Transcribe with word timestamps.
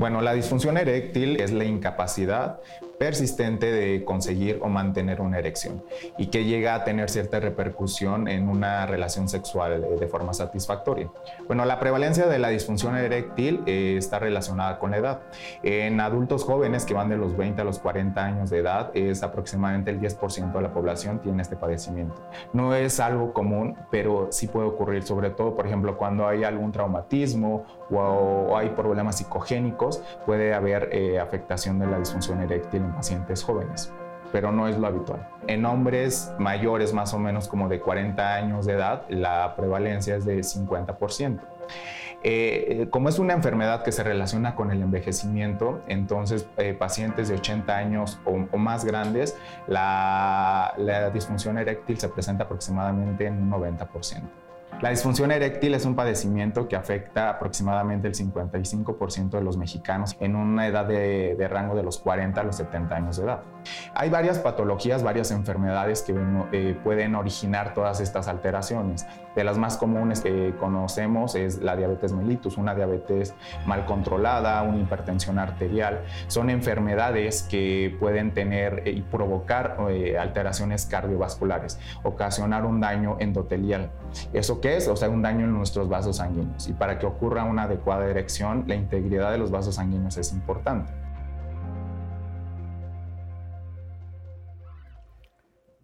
Bueno, 0.00 0.22
la 0.22 0.32
disfunción 0.32 0.78
eréctil 0.78 1.38
es 1.42 1.52
la 1.52 1.64
incapacidad 1.64 2.60
persistente 3.00 3.72
de 3.72 4.04
conseguir 4.04 4.58
o 4.60 4.68
mantener 4.68 5.22
una 5.22 5.38
erección 5.38 5.82
y 6.18 6.26
que 6.26 6.44
llega 6.44 6.74
a 6.74 6.84
tener 6.84 7.08
cierta 7.08 7.40
repercusión 7.40 8.28
en 8.28 8.46
una 8.46 8.84
relación 8.84 9.26
sexual 9.26 9.98
de 9.98 10.06
forma 10.06 10.34
satisfactoria. 10.34 11.10
Bueno, 11.46 11.64
la 11.64 11.80
prevalencia 11.80 12.26
de 12.26 12.38
la 12.38 12.50
disfunción 12.50 12.98
eréctil 12.98 13.62
eh, 13.64 13.94
está 13.96 14.18
relacionada 14.18 14.78
con 14.78 14.90
la 14.90 14.98
edad. 14.98 15.20
En 15.62 15.98
adultos 15.98 16.44
jóvenes 16.44 16.84
que 16.84 16.92
van 16.92 17.08
de 17.08 17.16
los 17.16 17.38
20 17.38 17.62
a 17.62 17.64
los 17.64 17.78
40 17.78 18.22
años 18.22 18.50
de 18.50 18.58
edad, 18.58 18.90
es 18.94 19.22
aproximadamente 19.22 19.90
el 19.90 19.98
10% 19.98 20.52
de 20.52 20.60
la 20.60 20.74
población 20.74 21.20
tiene 21.20 21.40
este 21.40 21.56
padecimiento. 21.56 22.20
No 22.52 22.74
es 22.74 23.00
algo 23.00 23.32
común, 23.32 23.78
pero 23.90 24.28
sí 24.30 24.46
puede 24.46 24.66
ocurrir, 24.66 25.04
sobre 25.04 25.30
todo, 25.30 25.56
por 25.56 25.66
ejemplo, 25.66 25.96
cuando 25.96 26.28
hay 26.28 26.44
algún 26.44 26.70
traumatismo 26.70 27.64
o, 27.90 28.58
hay 28.58 28.68
problemas 28.68 29.16
psicogénicos, 29.16 30.02
puede 30.26 30.52
haber 30.52 30.90
eh, 30.92 31.18
afectación 31.18 31.78
de 31.78 31.86
la 31.86 31.98
disfunción 31.98 32.42
eréctil 32.42 32.89
pacientes 32.90 33.42
jóvenes 33.42 33.92
pero 34.32 34.52
no 34.52 34.68
es 34.68 34.78
lo 34.78 34.86
habitual. 34.86 35.28
En 35.46 35.64
hombres 35.64 36.32
mayores, 36.38 36.92
más 36.92 37.14
o 37.14 37.18
menos 37.18 37.48
como 37.48 37.68
de 37.68 37.80
40 37.80 38.34
años 38.34 38.66
de 38.66 38.74
edad, 38.74 39.02
la 39.08 39.54
prevalencia 39.56 40.16
es 40.16 40.24
de 40.24 40.38
50%. 40.38 41.40
Eh, 42.22 42.86
como 42.90 43.08
es 43.08 43.18
una 43.18 43.32
enfermedad 43.32 43.82
que 43.82 43.92
se 43.92 44.02
relaciona 44.02 44.54
con 44.54 44.70
el 44.70 44.82
envejecimiento, 44.82 45.80
entonces 45.88 46.46
eh, 46.58 46.74
pacientes 46.74 47.28
de 47.28 47.36
80 47.36 47.74
años 47.74 48.20
o, 48.26 48.58
más 48.58 48.84
grandes, 48.84 49.38
la, 49.66 50.74
la 50.76 51.08
disfunción 51.10 51.56
eréctil 51.56 51.98
se 51.98 52.08
presenta 52.10 52.44
aproximadamente 52.44 53.26
en 53.26 53.42
un 53.42 53.50
90%. 53.50 54.20
La 54.82 54.88
disfunción 54.88 55.30
eréctil 55.30 55.74
es 55.74 55.84
un 55.84 55.94
padecimiento 55.94 56.66
que 56.66 56.74
afecta 56.74 57.28
aproximadamente 57.28 58.08
el 58.08 58.14
55% 58.14 59.28
de 59.28 59.42
los 59.42 59.58
mexicanos 59.58 60.16
en 60.20 60.34
una 60.34 60.66
edad 60.66 60.86
de, 60.86 61.36
rango 61.50 61.74
de 61.74 61.82
los 61.82 61.98
40 61.98 62.40
a 62.40 62.44
los 62.44 62.56
70 62.56 62.96
años 62.96 63.18
de 63.18 63.24
edad. 63.24 63.42
Hay 63.94 64.10
varias 64.10 64.38
patologías, 64.38 65.02
varias 65.02 65.30
enfermedades 65.30 66.02
que 66.02 66.14
eh, 66.52 66.78
pueden 66.82 67.14
originar 67.14 67.74
todas 67.74 68.00
estas 68.00 68.28
alteraciones. 68.28 69.06
De 69.34 69.44
las 69.44 69.58
más 69.58 69.76
comunes 69.76 70.20
que 70.20 70.54
conocemos 70.58 71.34
es 71.34 71.58
la 71.58 71.76
diabetes 71.76 72.12
mellitus, 72.12 72.58
una 72.58 72.74
diabetes 72.74 73.34
mal 73.64 73.86
controlada, 73.86 74.62
una 74.62 74.78
hipertensión 74.78 75.38
arterial. 75.38 76.00
Son 76.26 76.50
enfermedades 76.50 77.42
que 77.42 77.96
pueden 78.00 78.32
tener 78.32 78.82
y 78.86 79.02
provocar 79.02 79.76
eh, 79.90 80.18
alteraciones 80.18 80.86
cardiovasculares, 80.86 81.78
ocasionar 82.02 82.64
un 82.64 82.80
daño 82.80 83.16
endotelial. 83.20 83.90
¿Eso 84.32 84.60
qué 84.60 84.76
es? 84.76 84.88
O 84.88 84.96
sea, 84.96 85.08
un 85.08 85.22
daño 85.22 85.44
en 85.44 85.52
nuestros 85.52 85.88
vasos 85.88 86.16
sanguíneos. 86.16 86.68
Y 86.68 86.72
para 86.72 86.98
que 86.98 87.06
ocurra 87.06 87.44
una 87.44 87.64
adecuada 87.64 88.06
erección, 88.08 88.64
la 88.66 88.74
integridad 88.74 89.30
de 89.30 89.38
los 89.38 89.50
vasos 89.50 89.76
sanguíneos 89.76 90.16
es 90.16 90.32
importante. 90.32 90.99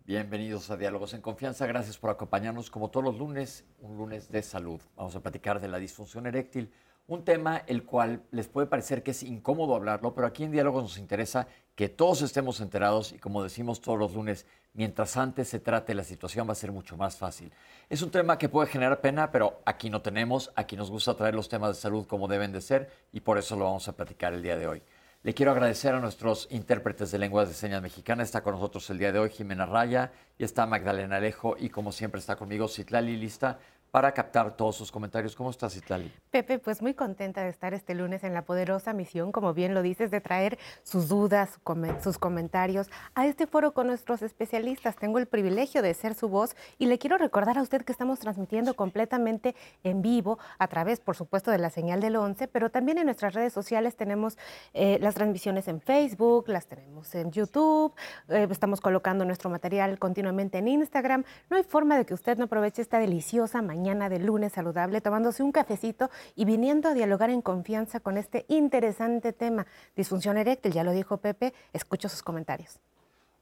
Bienvenidos 0.07 0.71
a 0.71 0.77
Diálogos 0.77 1.15
en 1.15 1.21
Confianza. 1.21 1.67
Gracias 1.67 1.99
por 1.99 2.11
acompañarnos 2.11 2.71
como 2.71 2.91
todos 2.91 3.03
los 3.03 3.19
lunes, 3.19 3.65
un 3.81 3.97
lunes 3.97 4.31
de 4.31 4.41
salud. 4.41 4.81
Vamos 4.95 5.17
a 5.17 5.21
platicar 5.21 5.61
de 5.61 5.67
la 5.67 5.81
disfunción 5.81 6.29
eréctil, 6.29 6.73
un 7.09 7.25
tema 7.25 7.65
el 7.67 7.83
cual 7.83 8.23
les 8.31 8.47
puede 8.47 8.69
parecer 8.69 9.03
que 9.03 9.11
es 9.11 9.25
incómodo 9.25 9.75
hablarlo, 9.75 10.15
pero 10.15 10.29
aquí 10.29 10.45
en 10.45 10.53
Diálogos 10.53 10.85
nos 10.85 10.99
interesa 10.99 11.49
que 11.75 11.89
todos 11.89 12.23
estemos 12.23 12.61
enterados 12.61 13.11
y 13.11 13.19
como 13.19 13.43
decimos 13.43 13.81
todos 13.81 13.99
los 13.99 14.15
lunes, 14.15 14.47
mientras 14.75 15.17
antes 15.17 15.49
se 15.49 15.59
trate 15.59 15.93
la 15.93 16.05
situación 16.05 16.47
va 16.47 16.53
a 16.53 16.55
ser 16.55 16.71
mucho 16.71 16.97
más 16.97 17.17
fácil. 17.17 17.53
Es 17.91 18.01
un 18.01 18.13
tema 18.13 18.39
que 18.39 18.49
puede 18.49 18.69
generar 18.69 19.01
pena, 19.01 19.33
pero 19.33 19.61
aquí 19.65 19.91
no 19.91 20.03
tenemos, 20.03 20.53
aquí 20.55 20.77
nos 20.77 20.89
gusta 20.89 21.17
traer 21.17 21.35
los 21.35 21.49
temas 21.49 21.71
de 21.71 21.83
salud 21.83 22.07
como 22.07 22.29
deben 22.29 22.53
de 22.53 22.61
ser 22.61 22.93
y 23.13 23.19
por 23.19 23.39
eso 23.39 23.57
lo 23.57 23.65
vamos 23.65 23.89
a 23.89 23.97
platicar 23.97 24.35
el 24.35 24.43
día 24.45 24.57
de 24.57 24.69
hoy. 24.69 24.83
Le 25.27 25.35
quiero 25.35 25.51
agradecer 25.51 25.93
a 25.93 25.99
nuestros 25.99 26.47
intérpretes 26.53 27.11
de 27.11 27.19
lenguas 27.19 27.49
de 27.49 27.55
señas 27.55 27.83
mexicanas. 27.83 28.29
Está 28.29 28.45
con 28.45 28.55
nosotros 28.55 28.89
el 28.91 28.99
día 28.99 29.11
de 29.11 29.19
hoy 29.19 29.29
Jimena 29.29 29.67
Raya 29.67 30.13
y 30.39 30.45
está 30.45 30.67
Magdalena 30.67 31.17
Alejo 31.17 31.57
y 31.59 31.69
como 31.69 31.91
siempre 31.91 32.21
está 32.21 32.37
conmigo 32.37 32.69
Citlali 32.69 33.17
Lista 33.17 33.59
para 33.97 34.13
captar 34.13 34.55
todos 34.55 34.77
sus 34.77 34.93
comentarios. 34.93 35.35
¿Cómo 35.35 35.49
estás, 35.49 35.75
Itlali? 35.75 36.13
Pepe, 36.31 36.59
pues 36.59 36.83
muy 36.83 36.93
contenta 36.93 37.43
de 37.43 37.49
estar 37.49 37.73
este 37.73 37.95
lunes 37.95 38.25
en 38.25 38.35
la 38.35 38.43
poderosa 38.43 38.93
misión, 38.93 39.33
como 39.33 39.55
bien 39.55 39.73
lo 39.73 39.81
dices, 39.81 40.11
de 40.11 40.21
traer 40.21 40.59
sus 40.83 41.09
dudas, 41.09 41.59
sus 42.03 42.19
comentarios 42.19 42.91
a 43.15 43.27
este 43.27 43.47
foro 43.47 43.73
con 43.73 43.87
nuestros 43.87 44.21
especialistas. 44.21 44.97
Tengo 44.97 45.19
el 45.19 45.25
privilegio 45.25 45.81
de 45.81 45.95
ser 45.95 46.13
su 46.13 46.29
voz 46.29 46.57
y 46.77 46.89
le 46.89 46.99
quiero 46.99 47.17
recordar 47.17 47.57
a 47.57 47.63
usted 47.63 47.87
que 47.87 47.93
estamos 47.93 48.19
transmitiendo 48.19 48.75
completamente 48.75 49.55
en 49.83 50.03
vivo 50.03 50.39
a 50.59 50.69
través, 50.69 51.01
por 51.01 51.17
supuesto, 51.17 51.51
de 51.51 51.57
la 51.57 51.71
señal 51.71 52.03
del 52.03 52.17
11, 52.17 52.49
pero 52.49 52.69
también 52.69 52.99
en 52.99 53.07
nuestras 53.07 53.33
redes 53.33 53.55
sociales 53.55 53.97
tenemos 53.97 54.37
eh, 54.75 54.99
las 55.01 55.15
transmisiones 55.15 55.69
en 55.69 55.81
Facebook, 55.81 56.51
las 56.51 56.67
tenemos 56.67 57.15
en 57.15 57.33
YouTube, 57.33 57.95
eh, 58.29 58.47
estamos 58.51 58.83
colocando 58.83 59.25
nuestro 59.25 59.49
material 59.49 59.99
continuamente 59.99 60.59
en 60.59 60.69
Instagram. 60.69 61.25
No 61.49 61.57
hay 61.57 61.63
forma 61.63 61.97
de 61.97 62.05
que 62.05 62.13
usted 62.13 62.37
no 62.37 62.45
aproveche 62.45 62.83
esta 62.83 62.99
deliciosa 62.99 63.63
mañana 63.63 63.86
mañana 63.87 64.09
de 64.09 64.19
lunes 64.19 64.53
saludable, 64.53 65.01
tomándose 65.01 65.45
un 65.45 65.53
cafecito 65.53 66.11
y 66.35 66.45
viniendo 66.45 66.89
a 66.89 66.95
dialogar 66.95 67.31
en 67.31 67.41
confianza 67.41 68.01
con 68.01 68.17
este 68.19 68.45
interesante 68.49 69.33
tema, 69.33 69.65
disfunción 69.95 70.37
eréctil, 70.37 70.73
ya 70.73 70.83
lo 70.83 70.91
dijo 70.91 71.19
Pepe, 71.19 71.55
escucho 71.73 72.09
sus 72.09 72.21
comentarios. 72.21 72.81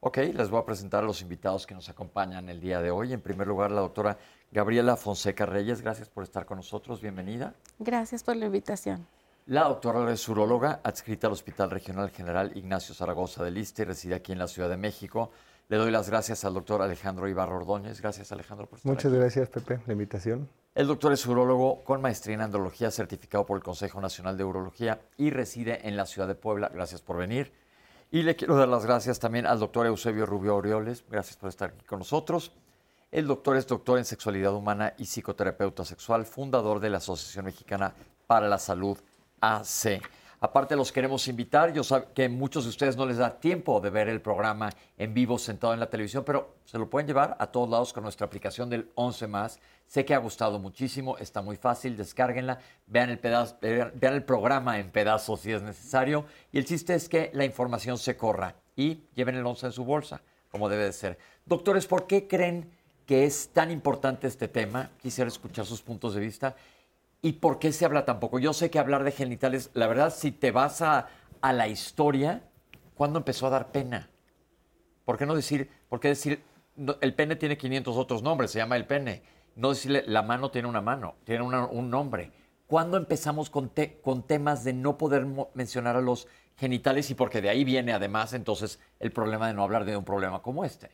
Ok, 0.01 0.17
les 0.17 0.51
voy 0.51 0.61
a 0.61 0.65
presentar 0.65 1.03
a 1.03 1.07
los 1.07 1.23
invitados 1.23 1.65
que 1.65 1.73
nos 1.73 1.89
acompañan 1.89 2.47
el 2.47 2.61
día 2.61 2.79
de 2.79 2.91
hoy. 2.91 3.11
En 3.11 3.21
primer 3.21 3.47
lugar, 3.47 3.71
la 3.71 3.81
doctora 3.81 4.19
Gabriela 4.51 4.95
Fonseca 4.95 5.47
Reyes, 5.47 5.81
gracias 5.81 6.09
por 6.09 6.23
estar 6.23 6.45
con 6.45 6.57
nosotros, 6.57 7.01
bienvenida. 7.01 7.55
Gracias 7.79 8.23
por 8.23 8.35
la 8.35 8.45
invitación. 8.45 9.07
La 9.47 9.63
doctora 9.63 10.11
es 10.11 10.29
uróloga, 10.29 10.79
adscrita 10.83 11.25
al 11.25 11.33
Hospital 11.33 11.71
Regional 11.71 12.11
General 12.11 12.55
Ignacio 12.55 12.93
Zaragoza 12.93 13.43
de 13.43 13.49
Liste, 13.49 13.83
reside 13.83 14.13
aquí 14.13 14.31
en 14.31 14.37
la 14.37 14.47
Ciudad 14.47 14.69
de 14.69 14.77
México. 14.77 15.31
Le 15.67 15.77
doy 15.77 15.89
las 15.89 16.09
gracias 16.09 16.45
al 16.45 16.53
doctor 16.53 16.81
Alejandro 16.83 17.27
Ibarro 17.27 17.57
Ordóñez. 17.57 17.99
Gracias, 17.99 18.31
Alejandro, 18.31 18.67
por 18.67 18.77
estar 18.77 18.91
Muchas 18.91 19.11
gracias, 19.11 19.49
Pepe, 19.49 19.79
la 19.87 19.93
invitación. 19.93 20.47
El 20.75 20.87
doctor 20.87 21.11
es 21.13 21.25
urologo 21.25 21.83
con 21.83 22.01
maestría 22.01 22.35
en 22.35 22.41
andrología, 22.41 22.91
certificado 22.91 23.45
por 23.45 23.57
el 23.57 23.63
Consejo 23.63 23.99
Nacional 23.99 24.37
de 24.37 24.43
Urología 24.43 24.99
y 25.17 25.31
reside 25.31 25.87
en 25.87 25.97
la 25.97 26.05
ciudad 26.05 26.27
de 26.27 26.35
Puebla. 26.35 26.69
Gracias 26.71 27.01
por 27.01 27.17
venir. 27.17 27.51
Y 28.11 28.21
le 28.21 28.35
quiero 28.35 28.55
dar 28.55 28.67
las 28.67 28.85
gracias 28.85 29.19
también 29.19 29.47
al 29.47 29.59
doctor 29.59 29.87
Eusebio 29.87 30.27
Rubio 30.27 30.55
Orioles. 30.55 31.03
Gracias 31.09 31.37
por 31.37 31.49
estar 31.49 31.69
aquí 31.69 31.85
con 31.85 31.99
nosotros. 31.99 32.51
El 33.11 33.25
doctor 33.25 33.57
es 33.57 33.65
doctor 33.65 33.97
en 33.97 34.05
sexualidad 34.05 34.53
humana 34.53 34.93
y 34.97 35.05
psicoterapeuta 35.05 35.83
sexual, 35.83 36.25
fundador 36.25 36.79
de 36.79 36.89
la 36.91 36.97
Asociación 36.97 37.45
Mexicana 37.45 37.93
para 38.27 38.47
la 38.47 38.59
Salud, 38.59 38.97
AC. 39.41 40.01
Aparte 40.45 40.75
los 40.75 40.91
queremos 40.91 41.27
invitar, 41.27 41.73
yo 41.73 41.83
sé 41.83 42.03
que 42.13 42.29
muchos 42.29 42.65
de 42.65 42.69
ustedes 42.69 42.95
no 42.95 43.07
les 43.07 43.17
da 43.17 43.39
tiempo 43.39 43.81
de 43.81 43.89
ver 43.89 44.07
el 44.09 44.21
programa 44.21 44.69
en 44.95 45.11
vivo 45.11 45.39
sentado 45.39 45.73
en 45.73 45.79
la 45.79 45.89
televisión, 45.89 46.23
pero 46.23 46.57
se 46.65 46.77
lo 46.77 46.87
pueden 46.87 47.07
llevar 47.07 47.35
a 47.39 47.47
todos 47.47 47.67
lados 47.67 47.91
con 47.91 48.03
nuestra 48.03 48.27
aplicación 48.27 48.69
del 48.69 48.91
11 48.93 49.25
más. 49.25 49.59
Sé 49.87 50.05
que 50.05 50.13
ha 50.13 50.19
gustado 50.19 50.59
muchísimo, 50.59 51.17
está 51.17 51.41
muy 51.41 51.55
fácil, 51.55 51.97
descárguenla, 51.97 52.59
vean 52.85 53.09
el, 53.09 53.19
vean 53.19 54.13
el 54.13 54.23
programa 54.23 54.77
en 54.77 54.91
pedazos 54.91 55.39
si 55.39 55.51
es 55.51 55.63
necesario. 55.63 56.25
Y 56.51 56.59
el 56.59 56.65
chiste 56.65 56.93
es 56.93 57.09
que 57.09 57.31
la 57.33 57.43
información 57.43 57.97
se 57.97 58.15
corra 58.15 58.53
y 58.75 59.01
lleven 59.15 59.37
el 59.37 59.45
11 59.47 59.65
en 59.65 59.71
su 59.71 59.83
bolsa, 59.83 60.21
como 60.51 60.69
debe 60.69 60.83
de 60.83 60.93
ser. 60.93 61.17
Doctores, 61.43 61.87
¿por 61.87 62.05
qué 62.05 62.27
creen 62.27 62.69
que 63.07 63.25
es 63.25 63.49
tan 63.49 63.71
importante 63.71 64.27
este 64.27 64.47
tema? 64.47 64.91
Quisiera 65.01 65.27
escuchar 65.27 65.65
sus 65.65 65.81
puntos 65.81 66.13
de 66.13 66.21
vista 66.21 66.55
¿Y 67.21 67.33
por 67.33 67.59
qué 67.59 67.71
se 67.71 67.85
habla 67.85 68.05
tan 68.05 68.19
poco? 68.19 68.39
Yo 68.39 68.53
sé 68.53 68.69
que 68.69 68.79
hablar 68.79 69.03
de 69.03 69.11
genitales, 69.11 69.71
la 69.73 69.87
verdad, 69.87 70.13
si 70.15 70.31
te 70.31 70.51
vas 70.51 70.81
a, 70.81 71.07
la 71.41 71.67
historia, 71.67 72.41
¿cuándo 72.95 73.19
empezó 73.19 73.47
a 73.47 73.51
dar 73.51 73.71
pena? 73.71 74.09
¿Por 75.05 75.17
qué 75.17 75.25
no 75.25 75.35
decir, 75.35 75.69
por 75.89 75.99
qué 75.99 76.07
decir, 76.07 76.43
el 77.01 77.13
pene 77.13 77.35
tiene 77.35 77.57
500 77.57 77.97
otros 77.97 78.23
nombres, 78.23 78.51
se 78.51 78.57
llama 78.57 78.75
el 78.75 78.87
pene? 78.87 79.21
No 79.55 79.69
decirle, 79.69 80.03
la 80.07 80.23
mano 80.23 80.49
tiene 80.49 80.67
una 80.67 80.81
mano, 80.81 81.15
tiene 81.23 81.43
un 81.43 81.89
nombre. 81.89 82.31
¿Cuándo 82.67 82.97
empezamos 82.97 83.51
con, 83.51 83.71
con 84.01 84.23
temas 84.23 84.63
de 84.63 84.73
no 84.73 84.97
poder 84.97 85.27
mencionar 85.53 85.95
a 85.95 86.01
los 86.01 86.27
genitales 86.57 87.09
y 87.11 87.15
porque 87.15 87.41
de 87.41 87.49
ahí 87.49 87.63
viene 87.63 87.93
además 87.93 88.33
entonces 88.33 88.79
el 88.99 89.11
problema 89.11 89.47
de 89.47 89.53
no 89.53 89.63
hablar 89.63 89.85
de 89.85 89.95
un 89.95 90.03
problema 90.03 90.41
como 90.41 90.65
este? 90.65 90.89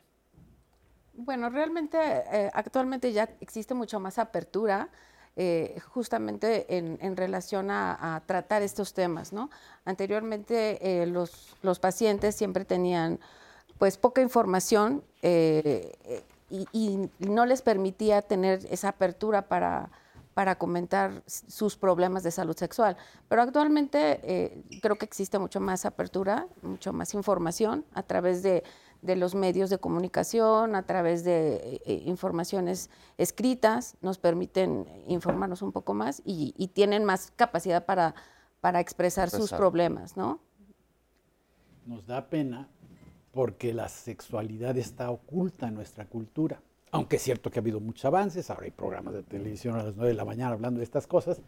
Bueno, 1.14 1.50
realmente 1.50 1.98
eh, 1.98 2.50
actualmente 2.54 3.14
ya 3.14 3.30
existe 3.40 3.74
mucho 3.74 4.00
más 4.00 4.18
apertura 4.18 4.90
eh, 5.38 5.80
justamente 5.88 6.78
en, 6.78 7.16
relación 7.16 7.72
a, 7.72 8.22
tratar 8.26 8.64
estos 8.64 8.94
temas. 8.94 9.32
¿no? 9.32 9.50
Anteriormente 9.86 11.02
eh, 11.02 11.06
los, 11.06 11.56
los, 11.62 11.80
pacientes 11.80 12.36
siempre 12.36 12.66
tenían 12.66 13.18
pues 13.78 13.98
poca 13.98 14.22
información 14.22 15.04
eh, 15.22 15.94
y, 16.50 17.10
no 17.20 17.46
les 17.46 17.62
permitía 17.62 18.22
tener 18.22 18.68
esa 18.70 18.90
apertura 18.90 19.44
para, 19.44 19.90
para 20.34 20.56
comentar 20.56 21.24
sus 21.26 21.78
problemas 21.78 22.24
de 22.24 22.32
salud 22.32 22.58
sexual. 22.58 22.98
Pero 23.30 23.42
actualmente 23.42 24.62
creo 24.82 24.98
que 24.98 25.06
existe 25.06 25.40
mucho 25.40 25.62
más 25.62 25.86
apertura, 25.86 26.46
mucho 26.62 26.92
más 26.92 27.14
información 27.14 27.86
a 27.94 28.04
través 28.04 28.44
de 28.44 28.64
de 29.02 29.16
los 29.16 29.36
medios 29.36 29.70
de 29.70 29.78
comunicación, 29.78 30.76
a 30.76 30.84
través 30.84 31.24
de 31.24 31.56
eh, 31.56 31.82
eh, 31.86 32.04
informaciones 32.06 32.90
escritas, 33.18 33.98
nos 34.02 34.18
permiten 34.18 34.86
informarnos 35.08 35.62
un 35.62 35.72
poco 35.72 35.94
más 35.94 36.22
y, 36.26 36.52
tienen 36.74 37.04
más 37.04 37.32
capacidad 37.36 37.86
para, 37.86 38.16
para 38.62 38.80
expresar, 38.80 39.30
sus 39.30 39.52
problemas, 39.52 40.16
¿no? 40.16 40.40
Nos 41.86 42.06
da 42.06 42.30
pena 42.30 42.70
porque 43.32 43.74
la 43.74 43.90
sexualidad 43.90 44.78
está 44.78 45.10
oculta 45.10 45.68
en 45.68 45.76
nuestra 45.76 46.06
cultura. 46.06 46.62
Aunque 46.92 47.16
es 47.16 47.22
cierto 47.22 47.50
que 47.50 47.60
ha 47.60 47.62
habido 47.62 47.80
muchos 47.80 48.06
avances, 48.06 48.50
ahora 48.50 48.66
hay 48.66 48.72
programas 48.72 49.14
de 49.14 49.24
televisión 49.24 49.76
a 49.76 49.84
las 49.84 49.96
9 49.96 50.10
de 50.10 50.16
la 50.16 50.26
mañana 50.26 50.52
hablando 50.52 50.80
de 50.80 50.84
estas 50.84 51.08
cosas, 51.08 51.42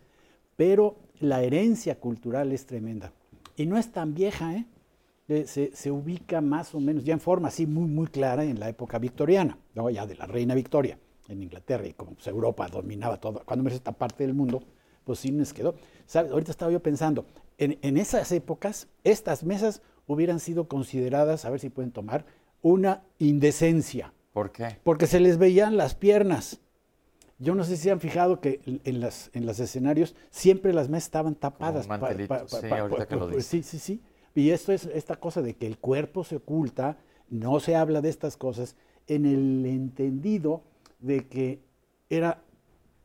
pero 0.55 0.95
la 1.19 1.41
herencia 1.41 1.99
cultural 1.99 2.51
es 2.51 2.65
tremenda. 2.65 3.11
Y 3.55 3.65
no 3.65 3.77
es 3.77 3.91
tan 3.91 4.13
vieja, 4.13 4.55
¿eh? 4.55 4.65
Eh, 5.29 5.45
Se, 5.47 5.73
se 5.73 5.89
ubica 5.89 6.41
más 6.41 6.75
o 6.75 6.79
menos, 6.81 7.03
ya 7.05 7.13
en 7.13 7.19
forma 7.21 7.47
así 7.47 7.65
muy, 7.65 7.87
muy 7.87 8.07
clara 8.07 8.43
en 8.43 8.59
la 8.59 8.67
época 8.67 8.99
victoriana, 8.99 9.57
¿no? 9.73 9.89
ya 9.89 10.05
de 10.05 10.15
la 10.15 10.25
reina 10.25 10.53
Victoria 10.53 10.99
en 11.29 11.41
Inglaterra 11.41 11.87
y 11.87 11.93
como 11.93 12.13
pues, 12.15 12.27
Europa 12.27 12.67
dominaba 12.67 13.19
todo, 13.21 13.41
cuando 13.45 13.63
menos 13.63 13.77
esta 13.77 13.93
parte 13.93 14.25
del 14.25 14.33
mundo, 14.33 14.61
pues 15.05 15.19
sí 15.19 15.31
nos 15.31 15.53
quedó. 15.53 15.75
¿Sabes? 16.05 16.31
Ahorita 16.31 16.51
estaba 16.51 16.71
yo 16.71 16.81
pensando, 16.81 17.25
en, 17.57 17.79
en 17.81 17.95
esas 17.97 18.31
épocas, 18.33 18.89
estas 19.05 19.43
mesas 19.45 19.81
hubieran 20.07 20.41
sido 20.41 20.67
consideradas, 20.67 21.45
a 21.45 21.49
ver 21.49 21.61
si 21.61 21.69
pueden 21.69 21.91
tomar, 21.91 22.25
una 22.61 23.03
indecencia, 23.19 24.13
¿Por 24.33 24.51
qué? 24.51 24.77
porque 24.83 25.07
se 25.07 25.21
les 25.21 25.37
veían 25.37 25.77
las 25.77 25.95
piernas. 25.95 26.59
Yo 27.39 27.55
no 27.55 27.63
sé 27.63 27.77
si 27.77 27.89
han 27.89 27.99
fijado 28.01 28.41
que 28.41 28.61
en- 28.83 28.99
las, 28.99 29.29
en 29.33 29.45
los 29.45 29.59
escenarios 29.59 30.15
siempre 30.29 30.73
las 30.73 30.89
mesas 30.89 31.05
estaban 31.05 31.35
tapadas. 31.35 31.85
un 31.85 31.89
mantelito, 31.89 32.47
sí, 32.47 32.67
ahorita 32.67 33.05
que 33.07 33.15
lo 33.15 33.29
pues, 33.29 33.37
dices. 33.37 33.47
Sí, 33.47 33.63
sí, 33.63 33.79
sí. 33.79 34.01
Y 34.35 34.49
esto 34.49 34.71
es 34.71 34.85
esta 34.87 35.15
cosa 35.15 35.41
de 35.41 35.55
que 35.55 35.67
el 35.67 35.77
cuerpo 35.77 36.23
se 36.23 36.37
oculta, 36.37 36.97
no 37.29 37.59
se 37.59 37.75
habla 37.75 38.01
de 38.01 38.09
estas 38.09 38.37
cosas, 38.37 38.75
en 39.07 39.25
el 39.25 39.65
entendido 39.65 40.63
de 40.99 41.27
que 41.27 41.59
era 42.09 42.41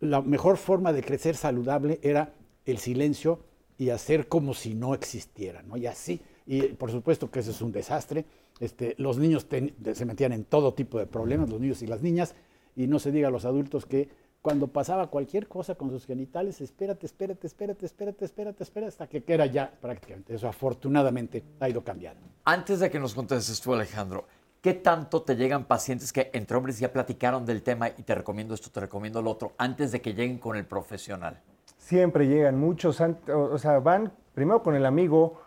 la 0.00 0.22
mejor 0.22 0.56
forma 0.56 0.92
de 0.92 1.02
crecer 1.02 1.36
saludable 1.36 1.98
era 2.02 2.32
el 2.66 2.78
silencio 2.78 3.40
y 3.76 3.90
hacer 3.90 4.28
como 4.28 4.54
si 4.54 4.74
no 4.74 4.94
existiera, 4.94 5.62
¿no? 5.62 5.76
Y 5.76 5.86
así, 5.86 6.20
y 6.46 6.62
por 6.62 6.90
supuesto 6.90 7.30
que 7.30 7.40
eso 7.40 7.50
es 7.50 7.60
un 7.60 7.72
desastre. 7.72 8.24
Este, 8.60 8.94
los 8.98 9.18
niños 9.18 9.46
se 9.94 10.04
metían 10.04 10.32
en 10.32 10.44
todo 10.44 10.74
tipo 10.74 10.98
de 10.98 11.06
problemas, 11.06 11.50
los 11.50 11.60
niños 11.60 11.82
y 11.82 11.86
las 11.86 12.02
niñas, 12.02 12.34
y 12.74 12.86
no 12.86 12.98
se 12.98 13.12
diga 13.12 13.28
a 13.28 13.30
los 13.30 13.44
adultos 13.44 13.86
que 13.86 14.08
cuando 14.42 14.68
pasaba 14.68 15.08
cualquier 15.08 15.48
cosa 15.48 15.74
con 15.74 15.90
sus 15.90 16.06
genitales, 16.06 16.60
espérate, 16.60 17.06
espérate, 17.06 17.46
espérate, 17.46 17.84
espérate, 17.86 18.24
espérate, 18.24 18.62
espérate, 18.62 18.88
hasta 18.88 19.06
que 19.08 19.22
era 19.26 19.46
ya 19.46 19.70
prácticamente. 19.80 20.34
Eso 20.34 20.48
afortunadamente 20.48 21.42
ha 21.60 21.68
ido 21.68 21.82
cambiando. 21.82 22.20
Antes 22.44 22.80
de 22.80 22.90
que 22.90 22.98
nos 22.98 23.14
contestes 23.14 23.60
tú, 23.60 23.74
Alejandro, 23.74 24.26
¿qué 24.62 24.74
tanto 24.74 25.22
te 25.22 25.34
llegan 25.36 25.64
pacientes 25.64 26.12
que 26.12 26.30
entre 26.32 26.56
hombres 26.56 26.78
ya 26.78 26.92
platicaron 26.92 27.44
del 27.44 27.62
tema 27.62 27.88
y 27.88 28.02
te 28.02 28.14
recomiendo 28.14 28.54
esto, 28.54 28.70
te 28.70 28.80
recomiendo 28.80 29.20
lo 29.20 29.30
otro, 29.30 29.52
antes 29.58 29.92
de 29.92 30.00
que 30.00 30.14
lleguen 30.14 30.38
con 30.38 30.56
el 30.56 30.64
profesional? 30.64 31.40
Siempre 31.76 32.26
llegan 32.28 32.58
muchos, 32.58 33.00
o, 33.00 33.58
sea, 33.58 33.78
van 33.80 34.12
primero 34.34 34.62
con 34.62 34.74
el 34.74 34.86
amigo. 34.86 35.40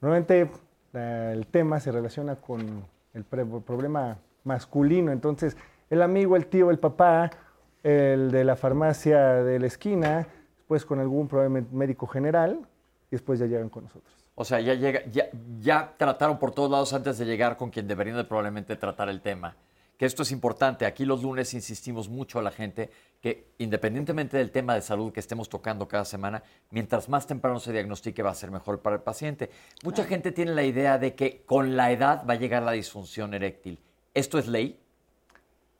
Normalmente 0.00 0.50
la- 0.92 1.32
el 1.32 1.46
tema 1.48 1.80
se 1.80 1.90
relaciona 1.92 2.36
con 2.36 2.84
el 3.14 3.24
pre- 3.24 3.44
problema 3.44 4.16
masculino. 4.44 5.10
Entonces, 5.12 5.56
el 5.90 6.02
amigo, 6.02 6.36
el 6.36 6.46
tío, 6.46 6.70
el 6.70 6.78
papá, 6.78 7.30
el 7.82 8.30
de 8.30 8.44
la 8.44 8.56
farmacia 8.56 9.42
de 9.42 9.58
la 9.58 9.66
esquina, 9.66 10.26
después 10.56 10.84
con 10.84 11.00
algún 11.00 11.28
problema 11.28 11.66
médico 11.72 12.06
general, 12.06 12.60
y 13.10 13.12
después 13.12 13.38
ya 13.38 13.46
llegan 13.46 13.68
con 13.68 13.84
nosotros. 13.84 14.12
O 14.34 14.44
sea, 14.44 14.60
ya, 14.60 14.74
llega, 14.74 15.04
ya, 15.10 15.28
ya 15.58 15.94
trataron 15.96 16.38
por 16.38 16.52
todos 16.52 16.70
lados 16.70 16.92
antes 16.92 17.18
de 17.18 17.24
llegar 17.24 17.56
con 17.56 17.70
quien 17.70 17.88
deberían 17.88 18.16
de 18.16 18.24
probablemente 18.24 18.76
tratar 18.76 19.08
el 19.08 19.20
tema. 19.20 19.56
Que 19.96 20.06
esto 20.06 20.22
es 20.22 20.30
importante. 20.30 20.86
Aquí 20.86 21.04
los 21.04 21.24
lunes 21.24 21.52
insistimos 21.54 22.08
mucho 22.08 22.38
a 22.38 22.42
la 22.42 22.52
gente 22.52 22.88
que 23.20 23.48
independientemente 23.58 24.36
del 24.36 24.52
tema 24.52 24.76
de 24.76 24.80
salud 24.80 25.12
que 25.12 25.18
estemos 25.18 25.48
tocando 25.48 25.88
cada 25.88 26.04
semana, 26.04 26.44
mientras 26.70 27.08
más 27.08 27.26
temprano 27.26 27.58
se 27.58 27.72
diagnostique 27.72 28.22
va 28.22 28.30
a 28.30 28.34
ser 28.34 28.52
mejor 28.52 28.80
para 28.80 28.94
el 28.94 29.02
paciente. 29.02 29.50
Mucha 29.82 30.04
gente 30.04 30.30
tiene 30.30 30.52
la 30.52 30.62
idea 30.62 30.98
de 30.98 31.16
que 31.16 31.42
con 31.44 31.76
la 31.76 31.90
edad 31.90 32.24
va 32.24 32.34
a 32.34 32.36
llegar 32.36 32.62
la 32.62 32.72
disfunción 32.72 33.34
eréctil. 33.34 33.80
¿Esto 34.14 34.38
es 34.38 34.46
ley? 34.46 34.78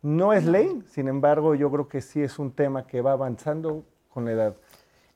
No 0.02 0.32
es 0.32 0.44
ley, 0.44 0.82
sin 0.92 1.08
embargo, 1.08 1.54
yo 1.54 1.70
creo 1.70 1.88
que 1.88 2.00
sí 2.00 2.22
es 2.22 2.38
un 2.38 2.52
tema 2.52 2.86
que 2.86 3.00
va 3.00 3.12
avanzando 3.12 3.84
con 4.12 4.24
la 4.24 4.32
edad. 4.32 4.54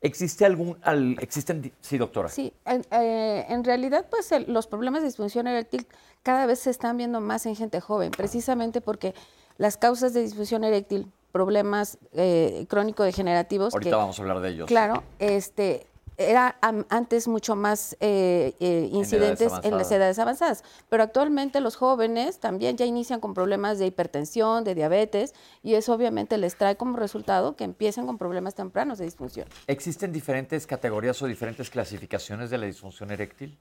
¿Existe 0.00 0.44
algún... 0.44 0.76
al- 0.82 1.16
existen, 1.20 1.62
di- 1.62 1.72
sí, 1.80 1.96
doctora. 1.98 2.28
Sí, 2.28 2.52
en, 2.64 2.84
eh, 2.90 3.46
en 3.48 3.62
realidad, 3.62 4.06
pues 4.10 4.32
el- 4.32 4.52
los 4.52 4.66
problemas 4.66 5.02
de 5.02 5.06
disfunción 5.06 5.46
eréctil 5.46 5.86
cada 6.24 6.46
vez 6.46 6.58
se 6.58 6.70
están 6.70 6.96
viendo 6.96 7.20
más 7.20 7.46
en 7.46 7.54
gente 7.54 7.80
joven, 7.80 8.10
precisamente 8.10 8.80
porque 8.80 9.14
las 9.58 9.76
causas 9.76 10.12
de 10.14 10.22
disfunción 10.22 10.64
eréctil, 10.64 11.06
problemas 11.30 11.98
eh, 12.12 12.66
crónico-degenerativos, 12.68 13.72
Ahorita 13.74 13.90
que, 13.90 13.96
vamos 13.96 14.18
a 14.18 14.22
hablar 14.22 14.40
de 14.40 14.48
ellos. 14.50 14.66
claro, 14.66 15.04
este, 15.20 15.86
era 16.16 16.56
antes 16.60 17.28
mucho 17.28 17.56
más 17.56 17.96
eh, 18.00 18.54
eh, 18.60 18.88
incidentes 18.92 19.52
en, 19.52 19.52
las 19.52 19.64
avanzadas. 19.64 19.92
edades 19.92 20.18
avanzadas, 20.18 20.64
pero 20.88 21.02
actualmente 21.02 21.60
los 21.60 21.76
jóvenes 21.76 22.38
también 22.38 22.76
ya 22.76 22.84
inician 22.84 23.20
con 23.20 23.34
problemas 23.34 23.78
de 23.78 23.86
hipertensión, 23.86 24.64
de 24.64 24.74
diabetes, 24.74 25.34
y 25.62 25.74
eso 25.74 25.94
obviamente 25.94 26.38
les 26.38 26.56
trae 26.56 26.76
como 26.76 26.96
resultado 26.96 27.56
que 27.56 27.64
empiezan 27.64 28.06
con 28.06 28.18
problemas 28.18 28.54
tempranos 28.54 28.98
de 28.98 29.04
disfunción. 29.04 29.48
¿Existen 29.66 30.12
diferentes 30.12 30.66
categorías 30.66 31.20
o 31.22 31.26
diferentes 31.26 31.70
clasificaciones 31.70 32.50
de 32.50 32.58
la 32.58 32.66
disfunción 32.66 33.10
eréctil? 33.10 33.58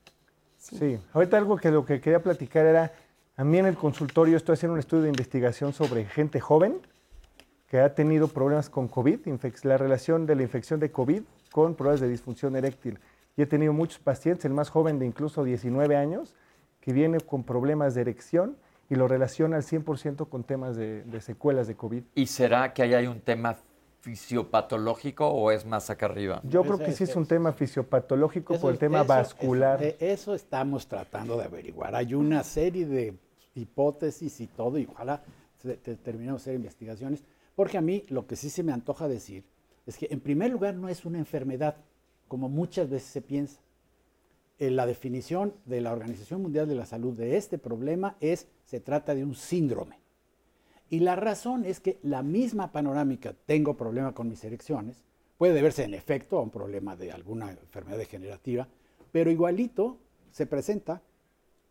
Sí. 0.58 1.00
ahorita 1.14 1.38
algo 1.38 1.58
que 1.58 1.72
lo 1.72 1.86
que 1.86 2.00
quería 2.00 2.22
platicar 2.22 2.68
era, 2.68 2.94
a 3.36 3.44
mí 3.44 3.58
en 3.58 3.66
el 3.66 3.76
consultorio 3.76 4.38
estoy 4.38 4.54
haciendo 4.54 4.74
un 4.74 4.80
estudio 4.80 5.04
de 5.04 5.10
investigación 5.10 5.74
sobre 5.74 6.06
gente 6.06 6.40
joven 6.40 6.80
que 7.68 7.80
ha 7.80 7.96
tenido 7.96 8.28
problemas 8.28 8.70
con 8.70 8.88
COVID, 8.88 9.22
la 9.64 9.78
relación 9.78 10.28
de 10.28 10.36
la 10.36 10.44
infección 10.44 10.80
de 10.80 10.92
COVID 10.92 11.24
con 11.52 11.76
problemas 11.76 12.02
de 12.02 12.10
disfunción 12.10 12.56
eréctil. 12.56 13.00
Y 13.38 13.42
he 13.42 13.46
tenido 13.46 13.74
muchos 13.74 14.00
pacientes, 14.00 14.46
el 14.46 14.54
más 14.54 14.70
joven 14.70 15.00
de 15.00 15.06
incluso 15.06 15.44
19 15.44 15.96
años, 15.96 16.36
que 16.80 16.94
viene 16.94 17.20
con 17.20 17.44
problemas 17.44 17.94
de 17.96 18.02
erección 18.02 18.58
y 18.90 18.96
lo 18.96 19.08
relaciona 19.08 19.56
al 19.58 19.64
100% 19.64 20.28
con 20.28 20.44
temas 20.44 20.76
de, 20.76 21.04
de 21.04 21.22
secuelas 21.22 21.68
de 21.68 21.76
COVID. 21.76 22.04
¿Y 22.16 22.26
será 22.26 22.74
que 22.74 22.82
ahí 22.84 22.94
hay 22.94 23.08
un 23.08 23.22
tema 23.22 23.56
fisiopatológico 24.02 25.28
o 25.28 25.52
es 25.52 25.66
más 25.66 25.90
acá 25.90 26.08
arriba? 26.08 26.42
Yo 26.44 26.64
creo 26.64 26.78
que 26.78 26.92
sí 26.92 27.04
es 27.06 27.16
un 27.16 27.26
tema 27.26 27.54
fisiopatológico 27.54 28.54
Eso 28.54 28.62
por 28.64 28.74
el 28.74 28.80
tema 28.80 29.00
eso- 29.00 29.08
vascular. 29.08 29.82
Eso, 29.84 29.98
de 29.98 30.12
eso 30.14 30.36
estamos 30.36 30.88
tratando 30.88 31.38
de 31.38 31.46
averiguar. 31.46 31.96
Hay 31.96 32.14
una 32.14 32.44
serie 32.44 32.86
de 32.86 33.14
hipótesis 33.56 34.40
y 34.42 34.48
todo, 34.48 34.78
y 34.78 34.88
ojalá 34.92 35.22
terminemos 36.04 36.42
de 36.44 36.52
hacer 36.52 36.56
investigaciones, 36.56 37.24
porque 37.56 37.78
a 37.78 37.82
mí 37.82 38.04
lo 38.10 38.26
que 38.26 38.36
sí 38.36 38.50
se 38.50 38.64
me 38.64 38.72
antoja 38.74 39.08
decir 39.08 39.44
es 39.86 39.98
que 39.98 40.08
en 40.12 40.20
primer 40.20 40.52
lugar 40.52 40.76
no 40.76 40.90
es 40.90 41.06
una 41.06 41.20
enfermedad, 41.20 41.78
como 42.28 42.50
muchas 42.50 42.90
veces 42.90 43.10
se 43.10 43.22
piensa. 43.22 43.62
Eh, 44.60 44.70
la 44.70 44.86
definición 44.86 45.56
de 45.66 45.82
la 45.82 45.92
Organización 45.92 46.42
Mundial 46.42 46.68
de 46.68 46.76
la 46.76 46.86
Salud 46.86 47.18
de 47.18 47.38
este 47.38 47.58
problema 47.58 48.16
es, 48.20 48.48
se 48.66 48.80
trata 48.80 49.16
de 49.16 49.24
un 49.24 49.36
síndrome. 49.36 50.00
Y 50.90 51.00
la 51.00 51.16
razón 51.16 51.66
es 51.66 51.80
que 51.80 52.00
la 52.04 52.22
misma 52.22 52.72
panorámica, 52.72 53.34
tengo 53.46 53.78
problema 53.78 54.14
con 54.14 54.28
mis 54.28 54.44
erecciones, 54.44 55.04
puede 55.38 55.54
deberse 55.54 55.84
en 55.84 55.94
efecto 55.94 56.38
a 56.38 56.42
un 56.42 56.52
problema 56.52 56.96
de 56.96 57.12
alguna 57.12 57.50
enfermedad 57.50 57.98
degenerativa, 57.98 58.68
pero 59.12 59.32
igualito 59.32 59.98
se 60.32 60.46
presenta 60.46 61.02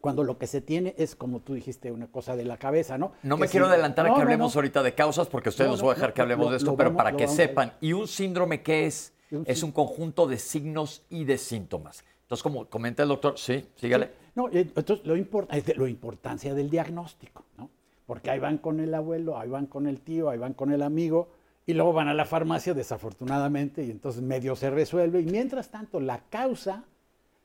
cuando 0.01 0.25
lo 0.25 0.39
que 0.39 0.47
se 0.47 0.61
tiene 0.61 0.95
es, 0.99 1.15
como 1.15 1.41
tú 1.41 1.55
dijiste, 1.55 1.93
una 1.93 2.07
cosa 2.09 2.37
de 2.37 2.45
la 2.45 2.57
cabeza, 2.57 2.99
¿no? 2.99 3.13
No 3.23 3.37
Que 3.37 3.41
me 3.43 3.47
si- 3.47 3.53
quiero 3.53 3.67
adelantar 3.67 4.07
a 4.07 4.15
que 4.15 4.21
hablemos 4.23 4.55
no. 4.55 4.59
ahorita 4.59 4.83
de 4.83 4.95
causas 4.95 5.29
porque 5.29 5.51
ustedes 5.51 5.69
No, 5.69 5.73
nos 5.75 5.81
no, 5.81 5.85
voy 5.87 5.93
a 5.93 5.95
dejar 5.97 6.15
que 6.15 6.23
hablemos 6.23 6.51
de 6.51 6.57
esto, 6.57 6.77
pero 6.77 6.91
vamos- 6.91 7.05
para 7.05 7.17
que 7.17 7.29
sepan. 7.29 7.73
¿Y 7.81 7.93
un 7.93 8.09
síndrome 8.09 8.63
qué 8.63 8.87
es? 8.87 9.13
Un 9.31 9.45
Es 9.47 9.59
sí- 9.61 9.65
un 9.65 9.73
conjunto 9.73 10.27
de 10.27 10.39
signos 10.39 11.03
y 11.11 11.25
de 11.25 11.39
síntomas. 11.39 12.05
Entonces, 12.23 12.43
como 12.43 12.65
comenta 12.67 13.03
el 13.03 13.09
doctor, 13.11 13.35
sí, 13.39 13.65
sígale. 13.77 14.11
No, 14.35 14.49
eh, 14.49 14.71
entonces 14.75 15.05
lo 15.07 15.17
importa 15.17 15.57
es 15.57 15.65
de 15.67 15.75
la 15.75 15.89
importancia 15.89 16.55
del 16.55 16.71
diagnóstico, 16.71 17.45
¿no? 17.59 17.69
Porque 18.07 18.31
ahí 18.31 18.39
van 18.41 18.59
con 18.59 18.81
el 18.81 18.93
abuelo, 18.95 19.39
ahí 19.39 19.49
van 19.49 19.67
con 19.67 19.87
el 19.87 20.01
tío, 20.01 20.31
ahí 20.31 20.39
van 20.39 20.55
con 20.55 20.73
el 20.73 20.83
amigo, 20.83 21.29
y 21.67 21.75
luego 21.75 21.93
van 21.93 22.09
a 22.09 22.15
la 22.15 22.25
farmacia, 22.25 22.75
desafortunadamente, 22.75 23.85
y 23.85 23.91
entonces 23.91 24.23
medio 24.23 24.57
se 24.57 24.71
resuelve. 24.71 25.21
Y 25.21 25.27
mientras 25.27 25.69
tanto, 25.71 26.01
la 26.01 26.21
causa, 26.31 26.85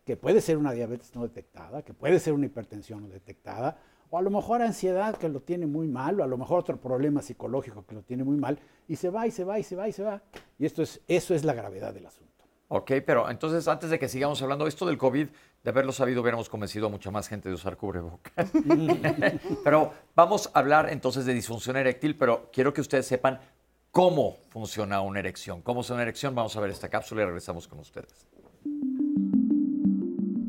que 0.05 0.15
puede 0.15 0.39
ser 0.39 0.57
una 0.57 0.71
diabetes 0.71 1.13
no 1.15 1.23
detectada, 1.23 1.81
que 1.81 1.93
puede 1.93 2.19
ser 2.19 2.33
una 2.33 2.45
hipertensión 2.45 3.01
no 3.01 3.09
detectada, 3.09 3.77
o 4.11 4.17
a 4.17 4.21
lo 4.21 4.29
mejor 4.29 4.61
ansiedad 4.61 5.17
que 5.17 5.27
lo 5.27 5.41
tiene 5.41 5.65
muy 5.65 5.87
mal, 5.87 6.19
o 6.19 6.23
a 6.23 6.27
lo 6.27 6.37
mejor 6.37 6.59
otro 6.59 6.77
problema 6.77 7.21
psicológico 7.21 7.85
que 7.85 7.95
lo 7.95 8.03
tiene 8.03 8.23
muy 8.23 8.37
mal, 8.37 8.59
y 8.87 8.95
se 8.95 9.09
va 9.09 9.25
y 9.25 9.31
se 9.31 9.43
va 9.43 9.57
y 9.57 9.63
se 9.63 9.75
va 9.75 9.87
y 9.87 9.91
se 9.91 10.03
va. 10.03 10.21
Y 10.59 10.65
esto 10.65 10.83
es, 10.83 11.01
eso 11.07 11.33
es 11.33 11.43
la 11.43 11.53
gravedad 11.53 11.93
del 11.93 12.05
asunto. 12.05 12.25
Ok, 12.67 12.91
pero 13.05 13.29
entonces 13.29 13.67
antes 13.67 13.89
de 13.89 13.99
que 13.99 14.07
sigamos 14.07 14.41
hablando, 14.41 14.67
esto 14.67 14.85
del 14.85 14.97
COVID, 14.97 15.27
de 15.63 15.69
haberlo 15.69 15.91
sabido, 15.91 16.21
hubiéramos 16.21 16.49
convencido 16.49 16.87
a 16.87 16.89
mucha 16.89 17.09
más 17.09 17.27
gente 17.27 17.49
de 17.49 17.55
usar 17.55 17.75
cubrebocas. 17.75 18.51
pero 19.63 19.91
vamos 20.15 20.51
a 20.53 20.59
hablar 20.59 20.89
entonces 20.91 21.25
de 21.25 21.33
disfunción 21.33 21.77
eréctil, 21.77 22.15
pero 22.15 22.49
quiero 22.51 22.73
que 22.73 22.81
ustedes 22.81 23.07
sepan 23.07 23.39
cómo 23.91 24.37
funciona 24.49 25.01
una 25.01 25.19
erección. 25.19 25.61
¿Cómo 25.61 25.81
es 25.81 25.89
una 25.89 26.01
erección? 26.01 26.35
Vamos 26.35 26.55
a 26.55 26.59
ver 26.59 26.69
esta 26.69 26.89
cápsula 26.89 27.21
y 27.21 27.25
regresamos 27.25 27.67
con 27.67 27.79
ustedes. 27.79 28.27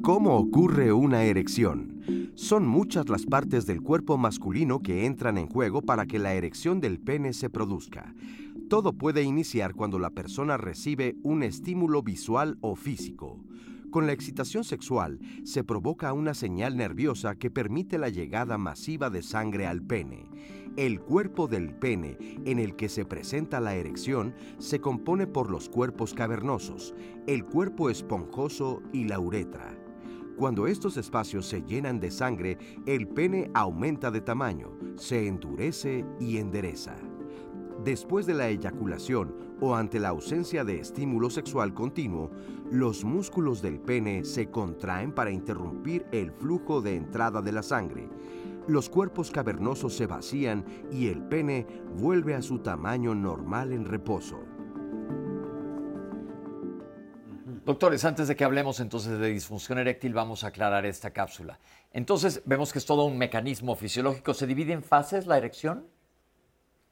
¿Cómo 0.06 0.36
ocurre 0.36 0.92
una 0.92 1.24
erección? 1.24 2.32
Son 2.36 2.64
muchas 2.64 3.08
las 3.08 3.26
partes 3.26 3.66
del 3.66 3.82
cuerpo 3.82 4.16
masculino 4.16 4.78
que 4.78 5.04
entran 5.04 5.36
en 5.36 5.48
juego 5.48 5.82
para 5.82 6.06
que 6.06 6.20
la 6.20 6.34
erección 6.34 6.80
del 6.80 7.00
pene 7.00 7.32
se 7.32 7.50
produzca. 7.50 8.14
Todo 8.70 8.92
puede 8.92 9.24
iniciar 9.24 9.74
cuando 9.74 9.98
la 9.98 10.10
persona 10.10 10.58
recibe 10.58 11.16
un 11.24 11.42
estímulo 11.42 12.04
visual 12.04 12.56
o 12.60 12.76
físico. 12.76 13.40
Con 13.90 14.06
la 14.06 14.12
excitación 14.12 14.62
sexual 14.62 15.18
se 15.42 15.64
provoca 15.64 16.12
una 16.12 16.34
señal 16.34 16.76
nerviosa 16.76 17.34
que 17.34 17.50
permite 17.50 17.98
la 17.98 18.08
llegada 18.08 18.58
masiva 18.58 19.10
de 19.10 19.24
sangre 19.24 19.66
al 19.66 19.82
pene. 19.82 20.30
El 20.76 21.00
cuerpo 21.00 21.48
del 21.48 21.74
pene 21.74 22.16
en 22.44 22.60
el 22.60 22.76
que 22.76 22.88
se 22.88 23.04
presenta 23.04 23.58
la 23.58 23.74
erección 23.74 24.36
se 24.58 24.80
compone 24.80 25.26
por 25.26 25.50
los 25.50 25.68
cuerpos 25.68 26.14
cavernosos, 26.14 26.94
el 27.26 27.44
cuerpo 27.44 27.90
esponjoso 27.90 28.84
y 28.92 29.06
la 29.06 29.18
uretra. 29.18 29.76
Cuando 30.36 30.66
estos 30.66 30.98
espacios 30.98 31.46
se 31.46 31.62
llenan 31.62 31.98
de 31.98 32.10
sangre, 32.10 32.58
el 32.84 33.08
pene 33.08 33.50
aumenta 33.54 34.10
de 34.10 34.20
tamaño, 34.20 34.70
se 34.96 35.26
endurece 35.26 36.04
y 36.20 36.36
endereza. 36.36 36.94
Después 37.82 38.26
de 38.26 38.34
la 38.34 38.48
eyaculación 38.48 39.34
o 39.62 39.74
ante 39.74 39.98
la 39.98 40.10
ausencia 40.10 40.62
de 40.62 40.78
estímulo 40.78 41.30
sexual 41.30 41.72
continuo, 41.72 42.30
los 42.70 43.02
músculos 43.02 43.62
del 43.62 43.80
pene 43.80 44.26
se 44.26 44.50
contraen 44.50 45.12
para 45.12 45.30
interrumpir 45.30 46.04
el 46.12 46.30
flujo 46.32 46.82
de 46.82 46.96
entrada 46.96 47.40
de 47.40 47.52
la 47.52 47.62
sangre. 47.62 48.06
Los 48.68 48.90
cuerpos 48.90 49.30
cavernosos 49.30 49.96
se 49.96 50.06
vacían 50.06 50.66
y 50.92 51.06
el 51.06 51.22
pene 51.22 51.66
vuelve 51.96 52.34
a 52.34 52.42
su 52.42 52.58
tamaño 52.58 53.14
normal 53.14 53.72
en 53.72 53.86
reposo. 53.86 54.40
Doctores, 57.66 58.04
antes 58.04 58.28
de 58.28 58.36
que 58.36 58.44
hablemos 58.44 58.78
entonces 58.78 59.18
de 59.18 59.26
disfunción 59.26 59.78
eréctil, 59.78 60.14
vamos 60.14 60.44
a 60.44 60.46
aclarar 60.46 60.86
esta 60.86 61.10
cápsula. 61.10 61.58
Entonces, 61.92 62.40
vemos 62.44 62.72
que 62.72 62.78
es 62.78 62.86
todo 62.86 63.04
un 63.06 63.18
mecanismo 63.18 63.74
fisiológico. 63.74 64.34
¿Se 64.34 64.46
divide 64.46 64.72
en 64.72 64.84
fases 64.84 65.26
la 65.26 65.36
erección? 65.36 65.84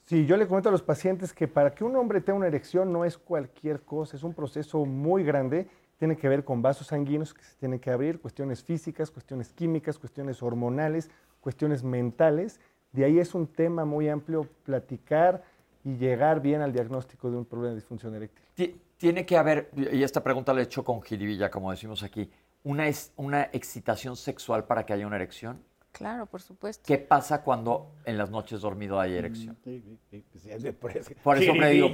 Sí, 0.07 0.27
yo 0.27 0.37
le 0.37 0.49
comento 0.49 0.71
a 0.71 0.73
los 0.73 0.83
pacientes 0.83 1.33
que 1.33 1.47
para 1.47 1.73
que 1.77 1.85
un 1.85 1.95
hombre 1.95 2.21
tenga 2.21 2.39
una 2.39 2.49
erección 2.49 2.93
no 2.93 3.05
es 3.05 3.17
cualquier 3.17 3.83
cosa, 3.83 4.17
es 4.17 4.25
un 4.25 4.35
proceso 4.35 4.85
muy 4.85 5.23
grande, 5.23 5.69
tiene 5.97 6.17
que 6.17 6.29
ver 6.29 6.43
con 6.43 6.61
vasos 6.61 6.89
sanguíneos 6.89 7.35
que 7.35 7.45
se 7.45 7.55
tienen 7.55 7.79
que 7.79 7.93
abrir, 7.93 8.21
cuestiones 8.21 8.65
físicas, 8.65 9.13
cuestiones 9.13 9.53
químicas, 9.53 9.97
cuestiones 9.97 10.43
hormonales, 10.43 11.09
cuestiones 11.41 11.85
mentales. 11.85 12.59
De 12.91 13.05
ahí 13.05 13.21
es 13.21 13.37
un 13.37 13.47
tema 13.47 13.85
muy 13.85 14.09
amplio 14.09 14.49
platicar 14.65 15.45
y 15.85 15.95
llegar 15.99 16.43
bien 16.43 16.63
al 16.63 16.73
diagnóstico 16.73 17.31
de 17.31 17.37
un 17.37 17.45
problema 17.45 17.69
de 17.69 17.77
disfunción 17.77 18.13
eréctil 18.17 18.81
tiene 18.97 19.27
que 19.27 19.37
haber, 19.37 19.71
y 19.77 20.03
esta 20.03 20.23
pregunta 20.23 20.53
la 20.53 20.61
he 20.61 20.65
hecho 20.65 20.85
con 20.85 21.03
jiribilla, 21.03 21.51
como 21.51 21.71
decimos 21.71 22.03
aquí, 22.03 22.31
una, 22.63 22.89
es, 22.89 23.13
una 23.17 23.45
excitación 23.53 24.17
sexual 24.17 24.65
para 24.65 24.87
que 24.87 24.93
haya 24.93 25.07
una 25.07 25.17
erección. 25.17 25.63
Claro, 25.93 26.27
por 26.27 26.43
supuesto. 26.43 26.83
¿Qué 26.85 26.99
pasa 26.99 27.43
cuando 27.43 27.93
en 28.05 28.19
las 28.19 28.29
noches 28.29 28.63
dormido 28.63 28.99
hay 28.99 29.15
erección? 29.15 29.57
Sí, 29.63 29.81
sí, 30.11 30.25
sí, 30.39 30.73
por 30.73 30.97
eso, 30.97 31.13
por 31.23 31.39
eso 31.39 31.55
me 31.55 31.71
digo, 31.71 31.89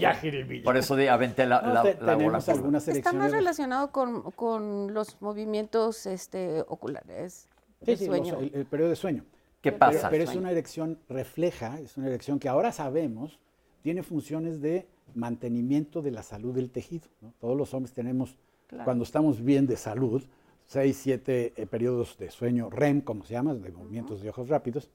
por 0.65 0.79
eso 0.79 0.97
de, 0.97 1.11
aventé 1.11 1.45
la, 1.45 1.61
no, 1.61 1.75
la, 1.75 1.83
te, 1.83 1.99
la 2.03 2.17
bola. 2.17 2.39
Está 2.39 3.13
más 3.13 3.31
relacionado 3.31 3.93
con, 3.93 4.31
con 4.31 4.95
los 4.95 5.21
movimientos 5.21 6.07
este, 6.07 6.65
oculares 6.67 7.47
de 7.81 7.97
sueño. 7.99 8.39
el, 8.39 8.53
el, 8.55 8.65
periodo 8.65 8.89
de 8.89 8.97
sueño. 8.97 9.25
¿Qué 9.61 9.73
pasa? 9.73 10.09
Pero, 10.09 10.25
pero 10.25 10.31
es 10.31 10.37
una 10.37 10.51
erección 10.51 10.99
refleja, 11.11 11.79
es 11.79 11.99
una 11.99 12.07
erección 12.07 12.39
que 12.39 12.49
ahora 12.49 12.73
sabemos 12.73 13.39
tiene 13.83 14.03
funciones 14.03 14.61
de 14.61 14.87
mantenimiento 15.15 16.03
de 16.03 16.11
la 16.11 16.23
salud 16.23 16.55
del 16.55 16.71
tejido. 16.71 17.09
Todos 17.39 17.57
los 17.57 17.75
hombres 17.75 17.93
tenemos, 17.93 18.37
cuando 18.85 19.05
estamos 19.05 19.43
bien 19.43 19.67
de 19.67 19.77
salud, 19.77 20.23
seis, 20.67 20.99
siete 21.03 21.53
eh, 21.57 21.67
periodos 21.67 22.17
de 22.19 22.31
sueño 22.31 22.71
REM, 22.71 23.01
como 23.01 23.25
se 23.25 23.35
llama, 23.35 23.55
de 23.55 23.73
movimientos 23.73 24.23
de 24.23 24.31
ojos 24.31 24.49
rápidos, 24.49 24.91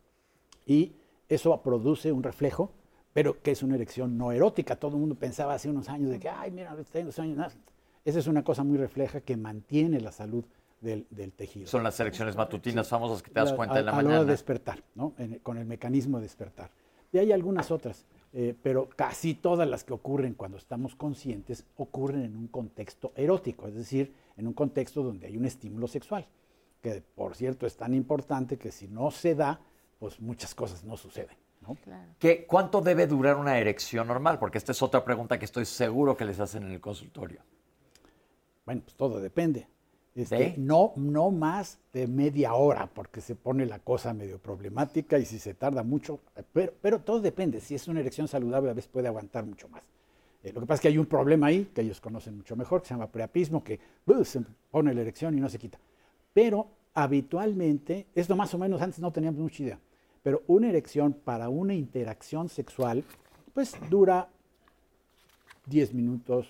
y 0.65 0.93
eso 1.27 1.61
produce 1.61 2.11
un 2.11 2.23
reflejo, 2.23 2.71
pero 3.13 3.41
que 3.41 3.51
es 3.51 3.63
una 3.63 3.75
erección 3.75 4.17
no 4.17 4.31
erótica. 4.31 4.75
Todo 4.75 4.95
el 4.95 4.99
mundo 4.99 5.15
pensaba 5.15 5.53
hace 5.53 5.69
unos 5.69 5.89
años 5.89 6.09
de 6.09 6.19
que, 6.19 6.29
ay, 6.29 6.51
mira, 6.51 6.75
tengo 6.91 7.11
sueños. 7.11 7.55
Esa 8.03 8.19
es 8.19 8.27
una 8.27 8.43
cosa 8.43 8.63
muy 8.63 8.77
refleja 8.77 9.21
que 9.21 9.35
mantiene 9.35 9.99
la 9.99 10.11
salud 10.11 10.45
del, 10.81 11.33
tejido. 11.35 11.67
Son 11.67 11.83
las 11.83 11.99
erecciones 11.99 12.35
matutinas 12.35 12.87
famosas 12.87 13.23
que 13.23 13.31
te 13.31 13.39
das 13.39 13.53
cuenta 13.53 13.79
en 13.79 13.85
la 13.85 13.91
a 13.91 13.95
mañana. 13.95 14.17
A 14.17 14.23
de 14.23 14.31
despertar, 14.31 14.83
¿no? 14.93 15.13
con 15.41 15.57
el 15.57 15.65
mecanismo 15.65 16.17
de 16.17 16.23
despertar. 16.23 16.69
Y 17.11 17.17
hay 17.17 17.31
algunas 17.31 17.71
otras. 17.71 18.05
Eh, 18.37 18.53
pero 18.61 18.89
casi 18.89 19.33
todas 19.33 19.65
las 19.65 19.85
que 19.85 19.93
ocurren 19.93 20.33
cuando 20.33 20.57
estamos 20.57 20.93
conscientes 20.93 21.63
ocurren 21.77 22.23
en 22.23 22.35
un 22.35 22.47
contexto 22.47 23.13
erótico, 23.15 23.65
es 23.65 23.75
decir, 23.75 24.13
en 24.35 24.45
un 24.45 24.51
contexto 24.51 25.03
donde 25.03 25.27
hay 25.27 25.37
un 25.37 25.45
estímulo 25.45 25.87
sexual, 25.87 26.27
que 26.81 27.01
por 27.15 27.33
cierto 27.37 27.65
es 27.65 27.77
tan 27.77 27.93
importante 27.93 28.57
que 28.57 28.73
si 28.73 28.89
no 28.89 29.09
se 29.09 29.35
da, 29.35 29.61
pues 29.99 30.19
muchas 30.19 30.53
cosas 30.53 30.83
no 30.83 30.97
suceden. 30.97 31.37
¿Qué, 32.19 32.45
¿Cuánto 32.45 32.81
debe 32.81 33.07
durar 33.07 33.37
una 33.37 33.57
erección 33.57 34.05
normal? 34.05 34.37
Porque 34.37 34.57
esta 34.57 34.73
es 34.73 34.81
otra 34.81 35.05
pregunta 35.05 35.39
que 35.39 35.45
estoy 35.45 35.63
seguro 35.63 36.17
que 36.17 36.25
les 36.25 36.37
hacen 36.41 36.63
en 36.63 36.73
el 36.73 36.81
consultorio. 36.81 37.39
Bueno, 38.65 38.81
pues 38.83 38.97
todo 38.97 39.21
depende. 39.21 39.65
Este, 40.15 40.55
no, 40.57 40.93
no 40.95 41.29
más 41.29 41.77
de 41.91 42.07
media 42.07 42.53
hora, 42.53 42.87
porque 42.87 43.19
se 43.19 43.35
pone 43.35 43.65
la 43.65 43.79
cosa 43.79 44.13
medio 44.13 44.39
problemática 44.39 45.19
y 45.19 45.25
si 45.25 45.39
se 45.39 45.53
tarda 45.53 45.83
mucho, 45.83 46.21
pero, 46.53 46.73
pero 46.81 47.01
todo 47.01 47.19
depende. 47.19 47.59
Si 47.59 47.75
es 47.75 47.85
una 47.89 47.99
erección 47.99 48.29
saludable, 48.29 48.69
a 48.69 48.73
veces 48.73 48.89
puede 48.89 49.09
aguantar 49.09 49.45
mucho 49.45 49.67
más. 49.67 49.83
Eh, 50.41 50.53
lo 50.53 50.61
que 50.61 50.67
pasa 50.67 50.75
es 50.75 50.81
que 50.81 50.87
hay 50.87 50.97
un 50.97 51.07
problema 51.07 51.47
ahí, 51.47 51.69
que 51.73 51.81
ellos 51.81 51.99
conocen 51.99 52.37
mucho 52.37 52.55
mejor, 52.55 52.81
que 52.81 52.87
se 52.87 52.93
llama 52.93 53.07
preapismo, 53.07 53.61
que 53.61 53.79
uh, 54.05 54.23
se 54.23 54.41
pone 54.71 54.93
la 54.93 55.01
erección 55.01 55.37
y 55.37 55.41
no 55.41 55.49
se 55.49 55.59
quita. 55.59 55.79
Pero 56.33 56.67
habitualmente, 56.93 58.05
esto 58.15 58.37
más 58.37 58.53
o 58.53 58.57
menos 58.57 58.81
antes 58.81 58.99
no 58.99 59.11
teníamos 59.11 59.41
mucha 59.41 59.63
idea, 59.63 59.79
pero 60.23 60.43
una 60.47 60.69
erección 60.69 61.13
para 61.13 61.49
una 61.49 61.73
interacción 61.73 62.47
sexual, 62.47 63.03
pues 63.53 63.75
dura 63.89 64.29
10 65.65 65.93
minutos, 65.93 66.47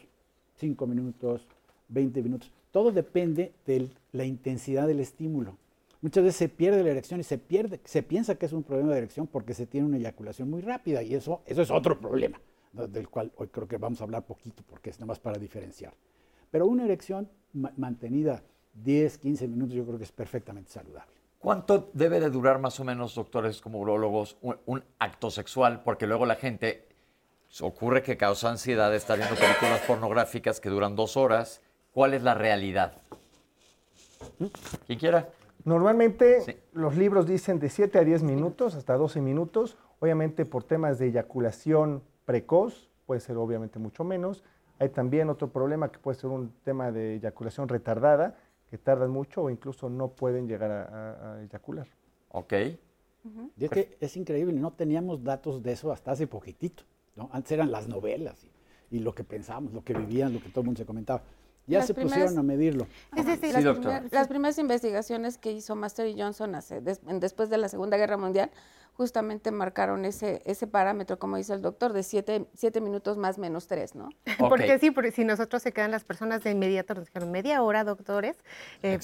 5 0.58 0.86
minutos, 0.86 1.48
20 1.88 2.22
minutos. 2.22 2.52
Todo 2.76 2.92
depende 2.92 3.54
de 3.66 3.90
la 4.12 4.26
intensidad 4.26 4.86
del 4.86 5.00
estímulo. 5.00 5.58
Muchas 6.02 6.26
veces 6.26 6.36
se 6.36 6.50
pierde 6.50 6.84
la 6.84 6.90
erección 6.90 7.22
y 7.22 7.24
se 7.24 7.38
pierde, 7.38 7.80
se 7.86 8.04
piensa 8.04 8.36
que 8.36 8.48
es 8.48 8.52
un 8.52 8.64
problema 8.64 8.92
de 8.92 8.98
erección 8.98 9.28
porque 9.28 9.54
se 9.54 9.66
tiene 9.66 9.88
una 9.88 9.96
eyaculación 9.96 10.50
muy 10.50 10.60
rápida 10.60 11.02
y 11.02 11.16
eso, 11.16 11.42
eso 11.46 11.62
es 11.62 11.72
otro 11.72 11.98
problema, 11.98 12.38
del 12.74 13.08
cual 13.08 13.32
hoy 13.38 13.48
creo 13.48 13.66
que 13.66 13.78
vamos 13.78 14.02
a 14.02 14.04
hablar 14.04 14.26
poquito 14.26 14.62
porque 14.68 14.90
es 14.90 15.00
nada 15.00 15.06
más 15.06 15.20
para 15.20 15.40
diferenciar. 15.40 15.94
Pero 16.52 16.68
una 16.68 16.84
erección 16.84 17.30
mantenida 17.54 18.44
10, 18.74 19.20
15 19.20 19.48
minutos 19.48 19.74
yo 19.74 19.86
creo 19.86 19.98
que 19.98 20.04
es 20.04 20.12
perfectamente 20.12 20.70
saludable. 20.70 21.14
¿Cuánto 21.40 21.92
debe 21.94 22.20
de 22.20 22.30
durar 22.30 22.60
más 22.60 22.78
o 22.82 22.84
menos, 22.84 23.16
doctores 23.16 23.62
como 23.62 23.80
urólogos, 23.80 24.36
un, 24.42 24.58
un 24.66 24.84
acto 25.00 25.32
sexual? 25.32 25.82
Porque 25.82 26.08
luego 26.08 26.26
la 26.26 26.36
gente 26.36 26.90
ocurre 27.62 28.04
que 28.04 28.18
causa 28.18 28.50
ansiedad 28.50 28.94
estar 28.94 29.18
viendo 29.18 29.36
películas 29.38 29.80
pornográficas 29.88 30.60
que 30.60 30.68
duran 30.68 30.98
dos 30.98 31.16
horas 31.16 31.62
¿Cuál 31.96 32.14
es 32.14 32.24
la 32.24 32.34
realidad? 32.34 32.92
¿Quién 34.86 35.00
quiera? 35.00 35.30
Normalmente 35.64 36.60
los 36.74 36.98
libros 36.98 37.26
dicen 37.26 37.58
de 37.58 37.70
7 37.70 38.00
a 38.00 38.04
10 38.04 38.22
minutos, 38.22 38.76
hasta 38.76 38.98
12 38.98 39.22
minutos. 39.22 39.78
Obviamente 40.02 40.44
por 40.44 40.66
temas 40.66 41.00
de 41.00 41.08
eyaculación 41.08 42.04
precoz, 42.26 42.90
puede 43.06 43.22
ser 43.22 43.38
obviamente 43.38 43.80
mucho 43.80 44.04
menos. 44.04 44.44
Hay 44.78 44.90
también 44.90 45.30
otro 45.30 45.54
problema 45.54 45.90
que 45.90 45.98
puede 45.98 46.20
ser 46.20 46.32
un 46.32 46.52
tema 46.66 46.92
de 46.92 47.16
eyaculación 47.16 47.70
retardada, 47.70 48.36
que 48.70 48.78
tardan 48.78 49.10
mucho 49.10 49.44
o 49.44 49.50
incluso 49.50 49.90
no 49.90 50.10
pueden 50.10 50.50
llegar 50.50 50.72
a, 50.72 51.42
eyacular. 51.44 51.88
Ok. 52.28 52.54
Y 53.56 53.64
es 53.64 53.70
que 53.70 53.96
es 54.02 54.18
increíble, 54.18 54.52
no 54.60 54.74
teníamos 54.74 55.24
datos 55.24 55.64
de 55.64 55.72
eso 55.72 55.94
hasta 55.94 56.12
hace 56.12 56.28
poquitito. 56.28 56.84
¿no? 57.16 57.30
Antes 57.32 57.54
eran 57.54 57.72
las 57.72 57.88
novelas 57.88 58.44
y, 58.44 58.98
y 58.98 59.00
lo 59.00 59.16
que 59.16 59.24
pensábamos, 59.24 59.72
lo 59.72 59.82
que 59.82 59.94
vivían, 59.94 60.34
lo 60.34 60.42
que 60.42 60.50
todo 60.50 60.60
el 60.60 60.66
mundo 60.66 60.80
se 60.80 60.86
comentaba. 60.86 61.24
Ya 61.68 61.82
se 61.82 61.94
pusieron 61.94 62.38
a 62.38 62.44
medirlo. 62.44 62.88
Es 63.16 63.26
decir, 63.26 63.56
las, 64.12 64.28
primeras 64.28 64.58
investigaciones 64.60 65.38
que 65.38 65.52
hizo 65.52 65.76
Master 65.76 66.08
y 66.08 66.20
Johnson 66.20 66.56
hace, 66.56 66.82
después 66.82 67.50
de 67.50 67.58
la 67.58 67.70
Segunda 67.70 67.98
Guerra 67.98 68.18
Mundial 68.18 68.52
justamente 68.96 69.52
marcaron 69.52 70.06
ese, 70.06 70.42
ese 70.46 70.68
parámetro, 70.68 71.20
como 71.20 71.36
dice 71.36 71.54
el 71.54 71.62
doctor, 71.62 71.92
de 71.92 72.02
siete, 72.02 72.46
siete 72.56 72.80
minutos 72.80 73.18
más 73.18 73.38
menos 73.38 73.68
tres, 73.68 73.94
¿no? 73.94 74.10
Porque 74.50 74.80
sí, 74.80 74.92
porque 74.92 75.12
si 75.12 75.26
nosotros 75.26 75.62
se 75.62 75.72
quedan 75.72 75.92
las 75.92 76.04
personas 76.04 76.44
de 76.44 76.52
inmediato, 76.52 76.94
nos 76.94 77.06
dijeron 77.06 77.32
media 77.32 77.62
hora, 77.62 77.84
doctores, 77.84 78.38
eh, 78.84 79.00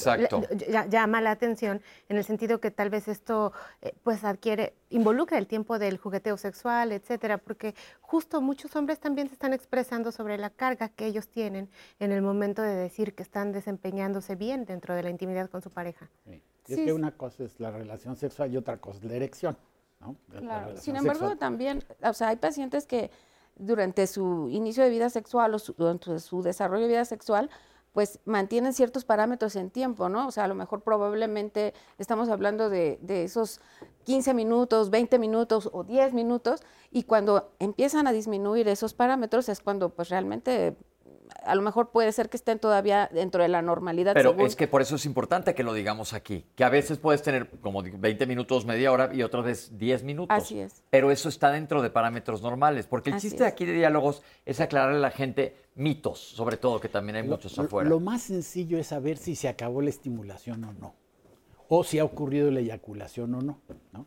llama 0.90 1.22
la 1.22 1.32
atención 1.32 1.82
en 2.10 2.18
el 2.18 2.24
sentido 2.24 2.60
que 2.60 2.72
tal 2.72 2.90
vez 2.90 3.08
esto 3.08 3.52
eh, 3.82 3.94
pues 4.04 4.24
adquiere, 4.24 4.74
involucra 4.90 5.38
el 5.38 5.48
tiempo 5.48 5.78
del 5.78 5.98
jugueteo 5.98 6.38
sexual, 6.38 6.92
etcétera, 6.92 7.38
porque 7.38 7.76
justo 8.00 8.42
muchos 8.42 8.76
hombres 8.76 9.00
también 9.00 9.28
se 9.28 9.34
están 9.34 9.54
expresando 9.54 10.12
sobre 10.12 10.38
la 10.38 10.50
carga 10.50 10.90
que 10.90 11.06
ellos 11.06 11.28
tienen 11.28 11.70
en 12.00 12.12
el 12.12 12.22
momento 12.22 12.62
de 12.62 12.76
decir 12.76 13.14
que 13.14 13.24
están 13.24 13.52
desempeñándose 13.52 14.36
bien 14.36 14.66
dentro 14.66 14.96
de 14.96 15.04
la 15.04 15.10
intimidad 15.10 15.50
con 15.50 15.62
su 15.62 15.70
pareja. 15.70 16.10
Sí. 16.26 16.42
es 16.68 16.78
que 16.78 16.94
una 16.94 17.12
cosa 17.12 17.44
es 17.44 17.60
la 17.60 17.72
relación 17.72 18.16
sexual 18.16 18.54
y 18.54 18.58
otra 18.58 18.78
cosa 18.78 19.00
es 19.00 19.06
la 19.06 19.16
erección. 19.16 19.58
Claro. 20.30 20.78
Sin 20.78 20.96
embargo, 20.96 21.36
también, 21.38 21.84
o 22.04 22.14
sea, 22.14 22.30
hay 22.30 22.38
pacientes 22.38 22.86
que 22.86 23.12
durante 23.56 24.08
su 24.08 24.50
inicio 24.50 24.84
de 24.84 24.90
vida 24.90 25.10
sexual 25.10 25.54
o 25.54 25.58
durante 25.78 26.20
su 26.20 26.42
desarrollo 26.42 26.84
de 26.84 26.90
vida 26.90 27.06
sexual, 27.06 27.50
pues 27.94 28.20
mantienen 28.26 28.74
ciertos 28.74 29.04
parámetros 29.04 29.56
en 29.56 29.70
tiempo, 29.70 30.08
¿no? 30.08 30.28
O 30.28 30.32
sea, 30.32 30.46
a 30.46 30.48
lo 30.48 30.56
mejor 30.56 30.82
probablemente 30.82 31.74
estamos 31.98 32.30
hablando 32.30 32.70
de, 32.70 32.98
de, 33.02 33.26
esos 33.26 33.60
15 34.06 34.34
minutos, 34.34 34.90
20 34.90 35.20
minutos 35.20 35.70
o 35.72 35.84
10 35.84 36.14
minutos, 36.14 36.62
y 36.90 37.04
cuando 37.04 37.52
empiezan 37.60 38.08
a 38.08 38.14
disminuir 38.14 38.68
esos 38.70 38.94
parámetros 38.94 39.50
es 39.50 39.60
cuando 39.60 39.90
pues 39.90 40.10
realmente 40.10 40.78
a 41.44 41.56
lo 41.56 41.62
mejor 41.62 41.90
puede 41.92 42.12
ser 42.12 42.30
que 42.30 42.38
estén 42.38 42.60
todavía 42.60 43.10
dentro 43.14 43.42
de 43.42 43.50
la 43.50 43.62
normalidad. 43.62 44.14
Pero 44.14 44.32
según- 44.32 44.46
es 44.46 44.56
que 44.56 44.68
por 44.68 44.82
eso 44.82 44.96
es 44.96 45.06
importante 45.06 45.54
que 45.56 45.64
lo 45.64 45.74
digamos 45.74 46.14
aquí, 46.14 46.46
que 46.56 46.64
a 46.64 46.70
veces 46.70 46.98
puedes 46.98 47.22
tener 47.22 47.50
como 47.62 47.82
20 47.84 48.26
minutos, 48.26 48.66
media 48.66 48.92
hora 48.92 49.10
y 49.14 49.24
otras 49.24 49.46
veces 49.46 49.78
10 49.78 50.04
minutos. 50.04 50.36
Así 50.36 50.60
es. 50.60 50.84
Pero 50.90 51.12
eso 51.12 51.30
está 51.30 51.52
dentro 51.52 51.82
de 51.82 51.90
parámetros 51.90 52.42
normales, 52.42 52.88
porque 52.88 53.10
el 53.10 53.16
Así 53.18 53.30
chiste 53.30 53.44
es. 53.46 53.52
aquí 53.52 53.66
de 53.66 53.74
diálogos 53.74 54.22
es 54.46 54.60
aclararle 54.60 54.98
a 54.98 55.02
la 55.02 55.12
gente 55.12 55.56
mitos, 55.76 56.20
sobre 56.20 56.58
todo, 56.58 56.80
que 56.80 56.90
también 56.90 57.16
hay 57.18 57.24
Lo- 57.24 57.32
muchos 57.36 57.58
lo- 57.58 57.64
afuera. 57.64 57.90
Lo 57.90 58.00
más 58.00 58.22
sencillo 58.24 58.78
es 58.78 58.88
saber 58.88 59.18
si 59.18 59.36
se 59.36 59.48
acabó 59.48 59.82
la 59.82 59.90
estimulación 59.90 60.64
o 60.66 60.74
no. 60.74 60.94
O 61.70 61.84
si 61.84 62.00
ha 62.00 62.04
ocurrido 62.04 62.52
la 62.52 62.60
eyaculación 62.60 63.34
o 63.36 63.42
no. 63.42 63.60
¿no? 63.94 64.06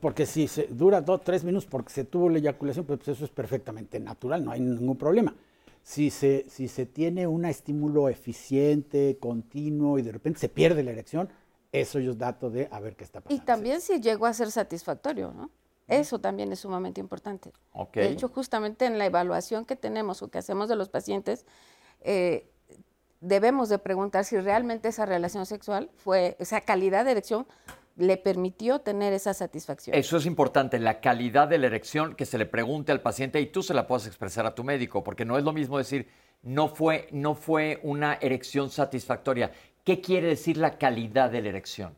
Porque 0.00 0.24
si 0.24 0.46
se 0.46 0.68
dura 0.68 1.00
dos, 1.00 1.22
tres 1.22 1.42
minutos 1.44 1.66
porque 1.66 1.92
se 1.92 2.04
tuvo 2.04 2.28
la 2.30 2.38
eyaculación, 2.38 2.84
pues 2.86 3.06
eso 3.08 3.24
es 3.24 3.30
perfectamente 3.30 3.98
natural, 4.00 4.44
no 4.44 4.52
hay 4.52 4.60
ningún 4.60 4.96
problema. 4.96 5.34
Si 5.82 6.10
se, 6.10 6.46
si 6.48 6.68
se 6.68 6.86
tiene 6.86 7.26
un 7.26 7.44
estímulo 7.44 8.08
eficiente, 8.08 9.18
continuo 9.20 9.98
y 9.98 10.02
de 10.02 10.12
repente 10.12 10.38
se 10.38 10.48
pierde 10.48 10.82
la 10.82 10.92
erección, 10.92 11.28
eso 11.72 11.98
es 11.98 12.18
dato 12.18 12.50
de 12.50 12.68
a 12.70 12.80
ver 12.80 12.96
qué 12.96 13.04
está 13.04 13.18
Y 13.20 13.22
pasando. 13.22 13.44
también 13.44 13.80
si 13.80 14.00
llegó 14.00 14.26
a 14.26 14.34
ser 14.34 14.50
satisfactorio, 14.50 15.32
¿no? 15.32 15.50
Eso 15.88 16.20
también 16.20 16.52
es 16.52 16.60
sumamente 16.60 17.00
importante. 17.00 17.52
De 17.94 18.08
hecho, 18.08 18.28
justamente 18.28 18.86
en 18.86 18.98
la 18.98 19.06
evaluación 19.06 19.64
que 19.64 19.76
tenemos 19.76 20.22
o 20.22 20.28
que 20.28 20.38
hacemos 20.38 20.68
de 20.68 20.76
los 20.76 20.88
pacientes, 20.88 21.44
eh, 22.00 22.48
debemos 23.20 23.68
de 23.68 23.78
preguntar 23.78 24.24
si 24.24 24.38
realmente 24.38 24.88
esa 24.88 25.06
relación 25.06 25.44
sexual 25.44 25.90
fue, 25.96 26.36
esa 26.38 26.60
calidad 26.60 27.04
de 27.04 27.10
erección 27.10 27.46
le 27.96 28.16
permitió 28.16 28.80
tener 28.80 29.12
esa 29.12 29.34
satisfacción. 29.34 29.96
Eso 29.96 30.16
es 30.16 30.26
importante, 30.26 30.78
la 30.78 31.00
calidad 31.00 31.48
de 31.48 31.58
la 31.58 31.66
erección, 31.66 32.14
que 32.14 32.26
se 32.26 32.38
le 32.38 32.46
pregunte 32.46 32.92
al 32.92 33.00
paciente 33.00 33.40
y 33.40 33.46
tú 33.46 33.62
se 33.62 33.74
la 33.74 33.86
puedas 33.86 34.06
expresar 34.06 34.46
a 34.46 34.54
tu 34.54 34.64
médico, 34.64 35.04
porque 35.04 35.24
no 35.24 35.38
es 35.38 35.44
lo 35.44 35.52
mismo 35.52 35.78
decir, 35.78 36.08
no 36.42 36.68
fue, 36.68 37.08
no 37.12 37.34
fue 37.34 37.80
una 37.82 38.14
erección 38.14 38.70
satisfactoria. 38.70 39.52
¿Qué 39.84 40.00
quiere 40.00 40.28
decir 40.28 40.56
la 40.56 40.78
calidad 40.78 41.30
de 41.30 41.42
la 41.42 41.48
erección? 41.50 41.94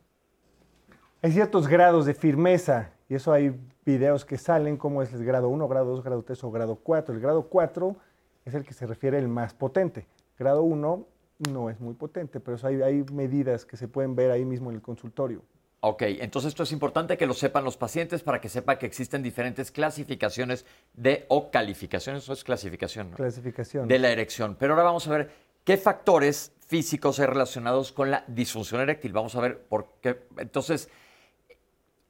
Hay 1.22 1.32
ciertos 1.32 1.68
grados 1.68 2.06
de 2.06 2.14
firmeza 2.14 2.90
y 3.08 3.14
eso 3.14 3.32
hay 3.32 3.54
videos 3.84 4.24
que 4.24 4.38
salen 4.38 4.76
como 4.76 5.02
es 5.02 5.12
el 5.12 5.24
grado 5.24 5.48
1, 5.48 5.68
grado 5.68 5.86
2, 5.96 6.04
grado 6.04 6.22
3 6.22 6.44
o 6.44 6.50
grado 6.50 6.76
4. 6.76 7.14
El 7.14 7.20
grado 7.20 7.42
4 7.48 7.96
es 8.44 8.54
el 8.54 8.64
que 8.64 8.74
se 8.74 8.86
refiere 8.86 9.18
el 9.18 9.28
más 9.28 9.54
potente. 9.54 10.06
Grado 10.38 10.62
1 10.62 11.06
no 11.50 11.70
es 11.70 11.80
muy 11.80 11.94
potente, 11.94 12.40
pero 12.40 12.56
eso 12.56 12.66
hay, 12.66 12.82
hay 12.82 13.04
medidas 13.12 13.64
que 13.64 13.76
se 13.76 13.88
pueden 13.88 14.14
ver 14.14 14.30
ahí 14.30 14.44
mismo 14.44 14.70
en 14.70 14.76
el 14.76 14.82
consultorio. 14.82 15.42
Ok, 15.86 16.00
entonces 16.02 16.48
esto 16.48 16.62
es 16.62 16.72
importante 16.72 17.18
que 17.18 17.26
lo 17.26 17.34
sepan 17.34 17.62
los 17.62 17.76
pacientes 17.76 18.22
para 18.22 18.40
que 18.40 18.48
sepan 18.48 18.78
que 18.78 18.86
existen 18.86 19.22
diferentes 19.22 19.70
clasificaciones 19.70 20.64
de 20.94 21.26
o 21.28 21.50
calificaciones, 21.50 22.22
eso 22.22 22.32
es 22.32 22.42
clasificación, 22.42 23.10
¿no? 23.10 23.16
Clasificación. 23.18 23.86
de 23.86 23.98
la 23.98 24.10
erección. 24.10 24.56
Pero 24.58 24.72
ahora 24.72 24.84
vamos 24.84 25.06
a 25.06 25.10
ver 25.10 25.30
qué 25.62 25.76
factores 25.76 26.52
físicos 26.66 27.20
hay 27.20 27.26
relacionados 27.26 27.92
con 27.92 28.10
la 28.10 28.24
disfunción 28.28 28.80
eréctil. 28.80 29.12
Vamos 29.12 29.36
a 29.36 29.42
ver 29.42 29.58
por 29.58 29.88
qué. 30.00 30.22
Entonces, 30.38 30.88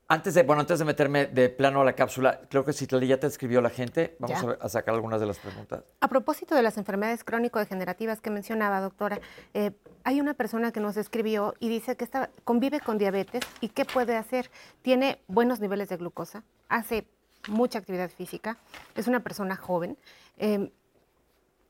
antes 0.06 0.34
de, 0.34 0.42
bueno, 0.42 0.60
antes 0.60 0.78
de 0.78 0.84
meterme 0.84 1.26
de 1.26 1.48
plano 1.48 1.80
a 1.80 1.84
la 1.84 1.94
cápsula, 1.94 2.40
creo 2.50 2.64
que 2.64 2.72
Citlali 2.72 3.06
ya 3.06 3.18
te 3.18 3.26
escribió 3.26 3.60
la 3.62 3.70
gente. 3.70 4.16
Vamos 4.18 4.42
a, 4.42 4.46
ver- 4.46 4.58
a 4.60 4.68
sacar 4.68 4.94
algunas 4.94 5.20
de 5.20 5.26
las 5.26 5.38
preguntas. 5.38 5.82
A 6.00 6.08
propósito 6.08 6.54
de 6.54 6.62
las 6.62 6.76
enfermedades 6.76 7.24
crónico-degenerativas 7.24 8.20
que 8.20 8.30
mencionaba, 8.30 8.80
doctora, 8.80 9.18
eh, 9.54 9.72
hay 10.04 10.20
una 10.20 10.34
persona 10.34 10.72
que 10.72 10.80
nos 10.80 10.96
escribió 10.96 11.54
y 11.58 11.68
dice 11.70 11.96
que 11.96 12.04
está, 12.04 12.30
convive 12.44 12.80
con 12.80 12.98
diabetes 12.98 13.42
y 13.60 13.68
qué 13.70 13.84
puede 13.86 14.16
hacer. 14.16 14.50
Tiene 14.82 15.22
buenos 15.26 15.60
niveles 15.60 15.88
de 15.88 15.96
glucosa, 15.96 16.42
hace 16.68 17.06
mucha 17.48 17.78
actividad 17.78 18.10
física, 18.10 18.58
es 18.94 19.06
una 19.08 19.20
persona 19.20 19.56
joven. 19.56 19.96
eh, 20.38 20.70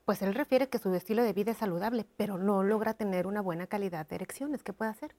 pues 0.05 0.21
él 0.21 0.35
refiere 0.35 0.69
que 0.69 0.77
su 0.77 0.93
estilo 0.93 1.23
de 1.23 1.33
vida 1.33 1.49
es 1.49 1.57
saludable, 1.57 2.05
pero 2.15 2.37
no 2.37 2.61
logra 2.61 2.93
tener 2.93 3.25
una 3.25 3.41
buena 3.41 3.65
calidad 3.65 4.05
de 4.05 4.13
erecciones. 4.17 4.61
¿Qué 4.61 4.71
puede 4.71 4.91
hacer? 4.91 5.15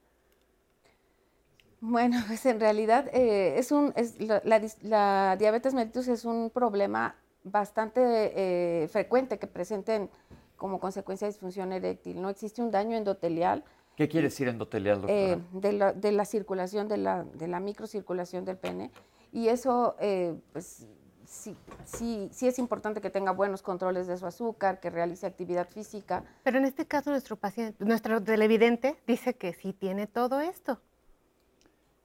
Bueno, 1.89 2.17
pues 2.27 2.45
en 2.47 2.59
realidad 2.59 3.07
eh, 3.13 3.59
es 3.59 3.71
un, 3.71 3.93
es 3.97 4.21
la, 4.21 4.41
la 4.45 4.61
dis- 4.61 4.77
la 4.83 5.37
diabetes 5.39 5.73
mellitus 5.73 6.09
es 6.09 6.25
un 6.25 6.51
problema 6.51 7.15
bastante 7.45 8.01
eh, 8.35 8.89
frecuente 8.89 9.39
que 9.39 9.47
presenten 9.47 10.11
como 10.57 10.81
consecuencia 10.81 11.27
de 11.29 11.33
disfunción 11.33 11.73
eréctil. 11.73 12.21
No 12.21 12.29
existe 12.29 12.61
un 12.61 12.71
daño 12.73 12.97
endotelial 12.97 13.63
¿Qué 13.97 14.09
quiere 14.09 14.27
decir 14.27 14.49
endotelial, 14.49 15.01
doctora? 15.03 15.19
eh, 15.35 15.39
de, 15.53 15.73
la, 15.73 15.93
de 15.93 16.11
la 16.13 16.25
circulación, 16.25 16.89
de 16.89 16.97
la, 16.97 17.23
de 17.23 17.47
la 17.47 17.61
microcirculación 17.61 18.45
del 18.45 18.57
pene. 18.59 18.91
Y 19.33 19.49
eso, 19.49 19.95
eh, 20.01 20.35
pues, 20.53 20.87
sí, 21.25 21.57
sí, 21.85 22.29
sí 22.33 22.49
es 22.49 22.59
importante 22.59 23.01
que 23.01 23.11
tenga 23.11 23.31
buenos 23.31 23.63
controles 23.63 24.07
de 24.07 24.17
su 24.19 24.27
azúcar, 24.27 24.81
que 24.81 24.91
realice 24.91 25.25
actividad 25.27 25.69
física. 25.69 26.25
Pero 26.43 26.59
en 26.59 26.65
este 26.65 26.85
caso 26.87 27.11
nuestro 27.11 27.37
paciente, 27.37 27.83
nuestro 27.85 28.21
televidente 28.23 29.01
dice 29.07 29.35
que 29.37 29.55
sí 29.55 29.73
tiene 29.73 30.07
todo 30.07 30.41
esto. 30.41 30.81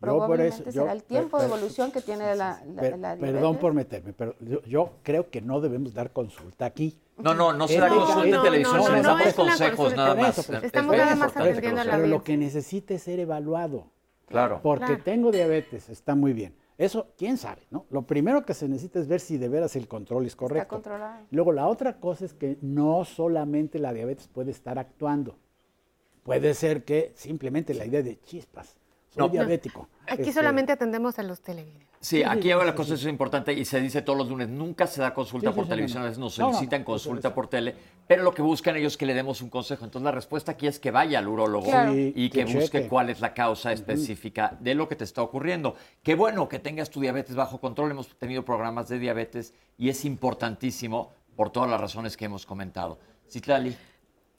Yo 0.02 0.08
por 0.08 0.20
Probablemente 0.20 0.56
eso- 0.64 0.72
será 0.72 0.86
yo- 0.86 0.92
el 0.92 1.04
tiempo 1.04 1.38
de 1.40 1.46
evolución 1.46 1.92
que 1.92 2.02
tiene 2.02 2.36
la, 2.36 2.60
la, 2.74 2.82
Per- 2.82 2.98
la 2.98 3.16
perdón 3.18 3.58
por 3.58 3.74
meterme, 3.76 4.14
pero 4.14 4.34
yo, 4.40 4.62
yo 4.64 4.94
creo 5.04 5.30
que 5.30 5.42
no 5.42 5.62
debemos 5.62 5.94
dar 5.94 6.12
consulta 6.12 6.66
aquí. 6.66 7.00
No, 7.18 7.36
no, 7.36 7.54
no 7.54 7.68
se 7.68 7.78
No, 7.78 7.84
da 7.84 7.90
no, 7.90 7.96
consulta 7.98 8.26
en 8.26 8.32
no, 8.32 8.42
televisión, 8.44 8.78
no, 8.78 8.84
se 8.84 8.92
les 8.94 9.04
no, 9.04 9.10
damos 9.10 9.34
consejos 9.36 9.76
consulta. 9.78 9.96
nada 10.04 10.16
más. 10.16 10.38
eso, 10.40 10.52
pues, 10.52 10.64
Estamos 10.64 10.98
nada 10.98 11.16
más 11.16 11.38
atendiendo 11.38 11.84
la 11.84 11.92
Pero 11.98 12.08
lo 12.08 12.24
que 12.24 12.36
necesita 12.36 12.96
es 12.96 13.04
ser 13.04 13.20
evaluado. 13.20 13.92
Claro. 14.28 14.60
Porque 14.64 14.86
Claro. 14.86 15.04
tengo 15.04 15.32
diabetes, 15.32 15.88
está 15.90 16.16
muy 16.16 16.34
bien. 16.34 16.56
Eso, 16.80 17.10
quién 17.16 17.38
sabe, 17.38 17.62
¿no? 17.70 17.86
Lo 17.92 18.02
primero 18.08 18.44
que 18.44 18.56
se 18.56 18.68
necesita 18.68 18.98
es 19.00 19.08
ver 19.08 19.20
si 19.20 19.38
de 19.38 19.50
veras 19.50 19.76
el 19.76 19.88
control 19.88 20.26
es 20.26 20.36
correcto. 20.36 20.68
controlado. 20.70 21.26
Luego, 21.30 21.52
la 21.52 21.68
otra 21.68 22.00
cosa 22.00 22.26
es 22.26 22.34
que 22.34 22.58
no 22.62 23.06
solamente 23.06 23.78
la 23.78 23.94
diabetes 23.94 24.28
puede 24.28 24.50
estar 24.50 24.80
actuando. 24.80 25.36
Puede 26.24 26.56
ser 26.56 26.84
que 26.86 27.12
simplemente 27.16 27.74
la 27.76 27.86
idea 27.86 28.02
de 28.02 28.20
chispas, 28.22 28.78
soy 29.12 29.22
No. 29.24 29.30
diabético. 29.30 29.88
Aquí 30.08 30.22
este, 30.24 30.34
solamente 30.34 30.72
atendemos 30.72 31.20
a 31.20 31.24
los 31.24 31.42
televidentes. 31.42 31.88
Sí, 32.00 32.24
aquí 32.24 32.50
ahora 32.50 32.66
la 32.66 32.74
cosa 32.76 32.96
es 32.96 33.06
importante 33.06 33.54
y 33.54 33.64
se 33.64 33.80
dice 33.80 34.02
todos 34.02 34.18
los 34.18 34.28
lunes, 34.28 34.50
nunca 34.50 34.88
se 34.88 35.02
da 35.02 35.14
consulta 35.14 35.50
Sí, 35.50 35.54
sí, 35.54 35.56
por 35.56 35.66
sí, 35.66 35.70
televisión, 35.70 36.00
no, 36.02 36.06
a 36.06 36.10
veces 36.10 36.18
nos 36.20 36.40
no. 36.40 36.46
No, 36.46 36.50
no, 36.52 36.54
solicitan 36.58 36.82
no, 36.82 36.86
consulta 36.86 37.34
por 37.36 37.48
tele, 37.48 37.76
pero 38.08 38.24
lo 38.24 38.34
que 38.34 38.42
buscan 38.42 38.76
ellos 38.76 38.94
es 38.94 38.98
que 38.98 39.06
le 39.06 39.14
demos 39.14 39.42
un 39.44 39.50
consejo. 39.52 39.86
Entonces 39.86 40.04
la 40.06 40.12
respuesta 40.12 40.54
aquí 40.54 40.66
es 40.66 40.80
que 40.80 40.90
vaya 40.90 41.20
al 41.20 41.28
urólogo 41.28 41.66
Claro. 41.70 41.94
Y 41.96 42.30
que 42.32 42.46
que 42.46 42.46
busque 42.46 42.80
cheque. 42.80 42.88
cuál 42.88 43.12
es 43.12 43.22
la 43.22 43.36
causa 43.36 43.72
específica 43.72 44.58
de 44.60 44.74
lo 44.74 44.90
que 44.90 44.96
te 44.96 45.04
está 45.04 45.22
ocurriendo. 45.22 45.76
Qué 46.02 46.16
bueno 46.16 46.50
que 46.50 46.58
tengas 46.58 46.90
tu 46.90 47.00
diabetes 47.00 47.36
bajo 47.36 47.60
control, 47.60 47.92
hemos 47.92 48.08
tenido 48.18 48.44
programas 48.44 48.90
de 48.90 48.98
diabetes 48.98 49.54
y 49.78 49.90
es 49.90 50.04
importantísimo 50.04 51.12
por 51.36 51.52
todas 51.52 51.70
las 51.70 51.80
razones 51.80 52.18
que 52.18 52.26
hemos 52.26 52.46
comentado. 52.48 52.98
Citlali. 53.30 53.76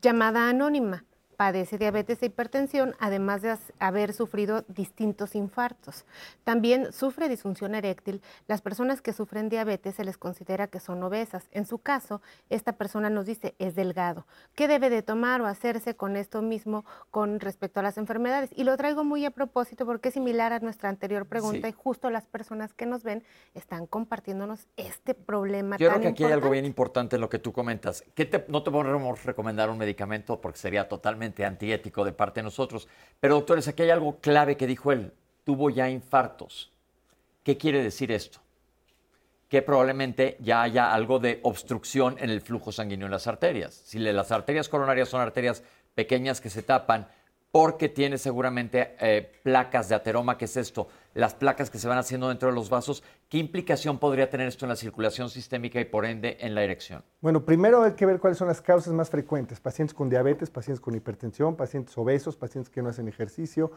Llamada 0.03 0.49
anónima. 0.49 1.05
Padece 1.37 1.79
diabetes 1.79 2.23
e 2.23 2.27
hipertensión, 2.27 2.95
además 3.01 3.43
de 3.43 3.57
haber 3.79 4.13
sufrido 4.13 4.65
distintos 4.69 5.35
infartos. 5.35 6.05
También 6.45 6.93
sufre 6.93 7.29
disfunción 7.29 7.75
eréctil. 7.75 8.23
Las 8.47 8.61
personas 8.63 9.01
que 9.03 9.13
sufren 9.13 9.49
diabetes 9.49 9.95
se 9.97 10.05
les 10.05 10.19
considera 10.19 10.67
que 10.69 10.79
son 10.81 11.03
obesas. 11.03 11.49
En 11.51 11.67
su 11.67 11.79
caso, 11.79 12.21
esta 12.51 12.75
persona 12.75 13.11
nos 13.11 13.27
dice 13.27 13.55
es 13.59 13.75
delgado. 13.75 14.27
¿Qué 14.55 14.69
debe 14.69 14.91
de 14.91 15.03
tomar 15.03 15.41
o 15.41 15.47
hacerse 15.47 15.97
con 15.97 16.17
esto 16.17 16.43
mismo 16.43 16.85
con 17.11 17.41
respecto 17.41 17.81
a 17.81 17.83
las 17.83 17.99
enfermedades? 17.99 18.51
Y 18.55 18.65
lo 18.65 18.77
traigo 18.77 19.03
muy 19.05 19.25
a 19.25 19.31
propósito 19.31 19.87
porque 19.87 20.09
es 20.09 20.15
similar 20.15 20.53
a 20.53 20.61
nuestra 20.61 20.89
anterior 20.89 21.27
pregunta 21.27 21.69
Sí. 21.69 21.71
y 21.71 21.73
justo 21.73 22.11
las 22.11 22.27
personas 22.27 22.73
que 22.75 22.87
nos 22.87 23.03
ven 23.03 23.25
están 23.55 23.87
compartiéndonos 23.87 24.69
este 24.77 25.15
problema 25.15 25.77
Yo 25.79 25.89
tan 25.89 25.99
creo 26.01 26.03
que 26.03 26.09
aquí 26.13 26.25
hay 26.25 26.33
algo 26.33 26.51
bien 26.51 26.65
importante. 26.67 26.73
importante 26.83 27.17
en 27.17 27.21
lo 27.21 27.29
que 27.29 27.39
tú 27.39 27.53
comentas. 27.53 28.03
¿Qué 28.15 28.25
te- 28.27 28.45
no 28.49 28.63
te 28.63 28.71
podemos 28.71 29.25
recomendar 29.25 29.71
un 29.71 29.79
medicamento 29.79 30.41
porque 30.41 30.59
sería 30.59 30.89
totalmente 30.89 31.22
antiético 31.23 32.05
de 32.05 32.13
parte 32.13 32.41
de 32.41 32.45
nosotros. 32.45 32.89
Pero 33.21 33.35
doctores, 33.35 33.69
aquí 33.69 33.83
hay 33.83 33.91
algo 33.91 34.19
clave 34.21 34.57
que 34.57 34.67
dijo 34.67 34.93
él. 34.93 35.13
Tuvo 35.45 35.71
ya 35.71 35.89
infartos. 35.89 36.71
¿Qué 37.43 37.57
quiere 37.57 37.83
decir 37.83 38.13
esto? 38.13 38.41
Que 39.49 39.63
probablemente 39.63 40.37
ya 40.41 40.63
haya 40.63 40.93
algo 40.93 41.19
de 41.19 41.41
obstrucción 41.43 42.17
en 42.19 42.31
el 42.31 42.41
flujo 42.41 42.73
sanguíneo 42.73 43.07
en 43.07 43.13
las 43.13 43.27
arterias. 43.27 43.75
Si 43.85 43.99
las 43.99 44.33
arterias 44.33 44.69
coronarias 44.69 45.09
son 45.09 45.21
arterias 45.21 45.63
pequeñas 45.95 46.41
que 46.41 46.51
se 46.51 46.63
tapan, 46.63 47.09
porque 47.53 47.91
tiene 47.91 48.17
seguramente 48.17 48.97
eh, 48.99 49.31
placas 49.43 49.91
de 49.91 49.95
ateroma, 49.95 50.39
que 50.39 50.47
es 50.47 50.57
esto, 50.57 50.89
las 51.13 51.35
placas 51.35 51.69
que 51.69 51.79
se 51.79 51.87
van 51.87 51.99
haciendo 51.99 52.31
dentro 52.31 52.49
de 52.49 52.55
los 52.55 52.71
vasos, 52.71 53.05
¿qué 53.29 53.37
implicación 53.37 53.99
podría 53.99 54.31
tener 54.31 54.49
esto 54.49 54.65
en 54.65 54.71
la 54.71 54.77
circulación 54.77 55.29
sistémica 55.29 55.79
y 55.79 55.85
por 55.85 56.07
ende 56.07 56.39
en 56.41 56.55
la 56.55 56.65
erección? 56.65 57.05
Bueno, 57.21 57.45
primero 57.45 57.83
hay 57.83 57.93
que 57.93 58.07
ver 58.07 58.21
cuáles 58.21 58.39
son 58.39 58.49
las 58.49 58.63
causas 58.63 58.95
más 58.95 59.11
frecuentes. 59.11 59.61
Pacientes 59.61 59.93
con 59.93 60.09
diabetes, 60.09 60.49
pacientes 60.49 60.81
con 60.81 60.95
hipertensión, 60.95 61.55
pacientes 61.55 61.97
obesos, 61.99 62.39
pacientes 62.39 62.71
que 62.71 62.81
no 62.81 62.89
hacen 62.89 63.07
ejercicio, 63.07 63.71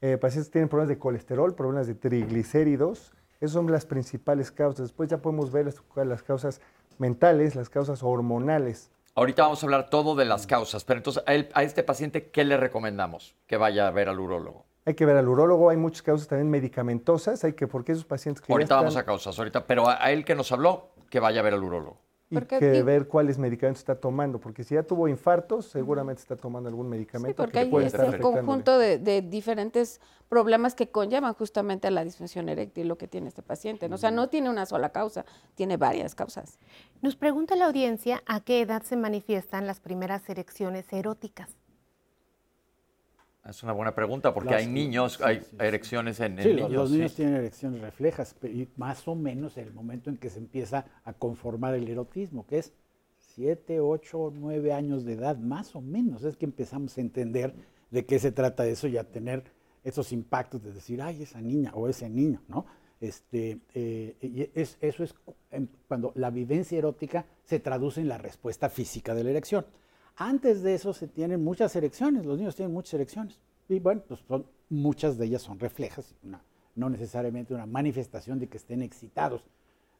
eh, 0.00 0.18
pacientes 0.18 0.48
que 0.48 0.54
tienen 0.54 0.68
problemas 0.68 0.88
de 0.88 0.98
colesterol, 0.98 1.54
problemas 1.54 1.86
de 1.86 1.94
triglicéridos. 1.94 3.12
Esas 3.40 3.52
son 3.52 3.70
las 3.70 3.86
principales 3.86 4.50
causas. 4.50 4.88
Después 4.88 5.08
ya 5.08 5.18
podemos 5.18 5.52
ver 5.52 5.66
las, 5.66 5.76
las 6.04 6.22
causas 6.24 6.60
mentales, 6.98 7.54
las 7.54 7.68
causas 7.68 8.02
hormonales. 8.02 8.90
Ahorita 9.16 9.42
vamos 9.44 9.62
a 9.62 9.66
hablar 9.66 9.90
todo 9.90 10.16
de 10.16 10.24
las 10.24 10.46
causas, 10.48 10.82
pero 10.84 10.98
entonces 10.98 11.22
a, 11.26 11.34
él- 11.34 11.48
a 11.54 11.62
este 11.62 11.84
paciente, 11.84 12.30
¿qué 12.30 12.44
le 12.44 12.56
recomendamos? 12.56 13.36
Que 13.46 13.56
vaya 13.56 13.86
a 13.86 13.90
ver 13.92 14.08
al 14.08 14.18
urólogo. 14.18 14.66
Hay 14.86 14.94
que 14.94 15.06
ver 15.06 15.16
al 15.16 15.28
urólogo, 15.28 15.70
hay 15.70 15.76
muchas 15.76 16.02
causas 16.02 16.26
también 16.26 16.50
medicamentosas, 16.50 17.44
hay 17.44 17.52
que, 17.52 17.68
porque 17.68 17.92
esos 17.92 18.04
pacientes 18.04 18.40
que 18.42 18.48
ya 18.48 18.54
Ahorita 18.54 18.74
vamos 18.74 18.96
a 18.96 19.04
causas, 19.04 19.38
ahorita, 19.38 19.66
pero 19.68 19.88
a, 19.88 20.04
a 20.04 20.10
él 20.10 20.24
que 20.24 20.34
nos 20.34 20.50
habló, 20.50 20.88
que 21.10 21.20
vaya 21.20 21.40
a 21.40 21.42
ver 21.44 21.54
al 21.54 21.62
urólogo. 21.62 21.98
Y 22.34 22.58
que 22.58 22.82
ver 22.82 23.08
cuáles 23.08 23.38
medicamentos 23.38 23.80
está 23.80 23.94
tomando, 23.94 24.40
porque 24.40 24.64
si 24.64 24.74
ya 24.74 24.82
tuvo 24.82 25.08
infartos, 25.08 25.66
seguramente 25.66 26.22
está 26.22 26.36
tomando 26.36 26.68
algún 26.68 26.88
medicamento. 26.88 27.30
Sí, 27.30 27.34
porque 27.36 27.58
hay 27.58 27.84
ese 27.84 28.18
conjunto 28.20 28.78
de, 28.78 29.22
diferentes 29.22 30.00
problemas 30.28 30.74
que 30.74 30.90
conllevan 30.90 31.34
justamente 31.34 31.88
a 31.88 31.90
la 31.90 32.04
disfunción 32.04 32.48
eréctil, 32.48 32.88
lo 32.88 32.98
que 32.98 33.08
tiene 33.08 33.28
este 33.28 33.42
paciente. 33.42 33.86
O 33.86 33.98
sea, 33.98 34.10
no 34.10 34.28
tiene 34.28 34.50
una 34.50 34.66
sola 34.66 34.90
causa, 34.90 35.24
tiene 35.54 35.76
varias 35.76 36.14
causas. 36.14 36.58
Nos 37.02 37.16
pregunta 37.16 37.56
la 37.56 37.66
audiencia 37.66 38.22
a 38.26 38.40
qué 38.40 38.60
edad 38.60 38.82
se 38.82 38.96
manifiestan 38.96 39.66
las 39.66 39.80
primeras 39.80 40.28
erecciones 40.28 40.92
eróticas. 40.92 41.63
Es 43.48 43.62
una 43.62 43.72
buena 43.72 43.94
pregunta 43.94 44.32
porque 44.32 44.54
hay 44.54 44.66
niños, 44.66 45.20
hay 45.20 45.42
erecciones 45.58 46.18
en, 46.20 46.42
sí, 46.42 46.48
niños. 46.48 46.70
Los 46.70 46.90
niños 46.90 47.14
tienen 47.14 47.34
erecciones 47.34 47.80
reflejas, 47.82 48.34
y 48.42 48.68
más 48.76 49.06
o 49.06 49.14
menos 49.14 49.58
en 49.58 49.66
el 49.66 49.74
momento 49.74 50.08
en 50.08 50.16
que 50.16 50.30
se 50.30 50.38
empieza 50.38 50.86
a 51.04 51.12
conformar 51.12 51.74
el 51.74 51.86
erotismo, 51.86 52.46
que 52.46 52.58
es 52.58 52.72
7, 53.34 53.80
8, 53.80 54.32
9 54.34 54.72
años 54.72 55.04
de 55.04 55.14
edad, 55.14 55.36
más 55.36 55.76
o 55.76 55.82
menos. 55.82 56.24
Es 56.24 56.36
que 56.36 56.46
empezamos 56.46 56.96
a 56.96 57.02
entender 57.02 57.54
de 57.90 58.06
qué 58.06 58.18
se 58.18 58.32
trata 58.32 58.66
eso 58.66 58.88
y 58.88 58.96
a 58.96 59.04
tener 59.04 59.44
esos 59.82 60.12
impactos 60.12 60.62
de 60.62 60.72
decir, 60.72 61.02
ay, 61.02 61.22
esa 61.22 61.42
niña 61.42 61.72
o 61.74 61.88
ese 61.88 62.08
niño, 62.08 62.40
¿no? 62.48 62.64
Este, 63.00 63.58
eh, 63.74 64.16
y 64.22 64.48
es, 64.58 64.78
eso 64.80 65.04
es 65.04 65.14
cuando 65.86 66.12
la 66.14 66.30
vivencia 66.30 66.78
erótica 66.78 67.26
se 67.44 67.60
traduce 67.60 68.00
en 68.00 68.08
la 68.08 68.16
respuesta 68.16 68.70
física 68.70 69.14
de 69.14 69.24
la 69.24 69.30
erección. 69.30 69.66
Antes 70.16 70.62
de 70.62 70.74
eso 70.74 70.92
se 70.92 71.08
tienen 71.08 71.42
muchas 71.42 71.74
erecciones, 71.74 72.24
los 72.24 72.38
niños 72.38 72.54
tienen 72.54 72.72
muchas 72.72 72.94
erecciones. 72.94 73.40
Y 73.68 73.80
bueno, 73.80 74.02
pues 74.06 74.20
son, 74.28 74.46
muchas 74.68 75.18
de 75.18 75.26
ellas 75.26 75.42
son 75.42 75.58
reflejas, 75.58 76.14
no 76.74 76.88
necesariamente 76.88 77.54
una 77.54 77.66
manifestación 77.66 78.38
de 78.38 78.48
que 78.48 78.58
estén 78.58 78.82
excitados. 78.82 79.48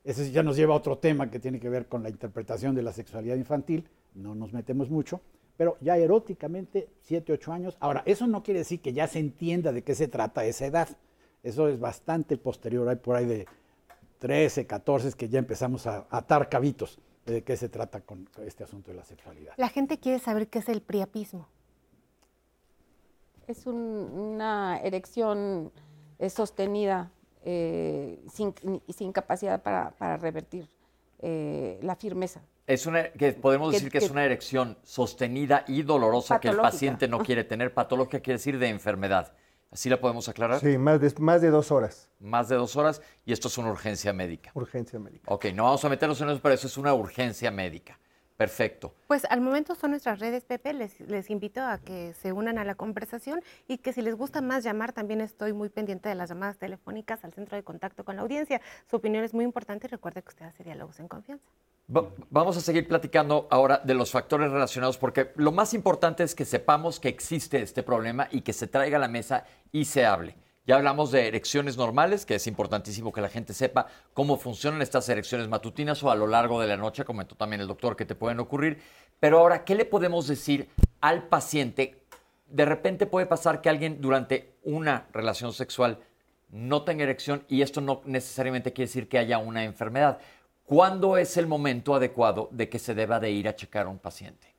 Eso 0.04 0.22
ya 0.24 0.42
nos 0.42 0.56
lleva 0.56 0.74
a 0.74 0.76
otro 0.76 0.98
tema 0.98 1.30
que 1.30 1.40
tiene 1.40 1.58
que 1.58 1.68
ver 1.68 1.86
con 1.86 2.02
la 2.02 2.10
interpretación 2.10 2.74
de 2.74 2.82
la 2.82 2.92
sexualidad 2.92 3.36
infantil, 3.36 3.88
no 4.14 4.34
nos 4.34 4.52
metemos 4.52 4.90
mucho, 4.90 5.20
pero 5.56 5.78
ya 5.80 5.96
eróticamente, 5.96 6.90
7, 7.02 7.32
8 7.32 7.52
años. 7.52 7.76
Ahora, 7.80 8.02
eso 8.06 8.26
no 8.26 8.42
quiere 8.42 8.60
decir 8.60 8.80
que 8.80 8.92
ya 8.92 9.08
se 9.08 9.18
entienda 9.18 9.72
de 9.72 9.82
qué 9.82 9.94
se 9.94 10.08
trata 10.08 10.44
esa 10.44 10.66
edad. 10.66 10.88
Eso 11.42 11.68
es 11.68 11.80
bastante 11.80 12.36
posterior, 12.36 12.88
hay 12.88 12.96
por 12.96 13.16
ahí 13.16 13.26
de 13.26 13.46
13, 14.18 14.66
14 14.66 15.12
que 15.12 15.28
ya 15.28 15.38
empezamos 15.38 15.86
a 15.86 16.06
atar 16.10 16.48
cabitos 16.48 17.00
de 17.26 17.42
qué 17.42 17.56
se 17.56 17.68
trata 17.68 18.00
con 18.00 18.28
este 18.44 18.64
asunto 18.64 18.90
de 18.90 18.96
la 18.96 19.04
sexualidad. 19.04 19.54
La 19.56 19.68
gente 19.68 19.98
quiere 19.98 20.18
saber 20.18 20.48
qué 20.48 20.58
es 20.58 20.68
el 20.68 20.82
priapismo. 20.82 21.48
Es 23.46 23.66
una 23.66 24.80
erección 24.82 25.72
eh, 26.18 26.30
sostenida 26.30 27.10
eh, 27.44 28.24
sin, 28.32 28.54
sin, 28.88 29.12
capacidad 29.12 29.62
para, 29.62 30.16
revertir 30.16 30.68
eh, 31.20 31.78
la 31.82 31.94
firmeza. 31.96 32.40
Es 32.66 32.86
una, 32.86 33.12
que 33.12 33.32
podemos 33.32 33.72
decir 33.72 33.90
que, 33.90 33.98
es 33.98 34.10
una 34.10 34.24
erección 34.24 34.78
sostenida 34.82 35.64
y 35.68 35.82
dolorosa 35.82 36.40
que 36.40 36.48
el 36.48 36.56
paciente 36.56 37.06
no 37.08 37.18
quiere 37.18 37.44
tener. 37.44 37.74
Patológica 37.74 38.20
quiere 38.20 38.38
decir 38.38 38.58
de 38.58 38.68
enfermedad. 38.68 39.34
¿Así 39.74 39.90
la 39.90 40.00
podemos 40.00 40.28
aclarar? 40.28 40.60
Sí, 40.60 40.78
más 40.78 41.00
de, 41.00 41.12
más 41.18 41.42
de 41.42 41.50
dos 41.50 41.72
horas. 41.72 42.08
Más 42.20 42.48
de 42.48 42.54
dos 42.54 42.76
horas 42.76 43.02
y 43.26 43.32
esto 43.32 43.48
es 43.48 43.58
una 43.58 43.72
urgencia 43.72 44.12
médica. 44.12 44.52
Urgencia 44.54 45.00
médica. 45.00 45.24
Ok, 45.26 45.46
no 45.52 45.64
vamos 45.64 45.84
a 45.84 45.88
meternos 45.88 46.20
en 46.20 46.30
eso, 46.30 46.40
pero 46.40 46.54
eso 46.54 46.68
es 46.68 46.78
una 46.78 46.94
urgencia 46.94 47.50
médica. 47.50 47.98
Perfecto. 48.36 48.94
Pues 49.08 49.24
al 49.24 49.40
momento 49.40 49.74
son 49.74 49.90
nuestras 49.90 50.20
redes, 50.20 50.44
Pepe. 50.44 50.74
Les, 50.74 51.00
les, 51.00 51.28
invito 51.28 51.60
a 51.60 51.78
que 51.78 52.14
se 52.14 52.32
unan 52.32 52.58
a 52.58 52.64
la 52.64 52.76
conversación 52.76 53.42
y 53.66 53.78
que 53.78 53.92
si 53.92 54.00
les 54.00 54.14
gusta 54.14 54.40
más 54.40 54.62
llamar, 54.62 54.92
también 54.92 55.20
estoy 55.20 55.52
muy 55.52 55.70
pendiente 55.70 56.08
de 56.08 56.14
las 56.14 56.28
llamadas 56.28 56.56
telefónicas 56.56 57.24
al 57.24 57.32
centro 57.32 57.56
de 57.56 57.64
contacto 57.64 58.04
con 58.04 58.14
la 58.14 58.22
audiencia. 58.22 58.60
Su 58.88 58.94
opinión 58.94 59.24
es 59.24 59.34
muy 59.34 59.44
importante 59.44 59.88
y 59.88 59.90
recuerde 59.90 60.22
que 60.22 60.28
usted 60.28 60.46
hace 60.46 60.62
diálogos 60.62 61.00
en 61.00 61.08
confianza. 61.08 61.50
Vamos 61.86 62.56
a 62.56 62.60
seguir 62.60 62.88
platicando 62.88 63.46
ahora 63.50 63.80
de 63.84 63.94
los 63.94 64.10
factores 64.10 64.50
relacionados 64.50 64.96
porque 64.96 65.32
lo 65.36 65.52
más 65.52 65.74
importante 65.74 66.22
es 66.22 66.34
que 66.34 66.44
sepamos 66.44 66.98
que 66.98 67.08
existe 67.08 67.60
este 67.60 67.82
problema 67.82 68.28
y 68.30 68.40
que 68.40 68.52
se 68.52 68.66
traiga 68.66 68.96
a 68.96 69.00
la 69.00 69.08
mesa 69.08 69.44
y 69.70 69.84
se 69.84 70.06
hable. 70.06 70.36
Ya 70.66 70.76
hablamos 70.76 71.10
de 71.10 71.28
erecciones 71.28 71.76
normales, 71.76 72.24
que 72.24 72.36
es 72.36 72.46
importantísimo 72.46 73.12
que 73.12 73.20
la 73.20 73.28
gente 73.28 73.52
sepa 73.52 73.86
cómo 74.14 74.38
funcionan 74.38 74.80
estas 74.80 75.06
erecciones 75.10 75.46
matutinas 75.46 76.02
o 76.02 76.10
a 76.10 76.14
lo 76.14 76.26
largo 76.26 76.58
de 76.58 76.66
la 76.66 76.78
noche, 76.78 77.04
comentó 77.04 77.34
también 77.34 77.60
el 77.60 77.68
doctor, 77.68 77.96
que 77.96 78.06
te 78.06 78.14
pueden 78.14 78.40
ocurrir. 78.40 78.80
Pero 79.20 79.40
ahora, 79.40 79.64
¿qué 79.64 79.74
le 79.74 79.84
podemos 79.84 80.26
decir 80.26 80.70
al 81.02 81.28
paciente? 81.28 82.02
De 82.46 82.64
repente 82.64 83.04
puede 83.04 83.26
pasar 83.26 83.60
que 83.60 83.68
alguien 83.68 84.00
durante 84.00 84.54
una 84.62 85.06
relación 85.12 85.52
sexual 85.52 85.98
no 86.48 86.82
tenga 86.82 87.02
erección 87.02 87.44
y 87.48 87.60
esto 87.60 87.82
no 87.82 88.00
necesariamente 88.06 88.72
quiere 88.72 88.88
decir 88.88 89.08
que 89.08 89.18
haya 89.18 89.36
una 89.36 89.64
enfermedad. 89.64 90.18
¿Cuándo 90.64 91.18
es 91.18 91.36
el 91.36 91.46
momento 91.46 91.94
adecuado 91.94 92.48
de 92.50 92.68
que 92.68 92.78
se 92.78 92.94
deba 92.94 93.20
de 93.20 93.30
ir 93.30 93.48
a 93.48 93.54
checar 93.54 93.86
a 93.86 93.90
un 93.90 93.98
paciente? 93.98 94.54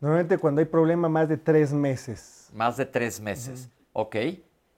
Normalmente 0.00 0.38
cuando 0.38 0.60
hay 0.60 0.66
problema 0.66 1.08
más 1.08 1.28
de 1.28 1.36
tres 1.36 1.72
meses. 1.72 2.50
Más 2.54 2.76
de 2.76 2.86
tres 2.86 3.20
meses. 3.20 3.68
Ok. 3.92 4.16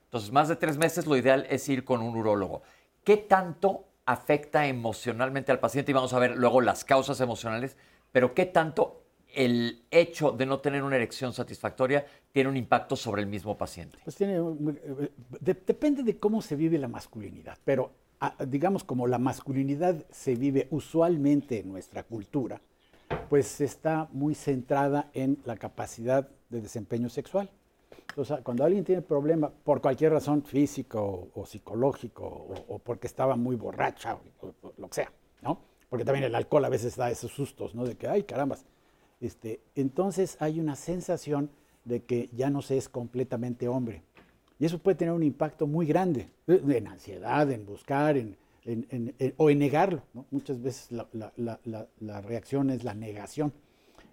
Entonces, 0.05 0.31
más 0.31 0.47
de 0.49 0.55
tres 0.55 0.77
meses, 0.77 1.05
lo 1.05 1.15
ideal 1.15 1.45
es 1.49 1.69
ir 1.69 1.85
con 1.85 2.01
un 2.01 2.17
urólogo. 2.17 2.63
¿Qué 3.03 3.17
tanto 3.17 3.85
afecta 4.05 4.65
emocionalmente 4.65 5.51
al 5.51 5.59
paciente? 5.59 5.91
Y 5.91 5.93
vamos 5.93 6.13
a 6.13 6.19
ver 6.19 6.35
luego 6.35 6.59
las 6.59 6.83
causas 6.83 7.21
emocionales, 7.21 7.77
pero 8.11 8.33
¿qué 8.33 8.45
tanto 8.45 9.03
el 9.33 9.85
hecho 9.91 10.31
de 10.31 10.45
no 10.45 10.59
tener 10.59 10.83
una 10.83 10.97
erección 10.97 11.33
satisfactoria 11.33 12.05
tiene 12.33 12.49
un 12.49 12.57
impacto 12.57 12.95
sobre 12.95 13.21
el 13.21 13.27
mismo 13.27 13.57
paciente? 13.57 13.99
Pues 14.03 14.15
tiene, 14.15 14.37
eh, 14.37 15.11
depende 15.39 16.03
de 16.03 16.17
cómo 16.17 16.41
se 16.41 16.55
vive 16.55 16.77
la 16.77 16.87
masculinidad, 16.87 17.57
pero 17.63 17.91
digamos 18.47 18.83
como 18.83 19.07
la 19.07 19.17
masculinidad 19.17 20.05
se 20.11 20.35
vive 20.35 20.67
usualmente 20.69 21.59
en 21.59 21.69
nuestra 21.69 22.03
cultura, 22.03 22.61
pues 23.29 23.61
está 23.61 24.07
muy 24.11 24.35
centrada 24.35 25.09
en 25.13 25.39
la 25.45 25.57
capacidad 25.57 26.29
de 26.49 26.61
desempeño 26.61 27.09
sexual. 27.09 27.49
O 28.15 28.25
sea, 28.25 28.37
cuando 28.41 28.63
alguien 28.63 28.83
tiene 28.83 29.01
problema 29.01 29.49
por 29.49 29.81
cualquier 29.81 30.11
razón 30.11 30.43
físico 30.43 31.29
o, 31.33 31.45
psicológico 31.45 32.25
o, 32.67 32.79
porque 32.79 33.07
estaba 33.07 33.35
muy 33.35 33.55
borracha 33.55 34.17
o, 34.41 34.53
lo 34.77 34.87
que 34.89 34.95
sea, 34.95 35.11
¿no? 35.41 35.59
Porque 35.89 36.05
también 36.05 36.25
el 36.25 36.35
alcohol 36.35 36.65
a 36.65 36.69
veces 36.69 36.95
da 36.95 37.09
esos 37.09 37.31
sustos, 37.31 37.73
¿no? 37.73 37.85
De 37.85 37.95
que, 37.95 38.07
ay, 38.07 38.23
carambas. 38.23 38.65
Este, 39.19 39.61
entonces 39.75 40.37
hay 40.39 40.59
una 40.59 40.75
sensación 40.75 41.51
de 41.85 42.03
que 42.03 42.29
ya 42.33 42.49
no 42.49 42.61
se 42.61 42.77
es 42.77 42.89
completamente 42.89 43.67
hombre. 43.67 44.03
Y 44.61 44.65
eso 44.65 44.77
puede 44.77 44.93
tener 44.93 45.11
un 45.11 45.23
impacto 45.23 45.65
muy 45.65 45.87
grande 45.87 46.29
en 46.45 46.85
ansiedad, 46.87 47.51
en 47.51 47.65
buscar, 47.65 48.15
en, 48.15 48.37
o 49.37 49.49
en 49.49 49.57
negarlo. 49.57 50.03
¿no? 50.13 50.27
Muchas 50.29 50.61
veces 50.61 50.91
la, 50.91 51.07
la, 51.35 51.59
la, 51.65 51.87
la 51.99 52.21
reacción 52.21 52.69
es 52.69 52.83
la 52.83 52.93
negación. 52.93 53.51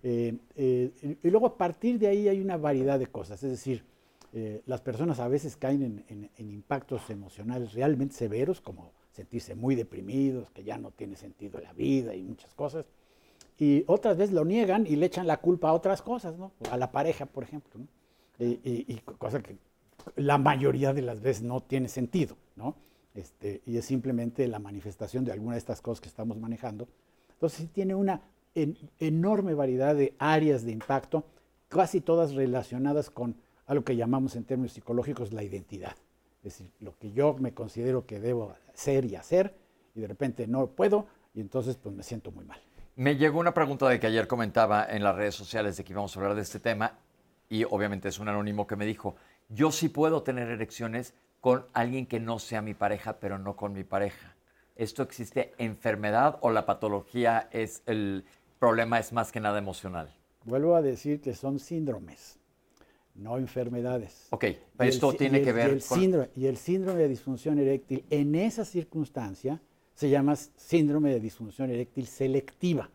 Eh, 0.02 0.38
eh, 0.56 1.18
y 1.22 1.28
luego 1.28 1.48
a 1.48 1.58
partir 1.58 1.98
de 1.98 2.06
ahí 2.06 2.28
hay 2.28 2.40
una 2.40 2.56
variedad 2.56 2.98
de 2.98 3.08
cosas, 3.08 3.42
es 3.42 3.50
decir, 3.50 3.84
eh, 4.32 4.62
las 4.64 4.80
personas 4.80 5.20
a 5.20 5.28
veces 5.28 5.54
caen 5.54 6.02
en, 6.08 6.30
impactos 6.38 7.10
emocionales 7.10 7.74
realmente 7.74 8.14
severos, 8.14 8.62
como 8.62 8.92
sentirse 9.12 9.54
muy 9.54 9.74
deprimidos, 9.74 10.50
que 10.52 10.64
ya 10.64 10.78
no 10.78 10.92
tiene 10.92 11.16
sentido 11.16 11.60
la 11.60 11.74
vida 11.74 12.14
y 12.14 12.22
muchas 12.22 12.54
cosas, 12.54 12.86
y 13.58 13.84
otras 13.86 14.16
veces 14.16 14.34
lo 14.34 14.46
niegan 14.46 14.86
y 14.86 14.96
le 14.96 15.04
echan 15.04 15.26
la 15.26 15.42
culpa 15.42 15.68
a 15.68 15.74
otras 15.74 16.00
cosas, 16.00 16.38
¿no? 16.38 16.52
a 16.70 16.78
la 16.78 16.90
pareja, 16.90 17.26
por 17.26 17.42
ejemplo, 17.42 17.80
y, 18.38 18.60
y, 18.64 19.00
cosa 19.18 19.42
que 19.42 19.56
la 20.16 20.38
mayoría 20.38 20.92
de 20.92 21.02
las 21.02 21.20
veces 21.20 21.42
no 21.42 21.62
tiene 21.62 21.88
sentido, 21.88 22.36
¿no? 22.56 22.76
Este, 23.14 23.62
y 23.66 23.76
es 23.76 23.84
simplemente 23.84 24.46
la 24.46 24.58
manifestación 24.58 25.24
de 25.24 25.32
alguna 25.32 25.54
de 25.54 25.58
estas 25.58 25.80
cosas 25.80 26.00
que 26.00 26.08
estamos 26.08 26.38
manejando. 26.38 26.88
Entonces 27.32 27.68
tiene 27.72 27.94
una 27.94 28.20
enorme 28.98 29.54
variedad 29.54 29.94
de 29.94 30.14
áreas 30.18 30.64
de 30.64 30.72
impacto, 30.72 31.24
casi 31.68 32.00
todas 32.00 32.34
relacionadas 32.34 33.10
con 33.10 33.36
algo 33.66 33.84
que 33.84 33.96
llamamos 33.96 34.36
en 34.36 34.44
términos 34.44 34.72
psicológicos 34.72 35.32
la 35.32 35.42
identidad. 35.42 35.96
Es 36.38 36.44
decir, 36.44 36.70
lo 36.80 36.96
que 36.98 37.12
yo 37.12 37.34
me 37.34 37.52
considero 37.52 38.06
que 38.06 38.20
debo 38.20 38.54
ser 38.74 39.04
y 39.04 39.16
hacer, 39.16 39.54
y 39.94 40.00
de 40.00 40.06
repente 40.06 40.46
no 40.46 40.68
puedo, 40.68 41.06
y 41.34 41.40
entonces 41.40 41.76
pues 41.76 41.94
me 41.94 42.02
siento 42.02 42.30
muy 42.30 42.44
mal. 42.44 42.60
Me 42.96 43.16
llegó 43.16 43.38
una 43.38 43.54
pregunta 43.54 43.88
de 43.88 44.00
que 44.00 44.06
ayer 44.06 44.26
comentaba 44.26 44.86
en 44.88 45.02
las 45.02 45.14
redes 45.14 45.34
sociales 45.34 45.76
de 45.76 45.84
que 45.84 45.92
íbamos 45.92 46.16
a 46.16 46.20
hablar 46.20 46.34
de 46.34 46.42
este 46.42 46.58
tema, 46.58 46.98
y 47.48 47.64
obviamente 47.64 48.08
es 48.08 48.18
un 48.18 48.28
anónimo 48.28 48.66
que 48.66 48.76
me 48.76 48.86
dijo, 48.86 49.16
yo 49.48 49.72
sí 49.72 49.88
puedo 49.88 50.22
tener 50.22 50.48
erecciones 50.48 51.14
con 51.40 51.66
alguien 51.72 52.06
que 52.06 52.20
no 52.20 52.38
sea 52.38 52.62
mi 52.62 52.74
pareja, 52.74 53.20
pero 53.20 53.38
no 53.38 53.56
con 53.56 53.72
mi 53.72 53.84
pareja. 53.84 54.34
¿Esto 54.76 55.02
existe 55.02 55.54
enfermedad 55.58 56.38
o 56.40 56.50
la 56.50 56.66
patología 56.66 57.48
es 57.52 57.82
el, 57.86 58.24
problema 58.58 58.98
es 58.98 59.12
más 59.12 59.32
que 59.32 59.40
nada 59.40 59.58
emocional. 59.58 60.12
Vuelvo 60.44 60.74
a 60.74 60.82
decir 60.82 61.20
que 61.20 61.34
son 61.34 61.58
síndromes, 61.58 62.38
no 63.14 63.38
enfermedades. 63.38 64.28
Ok, 64.30 64.44
esto 64.80 65.12
tiene 65.12 65.42
que 65.42 65.52
ver 65.52 65.70
el 65.70 65.84
con... 65.84 65.98
Síndrome, 65.98 66.30
y 66.36 66.46
el 66.46 66.56
síndrome 66.56 67.00
de 67.00 67.08
disfunción 67.08 67.58
eréctil 67.58 68.04
en 68.10 68.34
esa 68.34 68.64
circunstancia 68.64 69.60
se 69.94 70.10
llama 70.10 70.36
síndrome 70.36 71.10
de 71.10 71.20
disfunción 71.20 71.70
eréctil 71.70 72.06
selectiva, 72.06 72.88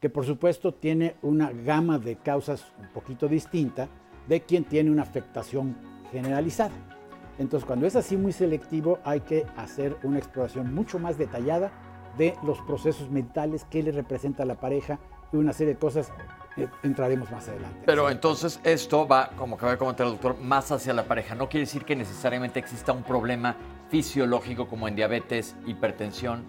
que 0.00 0.10
por 0.10 0.24
supuesto 0.24 0.74
tiene 0.74 1.16
una 1.22 1.50
gama 1.52 1.98
de 1.98 2.16
causas 2.16 2.72
un 2.78 2.88
poquito 2.88 3.28
distinta 3.28 3.88
de 4.28 4.40
quien 4.42 4.64
tiene 4.64 4.90
una 4.90 5.02
afectación 5.02 5.76
generalizada. 6.10 6.72
Entonces, 7.38 7.66
cuando 7.66 7.86
es 7.86 7.96
así 7.96 8.16
muy 8.16 8.32
selectivo, 8.32 8.98
hay 9.04 9.20
que 9.20 9.44
hacer 9.56 9.96
una 10.04 10.18
exploración 10.18 10.72
mucho 10.74 10.98
más 10.98 11.18
detallada 11.18 11.72
de 12.16 12.36
los 12.44 12.60
procesos 12.62 13.10
mentales, 13.10 13.66
qué 13.68 13.82
le 13.82 13.90
representa 13.90 14.44
a 14.44 14.46
la 14.46 14.54
pareja 14.54 14.98
y 15.32 15.36
una 15.36 15.52
serie 15.52 15.74
de 15.74 15.78
cosas. 15.80 16.12
eh, 16.56 16.68
entraremos 16.84 17.28
más 17.32 17.48
adelante. 17.48 17.80
Pero 17.84 18.08
entonces 18.08 18.60
esto 18.62 19.08
va, 19.08 19.30
como 19.36 19.56
acaba 19.56 19.72
de 19.72 19.78
comentar 19.78 20.06
el 20.06 20.12
doctor, 20.12 20.38
más 20.38 20.70
hacia 20.70 20.94
la 20.94 21.02
pareja. 21.02 21.34
No 21.34 21.48
quiere 21.48 21.62
decir 21.66 21.84
que 21.84 21.96
necesariamente 21.96 22.60
exista 22.60 22.92
un 22.92 23.02
problema 23.02 23.56
fisiológico 23.88 24.68
como 24.68 24.86
en 24.86 24.94
diabetes, 24.94 25.56
hipertensión, 25.66 26.44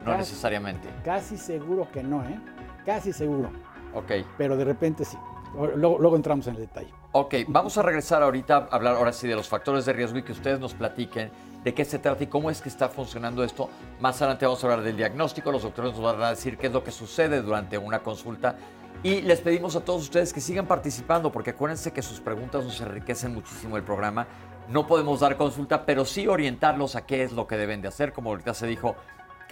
no 0.00 0.06
Casi. 0.06 0.18
necesariamente. 0.20 0.88
Casi 1.04 1.36
seguro 1.36 1.86
que 1.92 2.02
no, 2.02 2.22
¿eh? 2.24 2.40
Casi 2.86 3.12
seguro. 3.12 3.50
Ok. 3.94 4.12
Pero 4.38 4.56
de 4.56 4.64
repente 4.64 5.04
sí. 5.04 5.18
Luego, 5.54 6.16
entramos 6.16 6.46
en 6.46 6.54
el 6.54 6.62
detalle. 6.62 6.92
Ok, 7.12 7.34
vamos 7.48 7.76
a 7.76 7.82
regresar 7.82 8.22
ahorita 8.22 8.68
a 8.70 8.76
hablar 8.76 8.96
ahora 8.96 9.12
sí 9.12 9.28
de 9.28 9.34
los 9.34 9.48
factores 9.48 9.84
de 9.84 9.92
riesgo 9.92 10.18
y 10.18 10.22
que 10.22 10.32
ustedes 10.32 10.58
nos 10.58 10.74
platiquen 10.74 11.30
de 11.62 11.74
qué 11.74 11.84
se 11.84 11.98
trata 11.98 12.24
y 12.24 12.26
cómo 12.26 12.50
es 12.50 12.62
que 12.62 12.68
está 12.68 12.88
funcionando 12.88 13.44
esto. 13.44 13.68
Más 14.00 14.20
adelante 14.22 14.46
vamos 14.46 14.64
a 14.64 14.66
hablar 14.66 14.84
del 14.84 14.96
diagnóstico, 14.96 15.52
los 15.52 15.62
doctores 15.62 15.92
nos 15.92 16.02
van 16.02 16.22
a 16.22 16.30
decir 16.30 16.56
qué 16.56 16.68
es 16.68 16.72
lo 16.72 16.82
que 16.82 16.90
sucede 16.90 17.42
durante 17.42 17.76
una 17.78 18.00
consulta 18.00 18.56
y 19.02 19.20
les 19.22 19.40
pedimos 19.40 19.74
a 19.74 19.80
todos 19.80 20.02
ustedes 20.02 20.32
que 20.32 20.40
sigan 20.40 20.66
participando 20.66 21.32
porque 21.32 21.50
acuérdense 21.50 21.92
que 21.92 22.02
sus 22.02 22.20
preguntas 22.20 22.64
nos 22.64 22.80
enriquecen 22.80 23.34
muchísimo 23.34 23.76
el 23.76 23.82
programa. 23.82 24.26
No 24.68 24.86
podemos 24.86 25.20
dar 25.20 25.36
consulta, 25.36 25.84
pero 25.84 26.04
sí 26.04 26.28
orientarlos 26.28 26.94
a 26.94 27.04
qué 27.04 27.24
es 27.24 27.32
lo 27.32 27.48
que 27.48 27.56
deben 27.56 27.82
de 27.82 27.88
hacer, 27.88 28.12
como 28.12 28.30
ahorita 28.30 28.54
se 28.54 28.68
dijo, 28.68 28.94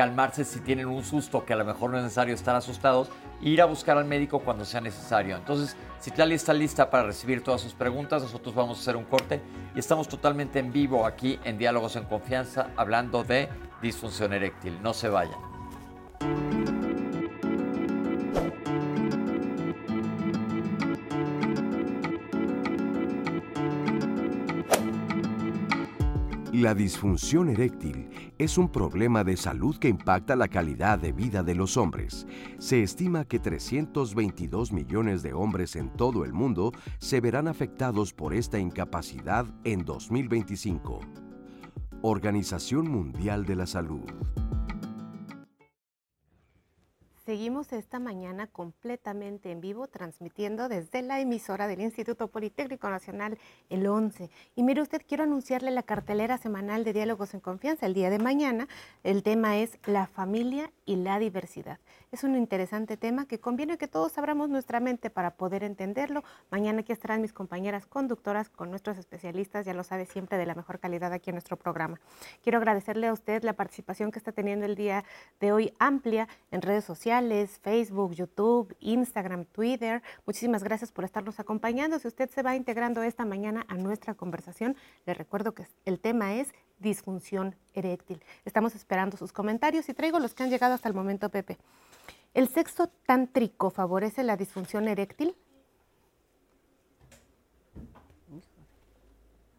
calmarse 0.00 0.46
si 0.46 0.60
tienen 0.60 0.86
un 0.86 1.04
susto, 1.04 1.44
que 1.44 1.52
a 1.52 1.56
lo 1.56 1.64
mejor 1.66 1.90
no 1.90 1.98
es 1.98 2.04
necesario 2.04 2.34
estar 2.34 2.56
asustados, 2.56 3.10
e 3.42 3.50
ir 3.50 3.60
a 3.60 3.66
buscar 3.66 3.98
al 3.98 4.06
médico 4.06 4.38
cuando 4.38 4.64
sea 4.64 4.80
necesario. 4.80 5.36
Entonces, 5.36 5.76
Citlali 6.00 6.36
está 6.36 6.54
lista 6.54 6.88
para 6.88 7.02
recibir 7.02 7.44
todas 7.44 7.60
sus 7.60 7.74
preguntas, 7.74 8.22
nosotros 8.22 8.54
vamos 8.54 8.78
a 8.78 8.80
hacer 8.80 8.96
un 8.96 9.04
corte 9.04 9.42
y 9.74 9.78
estamos 9.78 10.08
totalmente 10.08 10.58
en 10.58 10.72
vivo 10.72 11.04
aquí 11.04 11.38
en 11.44 11.58
Diálogos 11.58 11.96
en 11.96 12.04
Confianza 12.04 12.70
hablando 12.76 13.24
de 13.24 13.50
disfunción 13.82 14.32
eréctil. 14.32 14.80
No 14.82 14.94
se 14.94 15.10
vayan. 15.10 16.59
La 26.60 26.74
disfunción 26.74 27.48
eréctil 27.48 28.10
es 28.36 28.58
un 28.58 28.70
problema 28.70 29.24
de 29.24 29.38
salud 29.38 29.78
que 29.78 29.88
impacta 29.88 30.36
la 30.36 30.46
calidad 30.46 30.98
de 30.98 31.10
vida 31.10 31.42
de 31.42 31.54
los 31.54 31.78
hombres. 31.78 32.26
Se 32.58 32.82
estima 32.82 33.24
que 33.24 33.38
322 33.38 34.70
millones 34.70 35.22
de 35.22 35.32
hombres 35.32 35.74
en 35.74 35.88
todo 35.88 36.22
el 36.22 36.34
mundo 36.34 36.72
se 36.98 37.22
verán 37.22 37.48
afectados 37.48 38.12
por 38.12 38.34
esta 38.34 38.58
incapacidad 38.58 39.46
en 39.64 39.86
2025. 39.86 41.00
Organización 42.02 42.90
Mundial 42.90 43.46
de 43.46 43.56
la 43.56 43.66
Salud. 43.66 44.04
Seguimos 47.30 47.72
esta 47.72 48.00
mañana 48.00 48.48
completamente 48.48 49.52
en 49.52 49.60
vivo, 49.60 49.86
transmitiendo 49.86 50.68
desde 50.68 51.00
la 51.00 51.20
emisora 51.20 51.68
del 51.68 51.80
Instituto 51.80 52.26
Politécnico 52.26 52.90
Nacional 52.90 53.38
el 53.68 53.86
11. 53.86 54.30
Y 54.56 54.64
mire 54.64 54.82
usted, 54.82 55.00
quiero 55.06 55.22
anunciarle 55.22 55.70
la 55.70 55.84
cartelera 55.84 56.38
semanal 56.38 56.82
de 56.82 56.92
Diálogos 56.92 57.32
en 57.32 57.38
Confianza. 57.38 57.86
El 57.86 57.94
día 57.94 58.10
de 58.10 58.18
mañana 58.18 58.66
el 59.04 59.22
tema 59.22 59.58
es 59.58 59.78
la 59.86 60.08
familia 60.08 60.72
y 60.86 60.96
la 60.96 61.20
diversidad. 61.20 61.78
Es 62.12 62.24
un 62.24 62.34
interesante 62.34 62.96
tema 62.96 63.26
que 63.26 63.38
conviene 63.38 63.78
que 63.78 63.86
todos 63.86 64.18
abramos 64.18 64.48
nuestra 64.48 64.80
mente 64.80 65.10
para 65.10 65.36
poder 65.36 65.62
entenderlo. 65.62 66.24
Mañana 66.50 66.80
aquí 66.80 66.90
estarán 66.90 67.22
mis 67.22 67.32
compañeras 67.32 67.86
conductoras 67.86 68.48
con 68.48 68.68
nuestros 68.68 68.98
especialistas, 68.98 69.64
ya 69.64 69.74
lo 69.74 69.84
sabe 69.84 70.06
siempre 70.06 70.36
de 70.36 70.44
la 70.44 70.56
mejor 70.56 70.80
calidad 70.80 71.12
aquí 71.12 71.30
en 71.30 71.36
nuestro 71.36 71.56
programa. 71.56 72.00
Quiero 72.42 72.58
agradecerle 72.58 73.06
a 73.06 73.12
usted 73.12 73.44
la 73.44 73.52
participación 73.52 74.10
que 74.10 74.18
está 74.18 74.32
teniendo 74.32 74.66
el 74.66 74.74
día 74.74 75.04
de 75.38 75.52
hoy 75.52 75.72
amplia 75.78 76.26
en 76.50 76.62
redes 76.62 76.84
sociales, 76.84 77.60
Facebook, 77.62 78.12
YouTube, 78.12 78.74
Instagram, 78.80 79.44
Twitter. 79.44 80.02
Muchísimas 80.26 80.64
gracias 80.64 80.90
por 80.90 81.04
estarnos 81.04 81.38
acompañando. 81.38 82.00
Si 82.00 82.08
usted 82.08 82.28
se 82.28 82.42
va 82.42 82.56
integrando 82.56 83.04
esta 83.04 83.24
mañana 83.24 83.64
a 83.68 83.76
nuestra 83.76 84.14
conversación, 84.14 84.74
le 85.06 85.14
recuerdo 85.14 85.54
que 85.54 85.68
el 85.84 86.00
tema 86.00 86.34
es 86.34 86.52
disfunción 86.80 87.54
eréctil. 87.72 88.20
Estamos 88.44 88.74
esperando 88.74 89.16
sus 89.16 89.32
comentarios 89.32 89.88
y 89.88 89.94
traigo 89.94 90.18
los 90.18 90.34
que 90.34 90.42
han 90.42 90.50
llegado 90.50 90.74
hasta 90.74 90.88
el 90.88 90.94
momento, 90.94 91.28
Pepe. 91.28 91.56
¿El 92.34 92.48
sexo 92.48 92.88
tántrico 93.06 93.70
favorece 93.70 94.22
la 94.22 94.36
disfunción 94.36 94.86
eréctil? 94.88 95.34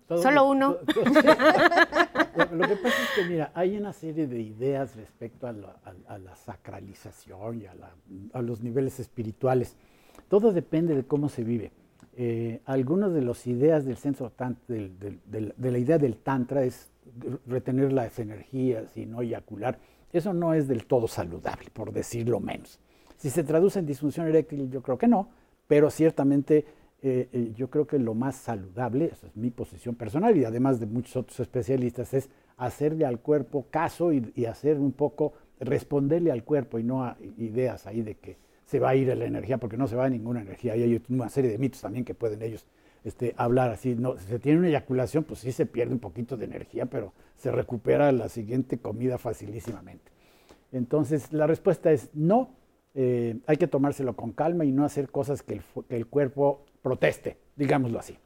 Todo- 0.07 0.21
Solo 0.21 0.45
uno. 0.49 0.77
lo, 2.51 2.67
que 2.67 2.75
pasa 2.75 2.95
es 3.03 3.09
que, 3.15 3.25
mira, 3.29 3.51
hay 3.53 3.77
una 3.77 3.93
serie 3.93 4.27
de 4.27 4.41
ideas 4.41 4.95
respecto 4.95 5.47
a 5.47 5.53
la, 5.53 5.77
a- 5.85 6.13
a 6.13 6.17
la 6.17 6.35
sacralización 6.35 7.61
y 7.61 7.65
a, 7.65 7.75
la- 7.75 7.95
a 8.33 8.41
los 8.41 8.61
niveles 8.61 8.99
espirituales. 8.99 9.75
Todo 10.27 10.51
depende 10.51 10.95
de 10.95 11.03
cómo 11.05 11.29
se 11.29 11.43
vive. 11.43 11.71
Eh, 12.17 12.61
algunas 12.65 13.13
de 13.13 13.21
las 13.21 13.47
ideas 13.47 13.85
del 13.85 13.95
centro 13.97 14.31
del- 14.67 14.99
del- 14.99 15.21
del- 15.25 15.53
de 15.55 15.71
la 15.71 15.77
idea 15.77 15.97
del 15.97 16.17
tantra 16.17 16.63
es 16.63 16.89
retener 17.47 17.91
las 17.93 18.19
energías 18.19 18.95
y 18.97 19.05
no 19.05 19.21
eyacular. 19.21 19.79
Eso 20.11 20.33
no 20.33 20.53
es 20.53 20.67
del 20.67 20.85
todo 20.85 21.07
saludable, 21.07 21.69
por 21.71 21.91
decirlo 21.91 22.39
menos. 22.39 22.79
Si 23.17 23.29
se 23.29 23.43
traduce 23.43 23.79
en 23.79 23.85
disfunción 23.85 24.27
eréctil, 24.27 24.69
yo 24.69 24.81
creo 24.81 24.97
que 24.97 25.07
no, 25.07 25.29
pero 25.67 25.89
ciertamente 25.89 26.65
eh, 27.03 27.29
eh, 27.31 27.51
yo 27.55 27.69
creo 27.69 27.87
que 27.87 27.97
lo 27.97 28.13
más 28.13 28.35
saludable, 28.35 29.05
esa 29.05 29.27
es 29.27 29.35
mi 29.35 29.49
posición 29.49 29.95
personal 29.95 30.37
y 30.37 30.45
además 30.45 30.79
de 30.79 30.85
muchos 30.85 31.15
otros 31.15 31.39
especialistas, 31.39 32.13
es 32.13 32.29
hacerle 32.57 33.05
al 33.05 33.19
cuerpo 33.19 33.65
caso 33.71 34.11
y, 34.13 34.45
hacer 34.45 34.77
un 34.77 34.91
poco, 34.91 35.33
responderle 35.59 36.31
al 36.31 36.43
cuerpo 36.43 36.77
y 36.77 36.83
no 36.83 37.03
a 37.03 37.17
ideas 37.37 37.87
ahí 37.87 38.03
de 38.03 38.15
que 38.15 38.37
se 38.65 38.79
va 38.79 38.89
a 38.89 38.95
ir 38.95 39.07
la 39.07 39.25
energía, 39.25 39.57
porque 39.57 39.77
no 39.77 39.87
se 39.87 39.95
va 39.95 40.09
ninguna 40.09 40.41
energía. 40.41 40.73
Hay 40.73 41.01
una 41.09 41.29
serie 41.29 41.49
de 41.49 41.57
mitos 41.57 41.81
también 41.81 42.05
que 42.05 42.13
pueden 42.13 42.41
ellos 42.41 42.65
este, 43.03 43.33
hablar 43.37 43.71
así. 43.71 43.95
No, 43.95 44.17
si 44.17 44.25
se 44.25 44.39
tiene 44.39 44.59
una 44.59 44.67
eyaculación, 44.67 45.23
pues 45.23 45.39
sí 45.39 45.51
se 45.51 45.65
pierde 45.65 45.93
un 45.93 45.99
poquito 45.99 46.37
de 46.37 46.45
energía, 46.45 46.85
pero 46.85 47.13
se 47.35 47.51
recupera 47.51 48.11
la 48.11 48.29
siguiente 48.29 48.79
comida 48.79 49.17
facilísimamente. 49.17 50.11
Entonces, 50.71 51.31
la 51.33 51.47
respuesta 51.47 51.91
es 51.91 52.09
no. 52.13 52.55
eh, 52.93 53.39
hay 53.47 53.57
que 53.57 53.67
tomárselo 53.67 54.15
con 54.15 54.31
calma 54.33 54.65
y 54.65 54.71
no 54.71 54.83
hacer 54.85 55.09
cosas 55.09 55.41
que 55.43 55.53
el, 55.55 55.61
que 55.87 55.95
el 55.95 56.07
cuerpo 56.07 56.65
proteste, 56.81 57.37
digámoslo 57.55 57.99
así. 57.99 58.17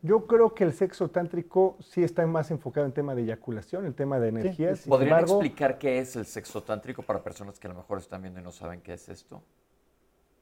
Yo 0.00 0.26
creo 0.26 0.54
que 0.54 0.62
el 0.64 0.72
sexo 0.72 1.08
tántrico 1.08 1.76
sí 1.80 2.04
está 2.04 2.24
más 2.26 2.50
enfocado 2.52 2.86
en 2.86 2.92
tema 2.92 3.14
de 3.16 3.22
eyaculación, 3.22 3.84
en 3.84 3.94
tema 3.94 4.20
de 4.20 4.28
energías. 4.28 4.80
sí. 4.80 4.88
¿Podrían 4.88 5.18
embargo, 5.18 5.34
explicar 5.34 5.76
qué 5.78 5.98
es 5.98 6.14
el 6.14 6.24
sexo 6.24 6.62
tántrico 6.62 7.02
para 7.02 7.22
personas 7.22 7.58
que 7.58 7.66
a 7.66 7.70
lo 7.70 7.76
mejor 7.76 7.98
están 7.98 8.22
viendo 8.22 8.38
y 8.40 8.42
no 8.44 8.52
saben 8.52 8.80
qué 8.80 8.92
es 8.92 9.08
esto? 9.08 9.42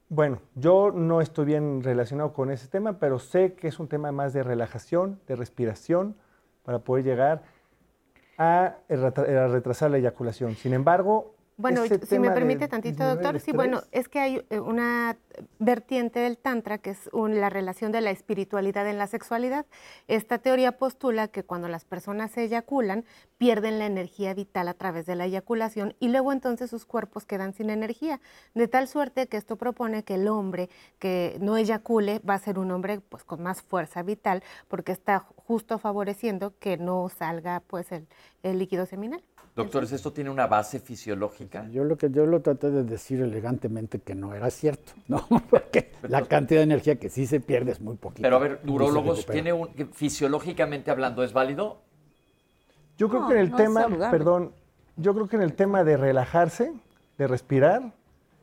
Bueno, 0.08 0.40
yo 0.54 0.92
no 0.92 1.20
estoy 1.20 1.46
bien 1.46 1.82
relacionado 1.82 2.32
con 2.32 2.50
ese 2.50 2.68
tema, 2.68 2.98
pero 2.98 3.18
sé 3.18 3.54
que 3.54 3.68
es 3.68 3.80
un 3.80 3.88
tema 3.88 4.12
más 4.12 4.32
de 4.32 4.42
relajación, 4.42 5.20
de 5.26 5.34
respiración, 5.36 6.14
para 6.64 6.80
poder 6.80 7.04
llegar 7.04 7.42
a, 8.38 8.76
retra- 8.88 9.44
a 9.44 9.48
retrasar 9.48 9.90
la 9.90 9.98
eyaculación. 9.98 10.54
Sin 10.54 10.74
embargo, 10.74 11.35
Bueno, 11.58 11.84
ese 11.84 12.04
si 12.04 12.18
me 12.18 12.28
de 12.28 12.34
permite 12.34 12.68
tantito, 12.68 13.02
doctor, 13.06 13.40
sí, 13.40 13.52
bueno, 13.52 13.80
es 13.90 14.08
que 14.10 14.20
hay 14.20 14.46
eh, 14.50 14.60
una 14.60 15.16
vertiente 15.58 16.18
del 16.20 16.36
Tantra 16.36 16.76
que 16.76 16.90
es 16.90 17.08
un- 17.14 17.40
la 17.40 17.48
relación 17.48 17.92
de 17.92 18.02
la 18.02 18.10
espiritualidad 18.10 18.86
en 18.86 18.98
la 18.98 19.06
sexualidad. 19.06 19.64
Esta 20.06 20.36
teoría 20.38 20.72
postula 20.72 21.28
que 21.28 21.44
cuando 21.44 21.68
las 21.68 21.86
personas 21.86 22.30
se 22.32 22.42
eyaculan, 22.44 23.06
pierden 23.38 23.78
la 23.78 23.86
energía 23.86 24.34
vital 24.34 24.68
a 24.68 24.74
través 24.74 25.06
de 25.06 25.16
la 25.16 25.24
eyaculación 25.24 25.94
y 25.98 26.08
luego 26.08 26.30
entonces 26.32 26.68
sus 26.68 26.84
cuerpos 26.84 27.24
quedan 27.24 27.54
sin 27.54 27.70
energía. 27.70 28.20
De 28.54 28.68
tal 28.68 28.86
suerte 28.86 29.26
que 29.26 29.38
esto 29.38 29.56
propone 29.56 30.04
que 30.04 30.16
el 30.16 30.28
hombre 30.28 30.68
que 30.98 31.38
no 31.40 31.56
eyacule 31.56 32.18
va 32.18 32.34
a 32.34 32.38
ser 32.38 32.58
un 32.58 32.70
hombre 32.70 33.00
pues, 33.00 33.24
con 33.24 33.42
más 33.42 33.62
fuerza 33.62 34.02
vital 34.02 34.42
porque 34.68 34.92
está 34.92 35.20
justo 35.36 35.78
favoreciendo 35.78 36.52
que 36.58 36.76
no 36.76 37.08
salga 37.08 37.60
pues, 37.66 37.92
el, 37.92 38.06
el 38.42 38.58
líquido 38.58 38.84
seminal. 38.84 39.22
Doctores, 39.56 39.90
¿esto 39.92 40.12
tiene 40.12 40.28
una 40.28 40.46
base 40.46 40.80
fisiológica? 40.80 41.66
Yo 41.70 41.82
lo 41.82 41.96
que 41.96 42.10
yo 42.10 42.26
lo 42.26 42.42
traté 42.42 42.70
de 42.70 42.84
decir 42.84 43.22
elegantemente 43.22 43.98
que 44.00 44.14
no 44.14 44.34
era 44.34 44.50
cierto, 44.50 44.92
¿no? 45.08 45.26
Porque 45.48 45.92
la 46.02 46.22
cantidad 46.26 46.60
de 46.60 46.64
energía 46.64 46.96
que 46.96 47.08
sí 47.08 47.26
se 47.26 47.40
pierde 47.40 47.72
es 47.72 47.80
muy 47.80 47.96
poquita. 47.96 48.20
Pero 48.20 48.36
a 48.36 48.38
ver, 48.38 48.60
urólogos. 48.66 49.24
¿tiene 49.24 49.54
un, 49.54 49.70
fisiológicamente 49.94 50.90
hablando 50.90 51.24
es 51.24 51.32
válido? 51.32 51.78
Yo 52.98 53.08
creo 53.08 53.22
No, 53.22 53.28
que 53.28 53.34
en 53.34 53.40
el 53.40 53.50
no 53.50 53.56
tema, 53.56 54.10
perdón, 54.10 54.52
yo 54.96 55.14
creo 55.14 55.26
que 55.26 55.36
en 55.36 55.42
el 55.42 55.54
tema 55.54 55.84
de 55.84 55.96
relajarse, 55.96 56.74
de 57.16 57.26
respirar, 57.26 57.94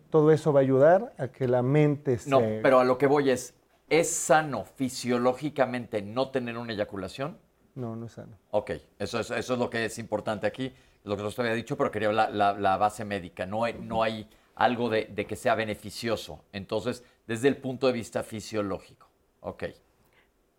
todo 0.10 0.32
eso 0.32 0.52
va 0.52 0.62
a 0.62 0.64
ayudar 0.64 1.14
a 1.20 1.28
que 1.28 1.48
la 1.48 1.62
mente 1.62 2.18
se... 2.18 2.30
No, 2.32 2.42
pero 2.64 2.80
a 2.80 2.84
lo 2.84 2.98
que 2.98 3.06
voy 3.06 3.30
es, 3.30 3.54
¿es 3.88 4.10
sano 4.10 4.66
fisiológicamente 4.66 6.02
no 6.02 6.30
tener 6.30 6.58
una 6.58 6.74
eyaculación? 6.74 7.38
No, 7.76 7.96
no 7.96 8.08
es 8.08 8.14
sano. 8.14 8.36
Ok, 8.50 8.72
eso 8.98 9.20
es, 9.20 9.30
eso 9.30 9.54
es 9.54 9.60
lo 9.60 9.70
que 9.70 9.86
es 9.86 9.98
importante 10.00 10.46
aquí, 10.48 10.74
lo 11.04 11.18
que 11.18 11.24
usted 11.24 11.44
había 11.44 11.56
dicho, 11.56 11.78
pero 11.78 11.92
quería 11.92 12.12
la, 12.12 12.30
la- 12.30 12.54
la 12.54 12.78
base 12.78 13.06
médica. 13.06 13.46
No 13.46 13.64
hay, 13.64 13.74
no 13.80 14.04
hay 14.04 14.30
algo 14.56 14.90
de, 14.90 15.06
de 15.06 15.26
que 15.28 15.36
sea 15.36 15.56
beneficioso. 15.56 16.44
Entonces, 16.54 17.04
desde 17.28 17.48
el 17.48 17.58
punto 17.58 17.88
de 17.88 17.94
vista 17.94 18.24
fisiológico. 18.24 19.08
Ok, 19.42 19.64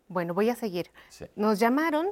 Bueno, 0.07 0.33
voy 0.33 0.49
a 0.49 0.55
seguir. 0.55 0.91
sí. 1.07 1.25
Nos 1.35 1.59
llamaron 1.59 2.09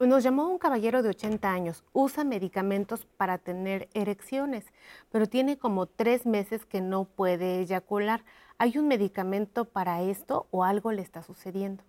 Nos 0.00 0.24
llamó 0.24 0.48
un 0.48 0.58
caballero 0.58 1.02
de 1.02 1.10
80 1.10 1.52
años, 1.52 1.84
usa 1.92 2.24
medicamentos 2.24 3.06
para 3.16 3.38
tener 3.38 3.88
erecciones, 3.94 4.66
pero 5.12 5.28
tiene 5.28 5.58
como 5.58 5.86
tres 5.86 6.26
meses 6.26 6.66
que 6.66 6.80
no 6.80 7.04
puede 7.04 7.60
eyacular. 7.60 8.24
¿Hay 8.58 8.78
un 8.78 8.88
medicamento 8.88 9.64
para 9.66 10.02
esto 10.02 10.48
o 10.50 10.64
algo 10.64 10.90
le 10.92 11.02
está 11.02 11.22
sucediendo? 11.22 11.84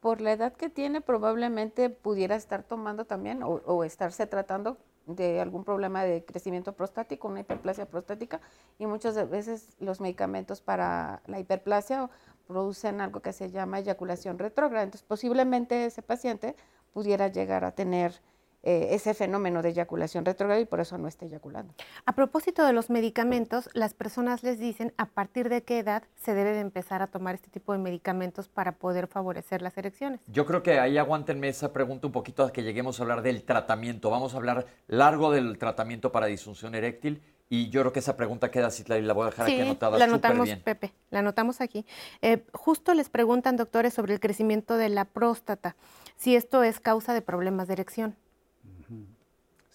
Por 0.00 0.20
la 0.22 0.32
edad 0.32 0.54
que 0.54 0.70
tiene, 0.70 1.00
probablemente 1.02 1.90
pudiera 1.90 2.36
estar 2.36 2.62
tomando 2.62 3.04
también 3.06 3.42
o, 3.42 3.48
o 3.66 3.84
estarse 3.84 4.26
tratando 4.26 4.78
de 5.06 5.40
algún 5.40 5.64
problema 5.64 6.02
de 6.04 6.24
crecimiento 6.24 6.74
prostático, 6.74 7.28
una 7.28 7.40
hiperplasia 7.40 7.86
prostática, 7.86 8.40
y 8.78 8.86
muchas 8.86 9.30
veces 9.30 9.76
los 9.78 10.00
medicamentos 10.00 10.60
para 10.60 11.22
la 11.26 11.38
hiperplasia 11.38 12.10
producen 12.46 13.00
algo 13.00 13.20
que 13.20 13.32
se 13.32 13.50
llama 13.50 13.78
eyaculación 13.78 14.38
retrógrada. 14.38 14.84
Entonces, 14.84 15.06
posiblemente 15.06 15.86
ese 15.86 16.02
paciente 16.02 16.56
pudiera 16.92 17.28
llegar 17.28 17.64
a 17.64 17.72
tener 17.72 18.20
eh, 18.68 18.88
ese 18.96 19.14
fenómeno 19.14 19.62
de 19.62 19.68
eyaculación 19.68 20.24
retrógrada 20.24 20.60
y 20.60 20.64
por 20.64 20.80
eso 20.80 20.98
no 20.98 21.06
está 21.06 21.24
eyaculando. 21.24 21.72
A 22.04 22.16
propósito 22.16 22.64
de 22.66 22.72
los 22.72 22.90
medicamentos, 22.90 23.70
las 23.74 23.94
personas 23.94 24.42
les 24.42 24.58
dicen 24.58 24.92
a 24.96 25.06
partir 25.06 25.48
de 25.48 25.62
qué 25.62 25.78
edad 25.78 26.02
se 26.16 26.34
debe 26.34 26.52
de 26.52 26.62
empezar 26.62 27.00
a 27.00 27.06
tomar 27.06 27.36
este 27.36 27.48
tipo 27.48 27.72
de 27.72 27.78
medicamentos 27.78 28.48
para 28.48 28.72
poder 28.72 29.06
favorecer 29.06 29.62
las 29.62 29.78
erecciones. 29.78 30.20
Yo 30.26 30.46
creo 30.46 30.64
que 30.64 30.80
ahí 30.80 30.98
aguántenme 30.98 31.48
esa 31.48 31.72
pregunta 31.72 32.08
un 32.08 32.12
poquito 32.12 32.42
a 32.42 32.52
que 32.52 32.64
lleguemos 32.64 32.98
a 32.98 33.04
hablar 33.04 33.22
del 33.22 33.44
tratamiento. 33.44 34.10
Vamos 34.10 34.34
a 34.34 34.38
hablar 34.38 34.66
largo 34.88 35.30
del 35.30 35.58
tratamiento 35.58 36.10
para 36.10 36.26
disfunción 36.26 36.74
eréctil 36.74 37.22
y 37.48 37.70
yo 37.70 37.82
creo 37.82 37.92
que 37.92 38.00
esa 38.00 38.16
pregunta 38.16 38.50
queda 38.50 38.66
así, 38.66 38.82
la 38.88 39.12
voy 39.12 39.22
a 39.22 39.26
dejar 39.26 39.46
aquí 39.46 39.60
anotada. 39.60 39.96
La 39.96 40.06
anotamos, 40.06 40.50
Pepe, 40.64 40.92
la 41.10 41.20
anotamos 41.20 41.60
aquí. 41.60 41.86
Eh, 42.20 42.44
justo 42.52 42.94
les 42.94 43.10
preguntan, 43.10 43.56
doctores, 43.56 43.94
sobre 43.94 44.14
el 44.14 44.18
crecimiento 44.18 44.76
de 44.76 44.88
la 44.88 45.04
próstata 45.04 45.76
si 46.16 46.34
esto 46.34 46.64
es 46.64 46.80
causa 46.80 47.14
de 47.14 47.22
problemas 47.22 47.68
de 47.68 47.74
erección. 47.74 48.16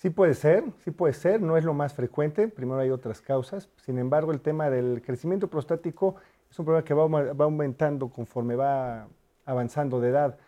Sí 0.01 0.09
puede 0.09 0.33
ser, 0.33 0.63
sí 0.79 0.89
puede 0.89 1.13
ser, 1.13 1.43
no 1.43 1.57
es 1.57 1.63
lo 1.63 1.75
más 1.75 1.93
frecuente, 1.93 2.47
primero 2.47 2.79
hay 2.79 2.89
otras 2.89 3.21
causas, 3.21 3.69
sin 3.85 3.99
embargo 3.99 4.31
el 4.31 4.41
tema 4.41 4.67
del 4.71 5.03
crecimiento 5.03 5.47
prostático 5.47 6.15
es 6.49 6.57
un 6.57 6.65
problema 6.65 6.83
que 6.83 6.95
va, 6.95 7.03
aumentando 7.45 8.09
conforme 8.09 8.55
va 8.55 9.07
avanzando 9.45 10.01
de 10.01 10.09
edad, 10.09 10.39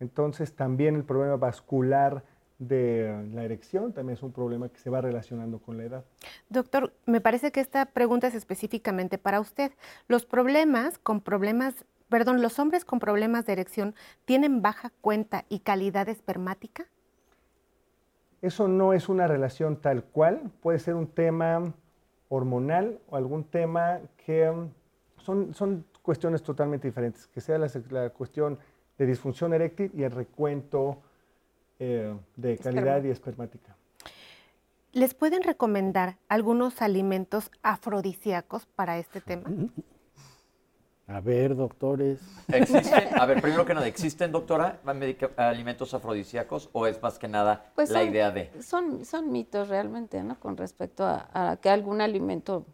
entonces 0.00 0.54
también 0.54 0.96
el 0.96 1.04
problema 1.04 1.36
vascular 1.36 2.24
de 2.58 3.28
la 3.34 3.44
erección 3.44 3.92
también 3.92 4.16
es 4.16 4.22
un 4.22 4.32
problema 4.32 4.70
que 4.70 4.78
se 4.78 4.88
va 4.88 5.02
relacionando 5.02 5.58
con 5.58 5.76
la 5.76 5.82
edad. 5.82 6.04
Doctor, 6.48 6.94
me 7.04 7.20
parece 7.20 7.52
que 7.52 7.60
esta 7.60 7.84
pregunta 7.84 8.28
es 8.28 8.34
específicamente 8.34 9.18
para 9.18 9.40
usted. 9.40 9.72
Los 10.08 10.24
problemas 10.24 10.96
con 10.96 11.20
problemas 11.20 11.84
perdón, 12.08 12.40
¿los 12.40 12.58
hombres 12.58 12.86
con 12.86 12.98
problemas 12.98 13.44
de 13.44 13.52
erección 13.52 13.94
tienen 14.24 14.62
baja 14.62 14.90
cuenta 15.02 15.44
y 15.50 15.58
calidad 15.58 16.08
espermática? 16.08 16.86
Eso 18.42 18.66
no 18.66 18.92
es 18.92 19.08
una 19.08 19.28
relación 19.28 19.76
tal 19.76 20.02
cual, 20.02 20.50
puede 20.60 20.80
ser 20.80 20.94
un 20.94 21.06
tema 21.06 21.72
hormonal 22.28 22.98
o 23.08 23.16
algún 23.16 23.44
tema 23.44 24.00
que 24.26 24.50
um, 24.50 24.68
son, 25.16 25.54
son 25.54 25.84
cuestiones 26.02 26.42
totalmente 26.42 26.88
diferentes, 26.88 27.28
que 27.28 27.40
sea 27.40 27.56
la, 27.56 28.10
cuestión 28.10 28.58
de 28.98 29.06
disfunción 29.06 29.54
eréctil 29.54 29.92
y 29.94 30.02
el 30.02 30.10
recuento 30.10 30.98
eh, 31.78 32.14
de 32.36 32.58
calidad 32.58 33.04
y 33.04 33.10
espermática. 33.10 33.76
¿Les 34.92 35.14
pueden 35.14 35.42
recomendar 35.42 36.16
algunos 36.28 36.82
alimentos 36.82 37.50
afrodisíacos 37.62 38.66
para 38.66 38.98
este 38.98 39.20
tema? 39.20 39.48
A 41.12 41.20
ver, 41.20 41.54
doctores. 41.54 42.20
¿Existen, 42.48 43.08
a 43.20 43.26
ver, 43.26 43.42
primero 43.42 43.66
que 43.66 43.74
nada, 43.74 43.86
¿existen, 43.86 44.32
doctora, 44.32 44.80
alimentos 45.36 45.92
afrodisíacos 45.92 46.70
o 46.72 46.86
es 46.86 47.02
más 47.02 47.18
que 47.18 47.28
nada 47.28 47.70
pues 47.74 47.90
la 47.90 48.02
idea 48.02 48.30
de? 48.30 48.50
Son, 48.62 49.04
son 49.04 49.30
mitos 49.30 49.68
realmente, 49.68 50.22
¿no? 50.22 50.40
Con 50.40 50.56
respecto 50.56 51.04
a, 51.04 51.58
que 51.60 51.68
algún 51.68 52.00
alimento 52.00 52.64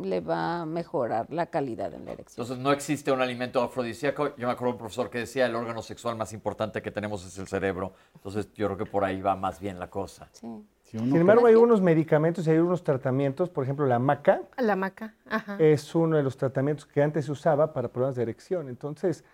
le 0.00 0.20
va 0.20 0.60
a 0.60 0.66
mejorar 0.66 1.26
la 1.32 1.46
calidad 1.46 1.92
en 1.92 2.04
la 2.04 2.12
erección. 2.12 2.44
Entonces, 2.44 2.62
no 2.62 2.70
existe 2.70 3.10
un 3.10 3.20
alimento 3.20 3.60
afrodisíaco. 3.60 4.36
Yo 4.36 4.46
me 4.46 4.52
acuerdo 4.52 4.66
de 4.66 4.72
un 4.72 4.78
profesor 4.78 5.10
que 5.10 5.18
decía 5.18 5.46
el 5.46 5.56
órgano 5.56 5.82
sexual 5.82 6.16
más 6.16 6.32
importante 6.32 6.80
que 6.80 6.92
tenemos 6.92 7.26
es 7.26 7.36
el 7.38 7.48
cerebro. 7.48 7.94
Entonces, 8.14 8.52
yo 8.54 8.66
creo 8.66 8.78
que 8.78 8.86
por 8.86 9.04
ahí 9.04 9.20
va 9.20 9.34
más 9.34 9.58
bien 9.58 9.80
la 9.80 9.90
cosa. 9.90 10.28
Sí. 10.32 10.46
Sin 10.90 11.16
embargo, 11.16 11.46
hay 11.46 11.54
unos 11.54 11.80
medicamentos 11.80 12.46
y 12.46 12.50
hay 12.50 12.58
unos 12.58 12.82
tratamientos, 12.82 13.48
por 13.48 13.62
ejemplo, 13.62 13.86
la 13.86 13.98
maca. 13.98 14.42
La 14.58 14.74
maca, 14.74 15.14
ajá. 15.28 15.56
Es 15.58 15.94
uno 15.94 16.16
de 16.16 16.22
los 16.22 16.36
tratamientos 16.36 16.84
que 16.84 17.00
antes 17.02 17.26
se 17.26 17.32
usaba 17.32 17.72
para 17.72 17.88
problemas 17.88 18.16
de 18.16 18.22
erección. 18.22 18.68
Entonces, 18.68 19.24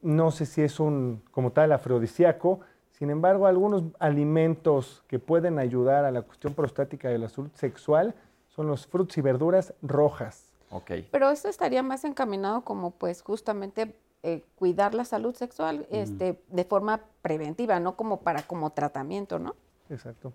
no 0.00 0.30
sé 0.30 0.46
si 0.46 0.62
es 0.62 0.80
un, 0.80 1.22
como 1.30 1.52
tal, 1.52 1.72
afrodisíaco. 1.72 2.60
Sin 2.90 3.10
embargo, 3.10 3.46
algunos 3.46 3.84
alimentos 3.98 5.04
que 5.06 5.18
pueden 5.18 5.58
ayudar 5.58 6.04
a 6.04 6.10
la 6.10 6.22
cuestión 6.22 6.54
prostática 6.54 7.08
de 7.08 7.18
la 7.18 7.28
salud 7.28 7.50
sexual 7.54 8.14
son 8.48 8.68
los 8.68 8.86
frutos 8.86 9.18
y 9.18 9.20
verduras 9.20 9.74
rojas. 9.82 10.50
Okay. 10.70 11.06
Pero 11.10 11.30
esto 11.30 11.48
estaría 11.48 11.82
más 11.82 12.04
encaminado 12.04 12.62
como, 12.62 12.92
pues, 12.92 13.20
justamente 13.20 13.94
eh, 14.22 14.42
cuidar 14.54 14.94
la 14.94 15.04
salud 15.04 15.34
sexual 15.34 15.86
este, 15.90 16.40
de 16.48 16.64
forma 16.64 17.02
preventiva, 17.20 17.80
no 17.80 17.96
como 17.96 18.20
para 18.20 18.42
como 18.42 18.70
tratamiento, 18.70 19.38
¿no? 19.38 19.56
Exacto. 19.92 20.32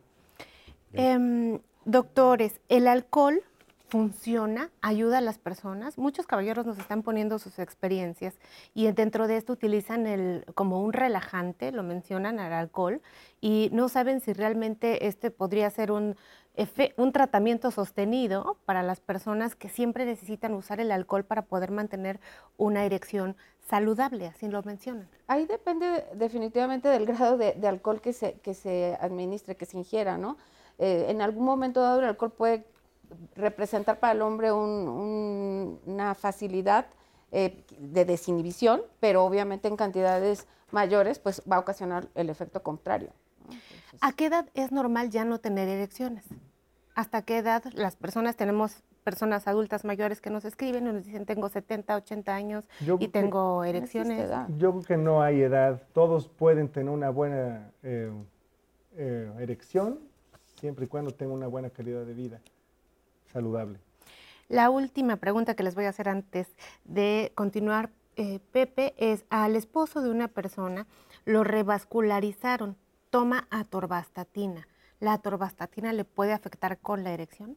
Em, 0.93 1.59
doctores, 1.85 2.61
¿el 2.69 2.87
alcohol 2.87 3.41
funciona, 3.89 4.69
ayuda 4.81 5.19
a 5.19 5.21
las 5.21 5.37
personas? 5.37 5.97
Muchos 5.97 6.27
caballeros 6.27 6.65
nos 6.65 6.77
están 6.77 7.03
poniendo 7.03 7.39
sus 7.39 7.59
experiencias 7.59 8.35
y 8.73 8.91
dentro 8.91 9.27
de 9.27 9.37
esto 9.37 9.53
utilizan 9.53 10.07
el, 10.07 10.45
como 10.55 10.81
un 10.81 10.93
relajante, 10.93 11.71
lo 11.71 11.83
mencionan 11.83 12.39
al 12.39 12.53
alcohol, 12.53 13.01
y 13.39 13.69
no 13.71 13.87
saben 13.89 14.19
si 14.19 14.33
realmente 14.33 15.07
este 15.07 15.31
podría 15.31 15.69
ser 15.69 15.91
un, 15.91 16.15
un 16.97 17.11
tratamiento 17.11 17.71
sostenido 17.71 18.57
para 18.65 18.83
las 18.83 18.99
personas 18.99 19.55
que 19.55 19.69
siempre 19.69 20.05
necesitan 20.05 20.53
usar 20.53 20.79
el 20.79 20.91
alcohol 20.91 21.23
para 21.23 21.43
poder 21.43 21.71
mantener 21.71 22.19
una 22.57 22.83
erección 22.83 23.37
saludable, 23.67 24.27
así 24.27 24.47
lo 24.47 24.63
mencionan. 24.63 25.07
Ahí 25.27 25.45
depende 25.45 26.05
definitivamente 26.13 26.87
del 26.87 27.05
grado 27.05 27.37
de, 27.37 27.67
alcohol 27.67 28.01
que 28.01 28.13
se, 28.13 28.33
que 28.35 28.53
se 28.53 28.97
administre, 29.01 29.55
que 29.55 29.65
se 29.65 29.77
ingiera, 29.77 30.17
¿no? 30.17 30.37
Eh, 30.77 31.07
en 31.09 31.21
algún 31.21 31.43
momento 31.43 31.81
dado 31.81 31.99
el 31.99 32.05
alcohol 32.05 32.31
puede 32.31 32.65
representar 33.35 33.99
para 33.99 34.13
el 34.13 34.21
hombre 34.21 34.51
una 34.51 36.13
facilidad 36.15 36.87
eh, 37.31 37.65
de 37.77 38.05
desinhibición, 38.05 38.81
pero 38.99 39.25
obviamente 39.25 39.67
en 39.67 39.75
cantidades 39.75 40.47
mayores 40.71 41.19
pues 41.19 41.41
va 41.49 41.57
a 41.57 41.59
ocasionar 41.59 42.07
el 42.15 42.29
efecto 42.29 42.63
contrario. 42.63 43.09
¿A 44.01 44.11
qué 44.11 44.25
edad 44.25 44.49
es 44.53 44.71
normal 44.71 45.09
ya 45.09 45.25
no 45.25 45.39
tener 45.39 45.67
erecciones? 45.67 46.25
¿Hasta 46.95 47.21
qué 47.21 47.37
edad 47.37 47.63
las 47.73 47.95
personas 47.95 48.35
tenemos 48.35 48.83
personas 49.07 49.47
adultas 49.47 49.85
mayores 49.85 50.19
que 50.19 50.29
nos 50.29 50.43
escriben 50.43 50.85
y 50.85 50.91
nos 50.91 51.05
dicen 51.05 51.25
tengo 51.25 51.47
70, 51.47 51.95
80 51.95 52.35
años 52.35 52.67
y 52.99 53.07
tengo 53.07 53.63
erecciones. 53.63 54.29
Yo 54.57 54.71
creo 54.73 54.83
que 54.83 54.97
no 54.97 55.21
hay 55.21 55.43
edad, 55.43 55.81
todos 55.93 56.27
pueden 56.27 56.67
tener 56.67 56.89
una 56.89 57.09
buena 57.09 57.71
eh, 57.83 58.11
eh, 58.97 59.31
erección 59.39 59.99
siempre 60.59 60.83
y 60.83 60.87
cuando 60.89 61.11
tengan 61.11 61.37
una 61.37 61.47
buena 61.47 61.69
calidad 61.69 62.05
de 62.05 62.13
vida 62.13 62.41
saludable. 63.31 63.79
La 64.49 64.69
última 64.69 65.15
pregunta 65.15 65.55
que 65.55 65.63
les 65.63 65.73
voy 65.73 65.85
a 65.85 65.89
hacer 65.89 66.09
antes 66.09 66.49
de 66.83 67.31
continuar, 67.33 67.91
eh, 68.17 68.41
Pepe, 68.51 68.93
es 68.97 69.23
al 69.29 69.55
esposo 69.55 70.01
de 70.01 70.09
una 70.09 70.27
persona 70.27 70.85
lo 71.23 71.45
revascularizaron, 71.45 72.75
toma 73.09 73.47
atorvastatina. 73.51 74.67
¿La 74.99 75.13
atorvastatina 75.13 75.93
le 75.93 76.03
puede 76.03 76.33
afectar 76.33 76.77
con 76.79 77.05
la 77.05 77.13
erección? 77.13 77.55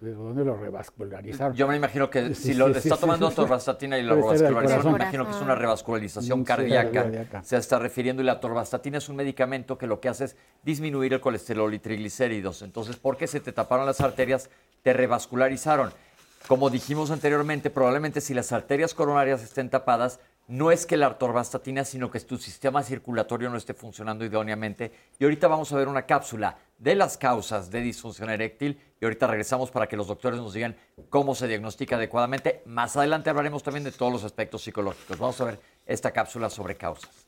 ¿De 0.00 0.12
dónde 0.12 0.44
lo 0.44 0.56
revascularizaron? 0.56 1.56
Yo 1.56 1.66
me 1.66 1.76
imagino 1.76 2.10
que 2.10 2.34
si 2.34 2.52
lo 2.52 2.68
está 2.68 2.98
tomando 2.98 3.28
atorvastatina 3.28 3.98
y 3.98 4.02
lo 4.02 4.14
revascularizaron, 4.14 4.92
me 4.92 4.98
imagino 4.98 5.24
que 5.24 5.30
es 5.30 5.40
una 5.40 5.54
revascularización 5.54 6.44
cardíaca. 6.44 7.42
Se 7.42 7.56
está 7.56 7.78
refiriendo 7.78 8.22
y 8.22 8.26
la 8.26 8.32
atorvastatina 8.32 8.98
es 8.98 9.08
un 9.08 9.16
medicamento 9.16 9.78
que 9.78 9.86
lo 9.86 9.98
que 9.98 10.10
hace 10.10 10.24
es 10.24 10.36
disminuir 10.62 11.14
el 11.14 11.20
colesterol 11.20 11.72
y 11.72 11.78
triglicéridos. 11.78 12.60
Entonces, 12.60 12.96
¿por 12.96 13.16
qué 13.16 13.26
se 13.26 13.40
te 13.40 13.52
taparon 13.52 13.86
las 13.86 14.02
arterias? 14.02 14.50
Te 14.82 14.92
revascularizaron. 14.92 15.90
Como 16.46 16.68
dijimos 16.68 17.10
anteriormente, 17.10 17.70
probablemente 17.70 18.20
si 18.20 18.34
las 18.34 18.52
arterias 18.52 18.92
coronarias 18.92 19.42
estén 19.42 19.70
tapadas, 19.70 20.20
no 20.48 20.70
es 20.70 20.86
que 20.86 20.96
la 20.96 21.06
atorvastatina, 21.06 21.84
sino 21.84 22.10
que 22.10 22.20
tu 22.20 22.38
sistema 22.38 22.82
circulatorio 22.82 23.50
no 23.50 23.56
esté 23.56 23.74
funcionando 23.74 24.24
idóneamente. 24.24 24.92
Y 25.18 25.24
ahorita 25.24 25.48
vamos 25.48 25.72
a 25.72 25.76
ver 25.76 25.88
una 25.88 26.06
cápsula 26.06 26.58
de 26.78 26.94
las 26.94 27.18
causas 27.18 27.70
de 27.70 27.80
disfunción 27.80 28.30
eréctil 28.30 28.78
y 29.00 29.04
ahorita 29.04 29.26
regresamos 29.26 29.70
para 29.70 29.86
que 29.86 29.96
los 29.96 30.06
doctores 30.06 30.38
nos 30.38 30.54
digan 30.54 30.76
cómo 31.08 31.34
se 31.34 31.48
diagnostica 31.48 31.96
adecuadamente. 31.96 32.62
Más 32.66 32.96
adelante 32.96 33.30
hablaremos 33.30 33.62
también 33.62 33.84
de 33.84 33.92
todos 33.92 34.12
los 34.12 34.24
aspectos 34.24 34.62
psicológicos. 34.62 35.18
Vamos 35.18 35.40
a 35.40 35.44
ver 35.44 35.58
esta 35.86 36.12
cápsula 36.12 36.48
sobre 36.48 36.76
causas. 36.76 37.26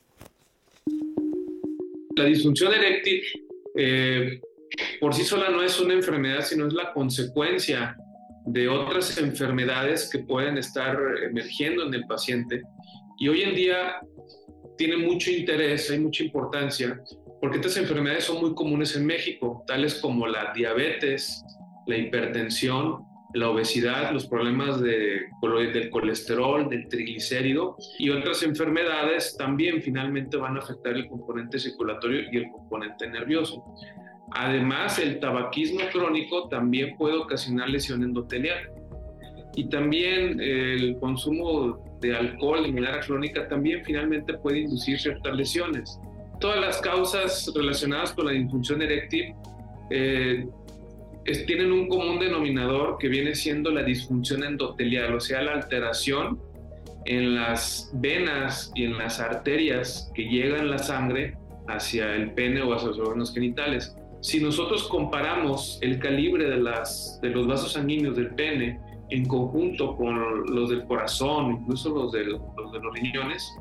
La 2.16 2.25
disfunción 2.25 2.73
eréctil 2.73 3.23
eh, 3.77 4.41
por 5.01 5.14
sí 5.14 5.25
sola 5.25 5.51
no 5.51 5.62
es 5.62 5.79
una 5.81 5.95
enfermedad, 5.95 6.45
sino 6.45 6.66
es 6.66 6.73
la 6.73 6.93
consecuencia 6.93 7.97
de 8.47 8.69
otras 8.69 9.19
enfermedades 9.19 10.09
que 10.11 10.21
pueden 10.21 10.59
estar 10.59 10.99
emergiendo 11.23 11.87
en 11.87 11.95
el 11.95 12.07
paciente. 12.07 12.62
Y 13.19 13.29
hoy 13.29 13.43
en 13.43 13.55
día 13.55 14.01
tiene 14.77 14.97
mucho 14.97 15.31
interés, 15.31 15.91
hay 15.91 15.99
mucha 15.99 16.23
importancia, 16.23 17.01
porque 17.41 17.57
estas 17.57 17.77
enfermedades 17.77 18.25
son 18.25 18.41
muy 18.41 18.55
comunes 18.55 18.95
en 18.95 19.05
México, 19.05 19.64
tales 19.66 19.97
como 19.97 20.29
la 20.29 20.53
diabetes, 20.55 21.45
la 21.89 21.97
hipertensión, 21.97 23.05
la 23.35 23.51
obesidad, 23.51 24.12
los 24.12 24.27
problemas 24.27 24.81
de, 24.81 25.27
del 25.43 25.91
colesterol, 25.91 26.69
del 26.69 26.89
triglicérido 26.89 27.77
y 27.99 28.11
otras 28.11 28.43
enfermedades 28.45 29.37
también 29.37 29.83
finalmente 29.83 30.37
van 30.37 30.57
a 30.57 30.61
afectar 30.61 30.95
el 30.95 31.09
componente 31.09 31.59
circulatorio 31.59 32.23
y 32.33 32.37
el 32.37 32.51
componente 32.51 33.09
nervioso. 33.09 33.64
Además, 34.31 34.99
el 34.99 35.19
tabaquismo 35.19 35.81
crónico 35.93 36.49
también 36.49 36.97
puede 36.97 37.16
ocasionar 37.16 37.69
lesión 37.69 38.03
endotelial. 38.03 38.59
Y 39.59 39.64
también 39.64 40.40
el 40.40 40.96
consumo 41.00 41.84
de 42.00 42.14
alcohol 42.14 42.62
de 42.62 42.70
manera 42.70 43.00
crónica 43.00 43.48
también 43.48 43.84
finalmente 43.84 44.34
puede 44.34 44.61
inducir 44.61 45.00
ciertas 45.00 45.34
lesiones. 45.34 45.98
Todas 46.38 46.61
las 46.61 46.80
causas 46.80 47.52
relacionadas 47.56 48.12
con 48.12 48.26
la 48.26 48.32
disfunción 48.32 48.82
eréctil 48.82 49.34
eh, 49.90 50.46
tienen 51.48 51.72
un 51.72 51.88
común 51.88 52.20
denominador 52.20 52.98
que 53.00 53.09
viene 53.09 53.34
siendo 53.34 53.72
la 53.72 53.82
disfunción 53.82 54.44
endotelial, 54.44 55.16
o 55.16 55.18
sea, 55.18 55.42
la 55.42 55.54
alteración 55.54 56.40
en 57.06 57.34
las 57.34 57.90
venas 57.94 58.70
y 58.76 58.84
en 58.84 58.96
las 58.96 59.18
arterias 59.18 60.09
que 60.14 60.22
llegan 60.22 60.70
la 60.70 60.78
sangre 60.78 61.36
hacia 61.66 62.14
el 62.14 62.30
pene 62.30 62.62
o 62.62 62.72
hacia 62.74 62.90
los 62.90 62.98
órganos 63.00 63.34
genitales. 63.34 63.96
Si 64.20 64.40
nosotros 64.40 64.84
comparamos 64.84 65.80
el 65.82 65.98
calibre 65.98 66.48
de, 66.48 66.59
las, 66.59 67.18
de 67.20 67.30
los 67.30 67.48
vasos 67.48 67.72
sanguíneos 67.72 68.14
del 68.14 68.28
pene 68.36 68.86
en 69.11 69.26
conjunto 69.26 69.96
con 69.96 70.54
los 70.54 70.70
del 70.70 70.84
corazón, 70.84 71.52
incluso 71.52 71.90
los 71.90 72.12
de 72.12 72.24
los, 72.24 72.40
riñones, 72.94 73.56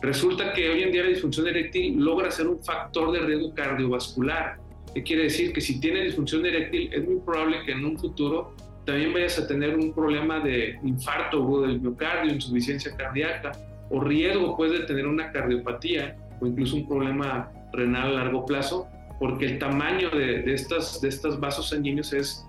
resulta 0.00 0.52
que 0.52 0.70
hoy 0.70 0.82
en 0.82 0.92
día 0.92 1.02
la 1.04 1.10
disfunción 1.10 1.46
eréctil 1.46 1.98
logra 1.98 2.30
ser 2.30 2.48
un 2.48 2.62
factor 2.62 3.12
de 3.12 3.20
riesgo 3.20 3.54
cardiovascular. 3.54 4.58
¿Qué 4.94 5.02
quiere 5.02 5.24
decir? 5.24 5.52
Que 5.52 5.60
si 5.60 5.80
tienes 5.80 6.04
disfunción 6.04 6.44
eréctil 6.44 6.92
es 6.92 7.04
muy 7.06 7.20
probable 7.20 7.62
que 7.64 7.72
en 7.72 7.84
un 7.84 7.98
futuro 7.98 8.54
también 8.84 9.12
vayas 9.12 9.38
a 9.38 9.46
tener 9.46 9.76
un 9.76 9.94
problema 9.94 10.40
de 10.40 10.78
infarto 10.82 11.42
o 11.44 11.62
del 11.62 11.80
miocardio, 11.80 12.32
insuficiencia 12.32 12.96
cardíaca, 12.96 13.52
o 13.90 14.00
riesgo 14.00 14.56
puede 14.56 14.80
de 14.80 14.86
tener 14.86 15.06
una 15.06 15.30
cardiopatía 15.30 16.16
o 16.40 16.46
incluso 16.46 16.76
un 16.76 16.88
problema 16.88 17.52
renal 17.72 18.08
a 18.08 18.24
largo 18.24 18.44
plazo, 18.44 18.88
porque 19.20 19.44
el 19.46 19.58
tamaño 19.60 20.10
de, 20.10 20.42
de 20.42 20.54
estas, 20.54 21.00
de 21.00 21.08
estos 21.08 21.38
vasos 21.38 21.68
sanguíneos 21.68 22.12
es 22.12 22.44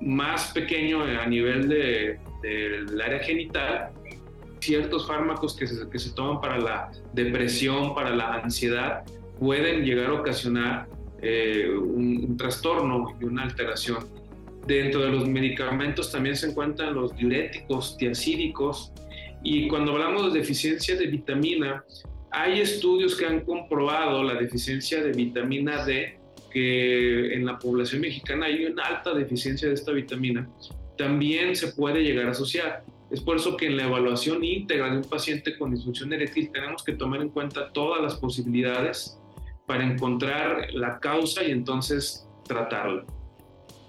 más 0.00 0.52
pequeño 0.52 1.02
a 1.02 1.26
nivel 1.26 1.68
del 1.68 2.18
de, 2.86 3.02
área 3.04 3.20
genital, 3.20 3.90
ciertos 4.60 5.06
fármacos 5.06 5.56
que 5.56 5.66
se, 5.66 5.88
que 5.88 5.98
se 5.98 6.10
toman 6.14 6.40
para 6.40 6.58
la 6.58 6.90
depresión, 7.12 7.94
para 7.94 8.14
la 8.14 8.34
ansiedad, 8.34 9.04
pueden 9.38 9.84
llegar 9.84 10.10
a 10.10 10.14
ocasionar 10.14 10.86
eh, 11.22 11.68
un, 11.70 12.24
un, 12.28 12.36
trastorno 12.36 13.16
y 13.20 13.24
una 13.24 13.44
alteración. 13.44 14.06
Dentro 14.66 15.00
de 15.00 15.08
los 15.08 15.26
medicamentos 15.26 16.12
también 16.12 16.36
se 16.36 16.50
encuentran 16.50 16.94
los 16.94 17.16
diuréticos, 17.16 17.96
tiacídicos, 17.96 18.92
y 19.42 19.68
cuando 19.68 19.92
hablamos 19.92 20.32
de 20.32 20.40
deficiencia 20.40 20.96
de 20.96 21.06
vitamina, 21.06 21.84
hay 22.30 22.60
estudios 22.60 23.16
que 23.16 23.26
han 23.26 23.40
comprobado 23.40 24.22
la 24.22 24.34
deficiencia 24.34 25.02
de 25.02 25.12
vitamina 25.12 25.84
D 25.84 26.19
que 26.50 27.34
en 27.34 27.46
la 27.46 27.58
población 27.58 28.02
mexicana 28.02 28.46
hay 28.46 28.64
una 28.66 28.84
alta 28.84 29.14
deficiencia 29.14 29.68
de 29.68 29.74
esta 29.74 29.92
vitamina, 29.92 30.48
también 30.98 31.56
se 31.56 31.68
puede 31.68 32.02
llegar 32.02 32.26
a 32.26 32.30
asociar. 32.32 32.84
Es 33.10 33.20
por 33.20 33.36
eso 33.36 33.56
que 33.56 33.66
en 33.66 33.76
la 33.76 33.84
evaluación 33.84 34.44
íntegra 34.44 34.90
de 34.90 34.98
un 34.98 35.04
paciente 35.04 35.56
con 35.58 35.72
disfunción 35.72 36.12
eréctil 36.12 36.50
tenemos 36.52 36.84
que 36.84 36.92
tomar 36.92 37.20
en 37.20 37.30
cuenta 37.30 37.72
todas 37.72 38.00
las 38.02 38.16
posibilidades 38.16 39.18
para 39.66 39.84
encontrar 39.84 40.72
la 40.74 40.98
causa 41.00 41.42
y 41.42 41.50
entonces 41.50 42.28
tratarla. 42.46 43.04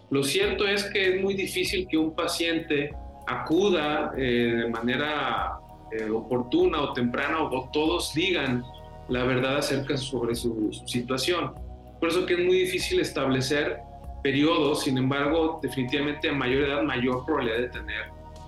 Lo 0.09 0.23
cierto 0.23 0.67
es 0.67 0.83
que 0.85 1.15
es 1.15 1.21
muy 1.21 1.35
difícil 1.35 1.87
que 1.87 1.97
un 1.97 2.15
paciente 2.15 2.91
acuda 3.27 4.13
eh, 4.17 4.63
de 4.63 4.69
manera 4.69 5.53
eh, 5.91 6.09
oportuna 6.09 6.81
o 6.81 6.93
temprana 6.93 7.41
o, 7.43 7.69
todos 7.71 8.13
digan 8.13 8.63
la 9.09 9.23
verdad 9.23 9.57
acerca 9.57 9.97
sobre 9.97 10.35
su, 10.35 10.69
su 10.71 10.87
situación. 10.87 11.53
Por 12.01 12.09
eso 12.09 12.25
que 12.25 12.33
es 12.33 12.39
muy 12.39 12.57
difícil 12.61 12.99
establecer 12.99 13.79
periodos, 14.23 14.81
sin 14.81 14.97
embargo, 14.97 15.59
definitivamente 15.61 16.29
a 16.29 16.33
mayor 16.33 16.63
edad, 16.63 16.81
mayor 16.81 17.23
probabilidad 17.23 17.59
de 17.59 17.69
tener 17.69 18.05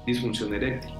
disfunción 0.07 0.55
eréctil. 0.55 0.91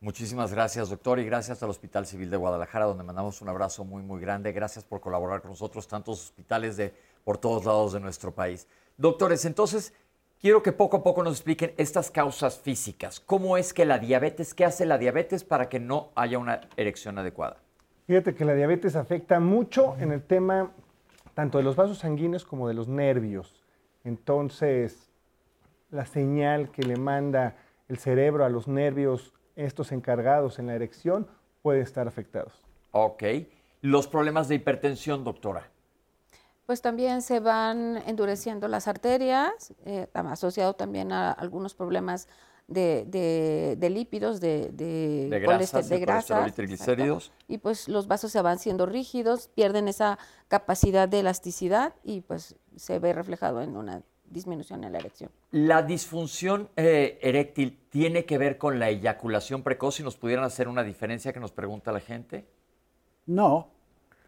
Muchísimas 0.00 0.50
gracias, 0.50 0.88
doctor, 0.88 1.18
y 1.18 1.26
gracias 1.26 1.62
al 1.62 1.68
Hospital 1.68 2.06
Civil 2.06 2.30
de 2.30 2.38
Guadalajara, 2.38 2.86
donde 2.86 3.04
mandamos 3.04 3.42
un 3.42 3.50
abrazo 3.50 3.84
muy, 3.84 4.02
muy 4.02 4.18
grande. 4.18 4.50
Gracias 4.52 4.82
por 4.82 5.02
colaborar 5.02 5.42
con 5.42 5.50
nosotros, 5.50 5.86
tantos 5.86 6.18
hospitales 6.22 6.78
de 6.78 6.94
por 7.22 7.36
todos 7.36 7.66
lados 7.66 7.92
de 7.92 8.00
nuestro 8.00 8.34
país. 8.34 8.66
Doctores, 8.96 9.44
entonces, 9.44 9.92
quiero 10.40 10.62
que 10.62 10.72
poco 10.72 10.96
a 10.96 11.02
poco 11.02 11.22
nos 11.22 11.34
expliquen 11.34 11.74
estas 11.76 12.10
causas 12.10 12.58
físicas. 12.58 13.20
¿Cómo 13.20 13.58
es 13.58 13.74
que 13.74 13.84
la 13.84 13.98
diabetes, 13.98 14.54
qué 14.54 14.64
hace 14.64 14.86
la 14.86 14.96
diabetes 14.96 15.44
para 15.44 15.68
que 15.68 15.80
no 15.80 16.12
haya 16.14 16.38
una 16.38 16.62
erección 16.78 17.18
adecuada? 17.18 17.65
Fíjate 18.06 18.34
que 18.34 18.44
la 18.44 18.54
diabetes 18.54 18.94
afecta 18.94 19.40
mucho 19.40 19.96
en 19.98 20.12
el 20.12 20.22
tema 20.22 20.70
tanto 21.34 21.58
de 21.58 21.64
los 21.64 21.74
vasos 21.74 21.98
sanguíneos 21.98 22.44
como 22.44 22.68
de 22.68 22.74
los 22.74 22.86
nervios. 22.88 23.54
Entonces, 24.04 25.10
la 25.90 26.06
señal 26.06 26.70
que 26.70 26.82
le 26.82 26.96
manda 26.96 27.56
el 27.88 27.98
cerebro 27.98 28.44
a 28.44 28.48
los 28.48 28.68
nervios, 28.68 29.32
estos 29.56 29.90
encargados 29.90 30.58
en 30.58 30.68
la 30.68 30.74
erección, 30.74 31.26
puede 31.62 31.80
estar 31.80 32.06
afectados. 32.06 32.62
Ok. 32.92 33.24
Los 33.82 34.06
problemas 34.06 34.48
de 34.48 34.54
hipertensión, 34.54 35.24
doctora. 35.24 35.68
Pues 36.64 36.82
también 36.82 37.22
se 37.22 37.40
van 37.40 37.98
endureciendo 38.06 38.68
las 38.68 38.88
arterias, 38.88 39.74
eh, 39.84 40.08
asociado 40.14 40.74
también 40.74 41.12
a 41.12 41.32
algunos 41.32 41.74
problemas 41.74 42.28
de, 42.68 43.76
de, 43.78 43.90
lípidos, 43.90 44.40
de, 44.40 44.70
de, 44.72 45.28
de 45.30 45.40
grasas, 45.40 45.88
de 45.88 45.98
grasas, 46.00 46.48
y 46.48 46.52
triglicéridos. 46.52 47.32
Y 47.48 47.58
pues 47.58 47.88
los 47.88 48.08
vasos 48.08 48.32
se 48.32 48.42
van 48.42 48.58
siendo 48.58 48.86
rígidos, 48.86 49.48
pierden 49.54 49.88
esa 49.88 50.18
capacidad 50.48 51.08
de 51.08 51.20
elasticidad 51.20 51.94
y 52.02 52.22
pues 52.22 52.56
se 52.76 52.98
ve 52.98 53.12
reflejado 53.12 53.62
en 53.62 53.76
una 53.76 54.02
disminución 54.28 54.82
en 54.84 54.92
la 54.92 54.98
erección. 54.98 55.30
¿La 55.52 55.82
disfunción 55.82 56.68
eh, 56.76 57.18
eréctil 57.22 57.78
tiene 57.90 58.24
que 58.24 58.38
ver 58.38 58.58
con 58.58 58.78
la 58.78 58.90
eyaculación 58.90 59.62
precoz? 59.62 59.96
Si 59.96 60.02
nos 60.02 60.16
pudieran 60.16 60.44
hacer 60.44 60.68
una 60.68 60.82
diferencia 60.82 61.32
que 61.32 61.40
nos 61.40 61.52
pregunta 61.52 61.92
la 61.92 62.00
gente. 62.00 62.46
No, 63.26 63.70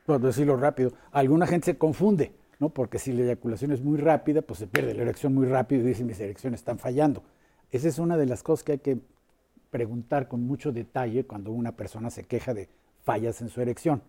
por 0.07 0.20
decirlo 0.20 0.57
rápido. 0.57 0.93
Alguna 1.11 1.47
gente 1.47 1.66
se 1.66 1.78
confunde, 1.78 2.32
¿no? 2.61 2.68
Porque 2.68 2.99
si 3.01 3.12
la 3.12 3.24
eyaculación 3.24 3.72
es 3.72 3.80
muy 3.80 3.99
rápida, 3.99 4.43
pues 4.43 4.61
se 4.61 4.68
pierde 4.68 4.95
la 4.95 5.03
erección 5.03 5.34
muy 5.34 5.47
rápido 5.47 5.82
y 5.82 5.89
dicen 5.89 6.07
mis 6.07 6.20
erecciones 6.20 6.61
están 6.61 6.78
fallando. 6.78 7.24
Esa 7.71 7.89
es 7.89 7.99
una 7.99 8.16
de 8.16 8.27
las 8.27 8.43
cosas 8.43 8.64
que 8.64 8.73
hay 8.73 8.79
que 8.79 8.99
preguntar 9.71 10.29
con 10.29 10.43
mucho 10.43 10.73
detalle 10.73 11.25
cuando 11.25 11.53
una 11.53 11.73
persona 11.73 12.11
se 12.11 12.25
queja 12.25 12.55
de 12.55 12.69
fallas 13.05 13.41
en 13.43 13.49
su 13.49 13.61
erección. 13.61 14.03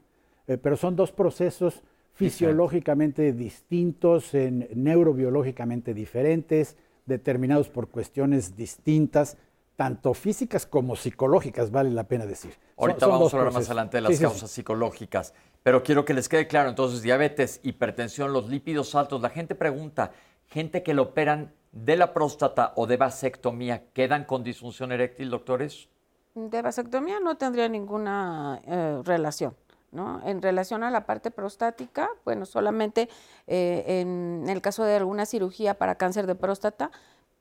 Eh, 0.47 0.57
pero 0.57 0.77
son 0.77 0.95
dos 0.95 1.11
procesos 1.11 1.83
fisiológicamente 2.13 3.31
distintos, 3.31 4.33
neurobiológicamente 4.33 5.93
diferentes, 5.93 6.75
determinados 7.05 7.69
por 7.69 7.87
cuestiones 7.87 8.57
distintas, 8.57 9.37
tanto 9.77 10.13
físicas 10.13 10.65
como 10.65 10.97
psicológicas, 10.97 11.71
vale 11.71 11.91
la 11.91 12.03
pena 12.03 12.25
decir. 12.25 12.51
Ahorita 12.75 13.07
vamos 13.07 13.33
a 13.33 13.37
hablar 13.37 13.53
más 13.53 13.67
adelante 13.67 13.97
de 13.97 14.01
las 14.01 14.19
causas 14.19 14.51
psicológicas, 14.51 15.33
pero 15.63 15.81
quiero 15.81 16.03
que 16.03 16.13
les 16.13 16.27
quede 16.27 16.47
claro, 16.47 16.69
entonces, 16.69 17.01
diabetes, 17.01 17.61
hipertensión, 17.63 18.33
los 18.33 18.49
lípidos 18.49 18.95
altos, 18.95 19.21
la 19.21 19.29
gente 19.29 19.55
pregunta, 19.55 20.11
gente 20.47 20.83
que 20.83 20.93
lo 20.93 21.03
operan 21.03 21.53
de 21.71 21.95
la 21.95 22.13
próstata 22.13 22.73
o 22.75 22.87
de 22.87 22.97
vasectomía 22.97 23.83
quedan 23.93 24.25
con 24.25 24.43
disfunción 24.43 24.91
eréctil, 24.91 25.29
doctores? 25.29 25.89
De 26.35 26.61
vasectomía 26.61 27.19
no 27.19 27.37
tendría 27.37 27.69
ninguna 27.69 28.61
eh, 28.65 29.01
relación. 29.03 29.55
¿no? 29.91 30.21
En 30.23 30.41
relación 30.41 30.83
a 30.83 30.91
la 30.91 31.05
parte 31.05 31.31
prostática, 31.31 32.09
bueno, 32.23 32.45
solamente 32.45 33.09
eh, 33.47 34.01
en 34.01 34.45
el 34.47 34.61
caso 34.61 34.83
de 34.83 34.95
alguna 34.95 35.25
cirugía 35.25 35.73
para 35.73 35.95
cáncer 35.95 36.27
de 36.27 36.35
próstata, 36.35 36.91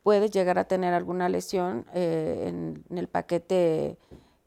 puede 0.03 0.31
llegar 0.31 0.59
a 0.59 0.65
tener 0.65 0.95
alguna 0.95 1.29
lesión 1.29 1.85
eh, 1.93 2.45
en, 2.47 2.85
el 2.97 3.09
paquete 3.09 3.99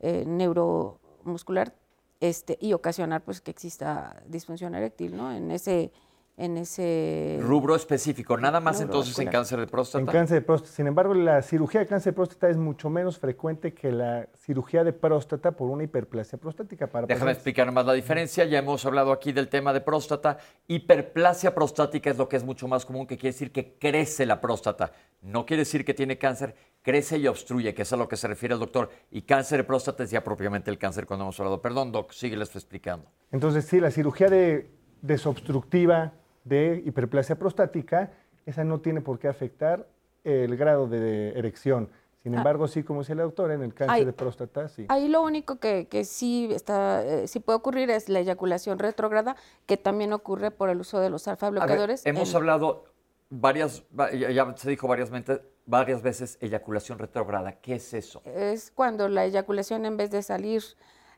neuromuscular 0.02 1.76
este, 2.20 2.58
y 2.60 2.74
ocasionar 2.74 3.22
pues, 3.22 3.40
que 3.40 3.52
exista 3.52 4.24
disfunción 4.26 4.74
eréctil 4.74 5.16
¿no? 5.16 5.32
en 5.32 5.52
ese 5.52 5.92
en 6.38 6.58
ese 6.58 7.40
rubro 7.42 7.76
específico, 7.76 8.38
nada 8.38 8.60
más 8.60 8.82
entonces 8.82 9.18
en 9.20 9.28
cáncer 9.28 9.60
de 9.60 9.68
próstata. 9.68 10.00
En 10.00 10.08
cáncer 10.08 10.40
de 10.40 10.42
próstata. 10.42 10.74
Sin 10.74 10.88
embargo, 10.88 11.14
la 11.14 11.42
cirugía 11.42 11.82
de 11.82 11.88
cáncer 11.88 12.14
de 12.14 12.16
próstata 12.16 12.50
es 12.50 12.58
mucho 12.58 12.90
menos 12.90 13.20
frecuente 13.20 13.74
que 13.74 13.92
la 13.92 14.28
cirugía 14.34 14.84
de 14.84 14.94
próstata 14.94 15.52
por 15.52 15.70
una 15.70 15.84
hiperplasia 15.84 16.40
prostática. 16.40 16.88
Para 16.88 17.06
Déjame 17.06 17.32
explicar 17.32 17.72
más 17.72 17.86
la 17.86 17.94
diferencia. 17.94 18.46
Ya 18.46 18.60
hemos 18.60 18.86
hablado 18.86 19.12
aquí 19.12 19.32
del 19.32 19.50
tema 19.50 19.74
de 19.74 19.82
próstata. 19.82 20.38
Hiperplasia 20.68 21.54
prostática 21.54 22.10
es 22.10 22.18
lo 22.18 22.28
que 22.28 22.38
es 22.38 22.44
mucho 22.44 22.68
más 22.68 22.86
común, 22.86 23.06
que 23.06 23.18
quiere 23.18 23.34
decir 23.34 23.52
que 23.52 23.78
crece 23.78 24.26
la 24.26 24.42
próstata. 24.42 24.94
No 25.22 25.46
quiere 25.46 25.62
decir 25.62 25.86
que 25.86 25.94
tiene 25.94 26.18
cáncer, 26.18 26.56
crece 26.82 27.18
y 27.18 27.28
obstruye, 27.28 27.74
que 27.74 27.84
es 27.84 27.94
a 27.94 27.98
lo 27.98 28.08
que 28.08 28.18
se 28.18 28.28
refiere 28.28 28.54
el 28.54 28.60
doctor. 28.60 28.90
Y 29.12 29.24
cáncer 29.24 29.60
de 29.60 29.64
próstata 29.66 30.04
es 30.04 30.12
ya 30.12 30.24
propiamente 30.24 30.72
el 30.72 30.78
cáncer 30.78 31.06
cuando 31.06 31.26
hemos 31.26 31.40
hablado. 31.40 31.62
Perdón, 31.62 31.92
doc, 31.92 32.12
sígueles 32.14 32.56
explicando. 32.56 33.12
Entonces, 33.32 33.66
sí, 33.66 33.80
la 33.80 33.92
cirugía 33.92 34.30
de 34.30 34.72
desobstructiva 35.02 36.14
de 36.44 36.82
hiperplasia 36.86 37.38
prostática, 37.38 38.12
esa 38.46 38.64
no 38.64 38.80
tiene 38.80 39.02
por 39.02 39.20
qué 39.20 39.28
afectar 39.28 39.88
el 40.24 40.56
grado 40.58 40.88
de 40.88 41.30
erección. 41.38 41.90
Sin 42.24 42.36
Ah. 42.36 42.38
embargo, 42.38 42.68
sí, 42.68 42.84
como 42.84 43.00
decía 43.02 43.16
la 43.16 43.24
doctora, 43.24 43.56
en 43.56 43.64
el 43.64 43.74
cáncer 43.74 44.06
de 44.06 44.14
próstata, 44.14 44.68
sí. 44.70 44.86
Ahí 44.90 45.08
lo 45.08 45.24
único 45.24 45.60
que, 45.60 45.88
que 45.88 46.04
sí, 46.06 46.50
está, 46.52 47.04
eh, 47.04 47.28
sí 47.28 47.40
puede 47.40 47.58
ocurrir 47.58 47.90
es 47.90 48.10
la 48.10 48.20
eyaculación 48.20 48.78
retrógrada, 48.78 49.36
que 49.66 49.78
también 49.78 50.14
ocurre 50.14 50.52
por 50.52 50.70
el 50.70 50.80
uso 50.80 51.00
de 51.00 51.10
los 51.10 51.28
alfa 51.28 51.50
ver, 51.50 51.60
bloqueadores. 51.60 52.06
hemos 52.06 52.30
en- 52.30 52.36
hablado 52.36 52.86
varias, 53.30 53.84
va- 53.98 54.12
ya 54.12 54.30
ya 54.30 54.54
se 54.56 54.70
dijo 54.70 54.88
varias, 54.88 55.10
mente- 55.10 55.42
varias 55.66 56.02
veces 56.04 56.38
eyaculación 56.42 57.00
retrógrada. 57.00 57.54
¿Qué 57.54 57.76
es 57.76 57.94
eso? 57.94 58.22
Es 58.26 58.70
cuando 58.72 59.08
la 59.10 59.26
eyaculación 59.26 59.86
en 59.86 59.98
vez 59.98 60.12
de 60.12 60.22
salir, 60.22 60.62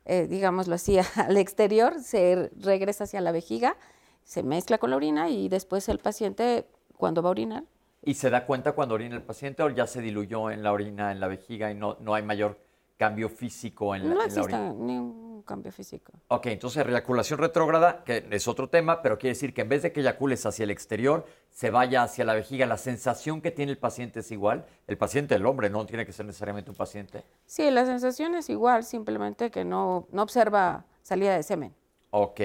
eh, 0.05 0.27
digámoslo 0.29 0.75
así, 0.75 0.97
al 1.17 1.35
exterior, 1.37 1.99
se 1.99 2.49
regresa 2.61 3.03
hacia 3.05 3.19
la 3.19 3.31
vejiga, 3.33 3.75
se 4.23 4.43
mezcla 4.43 4.77
con 4.77 4.89
la 4.89 4.95
orina 4.95 5.29
y 5.29 5.49
después 5.49 5.87
el 5.89 5.99
paciente, 5.99 6.65
cuando 6.97 7.21
va 7.21 7.29
a 7.29 7.31
orinar, 7.31 7.63
¿Y 8.05 8.15
se 8.15 8.29
da 8.29 8.45
cuenta 8.45 8.73
cuando 8.73 8.95
orina 8.95 9.15
el 9.15 9.21
paciente 9.21 9.63
o 9.63 9.69
ya 9.69 9.87
se 9.87 10.01
diluyó 10.01 10.51
en 10.51 10.61
la 10.61 10.73
orina, 10.73 11.13
en 11.13 11.21
la 11.21 11.29
vejiga 11.29 11.71
y 11.71 11.75
no, 11.75 11.95
no 12.01 12.13
hay 12.13 12.21
mayor 12.21 12.59
cambio 12.97 13.29
físico 13.29 13.95
en 13.95 14.01
la, 14.01 14.07
no 14.07 14.11
en 14.13 14.17
la 14.17 14.25
existe 14.25 14.41
orina? 14.55 14.73
ningún 14.73 15.41
cambio 15.43 15.71
físico. 15.71 16.11
Ok, 16.27 16.47
entonces 16.47 16.85
eyaculación 16.85 17.39
retrógrada, 17.39 18.03
que 18.03 18.25
es 18.29 18.47
otro 18.49 18.67
tema, 18.69 19.01
pero 19.01 19.17
quiere 19.17 19.33
decir 19.33 19.53
que 19.53 19.61
en 19.61 19.69
vez 19.69 19.83
de 19.83 19.93
que 19.93 20.01
eyacules 20.01 20.45
hacia 20.45 20.63
el 20.63 20.71
exterior, 20.71 21.25
se 21.49 21.69
vaya 21.69 22.03
hacia 22.03 22.25
la 22.25 22.33
vejiga. 22.33 22.65
La 22.65 22.77
sensación 22.77 23.41
que 23.41 23.51
tiene 23.51 23.71
el 23.71 23.77
paciente 23.77 24.19
es 24.19 24.31
igual. 24.31 24.65
El 24.87 24.97
paciente, 24.97 25.35
el 25.35 25.45
hombre, 25.45 25.69
no 25.69 25.85
tiene 25.85 26.05
que 26.05 26.11
ser 26.11 26.25
necesariamente 26.25 26.71
un 26.71 26.75
paciente. 26.77 27.23
Sí, 27.45 27.71
la 27.71 27.85
sensación 27.85 28.35
es 28.35 28.49
igual, 28.49 28.83
simplemente 28.83 29.49
que 29.49 29.63
no, 29.63 30.07
no 30.11 30.23
observa 30.23 30.85
salida 31.03 31.35
de 31.35 31.43
semen. 31.43 31.73
Ok. 32.11 32.41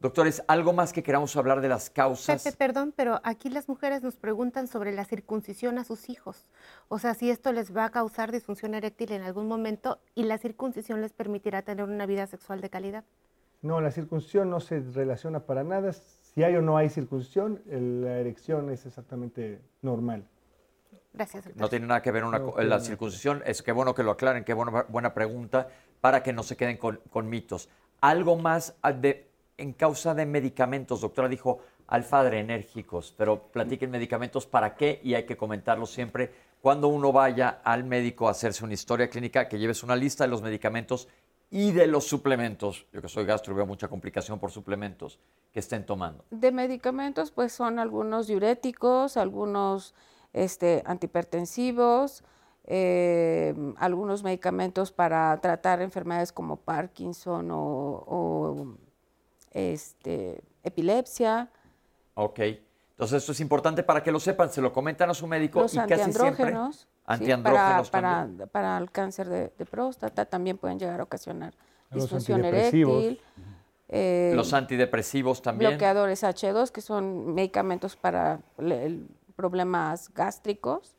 Doctores, 0.00 0.42
¿algo 0.48 0.72
más 0.72 0.94
que 0.94 1.02
queramos 1.02 1.36
hablar 1.36 1.60
de 1.60 1.68
las 1.68 1.90
causas? 1.90 2.42
Pepe, 2.42 2.56
perdón, 2.56 2.94
pero 2.96 3.20
aquí 3.22 3.50
las 3.50 3.68
mujeres 3.68 4.02
nos 4.02 4.16
preguntan 4.16 4.66
sobre 4.66 4.92
la 4.92 5.04
circuncisión 5.04 5.76
a 5.76 5.84
sus 5.84 6.08
hijos. 6.08 6.46
O 6.88 6.98
sea, 6.98 7.12
si 7.12 7.28
esto 7.28 7.52
les 7.52 7.76
va 7.76 7.84
a 7.84 7.90
causar 7.90 8.32
disfunción 8.32 8.74
eréctil 8.74 9.12
en 9.12 9.20
algún 9.20 9.46
momento 9.46 10.00
y 10.14 10.22
la 10.22 10.38
circuncisión 10.38 11.02
les 11.02 11.12
permitirá 11.12 11.60
tener 11.60 11.84
una 11.84 12.06
vida 12.06 12.26
sexual 12.26 12.62
de 12.62 12.70
calidad. 12.70 13.04
No, 13.60 13.82
la 13.82 13.90
circuncisión 13.90 14.48
no 14.48 14.60
se 14.60 14.80
relaciona 14.80 15.40
para 15.40 15.64
nada. 15.64 15.92
Si 15.92 16.42
hay 16.42 16.56
o 16.56 16.62
no 16.62 16.78
hay 16.78 16.88
circuncisión, 16.88 17.60
la 17.66 18.16
erección 18.20 18.70
es 18.70 18.86
exactamente 18.86 19.60
normal. 19.82 20.24
Gracias, 21.12 21.44
doctor. 21.44 21.60
No 21.60 21.68
tiene 21.68 21.86
nada 21.86 22.00
que 22.00 22.10
ver 22.10 22.24
una 22.24 22.38
No 22.38 22.56
la 22.56 22.80
circuncisión. 22.80 23.42
Es 23.44 23.62
que 23.62 23.72
bueno 23.72 23.94
que 23.94 24.02
lo 24.02 24.12
aclaren, 24.12 24.44
qué 24.44 24.54
buena, 24.54 24.86
buena 24.88 25.12
pregunta 25.12 25.68
para 26.00 26.22
que 26.22 26.32
no 26.32 26.42
se 26.42 26.56
queden 26.56 26.78
con, 26.78 27.00
con 27.10 27.28
mitos. 27.28 27.68
Algo 28.00 28.36
más 28.36 28.76
ah, 28.80 28.92
de, 28.92 29.29
en 29.60 29.72
causa 29.72 30.14
de 30.14 30.26
medicamentos. 30.26 31.00
Doctora 31.00 31.28
dijo 31.28 31.60
alfa 31.86 32.20
adrenérgicos, 32.20 33.14
pero 33.16 33.50
platiquen 33.52 33.90
medicamentos 33.90 34.46
para 34.46 34.74
qué 34.74 35.00
y 35.02 35.14
hay 35.14 35.24
que 35.24 35.36
comentarlo 35.36 35.86
siempre. 35.86 36.32
Cuando 36.60 36.88
uno 36.88 37.12
vaya 37.12 37.60
al 37.64 37.84
médico 37.84 38.28
a 38.28 38.32
hacerse 38.32 38.64
una 38.64 38.74
historia 38.74 39.08
clínica, 39.08 39.48
que 39.48 39.58
lleves 39.58 39.82
una 39.82 39.96
lista 39.96 40.24
de 40.24 40.30
los 40.30 40.42
medicamentos 40.42 41.08
y 41.50 41.72
de 41.72 41.86
los 41.86 42.06
suplementos. 42.06 42.86
Yo 42.92 43.02
que 43.02 43.08
soy 43.08 43.24
gastro 43.24 43.54
veo 43.54 43.66
mucha 43.66 43.88
complicación 43.88 44.38
por 44.38 44.50
suplementos 44.50 45.18
que 45.52 45.60
estén 45.60 45.84
tomando. 45.84 46.24
De 46.30 46.52
medicamentos, 46.52 47.30
pues 47.32 47.52
son 47.52 47.78
algunos 47.78 48.28
diuréticos, 48.28 49.16
algunos 49.16 49.94
este, 50.32 50.82
antihipertensivos, 50.86 52.22
eh, 52.64 53.54
algunos 53.78 54.22
medicamentos 54.22 54.92
para 54.92 55.36
tratar 55.40 55.82
enfermedades 55.82 56.30
como 56.30 56.56
Parkinson 56.56 57.48
o, 57.50 58.76
este, 59.50 60.40
epilepsia, 60.62 61.48
Ok. 62.14 62.40
Entonces 62.90 63.22
esto 63.22 63.32
es 63.32 63.40
importante 63.40 63.82
para 63.82 64.02
que 64.02 64.12
lo 64.12 64.20
sepan, 64.20 64.50
se 64.50 64.60
lo 64.60 64.72
comentan 64.74 65.08
a 65.08 65.14
su 65.14 65.26
médico 65.26 65.60
los 65.62 65.72
y 65.72 65.78
casi 65.78 65.94
siempre 65.94 66.22
antiandrógenos. 66.24 66.76
sí, 66.80 66.86
antiandrógenos 67.06 67.88
para, 67.90 68.28
para, 68.36 68.46
para 68.46 68.78
el 68.78 68.90
cáncer 68.90 69.26
de, 69.30 69.52
de 69.56 69.64
próstata 69.64 70.26
también 70.26 70.58
pueden 70.58 70.78
llegar 70.78 71.00
a 71.00 71.04
ocasionar 71.04 71.54
Los 71.90 72.02
disfunción 72.02 72.40
antidepresivos. 72.44 73.04
eréctil. 73.04 73.24
eh, 73.88 74.32
Los 74.34 74.52
antidepresivos 74.52 75.40
también. 75.40 75.70
bloqueadores 75.70 76.22
H2, 76.24 76.70
que 76.72 76.82
son 76.82 77.32
medicamentos 77.34 77.96
para 77.96 78.40
le- 78.58 78.84
el- 78.84 79.08
problemas 79.34 80.12
gástricos, 80.12 80.94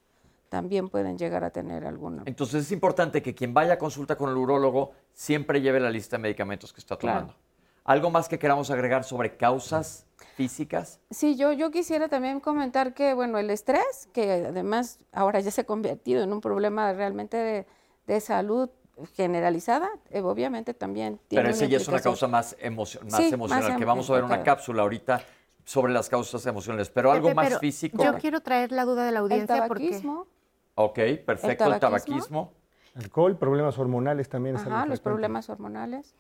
también 0.49 0.89
pueden 0.89 1.19
llegar 1.19 1.43
a 1.43 1.51
tener 1.51 1.85
alguno. 1.85 2.23
Entonces 2.25 2.63
es 2.65 2.71
importante 2.71 3.21
que 3.21 3.35
quien 3.35 3.53
vaya 3.53 3.73
a 3.73 3.77
consulta 3.77 4.15
con 4.17 4.31
el 4.31 4.37
urólogo 4.37 4.93
siempre 5.13 5.61
lleve 5.61 5.79
la 5.79 5.91
lista 5.91 6.17
de 6.17 6.23
medicamentos 6.23 6.73
que 6.73 6.79
está 6.79 6.97
Claro. 6.97 7.35
¿Algo 7.84 8.11
más 8.11 8.29
que 8.29 8.38
queramos 8.38 8.69
agregar 8.69 9.03
sobre 9.03 9.36
causas 9.38 10.05
físicas? 10.36 10.99
Sí, 11.09 11.36
yo, 11.36 11.51
yo 11.51 11.71
quisiera 11.71 12.07
también 12.09 12.39
comentar 12.39 12.93
que, 12.93 13.13
bueno, 13.13 13.38
el 13.39 13.49
estrés, 13.49 14.07
que 14.13 14.32
además 14.47 14.99
ahora 15.11 15.39
ya 15.39 15.51
se 15.51 15.61
ha 15.61 15.63
convertido 15.63 16.23
en 16.23 16.32
un 16.32 16.41
problema 16.41 16.93
realmente 16.93 17.38
de, 17.38 17.65
de 18.07 18.21
salud 18.21 18.69
generalizada, 19.15 19.89
eh, 20.11 20.21
obviamente 20.21 20.73
también 20.73 21.19
tiene 21.27 21.43
Pero 21.43 21.55
esa 21.55 21.65
ya 21.65 21.77
es 21.77 21.88
una 21.88 22.01
causa 22.01 22.27
más, 22.27 22.55
emocio- 22.59 23.01
más 23.01 23.15
Sí, 23.15 23.23
más 23.23 23.34
emocional, 23.34 23.75
que 23.75 23.82
em- 23.84 23.88
vamos 23.88 24.09
a 24.09 24.13
ver 24.13 24.23
una 24.23 24.43
cápsula 24.43 24.84
ahorita 24.84 25.23
sobre 25.65 25.91
las 25.91 26.07
causas 26.07 26.45
emocionales. 26.45 26.89
Pero 26.89 27.11
algo 27.11 27.29
Pepe, 27.29 27.36
más 27.36 27.47
pero 27.47 27.59
físico. 27.59 28.03
Yo 28.03 28.13
quiero 28.19 28.41
traer 28.41 28.71
la 28.71 28.86
duda 28.86 29.05
de 29.05 29.11
la 29.11 29.19
El 29.19 29.23
audiencia 29.25 29.67
porque 29.67 29.89
tabaquismo, 29.89 30.27
Ok, 30.75 30.99
perfecto, 31.25 31.65
el 31.65 31.79
tabaquismo. 31.79 31.79
tabaquismo. 31.79 32.53
Alcohol, 32.95 33.38
problemas 33.38 33.77
hormonales 33.79 34.27
también 34.29 34.55
es 34.55 34.61
ajá, 34.61 34.69
los 34.86 34.99
frecuente. 34.99 35.03
problemas 35.03 35.49
hormonales. 35.49 36.13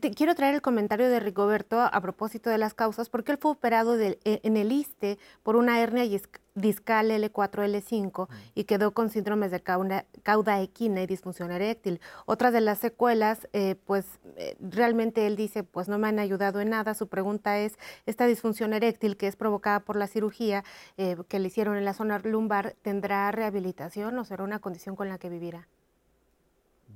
Te 0.00 0.10
quiero 0.10 0.34
traer 0.34 0.56
el 0.56 0.60
comentario 0.62 1.08
de 1.08 1.20
Rigoberto 1.20 1.80
a 1.80 2.00
propósito 2.00 2.50
de 2.50 2.58
las 2.58 2.74
causas, 2.74 3.08
porque 3.08 3.30
él 3.30 3.38
fue 3.38 3.52
operado 3.52 3.96
e- 4.00 4.18
en 4.24 4.56
el 4.56 4.72
ISTE 4.72 5.18
por 5.44 5.54
una 5.54 5.80
hernia 5.80 6.04
dis- 6.04 6.28
discal 6.56 7.12
L4-L5 7.12 8.28
y 8.56 8.64
quedó 8.64 8.92
con 8.92 9.08
síndromes 9.10 9.52
de 9.52 9.60
cauda, 9.60 10.04
cauda 10.24 10.60
equina 10.60 11.00
y 11.00 11.06
disfunción 11.06 11.52
eréctil. 11.52 12.00
Otras 12.26 12.52
de 12.52 12.60
las 12.60 12.78
secuelas, 12.78 13.46
eh, 13.52 13.76
pues 13.86 14.04
eh, 14.36 14.56
realmente 14.58 15.28
él 15.28 15.36
dice, 15.36 15.62
pues 15.62 15.88
no 15.88 15.96
me 15.98 16.08
han 16.08 16.18
ayudado 16.18 16.60
en 16.60 16.70
nada. 16.70 16.94
Su 16.94 17.06
pregunta 17.06 17.60
es, 17.60 17.78
esta 18.04 18.26
disfunción 18.26 18.72
eréctil 18.72 19.16
que 19.16 19.28
es 19.28 19.36
provocada 19.36 19.78
por 19.80 19.94
la 19.94 20.08
cirugía 20.08 20.64
eh, 20.96 21.16
que 21.28 21.38
le 21.38 21.46
hicieron 21.46 21.76
en 21.76 21.84
la 21.84 21.94
zona 21.94 22.18
lumbar, 22.18 22.74
¿tendrá 22.82 23.30
rehabilitación 23.30 24.18
o 24.18 24.24
será 24.24 24.42
una 24.42 24.58
condición 24.58 24.96
con 24.96 25.08
la 25.08 25.18
que 25.18 25.28
vivirá? 25.28 25.68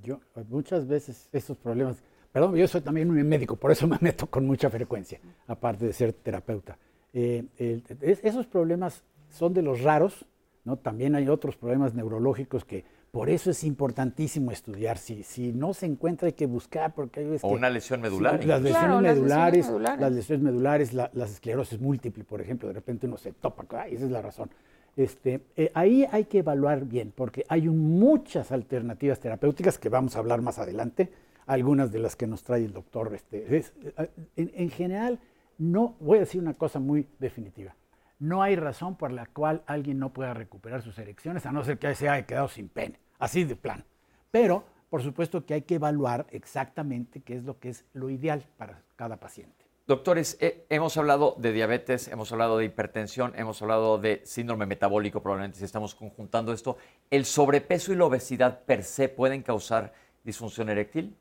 Yo 0.03 0.21
muchas 0.49 0.89
veces 0.89 1.29
esos 1.33 1.57
problemas, 1.59 2.03
perdón, 2.33 2.55
yo 2.57 2.69
soy 2.69 2.81
también 2.81 3.11
un 3.11 3.23
médico, 3.29 3.57
por 3.57 3.71
eso 3.71 3.87
me 3.89 3.99
meto 4.01 4.27
con 4.27 4.47
mucha 4.47 4.71
frecuencia, 4.71 5.21
aparte 5.47 5.87
de 5.87 5.93
ser 5.93 6.13
terapeuta. 6.13 6.79
Eh, 7.13 7.45
el- 7.59 7.83
es- 8.01 8.21
esos 8.23 8.47
problemas 8.47 9.03
son 9.31 9.55
de 9.55 9.63
los 9.63 9.83
raros, 9.83 10.25
¿no? 10.65 10.77
También 10.77 11.15
hay 11.15 11.29
otros 11.29 11.57
problemas 11.57 11.95
neurológicos 11.95 12.65
que 12.65 12.85
por 13.11 13.31
eso 13.31 13.51
es 13.51 13.65
importantísimo 13.65 14.51
estudiar. 14.53 14.99
Si, 14.99 15.23
si 15.23 15.53
no 15.53 15.73
se 15.73 15.87
encuentra 15.87 16.27
hay 16.27 16.35
que 16.35 16.45
buscar 16.47 16.95
porque 16.95 17.21
hay 17.21 17.27
veces 17.27 17.45
O 17.45 17.49
que- 17.49 17.55
una 17.55 17.71
lesión 17.71 18.03
medular. 18.03 18.39
Sí, 18.41 18.47
las 18.47 18.61
lesiones 18.61 18.79
Claro, 18.87 19.01
las 19.01 19.03
lesiones 19.03 19.23
medulares, 19.25 19.67
medulares. 19.67 20.01
las 20.01 20.13
lesiones 20.13 20.45
medulares, 20.45 20.93
la, 20.93 21.11
las 21.15 21.31
esclerosis 21.33 21.81
múltiple, 21.81 22.25
por 22.25 22.41
ejemplo, 22.43 22.69
de 22.69 22.75
repente 22.75 23.07
uno 23.07 23.17
se 23.17 23.33
topa, 23.33 23.65
ay, 23.81 23.95
esa 23.95 24.05
es 24.05 24.11
la 24.11 24.21
razón. 24.21 24.51
Este, 24.95 25.41
eh, 25.57 25.71
ahí 25.75 26.07
hay 26.11 26.25
que 26.25 26.39
evaluar 26.41 26.85
bien, 26.85 27.13
porque 27.17 27.45
hay 27.49 27.67
un- 27.69 27.99
muchas 27.99 28.53
alternativas 28.53 29.19
terapéuticas 29.21 29.79
que 29.79 29.89
vamos 29.89 30.15
a 30.17 30.19
hablar 30.19 30.43
más 30.43 30.59
adelante, 30.59 31.09
algunas 31.49 31.91
de 31.91 31.99
las 31.99 32.15
que 32.15 32.27
nos 32.27 32.45
trae 32.45 32.65
el 32.65 32.73
doctor. 32.73 33.13
Este, 33.15 33.57
es- 33.57 33.73
eh, 33.99 34.11
en, 34.37 34.53
en 34.55 34.71
general, 34.71 35.19
no, 35.59 35.97
voy 35.99 36.19
a 36.19 36.21
decir 36.21 36.41
una 36.41 36.55
cosa 36.55 36.79
muy 36.79 37.09
definitiva. 37.19 37.75
No 38.21 38.43
hay 38.43 38.57
razón 38.57 38.97
por 38.97 39.13
la 39.13 39.27
cual 39.27 39.63
alguien 39.67 39.99
no 39.99 40.13
pueda 40.13 40.35
recuperar 40.35 40.83
sus 40.83 40.99
erecciones, 40.99 41.47
a 41.47 41.53
no 41.53 41.65
ser 41.65 41.79
que 41.79 41.95
se 41.95 42.09
haya 42.09 42.27
quedado 42.27 42.49
sin 42.49 42.69
pene, 42.69 42.99
así 43.19 43.45
de 43.45 43.57
plano. 43.57 43.85
Pero, 44.31 44.65
por 44.91 45.03
supuesto 45.03 45.45
que 45.47 45.55
hay 45.55 45.63
que 45.63 45.77
evaluar 45.77 46.27
exactamente 46.31 47.21
qué 47.23 47.35
es 47.37 47.45
lo 47.45 47.59
que 47.59 47.69
es 47.71 47.85
lo 47.93 48.11
ideal 48.11 48.45
para 48.57 48.83
cada 48.97 49.19
paciente. 49.19 49.55
Doctores, 49.87 50.37
eh, 50.41 50.67
hemos 50.69 50.97
hablado 50.99 51.35
de 51.39 51.53
diabetes, 51.53 52.09
hemos 52.09 52.31
hablado 52.33 52.59
de 52.59 52.67
hipertensión, 52.67 53.33
hemos 53.37 53.63
hablado 53.63 53.99
de 53.99 54.21
síndrome 54.25 54.67
metabólico, 54.67 55.23
probablemente 55.23 55.59
si 55.61 55.65
estamos 55.65 55.95
conjuntando 55.95 56.53
esto. 56.53 56.77
¿El 57.11 57.25
sobrepeso 57.25 57.93
y 57.93 57.97
la 57.97 58.05
obesidad 58.05 58.65
per 58.65 58.83
se 58.85 59.09
pueden 59.09 59.43
causar 59.43 59.95
disfunción 60.25 60.69
eréctil? 60.69 61.17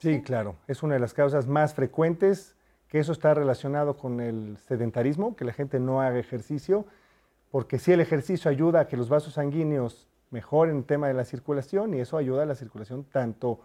Sí, 0.00 0.22
claro. 0.22 0.56
Es 0.66 0.82
una 0.82 0.94
de 0.94 1.00
las 1.00 1.12
causas 1.12 1.46
más 1.46 1.74
frecuentes, 1.74 2.56
que 2.88 2.98
eso 2.98 3.12
está 3.12 3.34
relacionado 3.34 3.96
con 3.96 4.20
el 4.20 4.56
sedentarismo, 4.56 5.36
que 5.36 5.44
la 5.44 5.52
gente 5.52 5.78
no 5.78 6.00
haga 6.00 6.18
ejercicio, 6.18 6.86
porque 7.50 7.78
sí 7.78 7.92
el 7.92 8.00
ejercicio 8.00 8.50
ayuda 8.50 8.80
a 8.80 8.88
que 8.88 8.96
los 8.96 9.08
vasos 9.08 9.34
sanguíneos 9.34 10.08
mejoren 10.30 10.78
el 10.78 10.84
tema 10.84 11.08
de 11.08 11.14
la 11.14 11.24
circulación 11.24 11.94
y 11.94 12.00
eso 12.00 12.16
ayuda 12.16 12.44
a 12.44 12.46
la 12.46 12.54
circulación 12.54 13.04
tanto 13.04 13.60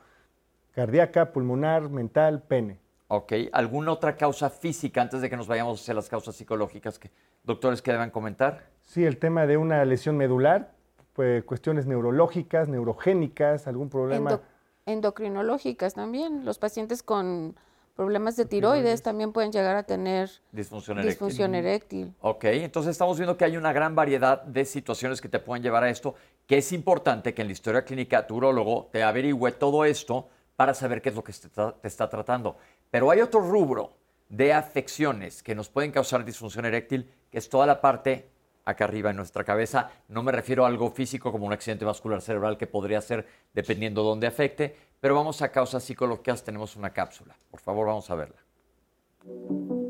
cardíaca, 0.73 1.31
pulmonar, 1.31 1.89
mental, 1.89 2.43
pene. 2.43 2.79
Ok. 3.07 3.33
¿Alguna 3.53 3.93
otra 3.93 4.17
causa 4.17 4.49
física 4.49 5.01
antes 5.01 5.21
de 5.21 5.29
que 5.29 5.37
nos 5.37 5.47
vayamos 5.47 5.81
hacia 5.81 5.93
las 5.93 6.09
causas 6.09 6.35
psicológicas 6.35 6.99
que 6.99 7.11
doctores 7.43 7.81
que 7.81 7.91
deban 7.91 8.09
comentar? 8.09 8.65
Sí, 8.81 9.05
el 9.05 9.17
tema 9.17 9.45
de 9.45 9.55
una 9.57 9.85
lesión 9.85 10.17
medular 10.17 10.73
pues, 11.13 11.43
cuestiones 11.45 11.85
neurológicas, 11.85 12.67
neurogénicas, 12.67 13.67
algún 13.67 13.89
problema. 13.89 14.41
Endocrinológicas 14.85 15.93
también. 15.93 16.45
Los 16.45 16.57
pacientes 16.57 17.03
con 17.03 17.55
problemas 17.95 18.35
de 18.35 18.45
tiroides 18.45 19.01
también 19.01 19.31
pueden 19.31 19.51
llegar 19.51 19.75
a 19.77 19.83
tener 19.83 20.29
disfunción 20.51 20.97
eréctil. 20.97 21.11
Disfunción 21.11 21.55
eréctil. 21.55 22.13
Ok, 22.21 22.43
entonces 22.45 22.91
estamos 22.91 23.17
viendo 23.17 23.37
que 23.37 23.45
hay 23.45 23.57
una 23.57 23.71
gran 23.71 23.95
variedad 23.95 24.41
de 24.43 24.65
situaciones 24.65 25.21
que 25.21 25.29
te 25.29 25.39
pueden 25.39 25.63
llevar 25.63 25.83
a 25.83 25.89
esto, 25.89 26.15
que 26.45 26.57
es 26.57 26.71
importante 26.73 27.33
que 27.33 27.41
en 27.41 27.47
la 27.47 27.53
historia 27.53 27.85
clínica 27.85 28.27
tu 28.27 28.35
urologo 28.35 28.89
te 28.91 29.01
averigüe 29.01 29.51
todo 29.53 29.85
esto 29.85 30.27
para 30.55 30.73
saber 30.73 31.01
qué 31.01 31.09
es 31.09 31.15
lo 31.15 31.23
que 31.23 31.33
te 31.33 31.87
está 31.87 32.09
tratando. 32.09 32.57
Pero 32.91 33.11
hay 33.11 33.21
otro 33.21 33.39
rubro 33.39 33.93
de 34.27 34.53
afecciones 34.53 35.41
que 35.41 35.55
nos 35.55 35.69
pueden 35.69 35.91
causar 35.91 36.25
disfunción 36.25 36.65
eréctil, 36.65 37.09
que 37.29 37.37
es 37.37 37.47
toda 37.49 37.65
la 37.65 37.79
parte 37.79 38.29
acá 38.65 38.85
arriba 38.85 39.11
en 39.11 39.17
nuestra 39.17 39.43
cabeza. 39.43 39.91
No 40.09 40.23
me 40.23 40.31
refiero 40.31 40.65
a 40.65 40.67
algo 40.67 40.91
físico 40.91 41.31
como 41.31 41.45
un 41.45 41.53
accidente 41.53 41.85
vascular 41.85 42.21
cerebral 42.21 42.57
que 42.57 42.67
podría 42.67 42.99
ser 43.01 43.25
dependiendo 43.53 44.01
de 44.01 44.09
dónde 44.09 44.27
afecte, 44.27 44.75
pero 44.99 45.15
vamos 45.15 45.41
a 45.41 45.51
causas 45.51 45.83
psicológicas, 45.83 46.43
tenemos 46.43 46.75
una 46.75 46.91
cápsula. 46.91 47.35
Por 47.51 47.59
favor, 47.59 47.87
vamos 47.87 48.09
a 48.09 48.15
verla. 48.15 49.84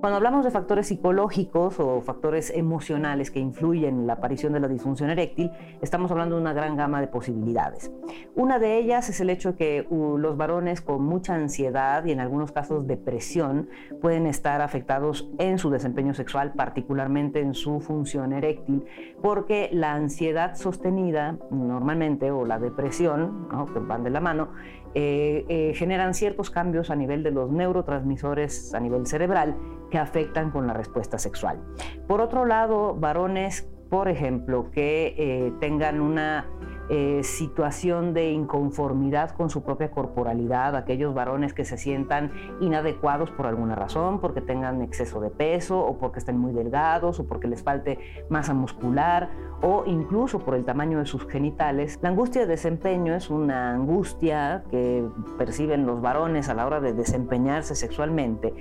Cuando 0.00 0.18
hablamos 0.18 0.44
de 0.44 0.50
factores 0.50 0.88
psicológicos 0.88 1.80
o 1.80 2.02
factores 2.02 2.50
emocionales 2.54 3.30
que 3.30 3.40
influyen 3.40 4.00
en 4.00 4.06
la 4.06 4.14
aparición 4.14 4.52
de 4.52 4.60
la 4.60 4.68
disfunción 4.68 5.08
eréctil, 5.08 5.50
estamos 5.80 6.10
hablando 6.10 6.36
de 6.36 6.42
una 6.42 6.52
gran 6.52 6.76
gama 6.76 7.00
de 7.00 7.08
posibilidades. 7.08 7.90
Una 8.34 8.58
de 8.58 8.76
ellas 8.78 9.08
es 9.08 9.20
el 9.20 9.30
hecho 9.30 9.52
de 9.52 9.56
que 9.56 9.86
los 9.90 10.36
varones 10.36 10.82
con 10.82 11.02
mucha 11.02 11.34
ansiedad 11.34 12.04
y 12.04 12.12
en 12.12 12.20
algunos 12.20 12.52
casos 12.52 12.86
depresión 12.86 13.68
pueden 14.02 14.26
estar 14.26 14.60
afectados 14.60 15.30
en 15.38 15.58
su 15.58 15.70
desempeño 15.70 16.12
sexual, 16.12 16.52
particularmente 16.52 17.40
en 17.40 17.54
su 17.54 17.80
función 17.80 18.34
eréctil, 18.34 18.84
porque 19.22 19.70
la 19.72 19.94
ansiedad 19.94 20.56
sostenida 20.56 21.38
normalmente 21.50 22.30
o 22.30 22.44
la 22.44 22.58
depresión, 22.58 23.48
que 23.72 23.78
van 23.80 24.04
de 24.04 24.10
la 24.10 24.20
mano, 24.20 24.50
eh, 24.94 25.44
eh, 25.48 25.72
generan 25.74 26.14
ciertos 26.14 26.50
cambios 26.50 26.90
a 26.90 26.96
nivel 26.96 27.22
de 27.22 27.30
los 27.30 27.50
neurotransmisores 27.50 28.74
a 28.74 28.80
nivel 28.80 29.06
cerebral 29.06 29.56
que 29.90 29.98
afectan 29.98 30.50
con 30.50 30.66
la 30.66 30.72
respuesta 30.72 31.18
sexual. 31.18 31.60
Por 32.06 32.20
otro 32.20 32.44
lado, 32.44 32.94
varones, 32.94 33.68
por 33.90 34.08
ejemplo, 34.08 34.70
que 34.70 35.14
eh, 35.16 35.52
tengan 35.60 36.00
una 36.00 36.46
eh, 36.88 37.22
situación 37.24 38.14
de 38.14 38.30
inconformidad 38.30 39.30
con 39.30 39.50
su 39.50 39.62
propia 39.62 39.90
corporalidad, 39.90 40.76
aquellos 40.76 41.14
varones 41.14 41.52
que 41.52 41.64
se 41.64 41.76
sientan 41.76 42.32
inadecuados 42.60 43.30
por 43.30 43.46
alguna 43.46 43.74
razón, 43.74 44.20
porque 44.20 44.40
tengan 44.40 44.82
exceso 44.82 45.20
de 45.20 45.30
peso 45.30 45.78
o 45.78 45.98
porque 45.98 46.20
estén 46.20 46.38
muy 46.38 46.52
delgados 46.52 47.18
o 47.18 47.26
porque 47.26 47.48
les 47.48 47.62
falte 47.62 47.98
masa 48.28 48.54
muscular 48.54 49.30
o 49.62 49.84
incluso 49.86 50.40
por 50.40 50.54
el 50.54 50.64
tamaño 50.64 50.98
de 50.98 51.06
sus 51.06 51.26
genitales. 51.26 51.98
La 52.02 52.10
angustia 52.10 52.42
de 52.42 52.46
desempeño 52.46 53.14
es 53.14 53.30
una 53.30 53.72
angustia 53.72 54.64
que 54.70 55.04
perciben 55.38 55.86
los 55.86 56.00
varones 56.00 56.48
a 56.48 56.54
la 56.54 56.66
hora 56.66 56.80
de 56.80 56.92
desempeñarse 56.92 57.74
sexualmente, 57.74 58.54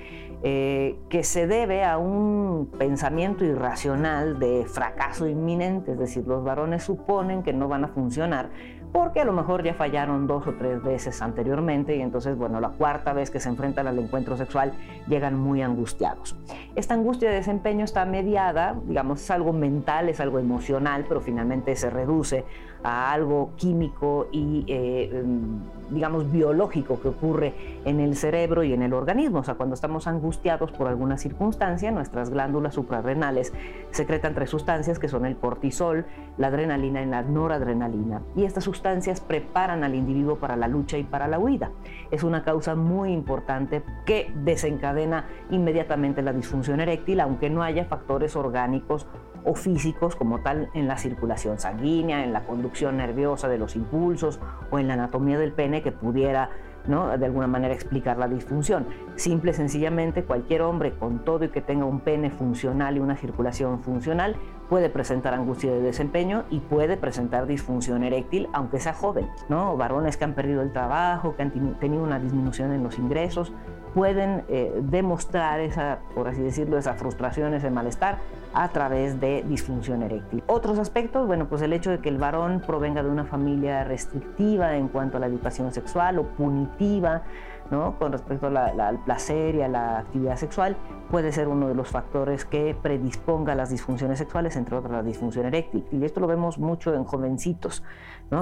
eh, 0.48 1.00
que 1.10 1.24
se 1.24 1.48
debe 1.48 1.84
a 1.84 1.98
un 1.98 2.70
pensamiento 2.78 3.44
irracional 3.44 4.38
de 4.38 4.64
fracaso 4.68 5.28
inminente, 5.28 5.94
es 5.94 5.98
decir, 5.98 6.28
los 6.28 6.44
varones 6.44 6.84
suponen 6.84 7.42
que 7.42 7.52
no 7.52 7.68
van 7.68 7.86
a 7.86 7.88
funcionar 7.88 8.52
porque 8.96 9.20
a 9.20 9.26
lo 9.26 9.34
mejor 9.34 9.62
ya 9.62 9.74
fallaron 9.74 10.26
dos 10.26 10.48
o 10.48 10.54
tres 10.54 10.82
veces 10.82 11.22
anteriormente 11.22 11.98
y 11.98 12.02
entonces, 12.02 12.38
bueno, 12.38 12.62
la 12.62 12.70
cuarta 12.70 13.12
vez 13.12 13.30
que 13.30 13.42
se 13.42 13.50
enfrentan 13.50 13.88
al 13.88 14.00
encuentro 14.00 14.38
sexual 14.38 14.72
llegan 15.10 15.38
muy 15.38 15.62
angustiados. 15.62 16.38
Esta 16.76 16.94
angustia 16.94 17.30
de 17.30 17.36
desempeño 17.36 17.84
está 17.84 18.06
mediada, 18.06 18.80
digamos, 18.86 19.22
es 19.22 19.30
algo 19.32 19.52
mental, 19.52 20.08
es 20.08 20.22
algo 20.22 20.40
emocional, 20.40 21.04
pero 21.10 21.20
finalmente 21.20 21.76
se 21.76 21.90
reduce 21.90 22.46
a 22.86 23.12
algo 23.12 23.50
químico 23.56 24.28
y, 24.32 24.64
eh, 24.68 25.10
em, 25.12 25.60
digamos, 25.90 26.32
biológico 26.32 27.02
que 27.02 27.08
ocurre 27.08 27.54
en 27.84 28.00
el 28.00 28.16
cerebro 28.16 28.64
y 28.64 28.74
en 28.74 28.84
el 28.84 28.94
organismo. 28.94 29.40
O 29.40 29.44
sea, 29.44 29.56
cuando 29.56 29.74
estamos 29.74 30.06
angustiados 30.06 30.72
por 30.72 30.88
alguna 30.88 31.18
circunstancia, 31.18 31.92
nuestras 31.92 32.30
glándulas 32.30 32.76
suprarrenales 32.76 33.54
secretan 33.90 34.36
tres 34.36 34.52
sustancias 34.52 35.00
que 35.00 35.08
son 35.08 35.26
el 35.26 35.36
cortisol, 35.36 36.06
la 36.38 36.48
adrenalina 36.48 37.02
y 37.02 37.08
la 37.08 37.24
noradrenalina. 37.24 38.22
Y 38.36 38.44
estas 38.44 38.64
sustancias 38.64 39.20
preparan 39.20 39.84
al 39.84 39.96
individuo 39.96 40.36
para 40.38 40.56
la 40.56 40.68
lucha 40.68 41.00
y 41.00 41.04
para 41.04 41.28
la 41.28 41.40
huida. 41.40 41.72
Es 42.12 42.24
una 42.24 42.44
causa 42.44 42.76
muy 42.76 43.12
importante 43.12 43.82
que 44.06 44.32
desencadena 44.44 45.26
inmediatamente 45.50 46.22
la 46.22 46.34
disfunción 46.34 46.80
eréctil, 46.80 47.20
aunque 47.20 47.50
no 47.50 47.64
haya 47.64 47.86
factores 47.86 48.36
orgánicos 48.36 49.08
o 49.46 49.56
físicos 49.56 50.16
como 50.16 50.40
tal 50.40 50.70
en 50.74 50.88
la 50.88 50.98
circulación 50.98 51.60
sanguínea, 51.60 52.24
en 52.24 52.34
la 52.34 52.46
conducción 52.46 52.98
nerviosa 52.98 53.48
de 53.48 53.58
los 53.58 53.76
impulsos 53.76 54.40
o 54.72 54.80
en 54.80 54.88
la 54.88 54.96
anatomía 54.96 55.38
del 55.38 55.54
pene 55.54 55.82
que 55.82 55.92
pudiera 55.92 56.50
de 56.88 57.26
alguna 57.26 57.48
manera 57.48 57.74
explicar 57.74 58.18
la 58.18 58.28
disfunción. 58.28 58.86
Simple, 59.16 59.54
sencillamente, 59.54 60.24
cualquier 60.24 60.62
hombre 60.62 60.94
con 60.94 61.24
todo 61.26 61.46
y 61.46 61.50
que 61.50 61.62
tenga 61.62 61.86
un 61.86 62.00
pene 62.00 62.30
funcional 62.30 62.98
y 62.98 63.00
una 63.00 63.16
circulación 63.16 63.82
funcional 63.82 64.36
puede 64.70 64.90
presentar 64.90 65.34
angustia 65.34 65.72
de 65.72 65.82
desempeño 65.82 66.44
y 66.50 66.60
puede 66.60 66.98
presentar 66.98 67.48
disfunción 67.48 68.04
eréctil, 68.04 68.50
aunque 68.54 68.80
sea 68.80 68.94
joven. 68.94 69.28
¿no? 69.50 69.76
Varones 69.78 70.18
que 70.18 70.26
han 70.26 70.34
perdido 70.34 70.62
el 70.62 70.72
trabajo, 70.72 71.36
que 71.36 71.44
han 71.44 71.80
tenido 71.80 72.04
una 72.04 72.20
disminución 72.20 72.72
en 72.72 72.84
los 72.84 73.00
ingresos, 73.00 73.52
pueden 73.94 74.44
eh, 74.50 74.72
demostrar 74.84 75.62
esa, 75.62 76.00
por 76.14 76.28
así 76.28 76.42
decirlo, 76.42 76.78
esa 76.78 76.96
frustración, 76.96 77.54
ese 77.54 77.72
malestar 77.72 78.18
a 78.56 78.70
través 78.70 79.20
de 79.20 79.44
disfunción 79.44 80.02
eréctil. 80.02 80.42
Otros 80.48 80.80
aspectos, 80.80 81.28
bueno, 81.28 81.48
pues 81.48 81.62
el 81.62 81.74
hecho 81.74 81.92
de 81.92 82.00
que 82.00 82.08
el 82.08 82.18
varón 82.18 82.64
provenga 82.66 83.04
de 83.04 83.10
una 83.10 83.26
familia 83.26 83.84
restrictiva 83.84 84.78
en 84.78 84.88
cuanto 84.88 85.18
a 85.18 85.20
la 85.20 85.28
educación 85.28 85.74
sexual 85.74 86.20
o 86.20 86.24
punitiva, 86.24 87.24
¿no? 87.70 88.00
con 88.00 88.14
respecto 88.14 88.48
al 88.48 89.00
placer 89.04 89.56
y 89.56 89.62
a 89.62 89.68
la 89.68 90.00
actividad 90.00 90.38
sexual, 90.38 90.78
puede 91.12 91.34
ser 91.34 91.50
uno 91.50 91.68
de 91.68 91.76
los 91.76 91.90
factores 91.90 92.46
que 92.46 92.78
predisponga 92.82 93.54
a 93.54 93.56
las 93.56 93.70
disfunciones 93.70 94.20
sexuales, 94.20 94.56
entre 94.56 94.78
otras 94.78 94.94
la 94.94 95.04
disfunción 95.04 95.46
eréctil. 95.46 95.86
Y 95.92 96.06
esto 96.06 96.22
lo 96.22 96.28
vemos 96.28 96.58
mucho 96.58 96.94
en 96.94 97.04
jovencitos, 97.04 97.84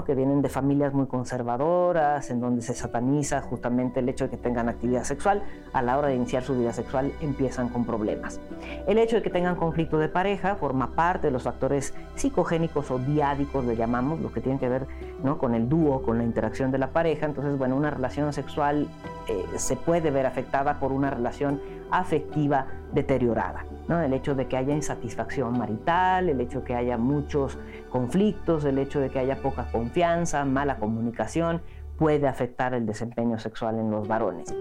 que 0.05 0.15
vienen 0.15 0.41
de 0.41 0.49
familias 0.49 0.93
muy 0.93 1.05
conservadoras, 1.05 2.31
en 2.31 2.39
donde 2.39 2.61
se 2.61 2.73
sataniza 2.73 3.41
justamente 3.41 3.99
el 3.99 4.09
hecho 4.09 4.25
de 4.25 4.31
que 4.31 4.37
tengan 4.37 4.67
actividad 4.67 5.03
sexual, 5.03 5.43
a 5.71 5.81
la 5.81 5.97
hora 5.97 6.07
de 6.07 6.15
iniciar 6.15 6.43
su 6.43 6.57
vida 6.57 6.73
sexual 6.73 7.11
empiezan 7.21 7.69
con 7.69 7.85
problemas. 7.85 8.39
El 8.87 8.97
hecho 8.97 9.17
de 9.17 9.21
que 9.21 9.29
tengan 9.29 9.55
conflicto 9.55 9.99
de 9.99 10.09
pareja 10.09 10.55
forma 10.55 10.95
parte 10.95 11.27
de 11.27 11.31
los 11.31 11.43
factores 11.43 11.93
psicogénicos 12.15 12.89
o 12.89 12.97
diádicos, 12.97 13.65
le 13.65 13.75
llamamos, 13.75 14.19
lo 14.19 14.31
que 14.31 14.41
tienen 14.41 14.57
que 14.57 14.69
ver 14.69 14.87
¿no? 15.21 15.37
con 15.37 15.53
el 15.53 15.69
dúo, 15.69 16.01
con 16.01 16.17
la 16.17 16.23
interacción 16.23 16.71
de 16.71 16.79
la 16.79 16.87
pareja. 16.87 17.27
Entonces, 17.27 17.57
bueno, 17.57 17.75
una 17.75 17.91
relación 17.91 18.33
sexual 18.33 18.87
eh, 19.27 19.45
se 19.57 19.75
puede 19.75 20.09
ver 20.09 20.25
afectada 20.25 20.79
por 20.79 20.91
una 20.91 21.11
relación 21.11 21.61
afectiva 21.91 22.65
deteriorada. 22.93 23.65
¿No? 23.87 24.01
El 24.01 24.13
hecho 24.13 24.35
de 24.35 24.47
que 24.47 24.57
haya 24.57 24.73
insatisfacción 24.73 25.57
marital, 25.57 26.29
el 26.29 26.39
hecho 26.41 26.59
de 26.59 26.65
que 26.65 26.75
haya 26.75 26.97
muchos 26.97 27.57
conflictos, 27.89 28.65
el 28.65 28.77
hecho 28.77 28.99
de 28.99 29.09
que 29.09 29.19
haya 29.19 29.41
poca 29.41 29.71
confianza, 29.71 30.45
mala 30.45 30.77
comunicación, 30.77 31.61
puede 31.97 32.27
afectar 32.27 32.73
el 32.73 32.85
desempeño 32.85 33.37
sexual 33.39 33.79
en 33.79 33.91
los 33.91 34.07
varones. 34.07 34.53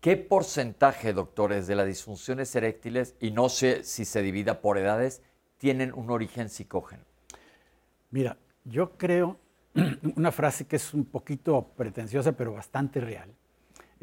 ¿Qué 0.00 0.16
porcentaje, 0.16 1.12
doctores, 1.12 1.68
de 1.68 1.76
las 1.76 1.86
disfunciones 1.86 2.54
eréctiles, 2.56 3.14
y 3.20 3.30
no 3.30 3.48
sé 3.48 3.84
si 3.84 4.04
se 4.04 4.20
divida 4.20 4.60
por 4.60 4.76
edades, 4.76 5.22
tienen 5.58 5.92
un 5.94 6.10
origen 6.10 6.48
psicógeno? 6.48 7.04
Mira, 8.10 8.36
yo 8.64 8.98
creo 8.98 9.38
una 10.16 10.32
frase 10.32 10.66
que 10.66 10.74
es 10.74 10.92
un 10.92 11.04
poquito 11.04 11.68
pretenciosa, 11.76 12.32
pero 12.32 12.52
bastante 12.52 13.00
real, 13.00 13.32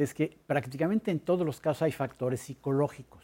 es 0.04 0.14
que 0.14 0.38
prácticamente 0.47 1.12
en 1.12 1.20
todos 1.20 1.45
los 1.45 1.60
casos 1.60 1.84
hay 1.84 1.91
factores 1.91 2.39
psicológicos. 2.41 3.24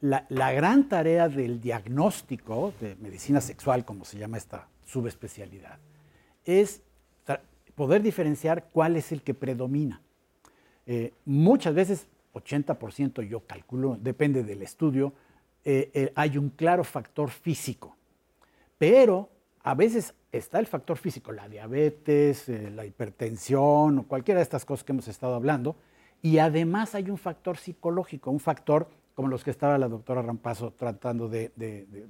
La, 0.00 0.52
gran 0.52 0.88
tarea 0.88 1.28
del 1.28 1.60
diagnóstico 1.60 2.72
de 2.80 2.96
medicina 2.96 3.40
sexual, 3.40 3.84
como 3.84 4.04
se 4.04 4.18
llama 4.18 4.36
esta 4.36 4.68
subespecialidad, 4.84 5.78
es 6.44 6.82
poder 7.74 8.02
diferenciar 8.02 8.68
cuál 8.72 8.96
es 8.96 9.12
el 9.12 9.22
que 9.22 9.34
predomina. 9.34 10.00
Eh, 10.86 11.12
muchas 11.24 11.74
veces, 11.74 12.06
80% 12.34 13.22
yo 13.28 13.40
calculo, 13.40 13.98
depende 14.00 14.44
del 14.44 14.62
estudio, 14.62 15.12
eh, 15.64 15.90
eh, 15.92 16.12
hay 16.14 16.38
un 16.38 16.50
claro 16.50 16.84
factor 16.84 17.30
físico, 17.30 17.96
pero 18.78 19.28
a 19.66 19.74
veces 19.74 20.14
está 20.30 20.60
el 20.60 20.66
factor 20.68 20.96
físico, 20.96 21.32
la 21.32 21.48
diabetes, 21.48 22.48
eh, 22.48 22.70
la 22.70 22.86
hipertensión 22.86 23.98
o 23.98 24.02
cualquiera 24.04 24.38
de 24.38 24.44
estas 24.44 24.64
cosas 24.64 24.84
que 24.84 24.92
hemos 24.92 25.08
estado 25.08 25.34
hablando. 25.34 25.74
Y 26.22 26.38
además 26.38 26.94
hay 26.94 27.10
un 27.10 27.18
factor 27.18 27.56
psicológico, 27.56 28.30
un 28.30 28.38
factor 28.38 28.88
como 29.16 29.26
los 29.26 29.42
que 29.42 29.50
estaba 29.50 29.76
la 29.76 29.88
doctora 29.88 30.22
Rampazo 30.22 30.72
tratando 30.72 31.28
de, 31.28 31.50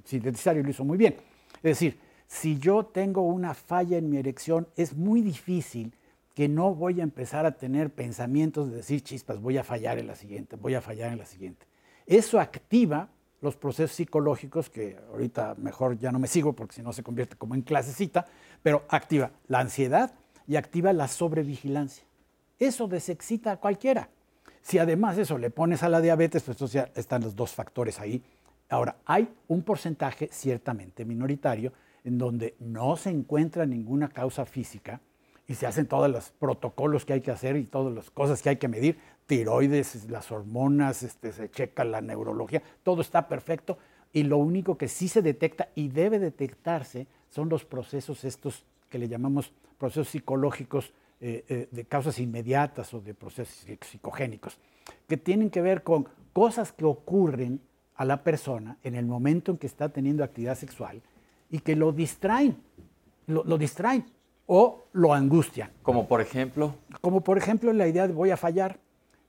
sintetizar 0.03 0.55
y 0.55 0.61
lo 0.61 0.69
hizo 0.69 0.85
muy 0.85 0.99
bien. 0.99 1.15
Es 1.55 1.63
decir, 1.63 1.99
si 2.27 2.59
yo 2.59 2.85
tengo 2.85 3.23
una 3.23 3.55
falla 3.55 3.97
en 3.97 4.07
mi 4.07 4.17
erección, 4.17 4.67
es 4.75 4.95
muy 4.95 5.23
difícil 5.23 5.95
que 6.35 6.47
no 6.47 6.75
voy 6.75 6.99
a 6.99 7.03
empezar 7.03 7.47
a 7.47 7.53
tener 7.53 7.89
pensamientos 7.89 8.69
de 8.69 8.75
decir, 8.77 9.01
chispas, 9.01 9.41
voy 9.41 9.57
a 9.57 9.63
fallar 9.63 9.97
en 9.97 10.05
la 10.05 10.15
siguiente, 10.15 10.57
voy 10.57 10.75
a 10.75 10.81
fallar 10.81 11.11
en 11.11 11.17
la 11.17 11.25
siguiente. 11.25 11.65
Eso 12.05 12.39
activa 12.39 13.09
los 13.41 13.55
procesos 13.55 13.95
psicológicos, 13.95 14.69
que 14.69 14.97
ahorita 15.11 15.55
mejor 15.55 15.97
ya 15.97 16.11
no 16.11 16.19
me 16.19 16.27
sigo 16.27 16.53
porque 16.53 16.75
si 16.75 16.81
no 16.81 16.93
se 16.93 17.03
convierte 17.03 17.35
como 17.35 17.55
en 17.55 17.61
clasecita, 17.61 18.25
pero 18.63 18.83
activa 18.89 19.31
la 19.47 19.59
ansiedad 19.59 20.13
y 20.47 20.55
activa 20.55 20.93
la 20.93 21.07
sobrevigilancia. 21.07 22.05
Eso 22.59 22.87
desexcita 22.87 23.51
a 23.51 23.57
cualquiera. 23.57 24.09
Si 24.61 24.79
además 24.79 25.17
eso 25.17 25.37
le 25.37 25.49
pones 25.49 25.83
a 25.83 25.89
la 25.89 26.01
diabetes, 26.01 26.43
pues 26.43 26.55
entonces 26.55 26.73
ya 26.73 26.91
están 26.99 27.21
los 27.21 27.35
dos 27.35 27.53
factores 27.53 27.99
ahí. 27.99 28.23
Ahora, 28.69 28.97
hay 29.05 29.29
un 29.47 29.61
porcentaje 29.61 30.29
ciertamente 30.31 31.05
minoritario 31.05 31.71
en 32.03 32.17
donde 32.17 32.55
no 32.59 32.97
se 32.97 33.09
encuentra 33.09 33.65
ninguna 33.65 34.09
causa 34.09 34.45
física 34.45 34.99
y 35.47 35.55
se 35.55 35.65
hacen 35.65 35.87
todos 35.87 36.09
los 36.09 36.29
protocolos 36.31 37.05
que 37.05 37.13
hay 37.13 37.21
que 37.21 37.31
hacer 37.31 37.55
y 37.55 37.63
todas 37.63 37.93
las 37.93 38.11
cosas 38.11 38.41
que 38.41 38.49
hay 38.49 38.57
que 38.57 38.67
medir, 38.67 38.99
tiroides, 39.25 40.09
las 40.09 40.31
hormonas, 40.31 41.03
este, 41.03 41.31
se 41.31 41.49
checa 41.49 41.85
la 41.85 42.01
neurología, 42.01 42.61
todo 42.83 43.01
está 43.01 43.27
perfecto 43.27 43.77
y 44.11 44.23
lo 44.23 44.37
único 44.37 44.77
que 44.77 44.87
sí 44.87 45.07
se 45.07 45.21
detecta 45.21 45.69
y 45.75 45.87
debe 45.87 46.19
detectarse 46.19 47.07
son 47.29 47.49
los 47.49 47.65
procesos 47.65 48.23
estos 48.23 48.65
que 48.89 48.99
le 48.99 49.07
llamamos 49.07 49.53
procesos 49.77 50.09
psicológicos 50.09 50.93
eh, 51.19 51.45
eh, 51.49 51.67
de 51.71 51.85
causas 51.85 52.19
inmediatas 52.19 52.93
o 52.93 53.01
de 53.01 53.13
procesos 53.13 53.65
psicogénicos, 53.81 54.57
que 55.07 55.17
tienen 55.17 55.49
que 55.49 55.61
ver 55.61 55.83
con 55.83 56.07
cosas 56.33 56.71
que 56.71 56.85
ocurren 56.85 57.61
a 57.95 58.05
la 58.05 58.23
persona 58.23 58.77
en 58.83 58.95
el 58.95 59.05
momento 59.05 59.51
en 59.51 59.57
que 59.57 59.67
está 59.67 59.89
teniendo 59.89 60.23
actividad 60.23 60.55
sexual 60.55 61.01
y 61.49 61.59
que 61.59 61.75
lo 61.75 61.91
distraen, 61.91 62.57
lo, 63.25 63.43
lo 63.43 63.57
distraen 63.57 64.05
o 64.47 64.85
lo 64.93 65.13
angustian. 65.13 65.71
Como 65.83 66.07
por 66.07 66.21
ejemplo. 66.21 66.73
Como 67.01 67.21
por 67.21 67.37
ejemplo 67.37 67.71
la 67.73 67.87
idea 67.87 68.07
de 68.07 68.13
voy 68.13 68.31
a 68.31 68.37
fallar, 68.37 68.79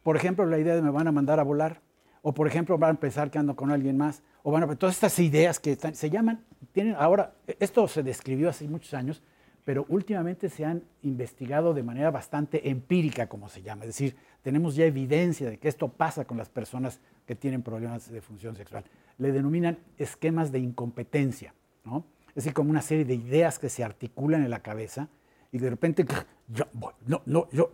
por 0.03 0.17
ejemplo 0.17 0.47
la 0.47 0.59
idea 0.59 0.75
de 0.75 0.81
me 0.81 0.91
van 0.91 1.07
a 1.07 1.13
mandar 1.13 1.39
a 1.39 1.43
volar, 1.43 1.83
o 2.23 2.33
por 2.33 2.47
ejemplo 2.47 2.79
van 2.79 2.97
a 2.97 3.01
pensar 3.01 3.31
que 3.31 3.39
ando 3.39 3.55
con 3.55 3.71
alguien 3.71 3.99
más, 3.99 4.23
o 4.43 4.51
van 4.51 4.63
a 4.63 4.75
todas 4.77 4.95
estas 4.95 5.19
ideas 5.19 5.61
que 5.61 5.73
están, 5.73 5.95
se 5.95 6.09
llaman, 6.09 6.45
tienen 6.73 6.95
ahora, 6.99 7.35
esto 7.61 7.87
se 7.89 8.03
describió 8.03 8.49
hace 8.49 8.67
muchos 8.69 8.95
años, 8.95 9.23
pero 9.65 9.85
últimamente 9.89 10.49
se 10.49 10.65
han 10.65 10.83
investigado 11.03 11.75
de 11.75 11.83
manera 11.83 12.11
bastante 12.11 12.71
empírica, 12.71 13.29
como 13.29 13.49
se 13.51 13.61
llama, 13.61 13.83
es 13.83 13.89
decir, 13.89 14.17
tenemos 14.43 14.77
ya 14.77 14.87
evidencia 14.87 15.51
de 15.51 15.59
que 15.59 15.69
esto 15.69 15.89
pasa 15.89 16.25
con 16.25 16.39
las 16.39 16.49
personas 16.49 17.01
que 17.27 17.35
tienen 17.35 17.63
problemas 17.63 18.11
de 18.11 18.23
función 18.23 18.57
sexual. 18.57 18.85
Le 19.19 19.33
denominan 19.33 19.77
esquemas 19.99 20.53
de 20.53 20.61
incompetencia, 20.61 21.53
¿no? 21.85 22.05
Es 22.39 22.45
decir, 22.45 22.55
como 22.55 22.71
una 22.71 22.83
serie 22.83 23.05
de 23.05 23.17
ideas 23.17 23.59
que 23.59 23.69
se 23.69 23.83
articulan 23.83 24.45
en 24.45 24.51
la 24.51 24.61
cabeza 24.61 25.09
y 25.51 25.59
de 25.59 25.71
repente, 25.71 26.07
yo, 26.47 26.67
no, 27.05 27.21
no, 27.27 27.49
yo, 27.51 27.69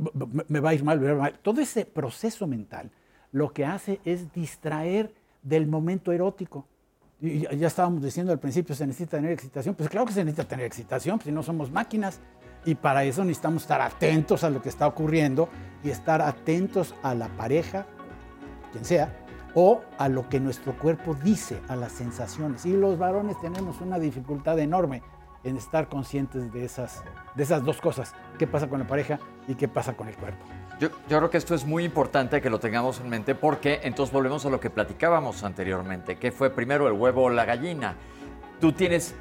me 0.49 0.59
va 0.59 0.71
a 0.71 0.75
ir 0.75 0.83
mal, 0.83 0.99
me 0.99 1.05
va 1.05 1.11
a 1.11 1.15
ir 1.15 1.21
mal. 1.21 1.39
Todo 1.41 1.61
ese 1.61 1.85
proceso 1.85 2.47
mental 2.47 2.91
lo 3.31 3.53
que 3.53 3.67
hace 3.67 4.01
es 4.07 4.33
distraer 4.33 5.13
del 5.43 5.67
momento 5.67 6.13
erótico. 6.13 6.67
Y 7.21 7.41
ya 7.41 7.67
estábamos 7.67 8.03
diciendo 8.03 8.33
al 8.33 8.39
principio, 8.39 8.75
se 8.75 8.87
necesita 8.87 9.19
tener 9.19 9.33
excitación. 9.33 9.75
Pues 9.75 9.91
claro 9.91 10.07
que 10.07 10.15
se 10.15 10.25
necesita 10.25 10.49
tener 10.49 10.65
excitación, 10.65 11.19
pues 11.19 11.27
si 11.27 11.33
no 11.33 11.43
somos 11.43 11.71
máquinas. 11.71 12.21
Y 12.65 12.75
para 12.75 13.05
eso 13.05 13.23
necesitamos 13.23 13.65
estar 13.65 13.83
atentos 13.83 14.45
a 14.45 14.49
lo 14.49 14.63
que 14.63 14.71
está 14.71 14.87
ocurriendo 14.87 15.51
y 15.83 15.91
estar 15.91 16.23
atentos 16.23 16.95
a 17.03 17.15
la 17.15 17.29
pareja, 17.37 17.87
quien 18.73 18.87
sea, 18.87 19.24
o 19.55 19.83
a 19.99 20.09
lo 20.09 20.29
que 20.29 20.41
nuestro 20.41 20.77
cuerpo 20.77 21.15
dice, 21.23 21.61
a 21.69 21.77
las 21.77 21.93
sensaciones. 21.93 22.67
Y 22.67 22.77
los 22.77 22.99
varones 22.99 23.41
tenemos 23.41 23.81
una 23.81 23.99
dificultad 23.99 24.59
enorme 24.59 25.03
en 25.45 25.57
estar 25.57 25.89
conscientes 25.89 26.53
de 26.53 26.65
esas, 26.65 27.05
de 27.35 27.43
esas 27.43 27.65
dos 27.65 27.81
cosas, 27.81 28.15
qué 28.39 28.47
pasa 28.47 28.69
con 28.69 28.81
la 28.81 28.87
pareja 28.87 29.19
y 29.47 29.55
qué 29.55 29.69
pasa 29.69 29.95
con 29.95 30.09
el 30.09 30.17
cuerpo. 30.17 30.45
Yo, 30.81 30.89
yo, 31.09 31.19
creo 31.19 31.31
que 31.31 31.37
esto 31.37 31.55
es 31.55 31.65
muy 31.65 31.85
importante 31.85 32.41
que 32.41 32.51
lo 32.51 32.59
tengamos 32.59 32.99
en 33.01 33.09
mente 33.09 33.35
porque 33.35 33.81
entonces 33.85 34.13
volvemos 34.13 34.45
a 34.45 34.51
lo 34.51 34.59
que 34.59 34.71
platicábamos 34.71 35.45
anteriormente, 35.45 36.17
que 36.17 36.33
fue 36.33 36.51
primero 36.51 36.89
el 36.89 36.95
huevo 36.95 37.25
o 37.25 37.31
la 37.31 37.45
gallina. 37.45 37.95
Tú 38.61 38.73
tienes, 38.73 39.15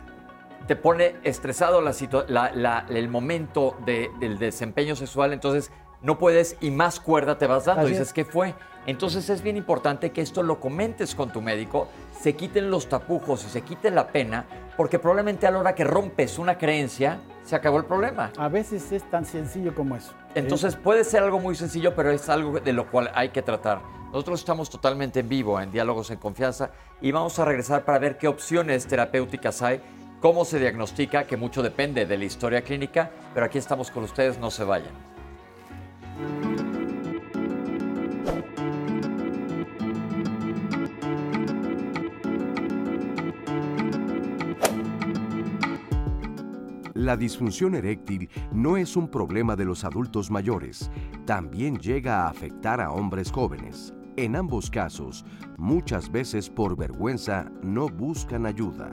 te 0.66 0.76
pone 0.76 1.18
estresado 1.24 1.82
la, 1.82 2.52
la, 2.56 2.86
el 2.90 3.10
momento 3.10 3.78
de, 3.86 4.10
del 4.20 4.40
desempeño 4.40 4.96
sexual, 4.96 5.34
entonces 5.34 5.72
no 6.02 6.18
puedes 6.18 6.58
y 6.60 6.72
más 6.72 7.00
cuerda 7.00 7.38
te 7.38 7.48
vas 7.48 7.66
dando. 7.66 7.86
Dices, 7.86 8.14
¿qué 8.14 8.26
fue? 8.26 8.56
Entonces 8.86 9.30
es 9.30 9.42
bien 9.42 9.58
importante 9.58 10.12
que 10.12 10.22
esto 10.22 10.44
lo 10.44 10.60
comentes 10.60 11.16
con 11.16 11.32
tu 11.32 11.42
médico, 11.42 11.88
se 12.20 12.36
quiten 12.36 12.70
los 12.70 12.90
tapujos 12.90 13.46
y 13.46 13.50
se 13.50 13.62
quite 13.62 13.92
la 13.92 14.08
pena, 14.08 14.46
porque 14.76 15.00
probablemente 15.00 15.48
a 15.48 15.52
la 15.52 15.60
hora 15.60 15.76
que 15.76 15.84
rompes 15.84 16.38
una 16.38 16.58
creencia, 16.58 17.20
se 17.44 17.56
acabó 17.56 17.78
el 17.78 17.86
problema. 17.86 18.32
A 18.38 18.48
veces 18.48 18.92
es 18.92 19.04
tan 19.10 19.26
sencillo 19.26 19.74
como 19.76 19.96
eso. 19.96 20.14
Entonces 20.36 20.76
puede 20.76 21.04
ser 21.04 21.24
algo 21.24 21.40
muy 21.40 21.56
sencillo, 21.56 21.94
pero 21.96 22.12
es 22.12 22.30
algo 22.30 22.60
de 22.60 22.74
lo 22.74 22.90
cual 22.90 23.12
hay 23.14 23.30
que 23.30 23.42
tratar. 23.42 23.82
Nosotros 24.12 24.40
estamos 24.40 24.70
totalmente 24.70 25.22
en 25.22 25.30
vivo, 25.30 25.60
en 25.60 25.72
Diálogos 25.72 26.12
en 26.12 26.18
Confianza, 26.18 26.72
y 27.02 27.12
vamos 27.12 27.40
a 27.40 27.46
regresar 27.46 27.84
para 27.84 28.00
ver 28.00 28.18
qué 28.18 28.28
opciones 28.28 28.86
terapéuticas 28.86 29.62
hay, 29.62 29.82
cómo 30.22 30.46
se 30.46 30.60
diagnostica, 30.60 31.26
que 31.26 31.36
mucho 31.36 31.64
depende 31.64 32.06
de 32.06 32.18
la 32.18 32.26
historia 32.26 32.62
clínica, 32.62 33.12
pero 33.34 33.46
aquí 33.46 33.58
estamos 33.58 33.92
con 33.92 34.04
ustedes, 34.04 34.38
no 34.40 34.52
se 34.52 34.64
vayan. 34.64 34.94
La 47.04 47.18
disfunción 47.18 47.76
eréctil 47.76 48.30
no 48.54 48.78
es 48.78 48.96
un 48.96 49.10
problema 49.10 49.58
de 49.58 49.66
los 49.66 49.84
adultos 49.84 50.32
mayores, 50.32 50.90
también 51.26 51.78
llega 51.78 52.22
a 52.22 52.30
afectar 52.30 52.80
a 52.80 52.92
hombres 52.92 53.30
jóvenes. 53.30 53.94
En 54.16 54.38
ambos 54.38 54.72
casos, 54.72 55.26
muchas 55.58 56.10
veces 56.10 56.50
por 56.50 56.78
vergüenza 56.78 57.52
no 57.62 57.90
buscan 57.90 58.46
ayuda. 58.46 58.90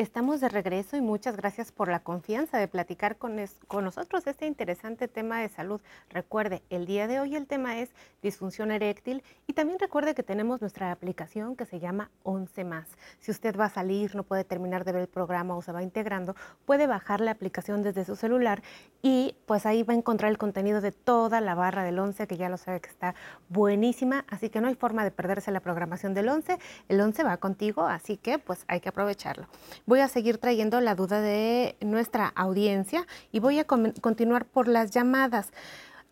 Estamos 0.00 0.40
de 0.40 0.48
regreso 0.48 0.96
y 0.96 1.02
muchas 1.02 1.36
gracias 1.36 1.72
por 1.72 1.90
la 1.90 2.00
confianza 2.00 2.56
de 2.56 2.68
platicar 2.68 3.18
con, 3.18 3.36
con, 3.68 3.84
nosotros 3.84 4.26
este 4.26 4.46
interesante 4.46 5.08
tema 5.08 5.42
de 5.42 5.50
salud. 5.50 5.78
Recuerde, 6.08 6.62
el 6.70 6.86
día 6.86 7.06
de 7.06 7.20
hoy 7.20 7.36
el 7.36 7.46
tema 7.46 7.78
es 7.80 7.90
disfunción 8.22 8.70
eréctil 8.70 9.22
y 9.46 9.52
también 9.52 9.78
recuerde 9.78 10.14
que 10.14 10.22
tenemos 10.22 10.62
nuestra 10.62 10.90
aplicación 10.90 11.54
que 11.54 11.66
se 11.66 11.80
llama 11.80 12.10
11 12.22 12.64
más. 12.64 12.88
Si 13.18 13.30
usted 13.30 13.54
va 13.60 13.66
a 13.66 13.68
salir, 13.68 14.16
no 14.16 14.22
puede 14.22 14.42
terminar 14.42 14.86
de 14.86 14.92
ver 14.92 15.02
el 15.02 15.06
programa 15.06 15.54
o 15.54 15.60
se 15.60 15.70
va 15.70 15.82
integrando, 15.82 16.34
puede 16.64 16.86
bajar 16.86 17.20
la 17.20 17.32
aplicación 17.32 17.82
desde 17.82 18.06
su 18.06 18.16
celular 18.16 18.62
y 19.02 19.36
pues 19.44 19.66
ahí 19.66 19.82
va 19.82 19.92
a 19.92 19.98
encontrar 19.98 20.30
el 20.30 20.38
contenido 20.38 20.80
de 20.80 20.92
toda 20.92 21.42
la 21.42 21.54
barra 21.54 21.84
del 21.84 21.98
11 21.98 22.26
que 22.26 22.38
ya 22.38 22.48
lo 22.48 22.56
sabe 22.56 22.80
que 22.80 22.88
está 22.88 23.14
buenísima, 23.50 24.24
así 24.28 24.48
que 24.48 24.62
no 24.62 24.68
hay 24.68 24.76
forma 24.76 25.04
de 25.04 25.10
perderse 25.10 25.50
la 25.50 25.60
programación 25.60 26.14
del 26.14 26.30
11. 26.30 26.58
El 26.88 27.02
11 27.02 27.22
va 27.22 27.36
contigo, 27.36 27.82
así 27.82 28.16
que 28.16 28.38
pues 28.38 28.64
hay 28.66 28.80
que 28.80 28.88
aprovecharlo 28.88 29.46
voy 29.90 29.98
a 29.98 30.08
seguir 30.08 30.38
trayendo 30.38 30.80
la 30.80 30.94
duda 30.94 31.20
de 31.20 31.74
nuestra 31.80 32.28
audiencia 32.36 33.08
y 33.32 33.40
voy 33.40 33.58
a 33.58 33.64
continuar 33.64 34.44
por 34.44 34.68
las 34.68 34.92
llamadas. 34.92 35.52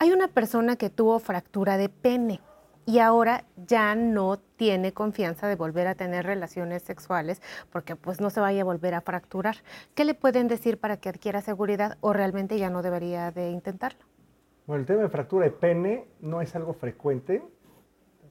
Hay 0.01 0.11
una 0.11 0.27
persona 0.27 0.75
que 0.75 0.91
tuvo 0.91 1.21
fractura 1.21 1.77
de 1.77 1.89
pene 1.89 2.41
y 2.87 2.99
ahora 2.99 3.45
ya 3.69 3.95
no 3.95 4.41
tiene 4.57 4.93
confianza 4.93 5.47
de 5.47 5.55
volver 5.55 5.87
a 5.87 5.95
tener 5.95 6.27
relaciones 6.27 6.83
sexuales 6.83 7.41
porque 7.71 7.95
pues 7.95 8.21
no 8.21 8.31
se 8.31 8.41
vaya 8.41 8.63
a 8.63 8.65
volver 8.65 8.95
a 8.95 9.01
fracturar. 9.01 9.59
¿Qué 9.95 10.05
le 10.05 10.15
pueden 10.15 10.49
decir 10.49 10.79
para 10.79 10.97
que 10.97 11.11
adquiera 11.11 11.41
seguridad 11.41 11.99
o 12.01 12.13
realmente 12.13 12.59
ya 12.59 12.71
no 12.71 12.83
debería 12.83 13.31
de 13.31 13.53
intentarlo? 13.53 14.01
Bueno, 14.67 14.81
el 14.81 14.87
tema 14.87 15.03
de 15.03 15.09
fractura 15.09 15.45
de 15.45 15.53
pene 15.53 16.09
no 16.19 16.41
es 16.41 16.57
algo 16.57 16.75
frecuente, 16.75 17.45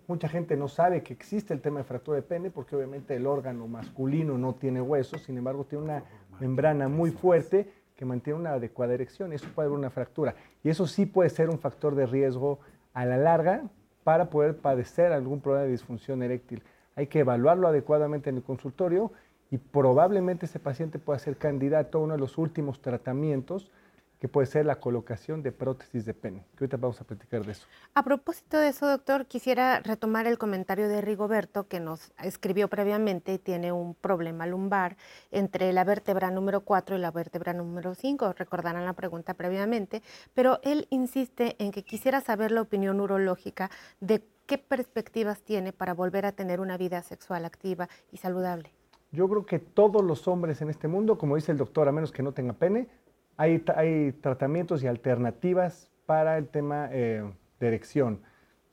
Mucha 0.08 0.30
gente 0.30 0.56
no 0.56 0.70
sabe 0.70 1.04
que 1.04 1.12
existe 1.12 1.54
el 1.54 1.60
tema 1.60 1.80
de 1.80 1.84
fractura 1.84 2.16
de 2.16 2.22
pene 2.22 2.50
porque 2.50 2.78
obviamente 2.78 3.14
el 3.14 3.28
órgano 3.28 3.68
masculino 3.68 4.38
no 4.38 4.56
tiene 4.56 4.82
huesos, 4.82 5.22
sin 5.24 5.38
embargo 5.38 5.66
tiene 5.66 5.84
una 5.84 6.04
membrana 6.40 6.88
muy 6.88 7.12
fuerte 7.12 7.70
que 7.94 8.06
mantiene 8.06 8.40
una 8.40 8.54
adecuada 8.54 8.94
erección. 8.94 9.34
Eso 9.34 9.48
puede 9.54 9.68
haber 9.68 9.78
una 9.78 9.90
fractura. 9.90 10.36
Y 10.64 10.70
eso 10.70 10.88
sí 10.88 11.06
puede 11.06 11.30
ser 11.30 11.50
un 11.50 11.60
factor 11.60 11.94
de 11.94 12.06
riesgo 12.06 12.60
a 12.94 13.04
la 13.04 13.18
larga 13.18 13.64
para 14.06 14.30
poder 14.30 14.58
padecer 14.58 15.12
algún 15.12 15.42
problema 15.42 15.66
de 15.66 15.72
disfunción 15.72 16.24
eréctil. 16.24 16.64
Hay 16.96 17.08
que 17.08 17.20
evaluarlo 17.20 17.68
adecuadamente 17.68 18.30
en 18.30 18.38
el 18.38 18.44
consultorio 18.44 19.12
y 19.52 19.58
probablemente 19.58 20.46
ese 20.46 20.60
paciente 20.60 21.00
pueda 21.00 21.20
ser 21.20 21.36
candidato 21.36 21.98
a 21.98 22.02
uno 22.02 22.14
de 22.14 22.20
los 22.20 22.38
últimos 22.38 22.82
tratamientos 22.82 23.72
que 24.20 24.28
puede 24.28 24.48
ser 24.48 24.66
la 24.66 24.80
colocación 24.80 25.44
de 25.44 25.52
prótesis 25.52 26.06
de 26.06 26.14
pene, 26.14 26.46
que 26.56 26.64
ahorita 26.64 26.78
vamos 26.78 27.00
a 27.02 27.04
platicar 27.04 27.46
de 27.46 27.52
eso. 27.52 27.68
A 27.94 28.04
propósito 28.04 28.58
de 28.58 28.70
eso, 28.70 28.88
doctor, 28.88 29.28
quisiera 29.28 29.80
retomar 29.80 30.26
el 30.26 30.38
comentario 30.38 30.88
de 30.88 31.02
Rigoberto 31.02 31.68
que 31.68 31.80
nos 31.80 32.12
escribió 32.24 32.68
previamente 32.68 33.34
y 33.34 33.38
tiene 33.38 33.72
un 33.72 33.94
problema 33.94 34.48
lumbar 34.48 34.98
entre 35.32 35.72
la 35.74 35.84
vértebra 35.84 36.32
número 36.32 36.62
4 36.62 36.96
y 36.96 37.00
la 37.00 37.12
vértebra 37.12 37.54
número 37.54 37.94
5. 37.94 38.34
Recordarán 38.34 38.86
la 38.86 38.94
pregunta 38.94 39.36
previamente, 39.36 40.02
pero 40.34 40.60
él 40.64 40.88
insiste 40.90 41.56
en 41.60 41.72
que 41.72 41.84
quisiera 41.84 42.22
saber 42.22 42.52
la 42.52 42.62
opinión 42.62 43.00
urológica 43.00 43.70
de 44.00 44.24
qué 44.48 44.58
perspectivas 44.58 45.42
tiene 45.42 45.74
para 45.74 45.94
volver 45.94 46.26
a 46.26 46.32
tener 46.32 46.60
una 46.60 46.78
vida 46.78 47.04
sexual 47.04 47.46
activa 47.46 47.88
y 48.12 48.18
saludable. 48.18 48.72
Yo 49.12 49.30
creo 49.30 49.46
que 49.46 49.60
todos 49.60 50.04
los 50.04 50.28
hombres 50.28 50.62
en 50.62 50.70
este 50.70 50.88
mundo, 50.88 51.18
como 51.18 51.36
dice 51.36 51.52
el 51.52 51.58
doctor, 51.58 51.88
a 51.88 51.92
menos 51.92 52.12
que 52.12 52.24
no 52.24 52.34
tenga 52.34 52.54
pene, 52.54 52.90
hay, 53.38 54.12
tratamientos 54.22 54.84
y 54.84 54.88
alternativas 54.88 55.92
para 56.06 56.38
el 56.38 56.48
tema 56.50 56.90
eh, 56.92 57.24
de 57.60 57.68
erección. 57.68 58.22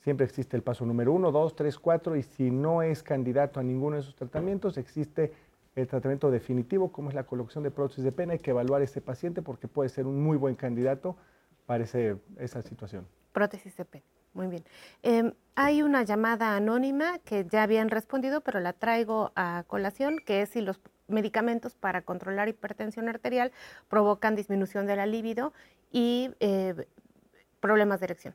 Siempre 0.01 0.27
existe 0.27 0.57
el 0.57 0.63
paso 0.63 0.85
número 0.85 1.13
uno, 1.13 1.31
dos, 1.31 1.55
tres, 1.55 1.79
cuatro, 1.79 2.17
y 2.17 2.23
si 2.23 2.51
no 2.51 2.83
es 2.83 3.03
candidato 3.03 3.61
a 3.61 3.63
ninguno 3.63 3.97
de 3.97 4.03
esos 4.03 4.15
tratamientos, 4.15 4.77
existe 4.77 5.33
el 5.77 5.87
tratamiento 5.89 6.31
definitivo, 6.31 6.93
como 6.93 7.09
es 7.09 7.15
la 7.15 7.25
colocación 7.25 7.65
de 7.65 7.71
prótesis 7.71 8.05
de 8.05 8.13
pena. 8.13 8.35
Hay 8.35 8.39
que 8.39 8.51
evaluar 8.51 8.81
a 8.81 8.85
este 8.85 9.01
paciente 9.01 9.43
porque 9.43 9.69
puede 9.69 9.89
ser 9.89 10.07
un 10.07 10.23
muy 10.23 10.37
buen 10.37 10.55
candidato 10.55 11.17
para 11.67 11.85
esa 11.85 12.63
situación. 12.63 13.07
Prótesis 13.33 13.77
de 13.77 13.85
pena. 13.85 14.05
Muy 14.35 14.49
bien. 14.49 14.65
Em, 15.03 15.33
hay 15.55 15.83
una 15.83 16.03
llamada 16.03 16.57
anónima 16.57 17.19
que 17.21 17.47
ya 17.47 17.63
habían 17.63 17.89
respondido, 17.89 18.41
pero 18.41 18.61
la 18.61 18.73
traigo 18.73 19.33
a 19.37 19.65
colación, 19.67 20.19
que 20.19 20.43
es 20.43 20.51
si 20.51 20.61
los 20.61 20.81
medicamentos 21.09 21.75
para 21.75 22.03
controlar 22.03 22.49
hipertensión 22.49 23.09
arterial 23.09 23.53
provocan 23.89 24.37
disminución 24.37 24.87
de 24.87 24.97
la 24.97 25.07
libido 25.07 25.53
y 25.91 26.35
eh, 26.41 26.87
problemas 27.61 28.01
de 28.01 28.07
erección. 28.07 28.35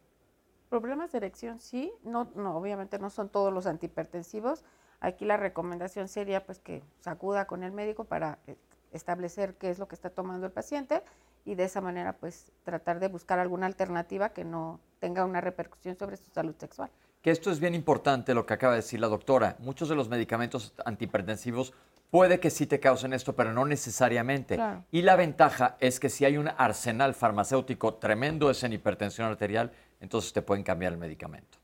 Problemas 0.70 1.12
de 1.12 1.18
erección, 1.18 1.60
sí. 1.60 1.92
No, 2.04 2.32
no, 2.36 2.56
obviamente 2.56 3.00
no 3.00 3.10
son 3.10 3.30
todos 3.30 3.52
los 3.52 3.66
antihipertensivos. 3.66 4.64
Aquí 5.00 5.26
la 5.26 5.38
recomendación 5.38 6.08
sería 6.08 6.46
pues 6.46 6.60
que 6.60 6.84
sacuda 7.00 7.46
con 7.46 7.64
el 7.64 7.72
médico 7.72 8.04
para 8.04 8.40
eh, 8.48 8.56
establecer 8.92 9.56
qué 9.56 9.70
es 9.70 9.80
lo 9.80 9.88
que 9.88 9.96
está 9.96 10.10
tomando 10.10 10.46
el 10.46 10.52
paciente 10.52 11.02
y 11.46 11.56
de 11.56 11.64
esa 11.64 11.82
manera 11.82 12.14
pues 12.14 12.52
tratar 12.64 13.00
de 13.00 13.08
buscar 13.08 13.40
alguna 13.40 13.66
alternativa 13.66 14.30
que 14.30 14.44
no 14.44 14.80
tenga 15.00 15.26
una 15.26 15.42
repercusión 15.42 15.98
sobre 15.98 16.18
su 16.18 16.30
salud 16.32 16.56
sexual. 16.58 16.92
Que 17.22 17.32
esto 17.32 17.52
es 17.52 17.60
bien 17.60 17.76
importante 17.76 18.34
lo 18.34 18.46
que 18.46 18.54
acaba 18.54 18.74
de 18.74 18.80
decir 18.80 19.00
la 19.00 19.08
doctora. 19.08 19.58
Muchos 19.60 19.90
de 19.90 19.96
los 19.96 20.08
medicamentos 20.08 20.74
antihipertensivos 20.86 21.74
puede 22.10 22.40
que 22.40 22.50
sí 22.50 22.66
te 22.66 22.80
causen 22.80 23.14
esto, 23.14 23.36
pero 23.36 23.54
no 23.54 23.66
necesariamente. 23.66 24.60
Y 24.92 25.02
la 25.02 25.16
ventaja 25.16 25.78
es 25.80 26.00
que 26.00 26.10
si 26.10 26.26
hay 26.26 26.38
un 26.38 26.48
arsenal 26.48 27.14
farmacéutico 27.14 27.96
tremendo 27.96 28.50
es 28.50 28.64
en 28.64 28.74
hipertensión 28.74 29.28
arterial, 29.28 29.72
entonces 30.00 30.34
te 30.34 30.42
pueden 30.42 30.64
cambiar 30.64 30.94
el 30.94 31.00
medicamento 31.00 31.60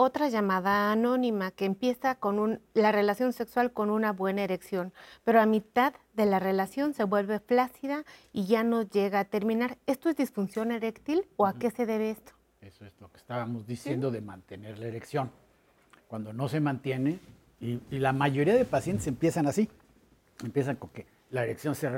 otra 0.00 0.28
llamada 0.28 0.92
anónima 0.92 1.50
que 1.50 1.64
empieza 1.64 2.14
con 2.14 2.60
la 2.72 2.92
relación 2.92 3.32
sexual 3.32 3.72
con 3.72 3.90
una 3.90 4.12
buena 4.12 4.44
erección, 4.44 4.92
pero 5.24 5.40
a 5.40 5.46
mitad 5.46 5.92
de 6.14 6.24
la 6.24 6.38
relación 6.38 6.94
se 6.94 7.02
vuelve 7.02 7.40
flácida 7.40 8.04
y 8.32 8.46
ya 8.46 8.62
no 8.62 8.82
llega 8.82 9.18
a 9.18 9.24
terminar. 9.24 9.76
¿Esto 9.86 10.08
es 10.08 10.16
disfunción 10.16 10.70
eréctil 10.70 11.26
o 11.36 11.46
a 11.46 11.54
qué 11.58 11.72
se 11.72 11.84
debe 11.84 12.10
esto? 12.10 12.30
Eso 12.60 12.84
es 12.84 12.92
lo 13.00 13.10
que 13.10 13.16
estábamos 13.16 13.66
diciendo 13.66 14.12
de 14.12 14.20
mantener 14.20 14.78
la 14.78 14.86
erección. 14.86 15.32
Cuando 16.06 16.32
no 16.32 16.48
se 16.48 16.60
mantiene, 16.60 17.18
y, 17.60 17.80
la 17.90 18.12
mayoría 18.12 18.54
de 18.54 18.64
pacientes 18.64 19.06
empiezan 19.06 19.46
así, 19.46 19.68
empiezan 20.44 20.76
con 20.76 20.90
que 20.90 21.06
la 21.30 21.44
erección 21.44 21.74
se, 21.74 21.90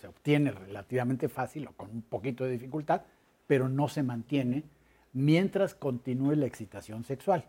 se 0.00 0.06
obtiene 0.06 0.52
relativamente 0.52 1.28
fácil 1.28 1.68
o 1.68 1.72
con 1.72 1.90
un 1.90 2.02
poquito 2.02 2.44
de 2.44 2.52
dificultad, 2.52 3.02
pero 3.46 3.68
no 3.68 3.88
se 3.88 4.02
mantiene 4.02 4.64
mientras 5.12 5.74
continúe 5.74 6.34
la 6.34 6.46
excitación 6.46 7.04
sexual. 7.04 7.44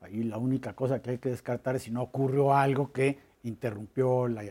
Ahí 0.00 0.22
la 0.22 0.38
única 0.38 0.72
cosa 0.72 1.02
que 1.02 1.10
hay 1.10 1.18
que 1.18 1.28
descartar 1.28 1.76
es 1.76 1.82
si 1.82 1.90
no 1.90 2.02
ocurrió 2.02 2.54
algo 2.54 2.90
que 2.92 3.18
interrumpió 3.42 4.28
la, 4.28 4.42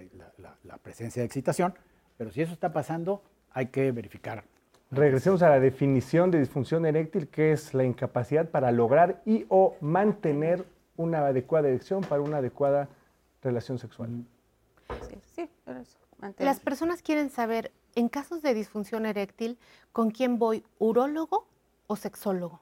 presencia 0.82 1.22
de 1.22 1.26
excitación, 1.26 1.74
pero 2.18 2.32
si 2.32 2.42
eso 2.42 2.54
está 2.54 2.72
pasando, 2.72 3.24
hay 3.52 3.68
que 3.68 3.92
verificar. 3.92 4.44
Regresemos 4.92 5.42
a 5.42 5.50
la 5.50 5.60
definición 5.60 6.32
de 6.32 6.40
disfunción 6.40 6.86
eréctil, 6.86 7.28
que 7.28 7.52
es 7.52 7.74
la 7.74 7.84
incapacidad 7.84 8.50
para 8.50 8.72
lograr 8.72 9.22
y 9.26 9.46
o 9.50 9.76
mantener 9.82 10.66
una 11.00 11.26
adecuada 11.26 11.70
erección 11.70 12.02
para 12.02 12.22
una 12.22 12.38
adecuada 12.38 12.90
relación 13.42 13.80
sexual. 13.80 14.26
Sí, 15.08 15.18
sí, 15.34 15.50
Las 16.40 16.60
personas 16.60 17.02
quieren 17.02 17.30
saber, 17.30 17.72
en 17.96 18.10
casos 18.10 18.42
de 18.42 18.54
disfunción 18.54 19.06
eréctil, 19.06 19.58
¿con 19.94 20.12
quién 20.12 20.38
voy? 20.38 20.66
¿Urólogo 20.78 21.48
o 21.88 21.96
sexólogo? 21.96 22.60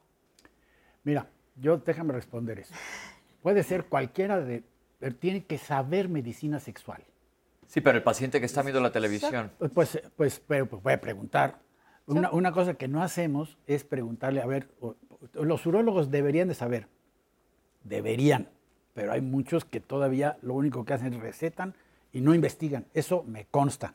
Mira, 1.03 1.27
yo 1.55 1.77
déjame 1.77 2.13
responder 2.13 2.59
eso. 2.59 2.75
Puede 3.41 3.63
ser 3.63 3.85
cualquiera 3.85 4.39
de, 4.39 4.63
pero 4.99 5.15
tiene 5.15 5.43
que 5.45 5.57
saber 5.57 6.07
medicina 6.07 6.59
sexual. 6.59 7.03
Sí, 7.65 7.81
pero 7.81 7.97
el 7.97 8.03
paciente 8.03 8.39
que 8.39 8.45
está 8.45 8.61
viendo 8.61 8.81
la 8.81 8.91
televisión. 8.91 9.51
Pues, 9.57 9.71
pues, 9.71 10.01
pues, 10.15 10.39
pues 10.39 10.81
puede 10.83 10.97
preguntar. 10.99 11.59
Una, 12.05 12.29
una, 12.29 12.51
cosa 12.51 12.75
que 12.75 12.87
no 12.87 13.01
hacemos 13.01 13.57
es 13.65 13.83
preguntarle, 13.83 14.41
a 14.41 14.45
ver, 14.45 14.69
los 15.33 15.65
urólogos 15.65 16.11
deberían 16.11 16.47
de 16.47 16.53
saber, 16.53 16.87
deberían, 17.87 18.49
pero 18.93 19.11
hay 19.11 19.21
muchos 19.21 19.65
que 19.65 19.79
todavía 19.79 20.37
lo 20.41 20.53
único 20.53 20.85
que 20.85 20.93
hacen 20.93 21.13
es 21.13 21.19
recetan 21.19 21.75
y 22.11 22.21
no 22.21 22.33
investigan. 22.33 22.85
Eso 22.93 23.23
me 23.23 23.45
consta. 23.45 23.93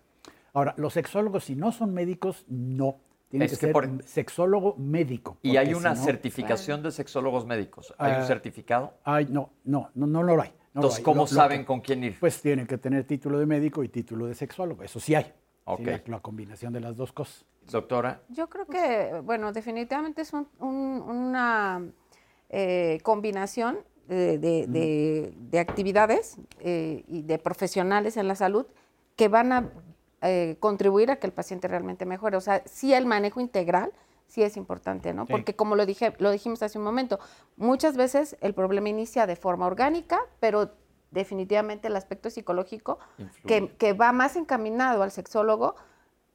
Ahora, 0.52 0.74
los 0.76 0.92
sexólogos, 0.92 1.44
si 1.44 1.56
no 1.56 1.72
son 1.72 1.94
médicos, 1.94 2.44
no. 2.48 2.96
Tiene 3.28 3.48
que, 3.48 3.56
ser 3.56 3.74
sexólogo 4.04 4.76
médico. 4.76 5.38
¿Y 5.40 5.56
hay 5.56 5.72
una 5.72 5.96
certificación 5.96 6.82
de 6.82 6.90
sexólogos 6.90 7.46
médicos? 7.46 7.94
¿Hay 7.96 8.12
un 8.12 8.18
ah, 8.18 8.26
certificado? 8.26 8.92
Ay, 9.04 9.26
no, 9.30 9.50
no, 9.64 9.90
no, 9.94 10.06
no 10.06 10.22
lo 10.22 10.42
hay. 10.42 10.52
Entonces, 10.74 11.00
¿cómo 11.02 11.26
saben 11.26 11.64
con 11.64 11.80
quién 11.80 12.04
ir? 12.04 12.18
Pues 12.20 12.42
tienen 12.42 12.66
que 12.66 12.76
tener 12.76 13.04
título 13.04 13.38
de 13.38 13.46
médico 13.46 13.82
y 13.84 13.88
título 13.88 14.26
de 14.26 14.34
sexólogo. 14.34 14.82
Eso 14.82 15.00
sí 15.00 15.14
hay. 15.14 15.32
Okay. 15.64 16.02
la, 16.06 16.20
combinación 16.20 16.72
de 16.72 16.80
las 16.80 16.96
dos 16.96 17.12
cosas. 17.12 17.44
Doctora. 17.70 18.20
Yo 18.28 18.48
creo 18.48 18.66
que, 18.66 19.20
bueno, 19.22 19.52
definitivamente 19.52 20.22
es 20.22 20.32
una 20.58 21.80
eh, 22.52 23.00
combinación 23.02 23.78
de, 24.08 25.58
actividades 25.58 26.36
eh, 26.60 27.02
y 27.08 27.22
de 27.22 27.38
profesionales 27.38 28.16
en 28.16 28.28
la 28.28 28.34
salud 28.34 28.66
que 29.16 29.28
van 29.28 29.52
a 29.52 29.72
eh, 30.20 30.56
contribuir 30.60 31.10
a 31.10 31.16
que 31.16 31.26
el 31.26 31.32
paciente 31.32 31.66
realmente 31.66 32.04
mejore. 32.04 32.36
O 32.36 32.40
sea, 32.40 32.62
sí 32.66 32.94
el 32.94 33.06
manejo 33.06 33.40
integral 33.40 33.92
sí 34.28 34.42
es 34.42 34.56
importante, 34.56 35.12
¿no? 35.12 35.26
Porque 35.26 35.54
como 35.54 35.76
lo, 35.76 35.84
dije, 35.84 36.14
lo 36.18 36.30
dijimos 36.30 36.62
hace 36.62 36.78
un 36.78 36.84
momento, 36.84 37.18
muchas 37.56 37.96
veces 37.96 38.36
el 38.40 38.54
problema 38.54 38.88
inicia 38.88 39.26
de 39.26 39.36
forma 39.36 39.66
orgánica, 39.66 40.20
pero 40.40 40.70
definitivamente 41.10 41.88
el 41.88 41.96
aspecto 41.96 42.30
psicológico 42.30 42.98
que, 43.46 43.92
va 43.92 44.12
más 44.12 44.36
encaminado 44.36 45.02
al 45.02 45.10
sexólogo 45.10 45.74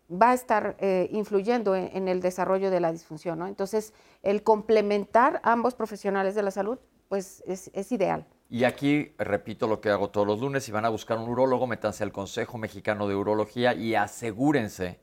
va 0.09 0.31
a 0.31 0.33
estar 0.33 0.77
eh, 0.79 1.09
influyendo 1.11 1.75
en, 1.75 2.07
el 2.07 2.21
desarrollo 2.21 2.71
de 2.71 2.79
la 2.79 2.91
disfunción, 2.91 3.39
¿no? 3.39 3.47
Entonces, 3.47 3.93
el 4.23 4.43
complementar 4.43 5.41
ambos 5.43 5.75
profesionales 5.75 6.35
de 6.35 6.43
la 6.43 6.51
salud, 6.51 6.79
pues 7.09 7.43
es 7.47 7.91
ideal. 7.91 8.25
Y 8.49 8.63
aquí 8.63 9.11
repito 9.17 9.67
lo 9.67 9.81
que 9.81 9.89
hago 9.89 10.09
todos 10.09 10.25
los 10.25 10.39
lunes, 10.39 10.63
si 10.63 10.71
van 10.71 10.85
a 10.85 10.89
buscar 10.89 11.17
un 11.17 11.29
urólogo, 11.29 11.67
métanse 11.67 12.03
al 12.03 12.13
Consejo 12.13 12.57
Mexicano 12.57 13.07
de 13.07 13.15
Urología 13.15 13.73
y 13.73 13.95
asegúrense 13.95 14.99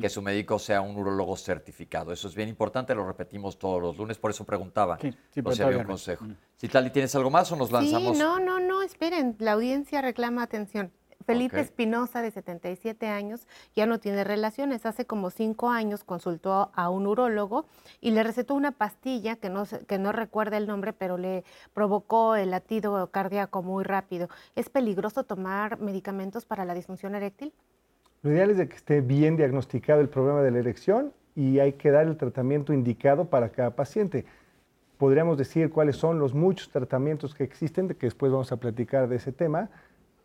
que 0.00 0.08
su 0.08 0.20
médico 0.20 0.58
sea 0.58 0.80
un 0.80 0.96
urólogo 0.96 1.36
certificado. 1.36 2.10
Eso 2.10 2.26
es 2.26 2.34
bien 2.34 2.48
importante, 2.48 2.94
lo 2.94 3.06
repetimos 3.06 3.58
todos 3.58 3.80
los 3.80 3.96
lunes, 3.98 4.18
por 4.18 4.30
eso 4.30 4.44
preguntaba 4.44 4.98
sí, 4.98 5.14
sí, 5.30 5.42
si 5.52 5.62
había 5.62 5.78
un 5.78 5.84
consejo. 5.84 6.26
Si 6.56 6.66
tal, 6.68 6.90
¿tienes 6.90 7.14
algo 7.14 7.30
más 7.30 7.52
o 7.52 7.56
nos 7.56 7.70
lanzamos? 7.70 8.16
Sí, 8.16 8.22
no, 8.22 8.40
no, 8.40 8.58
no, 8.58 8.82
esperen, 8.82 9.36
la 9.38 9.52
audiencia 9.52 10.00
reclama 10.00 10.42
atención. 10.42 10.90
Felipe 11.26 11.60
Espinosa, 11.60 12.22
de 12.22 12.30
77 12.30 13.08
años, 13.08 13.48
ya 13.74 13.86
no 13.86 13.98
tiene 13.98 14.22
relaciones. 14.22 14.86
Hace 14.86 15.06
como 15.06 15.30
cinco 15.30 15.70
años 15.70 16.04
consultó 16.04 16.70
a 16.72 16.88
un 16.88 17.06
urólogo 17.08 17.66
y 18.00 18.12
le 18.12 18.22
recetó 18.22 18.54
una 18.54 18.70
pastilla 18.70 19.34
que 19.34 19.50
no, 19.50 19.64
que 19.88 19.98
no 19.98 20.12
recuerda 20.12 20.56
el 20.56 20.68
nombre, 20.68 20.92
pero 20.92 21.18
le 21.18 21.42
provocó 21.74 22.36
el 22.36 22.52
latido 22.52 23.10
cardíaco 23.10 23.62
muy 23.62 23.82
rápido. 23.82 24.28
¿Es 24.54 24.68
peligroso 24.68 25.24
tomar 25.24 25.80
medicamentos 25.80 26.44
para 26.44 26.64
la 26.64 26.74
disfunción 26.74 27.16
eréctil? 27.16 27.52
Lo 28.22 28.30
ideal 28.30 28.50
es 28.50 28.56
de 28.58 28.68
que 28.68 28.76
esté 28.76 29.00
bien 29.00 29.36
diagnosticado 29.36 30.00
el 30.00 30.08
problema 30.08 30.42
de 30.42 30.52
la 30.52 30.58
erección 30.60 31.12
y 31.34 31.58
hay 31.58 31.72
que 31.72 31.90
dar 31.90 32.06
el 32.06 32.16
tratamiento 32.16 32.72
indicado 32.72 33.26
para 33.26 33.48
cada 33.50 33.70
paciente. 33.70 34.24
Podríamos 34.96 35.36
decir 35.36 35.70
cuáles 35.70 35.96
son 35.96 36.18
los 36.18 36.34
muchos 36.34 36.70
tratamientos 36.70 37.34
que 37.34 37.44
existen, 37.44 37.88
de 37.88 37.96
que 37.96 38.06
después 38.06 38.32
vamos 38.32 38.50
a 38.52 38.56
platicar 38.56 39.08
de 39.08 39.16
ese 39.16 39.32
tema, 39.32 39.68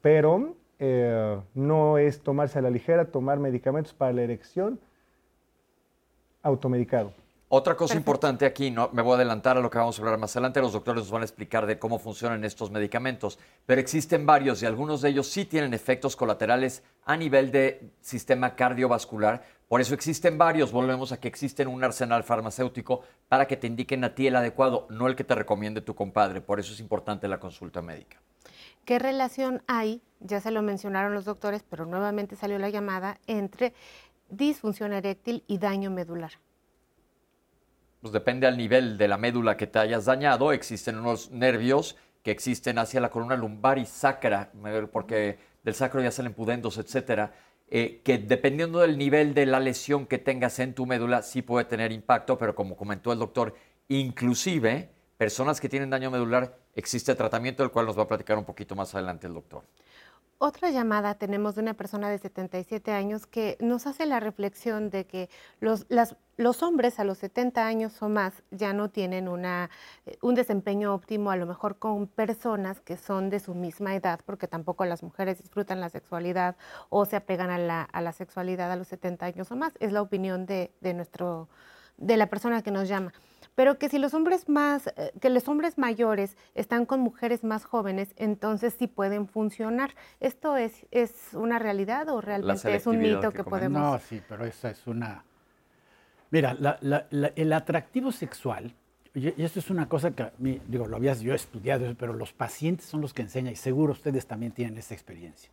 pero 0.02 0.56
eh, 0.84 1.40
no 1.54 2.00
es 2.00 2.22
tomarse 2.22 2.58
a 2.58 2.62
la 2.64 2.72
ligera, 2.72 3.06
tomar 3.06 3.38
medicamentos 3.38 3.94
para 3.94 4.12
la 4.14 4.24
erección 4.24 4.80
automedicado. 6.42 7.14
Otra 7.50 7.76
cosa 7.76 7.96
importante 7.96 8.48
aquí, 8.48 8.72
no 8.72 8.90
me 8.92 9.04
voy 9.04 9.12
a 9.12 9.16
adelantar 9.18 9.58
a 9.58 9.60
lo 9.60 9.70
que 9.70 9.78
vamos 9.78 10.00
a 10.00 10.02
hablar 10.02 10.18
más 10.18 10.36
adelante, 10.36 10.60
los 10.60 10.74
doctores 10.74 11.04
nos 11.04 11.12
van 11.12 11.22
a 11.22 11.26
explicar 11.26 11.68
de 11.68 11.78
cómo 11.78 12.00
funcionan 12.00 12.44
estos 12.46 12.72
medicamentos, 12.72 13.38
pero 13.68 13.80
existen 13.80 14.26
varios 14.26 14.64
y 14.64 14.66
algunos 14.66 15.02
de 15.02 15.10
ellos 15.10 15.28
sí 15.28 15.46
tienen 15.46 15.76
efectos 15.76 16.16
colaterales 16.16 16.82
a 17.06 17.16
nivel 17.16 17.52
de 17.52 17.92
sistema 18.00 18.56
cardiovascular. 18.56 19.44
Por 19.68 19.82
eso 19.82 19.94
existen 19.94 20.40
varios, 20.40 20.72
volvemos 20.72 21.12
a 21.12 21.20
que 21.20 21.28
existen 21.28 21.68
un 21.68 21.84
arsenal 21.84 22.24
farmacéutico 22.24 23.04
para 23.28 23.46
que 23.46 23.58
te 23.58 23.68
indiquen 23.68 24.04
a 24.04 24.16
ti 24.16 24.26
el 24.26 24.36
adecuado, 24.36 24.88
no 24.90 25.08
el 25.08 25.16
que 25.16 25.26
te 25.26 25.36
recomiende 25.36 25.82
tu 25.82 25.94
compadre. 25.94 26.42
Por 26.42 26.60
eso 26.60 26.74
es 26.74 26.80
importante 26.80 27.28
la 27.28 27.40
consulta 27.40 27.84
médica. 27.84 28.18
¿Qué 28.86 29.00
relación 29.00 29.64
hay, 29.68 30.02
ya 30.20 30.42
se 30.42 30.52
lo 30.52 30.62
mencionaron 30.62 31.14
los 31.14 31.26
doctores, 31.26 31.64
pero 31.70 31.86
nuevamente 31.86 32.36
salió 32.36 32.58
la 32.58 32.70
llamada, 32.70 33.20
entre 33.28 33.74
disfunción 34.30 34.94
eréctil 34.94 35.44
y 35.48 35.58
daño 35.58 35.92
medular? 35.92 36.32
Pues 38.02 38.14
depende 38.14 38.48
al 38.48 38.58
nivel 38.58 38.98
de 38.98 39.08
la 39.08 39.18
médula 39.18 39.58
que 39.58 39.68
te 39.68 39.78
hayas 39.78 40.06
dañado. 40.06 40.52
Existen 40.52 40.98
unos 40.98 41.30
nervios 41.30 41.96
que 42.24 42.32
existen 42.32 42.80
hacia 42.80 43.00
la 43.00 43.10
columna 43.10 43.36
lumbar 43.36 43.78
y 43.78 43.86
sacra, 43.86 44.52
porque 44.92 45.38
del 45.64 45.76
sacro 45.76 46.02
ya 46.02 46.12
salen 46.12 46.34
pudendos, 46.34 46.78
etcétera, 46.78 47.34
eh, 47.70 48.02
que 48.04 48.18
dependiendo 48.18 48.80
del 48.80 48.98
nivel 48.98 49.34
de 49.34 49.46
la 49.46 49.60
lesión 49.60 50.06
que 50.08 50.18
tengas 50.18 50.60
en 50.60 50.74
tu 50.74 50.86
médula, 50.86 51.22
sí 51.22 51.42
puede 51.42 51.66
tener 51.66 51.92
impacto, 51.92 52.38
pero 52.38 52.56
como 52.56 52.76
comentó 52.76 53.14
el 53.14 53.20
doctor, 53.20 53.56
inclusive 53.88 54.90
personas 55.22 55.62
que 55.62 55.70
tienen 55.70 55.92
daño 55.92 56.10
medular, 56.10 56.58
existe 56.74 57.14
tratamiento, 57.14 57.62
del 57.62 57.72
cual 57.72 57.86
nos 57.86 57.96
va 57.96 58.02
a 58.02 58.08
platicar 58.08 58.40
un 58.40 58.44
poquito 58.44 58.76
más 58.76 58.96
adelante 58.96 59.28
el 59.28 59.36
doctor. 59.36 59.62
Otra 60.40 60.72
llamada 60.72 61.14
tenemos 61.14 61.54
de 61.54 61.62
una 61.62 61.76
persona 61.76 62.10
de 62.10 62.18
77 62.18 62.92
años 62.92 63.28
que 63.28 63.56
nos 63.60 63.86
hace 63.86 64.08
la 64.08 64.20
reflexión 64.20 64.90
de 64.90 65.06
que 65.06 65.30
los, 65.60 65.86
hombres 66.64 67.00
a 67.00 67.04
los 67.04 67.20
70 67.20 67.64
años 67.64 68.02
o 68.02 68.10
más 68.10 68.42
ya 68.50 68.74
no 68.74 68.90
tienen 68.90 69.28
una, 69.28 69.70
eh, 70.08 70.18
un 70.24 70.34
desempeño 70.34 70.92
óptimo, 70.92 71.30
a 71.30 71.36
lo 71.36 71.46
mejor 71.46 71.78
con 71.78 72.08
personas 72.08 72.82
que 72.82 72.98
son 72.98 73.30
de 73.30 73.40
su 73.40 73.54
misma 73.54 73.94
edad, 73.94 74.22
porque 74.26 74.48
tampoco 74.48 74.86
las 74.86 75.04
mujeres 75.04 75.38
disfrutan 75.38 75.80
la 75.82 75.90
sexualidad 75.90 76.56
o 76.90 77.06
se 77.06 77.16
apegan 77.16 77.52
a 77.52 77.60
la, 77.60 77.84
a 77.84 78.02
la 78.02 78.12
sexualidad 78.12 78.72
a 78.72 78.76
los 78.76 78.88
70 78.88 79.24
años 79.28 79.52
o 79.52 79.56
más. 79.56 79.74
Es 79.80 79.92
la 79.92 80.02
opinión 80.02 80.48
de, 80.48 80.74
de, 80.82 80.96
nuestro, 80.96 81.48
de 81.98 82.18
la 82.18 82.26
persona 82.26 82.64
que 82.64 82.72
nos 82.72 82.88
llama 82.88 83.14
pero 83.56 83.78
que 83.78 83.90
si 83.90 84.00
los 84.00 84.14
hombres 84.14 84.48
más, 84.50 84.88
eh, 84.96 85.12
que 85.20 85.30
los 85.30 85.48
hombres 85.48 85.78
mayores 85.78 86.38
están 86.56 86.86
con 86.86 87.00
mujeres 87.02 87.44
más 87.44 87.66
jóvenes, 87.66 88.14
entonces 88.18 88.76
sí 88.78 88.88
pueden 88.88 89.28
funcionar. 89.28 89.94
¿Esto 90.20 90.58
es, 90.58 90.86
es 90.92 91.34
una 91.34 91.60
realidad 91.60 92.10
o 92.10 92.22
realmente 92.22 92.76
es 92.76 92.88
un 92.88 93.00
mito 93.00 93.32
que, 93.32 93.44
podemos...? 93.44 93.82
No, 93.82 94.00
sí, 94.00 94.22
pero 94.28 94.46
esa 94.46 94.70
es 94.70 94.88
una... 94.88 95.24
Mira, 96.30 96.56
el 97.36 97.54
atractivo 97.54 98.12
sexual, 98.14 98.74
y 99.14 99.42
esto 99.44 99.60
es 99.60 99.70
una 99.70 99.90
cosa 99.90 100.12
que, 100.12 100.32
digo, 100.40 100.88
lo 100.88 100.96
habías 100.96 101.20
yo 101.20 101.34
estudiado, 101.34 101.94
pero 102.00 102.14
los 102.14 102.32
pacientes 102.32 102.86
son 102.86 103.02
los 103.02 103.14
que 103.14 103.22
enseñan, 103.22 103.52
y 103.52 103.58
seguro 103.58 103.92
ustedes 103.92 104.26
también 104.26 104.54
tienen 104.54 104.78
esa 104.78 104.94
experiencia. 104.94 105.52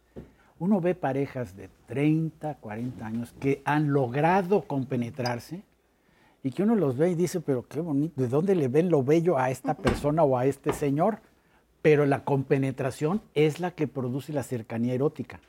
Uno 0.60 0.80
ve 0.80 0.94
parejas 0.94 1.56
de 1.56 1.68
30, 1.86 2.54
40 2.54 3.04
años 3.04 3.34
que 3.40 3.60
han 3.64 3.92
logrado 3.92 4.62
compenetrarse 4.62 5.62
y 6.42 6.50
que 6.52 6.62
uno 6.62 6.74
los 6.76 6.96
ve 6.96 7.10
y 7.10 7.14
dice, 7.14 7.40
pero 7.40 7.66
qué 7.66 7.80
bonito, 7.80 8.20
¿de 8.20 8.28
dónde 8.28 8.54
le 8.54 8.68
ven 8.68 8.90
lo 8.90 9.02
bello 9.02 9.38
a 9.38 9.50
esta 9.50 9.74
persona 9.74 10.22
o 10.22 10.38
a 10.38 10.46
este 10.46 10.72
señor? 10.72 11.18
Pero 11.82 12.06
la 12.06 12.24
compenetración 12.24 13.22
es 13.34 13.60
la 13.60 13.72
que 13.72 13.88
produce 13.88 14.32
la 14.32 14.42
cercanía 14.42 14.94
erótica. 14.94 15.40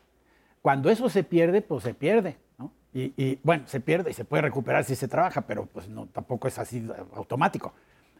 Cuando 0.62 0.90
eso 0.90 1.08
se 1.08 1.24
pierde, 1.24 1.62
pues 1.62 1.84
se 1.84 1.94
pierde, 1.94 2.36
¿no? 2.58 2.72
Y, 2.92 3.38
bueno, 3.44 3.64
se 3.66 3.80
pierde 3.80 4.10
y 4.10 4.14
se 4.14 4.24
puede 4.24 4.42
recuperar 4.42 4.84
si 4.84 4.96
se 4.96 5.06
trabaja, 5.06 5.42
pero 5.42 5.66
pues 5.66 5.88
no, 5.88 6.06
tampoco 6.06 6.48
es 6.48 6.58
así 6.58 6.86
automático. 7.14 7.72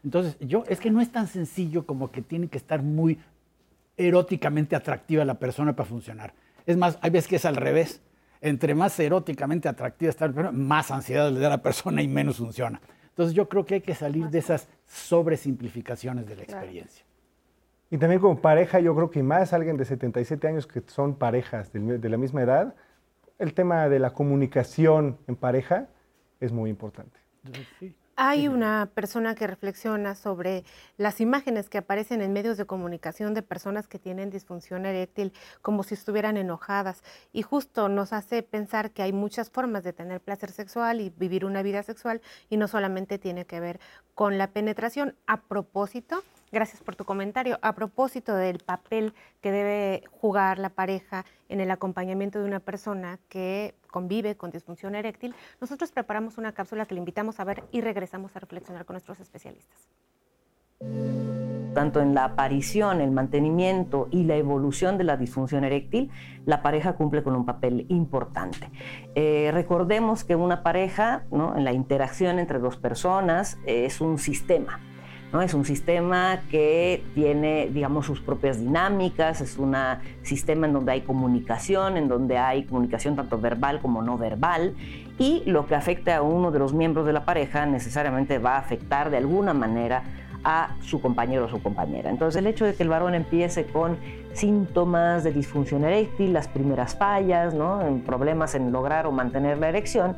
Entonces, 0.03 0.37
yo, 0.39 0.63
es 0.67 0.79
que 0.79 0.89
no 0.89 1.01
es 1.01 1.11
tan 1.11 1.27
sencillo 1.27 1.85
como 1.85 2.09
que 2.09 2.21
tiene 2.21 2.47
que 2.47 2.57
estar 2.57 2.81
muy 2.81 3.19
eróticamente 3.97 4.75
atractiva 4.75 5.25
la 5.25 5.35
persona 5.35 5.75
para 5.75 5.89
funcionar. 5.89 6.33
Es 6.65 6.77
más, 6.77 6.97
hay 7.01 7.11
veces 7.11 7.27
que 7.27 7.35
es 7.35 7.45
al 7.45 7.57
revés 7.57 8.01
entre 8.41 8.75
más 8.75 8.99
eróticamente 8.99 9.69
atractiva 9.69 10.09
está 10.09 10.27
la 10.27 10.33
persona, 10.33 10.57
más 10.57 10.91
ansiedad 10.91 11.31
le 11.31 11.39
da 11.39 11.47
a 11.47 11.51
la 11.51 11.61
persona 11.61 12.01
y 12.01 12.07
menos 12.07 12.37
funciona. 12.37 12.81
Entonces 13.09 13.35
yo 13.35 13.47
creo 13.47 13.65
que 13.65 13.75
hay 13.75 13.81
que 13.81 13.95
salir 13.95 14.29
de 14.29 14.39
esas 14.39 14.67
sobresimplificaciones 14.87 16.27
de 16.27 16.35
la 16.35 16.43
experiencia. 16.43 17.05
Y 17.91 17.97
también 17.97 18.21
como 18.21 18.41
pareja, 18.41 18.79
yo 18.79 18.95
creo 18.95 19.11
que 19.11 19.21
más 19.21 19.53
alguien 19.53 19.77
de 19.77 19.85
77 19.85 20.47
años 20.47 20.65
que 20.65 20.81
son 20.87 21.15
parejas 21.15 21.71
de 21.73 22.09
la 22.09 22.17
misma 22.17 22.41
edad, 22.41 22.73
el 23.37 23.53
tema 23.53 23.89
de 23.89 23.99
la 23.99 24.11
comunicación 24.11 25.17
en 25.27 25.35
pareja 25.35 25.87
es 26.39 26.51
muy 26.51 26.69
importante. 26.69 27.19
Sí. 27.79 27.93
Hay 28.23 28.47
una 28.47 28.87
persona 28.93 29.33
que 29.33 29.47
reflexiona 29.47 30.13
sobre 30.13 30.63
las 30.97 31.19
imágenes 31.21 31.69
que 31.69 31.79
aparecen 31.79 32.21
en 32.21 32.33
medios 32.33 32.55
de 32.55 32.67
comunicación 32.67 33.33
de 33.33 33.41
personas 33.41 33.87
que 33.87 33.97
tienen 33.97 34.29
disfunción 34.29 34.85
eréctil 34.85 35.33
como 35.63 35.81
si 35.81 35.95
estuvieran 35.95 36.37
enojadas 36.37 37.01
y 37.33 37.41
justo 37.41 37.89
nos 37.89 38.13
hace 38.13 38.43
pensar 38.43 38.91
que 38.91 39.01
hay 39.01 39.11
muchas 39.11 39.49
formas 39.49 39.83
de 39.83 39.93
tener 39.93 40.21
placer 40.21 40.51
sexual 40.51 41.01
y 41.01 41.09
vivir 41.09 41.45
una 41.45 41.63
vida 41.63 41.81
sexual 41.81 42.21
y 42.47 42.57
no 42.57 42.67
solamente 42.67 43.17
tiene 43.17 43.45
que 43.45 43.59
ver 43.59 43.79
con 44.13 44.37
la 44.37 44.51
penetración. 44.51 45.15
A 45.25 45.41
propósito, 45.41 46.23
Gracias 46.51 46.83
por 46.83 46.97
tu 46.97 47.05
comentario. 47.05 47.59
A 47.61 47.73
propósito 47.73 48.35
del 48.35 48.59
papel 48.59 49.13
que 49.39 49.51
debe 49.51 50.03
jugar 50.11 50.59
la 50.59 50.69
pareja 50.69 51.25
en 51.47 51.61
el 51.61 51.71
acompañamiento 51.71 52.39
de 52.39 52.45
una 52.45 52.59
persona 52.59 53.19
que 53.29 53.73
convive 53.89 54.35
con 54.35 54.51
disfunción 54.51 54.95
eréctil, 54.95 55.33
nosotros 55.61 55.91
preparamos 55.91 56.37
una 56.37 56.51
cápsula 56.51 56.85
que 56.85 56.95
le 56.95 56.99
invitamos 56.99 57.39
a 57.39 57.45
ver 57.45 57.63
y 57.71 57.79
regresamos 57.79 58.35
a 58.35 58.39
reflexionar 58.39 58.85
con 58.85 58.95
nuestros 58.95 59.21
especialistas. 59.21 59.87
Tanto 61.73 62.01
en 62.01 62.13
la 62.13 62.25
aparición, 62.25 62.99
el 62.99 63.11
mantenimiento 63.11 64.09
y 64.11 64.25
la 64.25 64.35
evolución 64.35 64.97
de 64.97 65.05
la 65.05 65.15
disfunción 65.15 65.63
eréctil, 65.63 66.11
la 66.45 66.61
pareja 66.61 66.97
cumple 66.97 67.23
con 67.23 67.33
un 67.33 67.45
papel 67.45 67.85
importante. 67.87 68.69
Eh, 69.15 69.51
recordemos 69.53 70.25
que 70.25 70.35
una 70.35 70.63
pareja, 70.63 71.23
¿no? 71.31 71.55
en 71.55 71.63
la 71.63 71.71
interacción 71.71 72.39
entre 72.39 72.59
dos 72.59 72.75
personas, 72.75 73.57
es 73.65 74.01
un 74.01 74.17
sistema 74.17 74.81
es 75.39 75.53
un 75.53 75.63
sistema 75.63 76.41
que 76.49 77.03
tiene, 77.15 77.69
digamos, 77.71 78.05
sus 78.05 78.19
propias 78.19 78.59
dinámicas, 78.59 79.39
es 79.39 79.57
un 79.57 79.73
sistema 80.23 80.67
en 80.67 80.73
donde 80.73 80.91
hay 80.91 81.01
comunicación, 81.01 81.95
en 81.95 82.09
donde 82.09 82.37
hay 82.37 82.63
comunicación 82.63 83.15
tanto 83.15 83.39
verbal 83.39 83.79
como 83.79 84.01
no 84.01 84.17
verbal, 84.17 84.73
y 85.17 85.43
lo 85.45 85.67
que 85.67 85.75
afecta 85.75 86.17
a 86.17 86.21
uno 86.21 86.51
de 86.51 86.59
los 86.59 86.73
miembros 86.73 87.05
de 87.05 87.13
la 87.13 87.23
pareja 87.23 87.65
necesariamente 87.65 88.39
va 88.39 88.55
a 88.55 88.59
afectar 88.59 89.09
de 89.09 89.17
alguna 89.17 89.53
manera 89.53 90.03
a 90.43 90.75
su 90.81 90.99
compañero 90.99 91.45
o 91.45 91.49
su 91.49 91.61
compañera. 91.61 92.09
Entonces 92.09 92.39
el 92.39 92.47
hecho 92.47 92.65
de 92.65 92.73
que 92.73 92.83
el 92.83 92.89
varón 92.89 93.13
empiece 93.13 93.65
con 93.65 93.97
síntomas 94.33 95.23
de 95.23 95.31
disfunción 95.31 95.83
eréctil, 95.83 96.33
las 96.33 96.47
primeras 96.47 96.95
fallas, 96.95 97.53
¿no? 97.53 97.81
problemas 98.05 98.55
en 98.55 98.71
lograr 98.71 99.05
o 99.05 99.11
mantener 99.11 99.59
la 99.59 99.69
erección, 99.69 100.17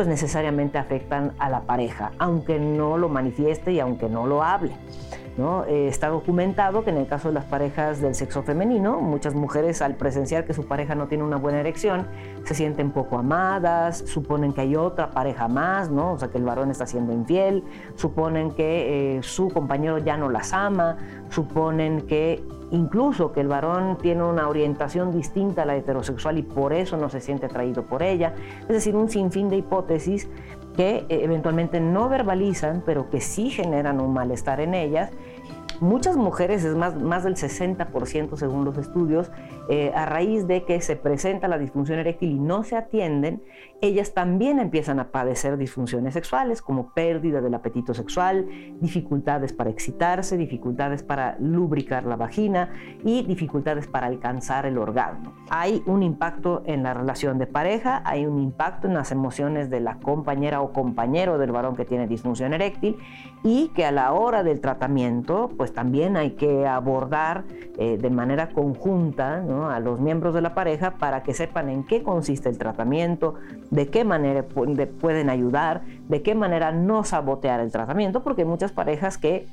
pues 0.00 0.08
necesariamente 0.08 0.78
afectan 0.78 1.32
a 1.38 1.50
la 1.50 1.60
pareja, 1.60 2.12
aunque 2.16 2.58
no 2.58 2.96
lo 2.96 3.10
manifieste 3.10 3.72
y 3.72 3.80
aunque 3.80 4.08
no 4.08 4.26
lo 4.26 4.42
hable. 4.42 4.72
¿No? 5.36 5.64
Eh, 5.64 5.88
está 5.88 6.08
documentado 6.08 6.84
que 6.84 6.90
en 6.90 6.96
el 6.96 7.06
caso 7.06 7.28
de 7.28 7.34
las 7.34 7.44
parejas 7.44 8.00
del 8.00 8.14
sexo 8.14 8.42
femenino, 8.42 9.00
muchas 9.00 9.34
mujeres 9.34 9.82
al 9.82 9.94
presenciar 9.94 10.44
que 10.44 10.54
su 10.54 10.66
pareja 10.66 10.94
no 10.94 11.06
tiene 11.06 11.24
una 11.24 11.36
buena 11.36 11.60
erección, 11.60 12.06
se 12.44 12.54
sienten 12.54 12.90
poco 12.90 13.18
amadas, 13.18 14.04
suponen 14.06 14.52
que 14.52 14.62
hay 14.62 14.76
otra 14.76 15.10
pareja 15.10 15.48
más, 15.48 15.90
¿no? 15.90 16.12
o 16.12 16.18
sea 16.18 16.28
que 16.28 16.38
el 16.38 16.44
varón 16.44 16.70
está 16.70 16.86
siendo 16.86 17.12
infiel, 17.12 17.64
suponen 17.94 18.50
que 18.52 19.16
eh, 19.18 19.22
su 19.22 19.48
compañero 19.48 19.98
ya 19.98 20.16
no 20.16 20.28
las 20.28 20.52
ama, 20.52 20.96
suponen 21.30 22.02
que 22.02 22.42
incluso 22.70 23.32
que 23.32 23.40
el 23.40 23.48
varón 23.48 23.98
tiene 24.00 24.22
una 24.22 24.48
orientación 24.48 25.10
distinta 25.12 25.62
a 25.62 25.64
la 25.64 25.76
heterosexual 25.76 26.38
y 26.38 26.42
por 26.42 26.72
eso 26.72 26.96
no 26.96 27.08
se 27.08 27.20
siente 27.20 27.46
atraído 27.46 27.84
por 27.84 28.02
ella. 28.02 28.34
Es 28.62 28.68
decir, 28.68 28.96
un 28.96 29.08
sinfín 29.08 29.48
de 29.48 29.56
hipótesis 29.56 30.28
que 30.80 31.04
eh, 31.10 31.20
eventualmente 31.24 31.78
no 31.78 32.08
verbalizan, 32.08 32.82
pero 32.86 33.10
que 33.10 33.20
sí 33.20 33.50
generan 33.50 34.00
un 34.00 34.14
malestar 34.14 34.60
en 34.60 34.72
ellas 34.72 35.10
Muchas 35.80 36.18
mujeres, 36.18 36.62
es 36.62 36.76
más, 36.76 36.94
más 37.00 37.24
del 37.24 37.36
60% 37.36 38.36
según 38.36 38.66
los 38.66 38.76
estudios, 38.76 39.30
eh, 39.70 39.92
a 39.94 40.04
raíz 40.04 40.46
de 40.46 40.64
que 40.64 40.82
se 40.82 40.94
presenta 40.94 41.48
la 41.48 41.56
disfunción 41.56 41.98
eréctil 41.98 42.32
y 42.32 42.38
no 42.38 42.64
se 42.64 42.76
atienden, 42.76 43.42
ellas 43.80 44.12
también 44.12 44.58
empiezan 44.58 45.00
a 45.00 45.10
padecer 45.10 45.56
disfunciones 45.56 46.12
sexuales 46.12 46.60
como 46.60 46.92
pérdida 46.92 47.40
del 47.40 47.54
apetito 47.54 47.94
sexual, 47.94 48.46
dificultades 48.80 49.54
para 49.54 49.70
excitarse, 49.70 50.36
dificultades 50.36 51.02
para 51.02 51.38
lubricar 51.38 52.04
la 52.04 52.16
vagina 52.16 52.70
y 53.02 53.22
dificultades 53.22 53.86
para 53.86 54.06
alcanzar 54.06 54.66
el 54.66 54.76
orgasmo. 54.76 55.32
Hay 55.48 55.82
un 55.86 56.02
impacto 56.02 56.62
en 56.66 56.82
la 56.82 56.92
relación 56.92 57.38
de 57.38 57.46
pareja, 57.46 58.02
hay 58.04 58.26
un 58.26 58.38
impacto 58.38 58.86
en 58.86 58.94
las 58.94 59.12
emociones 59.12 59.70
de 59.70 59.80
la 59.80 59.98
compañera 59.98 60.60
o 60.60 60.74
compañero 60.74 61.38
del 61.38 61.52
varón 61.52 61.74
que 61.74 61.86
tiene 61.86 62.06
disfunción 62.06 62.52
eréctil 62.52 62.98
y 63.42 63.68
que 63.68 63.84
a 63.84 63.92
la 63.92 64.12
hora 64.12 64.42
del 64.42 64.60
tratamiento, 64.60 65.50
pues 65.56 65.72
también 65.72 66.16
hay 66.16 66.32
que 66.32 66.66
abordar 66.66 67.44
eh, 67.78 67.96
de 67.96 68.10
manera 68.10 68.50
conjunta 68.50 69.42
a 69.74 69.80
los 69.80 70.00
miembros 70.00 70.34
de 70.34 70.42
la 70.42 70.54
pareja 70.54 70.92
para 70.92 71.22
que 71.22 71.32
sepan 71.32 71.70
en 71.70 71.84
qué 71.84 72.02
consiste 72.02 72.48
el 72.48 72.58
tratamiento, 72.58 73.34
de 73.70 73.88
qué 73.88 74.04
manera 74.04 74.44
pueden 74.44 75.30
ayudar, 75.30 75.82
de 76.08 76.22
qué 76.22 76.34
manera 76.34 76.72
no 76.72 77.04
sabotear 77.04 77.60
el 77.60 77.72
tratamiento, 77.72 78.22
porque 78.22 78.42
hay 78.42 78.48
muchas 78.48 78.72
parejas 78.72 79.16
que 79.16 79.46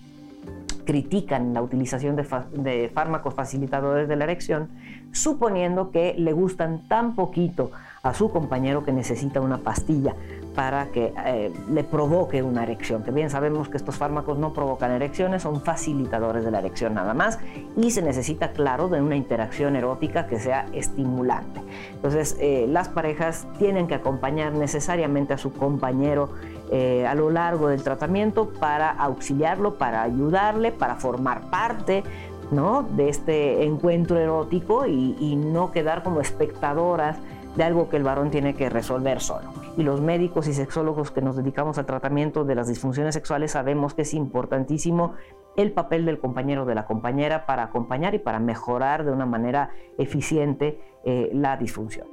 critican 0.88 1.54
la 1.54 1.62
utilización 1.62 2.16
de, 2.16 2.92
fármacos 2.94 3.34
facilitadores 3.34 4.08
de 4.08 4.16
la 4.16 4.24
erección, 4.24 4.70
suponiendo 5.12 5.92
que 5.92 6.16
le 6.18 6.32
gustan 6.32 6.88
tan 6.88 7.14
poquito 7.14 7.72
a 8.04 8.14
su 8.14 8.30
compañero 8.30 8.84
que 8.84 8.91
necesita 8.91 9.41
una 9.41 9.58
pastilla 9.58 10.16
para 10.56 10.88
que 10.88 11.14
eh, 11.26 11.54
le 11.70 11.84
provoque 11.84 12.41
una 12.41 12.64
erección. 12.64 13.04
Que 13.04 13.12
bien 13.12 13.30
sabemos 13.30 13.70
que 13.70 13.78
estos 13.78 13.95
fármacos 13.95 14.39
no 14.39 14.54
provocan 14.54 14.91
erecciones, 14.91 15.43
son 15.43 15.62
facilitadores 15.62 16.43
de 16.43 16.50
la 16.50 16.60
erección 16.60 16.95
nada 16.95 17.14
más 17.14 17.38
y 17.76 17.91
se 17.91 18.02
necesita, 18.02 18.54
claro, 18.54 18.88
de 18.89 19.00
una 19.00 19.16
interacción 19.16 19.76
erótica 19.76 20.26
que 20.26 20.39
sea 20.39 20.66
estimulante. 20.74 21.62
Entonces, 21.93 22.38
eh, 22.39 22.66
las 22.68 22.89
parejas 22.89 23.45
tienen 23.60 23.88
que 23.88 23.93
acompañar 23.95 24.54
necesariamente 24.54 25.34
a 25.34 25.38
su 25.38 25.54
compañero 25.54 26.30
eh, 26.72 27.06
a 27.06 27.14
lo 27.14 27.30
largo 27.30 27.68
del 27.68 27.84
tratamiento 27.84 28.50
para 28.60 28.89
auxiliarlo, 28.89 29.78
para 29.78 30.02
ayudarle, 30.02 30.72
para 30.72 30.95
formar 30.95 31.50
parte 31.50 32.04
¿no? 32.52 32.82
de 32.84 33.10
este 33.10 33.64
encuentro 33.64 34.18
erótico 34.18 34.86
y, 34.86 35.16
y 35.20 35.36
no 35.36 35.72
quedar 35.72 36.04
como 36.04 36.20
espectadoras 36.20 37.18
de 37.58 37.64
algo 37.64 37.89
que 37.89 37.97
el 37.97 38.03
varón 38.03 38.30
tiene 38.30 38.53
que 38.53 38.70
resolver 38.70 39.20
solo. 39.20 39.51
Y 39.78 39.84
los 39.84 39.99
médicos 39.99 40.47
y 40.47 40.53
sexólogos 40.53 41.10
que 41.10 41.22
nos 41.22 41.36
dedicamos 41.36 41.80
al 41.80 41.88
tratamiento 41.88 42.45
de 42.45 42.53
las 42.53 42.68
disfunciones 42.68 43.16
sexuales 43.16 43.51
sabemos 43.51 43.95
que 43.95 44.03
es 44.03 44.14
importantísimo 44.14 45.16
el 45.55 45.72
papel 45.72 46.05
del 46.05 46.20
compañero 46.20 46.64
o 46.64 46.66
de 46.66 46.76
la 46.76 46.86
compañera 46.86 47.47
para 47.47 47.64
acompañar 47.64 48.14
y 48.14 48.20
para 48.20 48.39
mejorar 48.39 49.03
de 49.03 49.12
una 49.12 49.26
manera 49.26 49.72
eficiente 49.97 50.80
eh, 51.03 51.32
la 51.34 51.58
disfunción. 51.58 52.08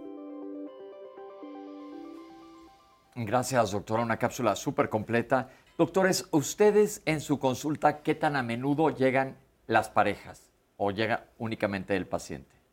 Gracias, 3.15 3.71
doctora. 3.71 4.03
Una 4.03 4.17
cápsula 4.17 4.57
súper 4.57 4.89
completa. 4.89 5.51
Doctores, 5.77 6.27
ustedes 6.31 7.03
en 7.05 7.21
su 7.21 7.39
consulta, 7.39 8.01
¿qué 8.01 8.15
tan 8.15 8.35
a 8.35 8.43
menudo 8.43 8.89
llegan 8.89 9.37
las 9.67 9.91
parejas 9.91 10.51
o 10.79 10.91
llega 10.91 11.27
únicamente 11.37 11.95
el 11.97 12.07
paciente? 12.07 12.64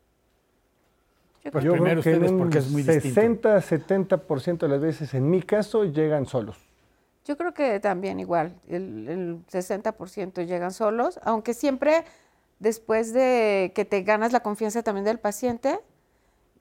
Pues 1.50 1.64
yo 1.64 1.72
creo 1.72 2.02
que 2.02 2.16
un 2.16 2.38
porque 2.38 2.58
es 2.58 2.70
muy 2.70 2.82
60, 2.82 3.58
70% 3.58 4.58
de 4.58 4.68
las 4.68 4.80
veces, 4.80 5.14
en 5.14 5.28
mi 5.28 5.42
caso, 5.42 5.84
llegan 5.84 6.26
solos. 6.26 6.56
Yo 7.24 7.36
creo 7.36 7.54
que 7.54 7.80
también 7.80 8.20
igual, 8.20 8.54
el, 8.68 9.08
el 9.08 9.46
60% 9.46 10.46
llegan 10.46 10.72
solos, 10.72 11.20
aunque 11.22 11.54
siempre 11.54 12.04
después 12.58 13.12
de 13.12 13.72
que 13.74 13.84
te 13.84 14.02
ganas 14.02 14.32
la 14.32 14.40
confianza 14.40 14.82
también 14.82 15.04
del 15.04 15.18
paciente, 15.18 15.80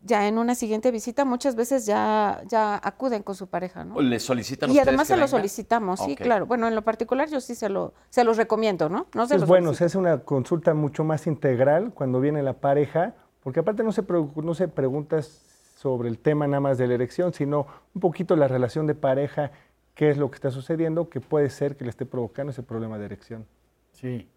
ya 0.04 0.28
en 0.28 0.38
una 0.38 0.56
siguiente 0.56 0.90
visita 0.92 1.26
muchas 1.26 1.56
veces 1.56 1.86
ya, 1.86 2.42
ya 2.48 2.80
acuden 2.82 3.22
con 3.22 3.36
su 3.36 3.48
pareja, 3.48 3.84
¿no? 3.84 4.02
¿Le 4.02 4.20
solicitan 4.20 4.72
Y 4.72 4.80
además 4.80 5.08
se 5.08 5.18
lo 5.18 5.28
solicitamos, 5.28 6.00
sí, 6.00 6.16
claro. 6.16 6.48
Bueno, 6.48 6.68
en 6.68 6.76
lo 6.76 6.82
particular 6.82 7.30
yo 7.30 7.40
sí 7.40 7.56
se, 7.56 7.70
lo, 7.70 7.94
se 8.10 8.24
los 8.24 8.38
recomiendo, 8.38 8.90
¿no? 8.90 9.08
no 9.14 9.28
se 9.28 9.36
es 9.36 9.46
bueno, 9.46 9.74
se 9.74 9.86
hace 9.86 9.98
una 9.98 10.20
consulta 10.20 10.74
mucho 10.74 11.04
más 11.04 11.28
integral 11.28 11.92
cuando 11.94 12.20
viene 12.20 12.42
la 12.42 12.54
pareja, 12.54 13.14
porque 13.44 13.60
aparte 13.60 13.84
no 13.84 13.92
se, 13.92 14.04
no 14.36 14.54
se 14.54 14.68
pregunta 14.68 15.22
sobre 15.22 16.10
el 16.10 16.20
tema 16.20 16.48
nada 16.48 16.60
más 16.60 16.78
de 16.78 16.88
la 16.88 16.94
erección, 16.94 17.34
sino 17.34 17.66
un 17.94 18.02
poquito 18.02 18.36
la 18.36 18.48
relación 18.48 18.86
de 18.88 18.96
pareja, 18.96 19.52
qué 19.96 20.10
es 20.10 20.18
lo 20.18 20.30
que 20.30 20.36
está 20.36 20.52
sucediendo, 20.52 21.10
que 21.10 21.20
puede 21.20 21.50
ser 21.50 21.76
que 21.76 21.84
le 21.84 21.90
esté 21.90 22.06
provocando 22.06 22.52
ese 22.52 22.64
problema 22.64 22.98
de 22.98 23.06
erección. 23.06 23.46
Sí, 23.94 24.28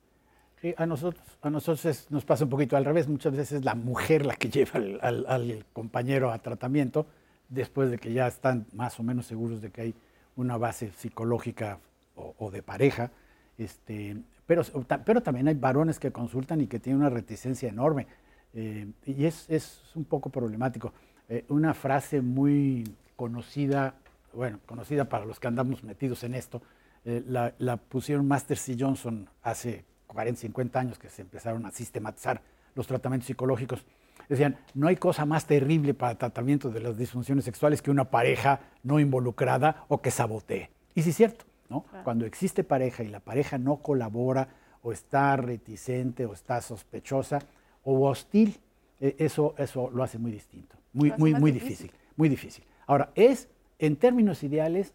a 0.77 0.87
nosotros, 0.87 1.23
a 1.43 1.51
nosotros 1.51 2.07
nos 2.11 2.25
pasa 2.25 2.45
un 2.45 2.51
poquito 2.51 2.77
al 2.77 2.85
revés. 2.85 3.09
Muchas 3.09 3.33
veces 3.33 3.59
es 3.59 3.65
la 3.65 3.75
mujer 3.75 4.25
la 4.25 4.37
que 4.37 4.49
lleva 4.51 4.81
al, 5.03 5.67
compañero 5.73 6.31
a 6.31 6.39
tratamiento 6.39 7.07
después 7.49 7.91
de 7.91 7.99
que 7.99 8.13
ya 8.13 8.27
están 8.27 8.67
más 8.73 8.99
o 8.99 9.03
menos 9.03 9.27
seguros 9.27 9.61
de 9.61 9.71
que 9.71 9.81
hay 9.83 9.95
una 10.37 10.57
base 10.57 10.91
psicológica 10.93 11.79
o, 12.17 12.51
de 12.51 12.63
pareja. 12.63 13.11
Este, 13.59 14.17
pero, 14.47 14.63
pero 15.05 15.23
también 15.23 15.49
hay 15.49 15.55
varones 15.55 15.99
que 15.99 16.11
consultan 16.11 16.61
y 16.61 16.67
que 16.67 16.81
tienen 16.81 17.01
una 17.03 17.11
reticencia 17.11 17.69
enorme. 17.69 18.07
Eh, 18.55 18.87
y 19.07 19.25
es, 19.25 19.47
es, 19.49 19.83
un 19.95 20.05
poco 20.05 20.31
problemático. 20.31 20.93
Eh, 21.29 21.45
una 21.49 21.75
frase 21.75 22.21
muy 22.21 22.85
conocida, 23.17 23.95
bueno, 24.33 24.61
conocida 24.67 25.07
para 25.07 25.25
los 25.25 25.41
que 25.41 25.49
andamos 25.49 25.83
metidos 25.83 26.23
en 26.25 26.35
esto, 26.35 26.63
eh, 27.05 27.23
la, 27.27 27.55
la 27.59 27.77
pusieron 27.77 28.27
Master 28.27 28.57
C. 28.57 28.77
Johnson 28.79 29.29
hace 29.43 29.85
40, 30.07 30.41
50 30.41 30.79
años 30.79 30.99
que 30.99 31.09
se 31.09 31.23
empezaron 31.23 31.67
a 31.67 31.71
sistematizar 31.71 32.41
los 32.75 32.87
tratamientos 32.87 33.27
psicológicos, 33.27 33.85
decían, 34.29 34.57
no 34.75 34.89
hay 34.89 34.97
cosa 34.97 35.25
más 35.25 35.47
terrible 35.47 35.95
para 35.95 36.17
tratamiento 36.17 36.71
de 36.71 36.81
las 36.81 36.97
disfunciones 36.97 37.45
sexuales 37.45 37.83
que 37.83 37.91
una 37.91 38.11
pareja 38.11 38.61
no 38.83 39.01
involucrada 39.01 39.85
o 39.89 40.01
que 40.01 40.11
sabotee. 40.11 40.71
Y 40.95 41.03
sí 41.03 41.11
es 41.11 41.17
cierto, 41.17 41.45
¿no? 41.69 41.85
Cuando 42.05 42.25
existe 42.25 42.65
pareja 42.65 43.03
y 43.03 43.09
la 43.09 43.21
pareja 43.21 43.59
no 43.59 43.77
colabora 43.77 44.49
o 44.83 44.93
está 44.93 45.37
reticente 45.37 46.27
o 46.27 46.33
está 46.33 46.61
sospechosa 46.61 47.41
o 47.85 48.09
hostil, 48.09 48.59
e, 49.01 49.17
eso, 49.19 49.55
eso 49.59 49.91
lo 49.91 50.03
hace 50.03 50.19
muy 50.19 50.33
distinto, 50.33 50.77
muy, 50.93 51.13
muy, 51.17 51.35
muy 51.35 51.53
difícil. 51.53 51.93
muy 52.17 52.29
difícil. 52.29 52.65
Ahora, 52.87 53.11
es, 53.15 53.49
en 53.79 53.97
términos 53.97 54.43
ideales, 54.43 54.95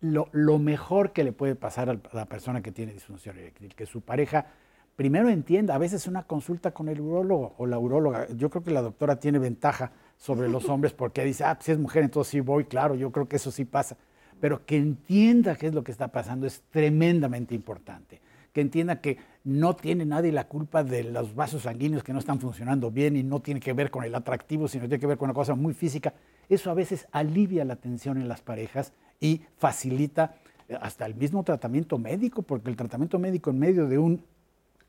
lo, 0.00 0.58
mejor 0.58 1.12
que 1.12 1.24
le 1.24 1.32
puede 1.32 1.54
pasar 1.54 1.90
a 1.90 1.98
la 2.12 2.26
persona 2.26 2.62
que 2.62 2.72
tiene 2.72 2.92
disfunción 2.92 3.38
eréctil, 3.38 3.74
que 3.74 3.86
su 3.86 4.02
pareja 4.02 4.46
primero 4.94 5.28
entienda, 5.28 5.74
a 5.74 5.78
veces 5.78 6.06
una 6.06 6.22
consulta 6.22 6.72
con 6.72 6.88
el 6.88 7.00
urólogo 7.00 7.54
o 7.58 7.66
la 7.66 7.78
uróloga, 7.78 8.28
yo 8.34 8.50
creo 8.50 8.62
que 8.62 8.70
la 8.70 8.82
doctora 8.82 9.20
tiene 9.20 9.38
ventaja 9.38 9.92
sobre 10.16 10.48
los 10.48 10.68
hombres 10.68 10.92
porque 10.92 11.24
dice, 11.24 11.44
ah, 11.44 11.54
pues, 11.54 11.66
si 11.66 11.72
es 11.72 11.78
mujer, 11.78 12.04
entonces 12.04 12.30
sí 12.30 12.40
voy, 12.40 12.64
claro, 12.64 12.94
yo 12.94 13.12
creo 13.12 13.28
que 13.28 13.36
eso 13.36 13.50
sí 13.50 13.64
pasa, 13.64 13.96
pero 14.40 14.64
que 14.64 14.76
entienda 14.76 15.56
qué 15.56 15.68
es 15.68 15.74
lo 15.74 15.84
que 15.84 15.92
está 15.92 16.08
pasando 16.08 16.46
es 16.46 16.62
tremendamente 16.70 17.54
importante, 17.54 18.20
que 18.52 18.60
entienda 18.60 19.00
que 19.00 19.18
no 19.46 19.76
tiene 19.76 20.04
nadie 20.04 20.32
la 20.32 20.48
culpa 20.48 20.82
de 20.82 21.04
los 21.04 21.36
vasos 21.36 21.62
sanguíneos 21.62 22.02
que 22.02 22.12
no 22.12 22.18
están 22.18 22.40
funcionando 22.40 22.90
bien 22.90 23.16
y 23.16 23.22
no 23.22 23.38
tiene 23.38 23.60
que 23.60 23.72
ver 23.72 23.92
con 23.92 24.02
el 24.02 24.12
atractivo, 24.12 24.66
sino 24.66 24.88
tiene 24.88 24.98
que 24.98 25.06
ver 25.06 25.16
con 25.16 25.26
una 25.26 25.34
cosa 25.34 25.54
muy 25.54 25.72
física, 25.72 26.14
eso 26.48 26.68
a 26.68 26.74
veces 26.74 27.06
alivia 27.12 27.64
la 27.64 27.76
tensión 27.76 28.18
en 28.18 28.26
las 28.26 28.40
parejas 28.40 28.92
y 29.20 29.42
facilita 29.56 30.34
eh, 30.68 30.76
hasta 30.80 31.06
el 31.06 31.14
mismo 31.14 31.44
tratamiento 31.44 31.96
médico, 31.96 32.42
porque 32.42 32.70
el 32.70 32.76
tratamiento 32.76 33.20
médico 33.20 33.50
en 33.50 33.60
medio 33.60 33.86
de 33.86 33.98
un 33.98 34.24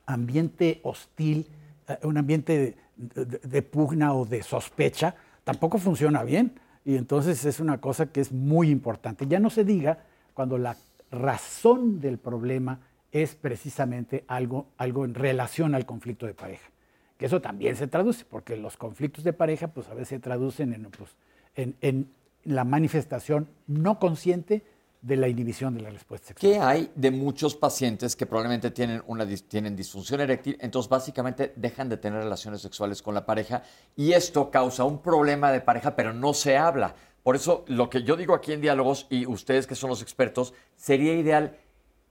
ambiente 0.07 0.79
hostil, 0.81 1.47
eh, 1.87 1.99
un 2.01 2.17
ambiente 2.17 2.77
de, 2.95 3.61
pugna 3.61 4.15
o 4.15 4.25
de 4.25 4.41
sospecha, 4.41 5.13
tampoco 5.43 5.77
funciona 5.77 6.23
bien. 6.23 6.59
Y 6.83 6.95
entonces 6.95 7.45
es 7.45 7.59
una 7.59 7.79
cosa 7.79 8.07
que 8.07 8.21
es 8.21 8.31
muy 8.31 8.71
importante. 8.71 9.27
Ya 9.27 9.39
no 9.39 9.51
se 9.51 9.63
diga 9.63 9.99
cuando 10.33 10.57
la 10.57 10.77
razón 11.11 11.99
del 11.99 12.17
problema 12.17 12.79
es 13.23 13.35
precisamente 13.35 14.23
algo, 14.27 14.67
algo 14.77 15.05
en 15.05 15.13
relación 15.13 15.75
al 15.75 15.85
conflicto 15.85 16.25
de 16.25 16.33
pareja. 16.33 16.69
Que 17.17 17.25
eso 17.25 17.41
también 17.41 17.75
se 17.75 17.87
traduce, 17.87 18.25
porque 18.25 18.55
los 18.57 18.77
conflictos 18.77 19.23
de 19.23 19.33
pareja 19.33 19.69
pues 19.69 19.87
a 19.89 19.93
veces 19.93 20.09
se 20.09 20.19
traducen 20.19 20.73
en, 20.73 20.89
pues, 20.91 21.15
en 21.55 22.11
la 22.43 22.63
manifestación 22.63 23.49
no 23.67 23.99
consciente 23.99 24.63
de 25.01 25.15
la 25.15 25.27
inhibición 25.27 25.75
de 25.75 25.81
la 25.81 25.89
respuesta 25.89 26.27
sexual. 26.27 26.51
¿Qué 26.51 26.59
hay 26.59 26.91
de 26.95 27.11
muchos 27.11 27.55
pacientes 27.55 28.15
que 28.15 28.25
probablemente 28.25 28.71
tienen, 28.71 29.01
una, 29.07 29.25
tienen 29.47 29.75
disfunción 29.75 30.21
eréctil, 30.21 30.57
entonces 30.59 30.89
básicamente 30.89 31.53
dejan 31.55 31.89
de 31.89 31.97
tener 31.97 32.19
relaciones 32.19 32.61
sexuales 32.61 33.01
con 33.01 33.13
la 33.13 33.25
pareja 33.25 33.63
y 33.95 34.13
esto 34.13 34.49
causa 34.49 34.83
un 34.83 35.01
problema 35.01 35.51
de 35.51 35.61
pareja, 35.61 35.95
pero 35.95 36.13
no 36.13 36.33
se 36.33 36.57
habla? 36.57 36.95
Por 37.23 37.35
eso 37.35 37.63
lo 37.67 37.89
que 37.89 38.03
yo 38.03 38.15
digo 38.15 38.33
aquí 38.33 38.53
en 38.53 38.61
Diálogos 38.61 39.05
y 39.09 39.25
ustedes 39.25 39.67
que 39.67 39.75
son 39.75 39.89
los 39.89 40.01
expertos, 40.01 40.53
sería 40.75 41.13
ideal 41.13 41.57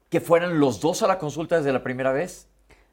que 0.09 0.21
fueran 0.21 0.61
los 0.61 0.81
dos 0.81 1.03
a 1.03 1.07
la 1.07 1.19
consulta 1.19 1.57
desde 1.57 1.73
la 1.73 1.83
primera 1.83 2.13
vez. 2.13 2.49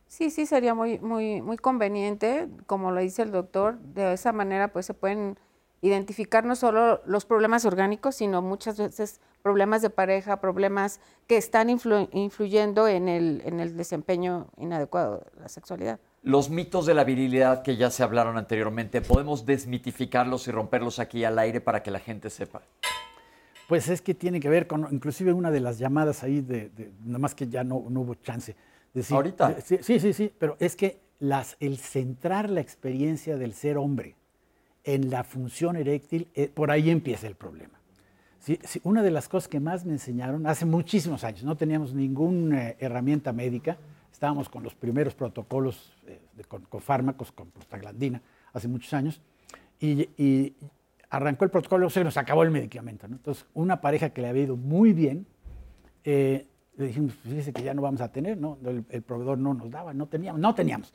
Sí, 0.07 0.29
sí, 0.29 0.45
sería 0.45 0.73
muy, 0.73 0.99
muy, 0.99 1.41
muy 1.41 1.57
conveniente, 1.57 2.47
como 2.67 2.91
lo 2.91 3.01
dice 3.01 3.23
el 3.23 3.31
doctor, 3.31 3.79
de 3.79 4.13
esa 4.13 4.31
manera 4.31 4.71
pues 4.71 4.85
se 4.85 4.93
pueden 4.93 5.39
identificar 5.81 6.45
no 6.45 6.55
solo 6.55 7.01
los 7.05 7.25
problemas 7.25 7.65
orgánicos, 7.65 8.15
sino 8.15 8.41
muchas 8.41 8.77
veces 8.77 9.19
problemas 9.41 9.81
de 9.81 9.89
pareja, 9.89 10.39
problemas 10.39 11.01
que 11.27 11.35
están 11.35 11.69
influyendo 11.69 12.87
en 12.87 13.09
el, 13.09 13.41
en 13.43 13.59
el 13.59 13.75
desempeño 13.75 14.47
inadecuado 14.57 15.25
de 15.35 15.41
la 15.41 15.49
sexualidad. 15.49 15.99
Los 16.21 16.49
mitos 16.49 16.85
de 16.85 16.93
la 16.93 17.03
virilidad 17.03 17.63
que 17.63 17.75
ya 17.75 17.91
se 17.91 18.01
hablaron 18.01 18.37
anteriormente, 18.37 19.01
¿podemos 19.01 19.45
desmitificarlos 19.45 20.47
y 20.47 20.51
romperlos 20.51 20.99
aquí 20.99 21.25
al 21.25 21.37
aire 21.37 21.59
para 21.59 21.83
que 21.83 21.91
la 21.91 21.99
gente 21.99 22.29
sepa? 22.29 22.61
Pues 23.67 23.87
es 23.89 24.01
que 24.01 24.13
tiene 24.13 24.39
que 24.39 24.49
ver 24.49 24.67
con, 24.67 24.87
inclusive 24.91 25.33
una 25.33 25.51
de 25.51 25.59
las 25.59 25.79
llamadas 25.79 26.23
ahí, 26.23 26.41
de, 26.41 26.69
nada 27.05 27.19
más 27.19 27.33
que 27.35 27.47
ya 27.47 27.63
no, 27.63 27.85
no 27.89 28.01
hubo 28.01 28.15
chance. 28.15 28.55
Decir, 28.93 29.15
¿Ahorita? 29.15 29.61
Sí, 29.61 29.77
sí, 29.81 30.13
sí, 30.13 30.31
pero 30.37 30.55
es 30.59 30.75
que 30.75 30.99
las, 31.19 31.55
el 31.59 31.77
centrar 31.77 32.49
la 32.49 32.61
experiencia 32.61 33.37
del 33.37 33.53
ser 33.53 33.77
hombre 33.77 34.15
en 34.83 35.09
la 35.09 35.23
función 35.23 35.75
eréctil, 35.75 36.27
eh, 36.35 36.49
por 36.53 36.71
ahí 36.71 36.89
empieza 36.89 37.27
el 37.27 37.35
problema. 37.35 37.79
una 38.83 39.01
de 39.01 39.11
las 39.11 39.29
cosas 39.29 39.47
que 39.47 39.59
más 39.59 39.85
me 39.85 39.93
enseñaron, 39.93 40.45
hace 40.45 40.65
muchísimos 40.65 41.23
años, 41.23 41.43
no 41.43 41.55
teníamos 41.55 41.93
ninguna 41.93 42.69
eh, 42.69 42.77
herramienta 42.79 43.31
médica, 43.31 43.77
estábamos 44.11 44.49
con 44.49 44.63
los 44.63 44.75
primeros 44.75 45.15
protocolos 45.15 45.93
eh, 46.07 46.19
con, 46.47 46.81
fármacos, 46.81 47.31
con 47.31 47.49
prostaglandina, 47.51 48.21
hace 48.51 48.67
muchos 48.67 48.93
años, 48.93 49.21
y, 49.79 50.53
arrancó 51.13 51.45
el 51.45 51.51
protocolo, 51.51 51.91
se 51.91 52.03
nos 52.03 52.17
acabó 52.17 52.41
el 52.41 52.49
medicamento. 52.49 53.05
Entonces, 53.05 53.45
una 53.53 53.81
pareja 53.81 54.09
que 54.09 54.21
le 54.23 54.29
había 54.29 54.43
ido 54.43 54.57
muy 54.57 54.93
bien, 54.93 55.27
le 56.03 56.47
dijimos, 56.75 57.13
fíjese 57.13 57.53
que 57.53 57.61
ya 57.61 57.75
no 57.75 57.83
vamos 57.83 58.01
a 58.01 58.11
tener, 58.11 58.35
¿no? 58.35 58.57
El, 58.65 58.83
el, 58.89 59.01
proveedor 59.03 59.37
no 59.37 59.53
nos 59.53 59.69
daba, 59.69 59.93
no 59.93 60.07
teníamos, 60.07 60.41
no 60.41 60.55
teníamos. 60.55 60.91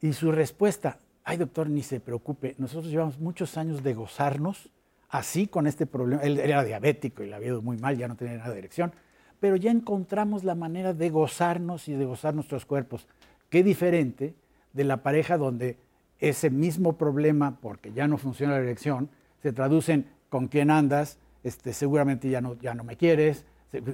Y 0.00 0.12
su 0.12 0.30
respuesta, 0.30 1.00
ay 1.24 1.38
doctor, 1.38 1.68
ni 1.68 1.82
se 1.82 1.98
preocupe, 1.98 2.54
nosotros 2.58 2.88
llevamos 2.88 3.18
muchos 3.18 3.56
años 3.56 3.82
de 3.82 3.94
gozarnos 3.94 4.70
así 5.08 5.48
con 5.48 5.66
este 5.66 5.86
problema. 5.86 6.22
Él 6.22 6.38
era 6.38 6.62
diabético 6.62 7.24
y 7.24 7.26
le 7.26 7.34
había 7.34 7.48
ido 7.48 7.62
muy 7.62 7.78
mal, 7.78 7.96
ya 7.96 8.06
no 8.06 8.14
tenía 8.14 8.38
nada 8.38 8.52
de 8.52 8.60
erección, 8.60 8.92
pero 9.40 9.56
ya 9.56 9.72
encontramos 9.72 10.44
la 10.44 10.54
manera 10.54 10.94
de 10.94 11.10
gozarnos 11.10 11.88
y 11.88 11.94
de 11.94 12.04
gozar 12.04 12.32
nuestros 12.32 12.64
cuerpos. 12.64 13.08
Qué 13.50 13.64
diferente 13.64 14.36
de 14.72 14.84
la 14.84 15.02
pareja 15.02 15.36
donde 15.36 15.78
ese 16.18 16.50
mismo 16.50 16.96
problema, 16.96 17.58
porque 17.60 17.92
ya 17.92 18.08
no 18.08 18.18
funciona 18.18 18.54
la 18.54 18.60
erección, 18.60 19.10
se 19.42 19.52
traduce 19.52 19.92
en 19.92 20.16
con 20.28 20.48
quién 20.48 20.70
andas, 20.70 21.18
este, 21.44 21.72
seguramente 21.72 22.28
ya 22.28 22.40
no, 22.40 22.58
ya 22.60 22.74
no 22.74 22.84
me 22.84 22.96
quieres, 22.96 23.44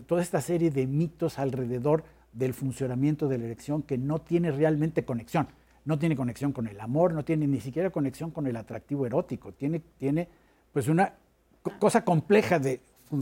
toda 0.07 0.23
esta 0.23 0.41
serie 0.41 0.71
de 0.71 0.87
mitos 0.87 1.39
alrededor 1.39 2.05
del 2.33 2.55
funcionamiento 2.55 3.29
de 3.29 3.39
la 3.39 3.45
erección 3.45 3.83
que 3.83 3.99
no 3.99 4.21
tiene 4.21 4.51
realmente 4.51 5.05
conexión. 5.05 5.49
no 5.85 5.99
tiene 5.99 6.15
conexión 6.15 6.53
con 6.53 6.69
el 6.69 6.81
amor, 6.81 7.13
no 7.13 7.25
tiene 7.25 7.49
ni 7.49 7.61
siquiera 7.61 7.91
conexión 7.91 8.31
con 8.31 8.47
el 8.47 8.57
atractivo 8.57 9.05
erótico, 9.05 9.53
tiene, 9.53 9.81
tiene 9.99 10.29
pues 10.73 10.87
una 10.87 11.15
cosa 11.81 12.05
compleja 12.05 12.61
de, 12.61 12.81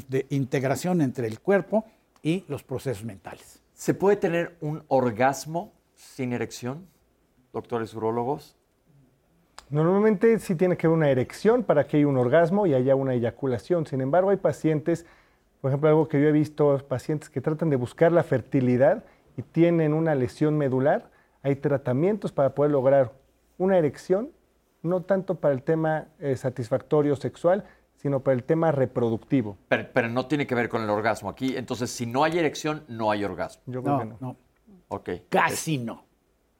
de 0.09 0.27
integración 0.29 1.01
entre 1.01 1.27
el 1.27 1.41
cuerpo 1.41 1.87
y 2.23 2.45
los 2.49 2.63
procesos 2.63 3.03
mentales. 3.05 3.63
¿Se 3.73 3.95
puede 3.95 4.17
tener 4.17 4.59
un 4.61 4.83
orgasmo 4.89 5.73
sin 5.95 6.35
erección, 6.35 6.87
doctores 7.51 7.95
urólogos? 7.95 8.60
Normalmente 9.71 10.37
sí 10.41 10.57
tiene 10.57 10.77
que 10.77 10.89
haber 10.89 10.97
una 10.97 11.11
erección 11.11 11.63
para 11.63 11.87
que 11.87 11.97
haya 11.97 12.07
un 12.09 12.17
orgasmo 12.17 12.67
y 12.67 12.75
haya 12.75 12.97
una 12.97 13.15
eyaculación. 13.15 13.87
Sin 13.87 14.01
embargo, 14.01 14.31
hay 14.31 14.37
pacientes, 14.37 15.07
por 15.61 15.71
ejemplo, 15.71 15.89
algo 15.89 16.09
que 16.09 16.21
yo 16.21 16.27
he 16.27 16.33
visto, 16.33 16.77
pacientes 16.89 17.31
que 17.31 17.41
tratan 17.41 17.71
de 17.71 17.77
buscar 17.77 18.11
la 18.11 18.25
fertilidad 18.25 19.05
y 19.37 19.43
tienen 19.43 19.95
una 19.95 20.17
lesión 20.17 20.59
medular. 20.59 21.11
Hay 21.43 21.55
tratamientos 21.55 22.33
para 22.33 22.53
poder 22.53 22.73
lograr 22.73 23.13
una 23.59 23.79
erección, 23.79 24.31
no 24.83 25.03
tanto 25.03 25.37
para 25.37 25.55
el 25.55 25.63
tema 25.63 26.09
eh, 26.19 26.35
satisfactorio 26.35 27.15
sexual, 27.15 27.65
sino 27.95 28.21
para 28.21 28.35
el 28.35 28.43
tema 28.43 28.73
reproductivo. 28.73 29.57
Pero, 29.69 30.09
no 30.09 30.27
tiene 30.27 30.49
que 30.49 30.57
ver 30.57 30.69
con 30.69 30.83
el 30.83 30.91
orgasmo 30.91 31.29
aquí. 31.29 31.57
Entonces, 31.57 31.91
si 31.91 32.07
no 32.07 32.25
hay 32.25 32.39
erección, 32.39 32.83
no 32.89 33.13
hay 33.13 33.25
orgasmo. 33.25 33.63
Yo 33.67 33.85
creo 33.85 33.99
que 34.01 34.05
no. 34.07 34.17
no. 34.19 34.37
Ok. 34.89 35.11
Casi 35.29 35.79
no. 35.79 36.10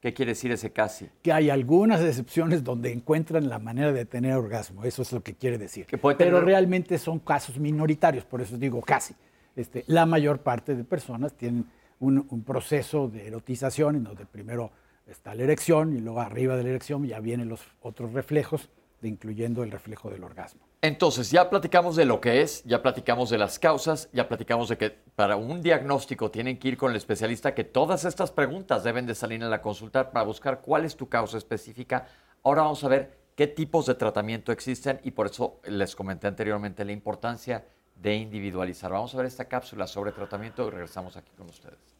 ¿Qué 0.01 0.15
quiere 0.15 0.31
decir 0.31 0.51
ese 0.51 0.71
casi? 0.71 1.09
Que 1.21 1.31
hay 1.31 1.51
algunas 1.51 2.01
excepciones 2.01 2.63
donde 2.63 2.91
encuentran 2.91 3.47
la 3.47 3.59
manera 3.59 3.93
de 3.93 4.05
tener 4.05 4.33
orgasmo. 4.33 4.83
Eso 4.83 5.03
es 5.03 5.13
lo 5.13 5.21
que 5.21 5.35
quiere 5.35 5.59
decir. 5.59 5.85
Pero 6.17 6.41
realmente 6.41 6.97
son 6.97 7.19
casos 7.19 7.59
minoritarios, 7.59 8.25
por 8.25 8.41
eso 8.41 8.57
digo 8.57 8.81
casi. 8.81 9.13
Este, 9.55 9.83
la 9.85 10.07
mayor 10.07 10.39
parte 10.39 10.75
de 10.75 10.83
personas 10.83 11.33
tienen 11.33 11.67
un, 11.99 12.25
un, 12.29 12.43
proceso 12.43 13.09
de 13.09 13.27
erotización 13.27 13.97
en 13.97 14.03
donde 14.05 14.25
primero 14.25 14.71
está 15.05 15.35
la 15.35 15.43
erección 15.43 15.95
y 15.95 15.99
luego 15.99 16.19
arriba 16.19 16.55
de 16.57 16.63
la 16.63 16.69
erección 16.69 17.05
ya 17.05 17.19
vienen 17.19 17.47
los 17.47 17.61
otros 17.81 18.11
reflejos, 18.13 18.69
de 19.01 19.09
incluyendo 19.09 19.63
el 19.63 19.71
reflejo 19.71 20.09
del 20.09 20.23
orgasmo. 20.23 20.61
Entonces, 20.81 21.29
ya 21.29 21.49
platicamos 21.49 21.95
de 21.95 22.05
lo 22.05 22.21
que 22.21 22.41
es, 22.41 22.63
ya 22.63 22.81
platicamos 22.81 23.29
de 23.29 23.37
las 23.37 23.59
causas, 23.59 24.09
ya 24.13 24.27
platicamos 24.27 24.69
de 24.69 24.77
que 24.77 24.89
para 25.15 25.35
un 25.35 25.61
diagnóstico 25.61 26.31
tienen 26.31 26.57
que 26.57 26.69
ir 26.69 26.77
con 26.77 26.91
el 26.91 26.97
especialista, 26.97 27.53
que 27.53 27.63
todas 27.63 28.05
estas 28.05 28.31
preguntas 28.31 28.83
deben 28.83 29.05
de 29.05 29.15
salir 29.15 29.41
en 29.41 29.49
la 29.49 29.61
consulta 29.61 30.11
para 30.11 30.25
buscar 30.25 30.61
cuál 30.61 30.85
es 30.85 30.95
tu 30.95 31.09
causa 31.09 31.37
específica. 31.37 32.07
Ahora 32.43 32.63
vamos 32.63 32.83
a 32.83 32.87
ver 32.87 33.17
qué 33.35 33.47
tipos 33.47 33.85
de 33.85 33.95
tratamiento 33.95 34.51
existen 34.51 34.99
y 35.03 35.11
por 35.11 35.27
eso 35.27 35.59
les 35.65 35.95
comenté 35.95 36.27
anteriormente 36.27 36.85
la 36.85 36.91
importancia 36.91 37.65
de 37.95 38.15
individualizar. 38.15 38.91
Vamos 38.91 39.13
a 39.13 39.17
ver 39.17 39.27
esta 39.27 39.45
cápsula 39.45 39.85
sobre 39.87 40.11
tratamiento 40.11 40.67
y 40.67 40.71
regresamos 40.71 41.15
aquí 41.17 41.31
con 41.37 41.47
ustedes. 41.47 41.90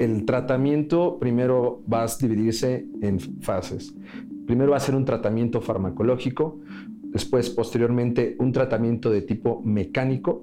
El 0.00 0.24
tratamiento 0.24 1.18
primero 1.18 1.82
va 1.92 2.04
a 2.04 2.06
dividirse 2.18 2.86
en 3.02 3.20
fases. 3.20 3.94
Primero 4.46 4.70
va 4.70 4.78
a 4.78 4.80
ser 4.80 4.94
un 4.94 5.04
tratamiento 5.04 5.60
farmacológico, 5.60 6.58
después 7.02 7.50
posteriormente 7.50 8.34
un 8.38 8.50
tratamiento 8.50 9.10
de 9.10 9.20
tipo 9.20 9.60
mecánico, 9.62 10.42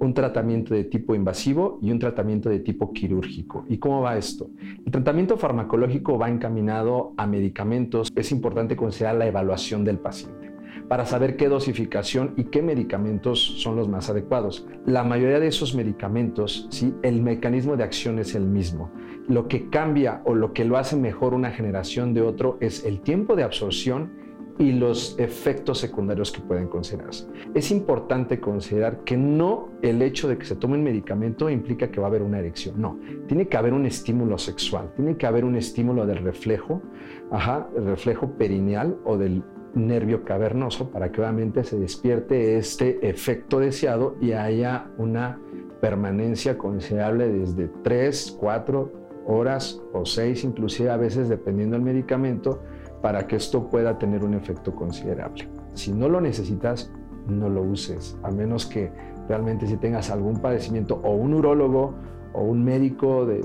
un 0.00 0.12
tratamiento 0.12 0.74
de 0.74 0.82
tipo 0.82 1.14
invasivo 1.14 1.78
y 1.80 1.92
un 1.92 2.00
tratamiento 2.00 2.48
de 2.48 2.58
tipo 2.58 2.92
quirúrgico. 2.92 3.64
¿Y 3.68 3.78
cómo 3.78 4.00
va 4.00 4.18
esto? 4.18 4.50
El 4.84 4.90
tratamiento 4.90 5.36
farmacológico 5.36 6.18
va 6.18 6.28
encaminado 6.28 7.14
a 7.16 7.28
medicamentos. 7.28 8.12
Es 8.16 8.32
importante 8.32 8.74
considerar 8.74 9.14
la 9.14 9.28
evaluación 9.28 9.84
del 9.84 10.00
paciente 10.00 10.45
para 10.88 11.06
saber 11.06 11.36
qué 11.36 11.48
dosificación 11.48 12.34
y 12.36 12.44
qué 12.44 12.62
medicamentos 12.62 13.40
son 13.40 13.76
los 13.76 13.88
más 13.88 14.08
adecuados. 14.10 14.66
La 14.84 15.04
mayoría 15.04 15.40
de 15.40 15.48
esos 15.48 15.74
medicamentos, 15.74 16.68
¿sí? 16.70 16.94
el 17.02 17.22
mecanismo 17.22 17.76
de 17.76 17.84
acción 17.84 18.18
es 18.18 18.34
el 18.34 18.46
mismo. 18.46 18.90
Lo 19.28 19.48
que 19.48 19.68
cambia 19.68 20.22
o 20.24 20.34
lo 20.34 20.52
que 20.52 20.64
lo 20.64 20.78
hace 20.78 20.96
mejor 20.96 21.34
una 21.34 21.50
generación 21.50 22.14
de 22.14 22.22
otro 22.22 22.58
es 22.60 22.84
el 22.84 23.00
tiempo 23.00 23.34
de 23.34 23.42
absorción 23.42 24.26
y 24.58 24.72
los 24.72 25.18
efectos 25.18 25.78
secundarios 25.78 26.32
que 26.32 26.40
pueden 26.40 26.68
considerarse. 26.68 27.26
Es 27.54 27.70
importante 27.70 28.40
considerar 28.40 29.04
que 29.04 29.16
no 29.16 29.68
el 29.82 30.00
hecho 30.00 30.28
de 30.28 30.38
que 30.38 30.46
se 30.46 30.56
tome 30.56 30.78
un 30.78 30.84
medicamento 30.84 31.50
implica 31.50 31.90
que 31.90 32.00
va 32.00 32.06
a 32.06 32.10
haber 32.10 32.22
una 32.22 32.38
erección, 32.38 32.80
no, 32.80 32.98
tiene 33.26 33.48
que 33.48 33.56
haber 33.56 33.74
un 33.74 33.86
estímulo 33.86 34.38
sexual, 34.38 34.92
tiene 34.96 35.16
que 35.16 35.26
haber 35.26 35.44
un 35.44 35.56
estímulo 35.56 36.06
del 36.06 36.18
reflejo, 36.18 36.82
ajá, 37.30 37.68
el 37.76 37.84
reflejo 37.84 38.30
perineal 38.38 38.96
o 39.04 39.18
del 39.18 39.42
nervio 39.76 40.24
cavernoso 40.24 40.90
para 40.90 41.12
que 41.12 41.20
obviamente 41.20 41.62
se 41.62 41.78
despierte 41.78 42.56
este 42.56 43.08
efecto 43.08 43.60
deseado 43.60 44.16
y 44.20 44.32
haya 44.32 44.90
una 44.98 45.38
permanencia 45.80 46.56
considerable 46.58 47.28
desde 47.28 47.68
3, 47.82 48.38
4, 48.40 49.06
horas 49.26 49.82
o 49.92 50.06
seis, 50.06 50.44
inclusive 50.44 50.90
a 50.90 50.96
veces 50.96 51.28
dependiendo 51.28 51.76
del 51.76 51.84
medicamento, 51.84 52.62
para 53.02 53.26
que 53.26 53.36
esto 53.36 53.68
pueda 53.68 53.98
tener 53.98 54.24
un 54.24 54.34
efecto 54.34 54.74
considerable. 54.74 55.48
Si 55.74 55.92
no 55.92 56.08
lo 56.08 56.20
necesitas, 56.20 56.90
no 57.26 57.48
lo 57.48 57.62
uses, 57.62 58.16
a 58.22 58.30
menos 58.30 58.66
que 58.66 58.90
realmente 59.28 59.66
si 59.66 59.76
tengas 59.76 60.10
algún 60.10 60.40
padecimiento 60.40 61.00
o 61.02 61.12
un 61.12 61.34
urólogo 61.34 61.94
o 62.32 62.42
un 62.42 62.64
médico 62.64 63.28
eh, 63.28 63.42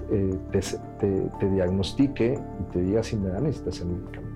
te, 0.51 1.47
diagnostique 1.49 2.39
y 2.59 2.71
te 2.71 2.81
diga 2.81 3.03
si 3.03 3.17
me 3.17 3.29
da 3.29 3.39
necesitas 3.39 3.81
el 3.81 3.87
medicamento. 3.87 4.30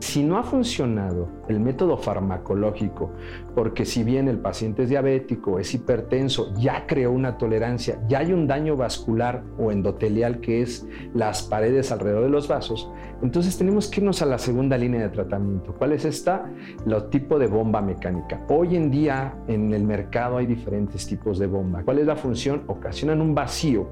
Si 0.00 0.22
no 0.24 0.38
ha 0.38 0.42
funcionado 0.42 1.28
el 1.48 1.60
método 1.60 1.98
farmacológico, 1.98 3.12
porque 3.54 3.84
si 3.84 4.02
bien 4.02 4.28
el 4.28 4.38
paciente 4.38 4.84
es 4.84 4.88
diabético, 4.88 5.58
es 5.58 5.74
hipertenso, 5.74 6.54
ya 6.54 6.86
creó 6.86 7.12
una 7.12 7.36
tolerancia, 7.36 8.00
ya 8.08 8.20
hay 8.20 8.32
un 8.32 8.46
daño 8.46 8.76
vascular 8.76 9.44
o 9.58 9.70
endotelial 9.70 10.40
que 10.40 10.62
es 10.62 10.86
las 11.14 11.42
paredes 11.42 11.92
alrededor 11.92 12.24
de 12.24 12.30
los 12.30 12.48
vasos, 12.48 12.90
entonces 13.22 13.58
tenemos 13.58 13.88
que 13.88 14.00
irnos 14.00 14.22
a 14.22 14.26
la 14.26 14.38
segunda 14.38 14.78
línea 14.78 15.02
de 15.02 15.10
tratamiento. 15.10 15.74
¿Cuál 15.74 15.92
es 15.92 16.06
esta? 16.06 16.50
El 16.86 17.10
tipo 17.10 17.38
de 17.38 17.46
bomba 17.46 17.82
mecánica. 17.82 18.40
Hoy 18.48 18.76
en 18.76 18.90
día 18.90 19.34
en 19.46 19.74
el 19.74 19.84
mercado 19.84 20.38
hay 20.38 20.46
diferentes 20.46 21.06
tipos 21.06 21.38
de 21.38 21.46
bomba. 21.46 21.82
¿Cuál 21.84 21.98
es 21.98 22.06
la 22.06 22.16
función? 22.16 22.62
Ocasionan 22.66 23.20
un 23.20 23.34
vacío 23.34 23.88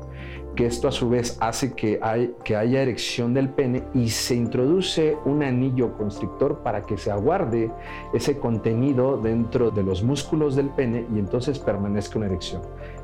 que 0.59 0.67
esto 0.67 0.89
a 0.89 0.91
su 0.91 1.09
vez 1.09 1.39
hace 1.39 1.73
que 1.73 2.01
haya 2.03 2.83
erección 2.83 3.33
del 3.33 3.49
pene 3.49 3.85
y 3.95 4.09
se 4.09 4.35
introduce 4.35 5.17
un 5.25 5.45
anillo 5.45 5.97
constrictor 5.97 6.65
para 6.65 6.83
que 6.83 6.99
se 6.99 7.13
aguarde 7.13 7.71
ese 8.13 8.39
contenido 8.39 9.19
dentro 9.19 9.71
de 9.71 9.85
los 9.85 10.03
músculos 10.03 10.57
del 10.57 10.71
pene 10.71 11.07
y 11.15 11.21
entonces 11.21 11.61
permanezca 11.61 12.19
una 12.19 12.27
erección. 12.27 12.63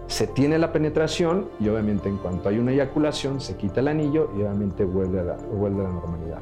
Se 0.09 0.27
tiene 0.27 0.59
la 0.59 0.73
penetración 0.73 1.47
y 1.61 1.69
obviamente 1.69 2.09
en 2.09 2.19
cuanto 2.19 2.49
hay 2.49 2.59
una 2.59 2.73
eyaculación 2.73 3.41
se 3.41 3.57
quita 3.57 3.79
el 3.79 3.87
anillo 3.87 4.33
y 4.37 4.43
obviamente 4.43 4.85
vuelve 4.85 5.21
a 5.21 5.23
la, 5.23 5.37
vuelve 5.37 5.83
a 5.83 5.85
la 5.85 5.95
normalidad. 5.95 6.41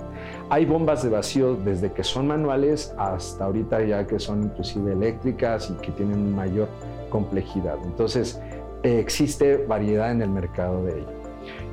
Hay 0.48 0.64
bombas 0.64 1.02
de 1.02 1.10
vacío 1.10 1.56
desde 1.56 1.92
que 1.92 2.04
son 2.04 2.26
manuales 2.26 2.94
hasta 2.96 3.44
ahorita 3.44 3.84
ya 3.84 4.06
que 4.06 4.18
son 4.18 4.44
inclusive 4.44 4.92
eléctricas 4.92 5.68
y 5.68 5.74
que 5.74 5.92
tienen 5.92 6.34
mayor 6.34 6.68
complejidad. 7.10 7.76
Entonces, 7.84 8.40
existe 8.82 9.58
variedad 9.58 10.10
en 10.10 10.22
el 10.22 10.30
mercado 10.30 10.84
de 10.84 10.98
ello. 10.98 11.22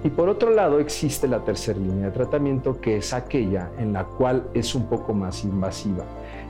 Y 0.04 0.10
por 0.10 0.30
otro 0.30 0.52
lado 0.52 0.80
existe 0.80 1.28
la 1.28 1.44
tercera 1.44 1.78
línea 1.78 2.08
de 2.08 2.12
tratamiento 2.12 2.80
que 2.80 2.98
es 2.98 3.14
aquella 3.14 3.70
en 3.78 3.94
la 3.94 4.06
cual 4.06 4.48
es 4.54 4.74
un 4.74 4.88
poco 4.88 5.14
más 5.14 5.44
invasiva, 5.44 6.06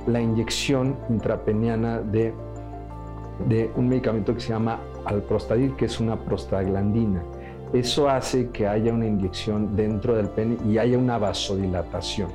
la 0.07 0.22
inyección 0.22 0.95
intrapeniana 1.10 1.99
de, 1.99 2.34
de 3.48 3.72
un 3.76 3.90
medicamento 3.90 4.34
que 4.34 4.41
se 4.41 4.49
llama 4.49 4.80
alprostadil, 5.06 5.76
que 5.76 5.86
es 5.86 5.99
una 5.99 6.18
prostaglandina. 6.23 7.23
Eso 7.73 8.09
hace 8.09 8.49
que 8.49 8.67
haya 8.67 8.91
una 8.91 9.05
inyección 9.05 9.75
dentro 9.75 10.15
del 10.15 10.27
pene 10.27 10.57
y 10.67 10.79
haya 10.79 10.97
una 10.97 11.17
vasodilatación. 11.19 12.29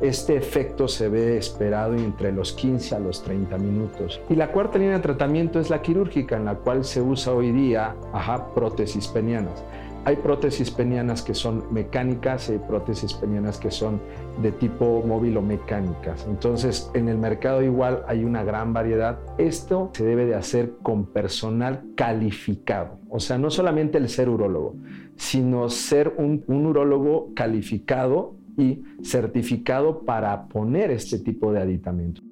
Este 0.00 0.36
efecto 0.36 0.88
se 0.88 1.08
ve 1.08 1.36
esperado 1.36 1.94
entre 1.94 2.32
los 2.32 2.52
15 2.52 2.96
a 2.96 2.98
los 2.98 3.22
30 3.22 3.56
minutos. 3.58 4.20
Y 4.28 4.34
la 4.34 4.50
cuarta 4.50 4.78
línea 4.78 4.94
de 4.94 5.02
tratamiento 5.02 5.60
es 5.60 5.70
la 5.70 5.80
quirúrgica, 5.80 6.36
en 6.36 6.44
la 6.44 6.56
cual 6.56 6.84
se 6.84 7.00
usa 7.00 7.32
hoy 7.32 7.52
día 7.52 7.94
ajá, 8.12 8.52
prótesis 8.52 9.06
penianas. 9.06 9.62
Hay 10.04 10.16
prótesis 10.16 10.70
penianas 10.70 11.22
que 11.22 11.34
son 11.34 11.64
mecánicas 11.70 12.48
y 12.48 12.52
hay 12.52 12.58
prótesis 12.58 13.12
penianas 13.12 13.58
que 13.58 13.70
son 13.70 14.00
de 14.42 14.50
tipo 14.50 15.02
móvil 15.06 15.36
o 15.36 15.42
mecánicas. 15.42 16.26
Entonces, 16.26 16.90
en 16.94 17.08
el 17.08 17.18
mercado 17.18 17.62
igual 17.62 18.02
hay 18.08 18.24
una 18.24 18.42
gran 18.42 18.72
variedad. 18.72 19.18
Esto 19.36 19.90
se 19.92 20.04
debe 20.04 20.24
de 20.24 20.34
hacer 20.34 20.76
con 20.82 21.04
personal 21.06 21.84
calificado. 21.96 22.98
O 23.10 23.20
sea, 23.20 23.36
no 23.36 23.50
solamente 23.50 23.98
el 23.98 24.08
ser 24.08 24.30
urólogo, 24.30 24.76
sino 25.16 25.68
ser 25.68 26.14
un, 26.16 26.44
un 26.46 26.66
urólogo 26.66 27.32
calificado 27.34 28.36
y 28.56 28.82
certificado 29.02 30.04
para 30.06 30.48
poner 30.48 30.90
este 30.90 31.18
tipo 31.18 31.52
de 31.52 31.60
aditamentos. 31.60 32.29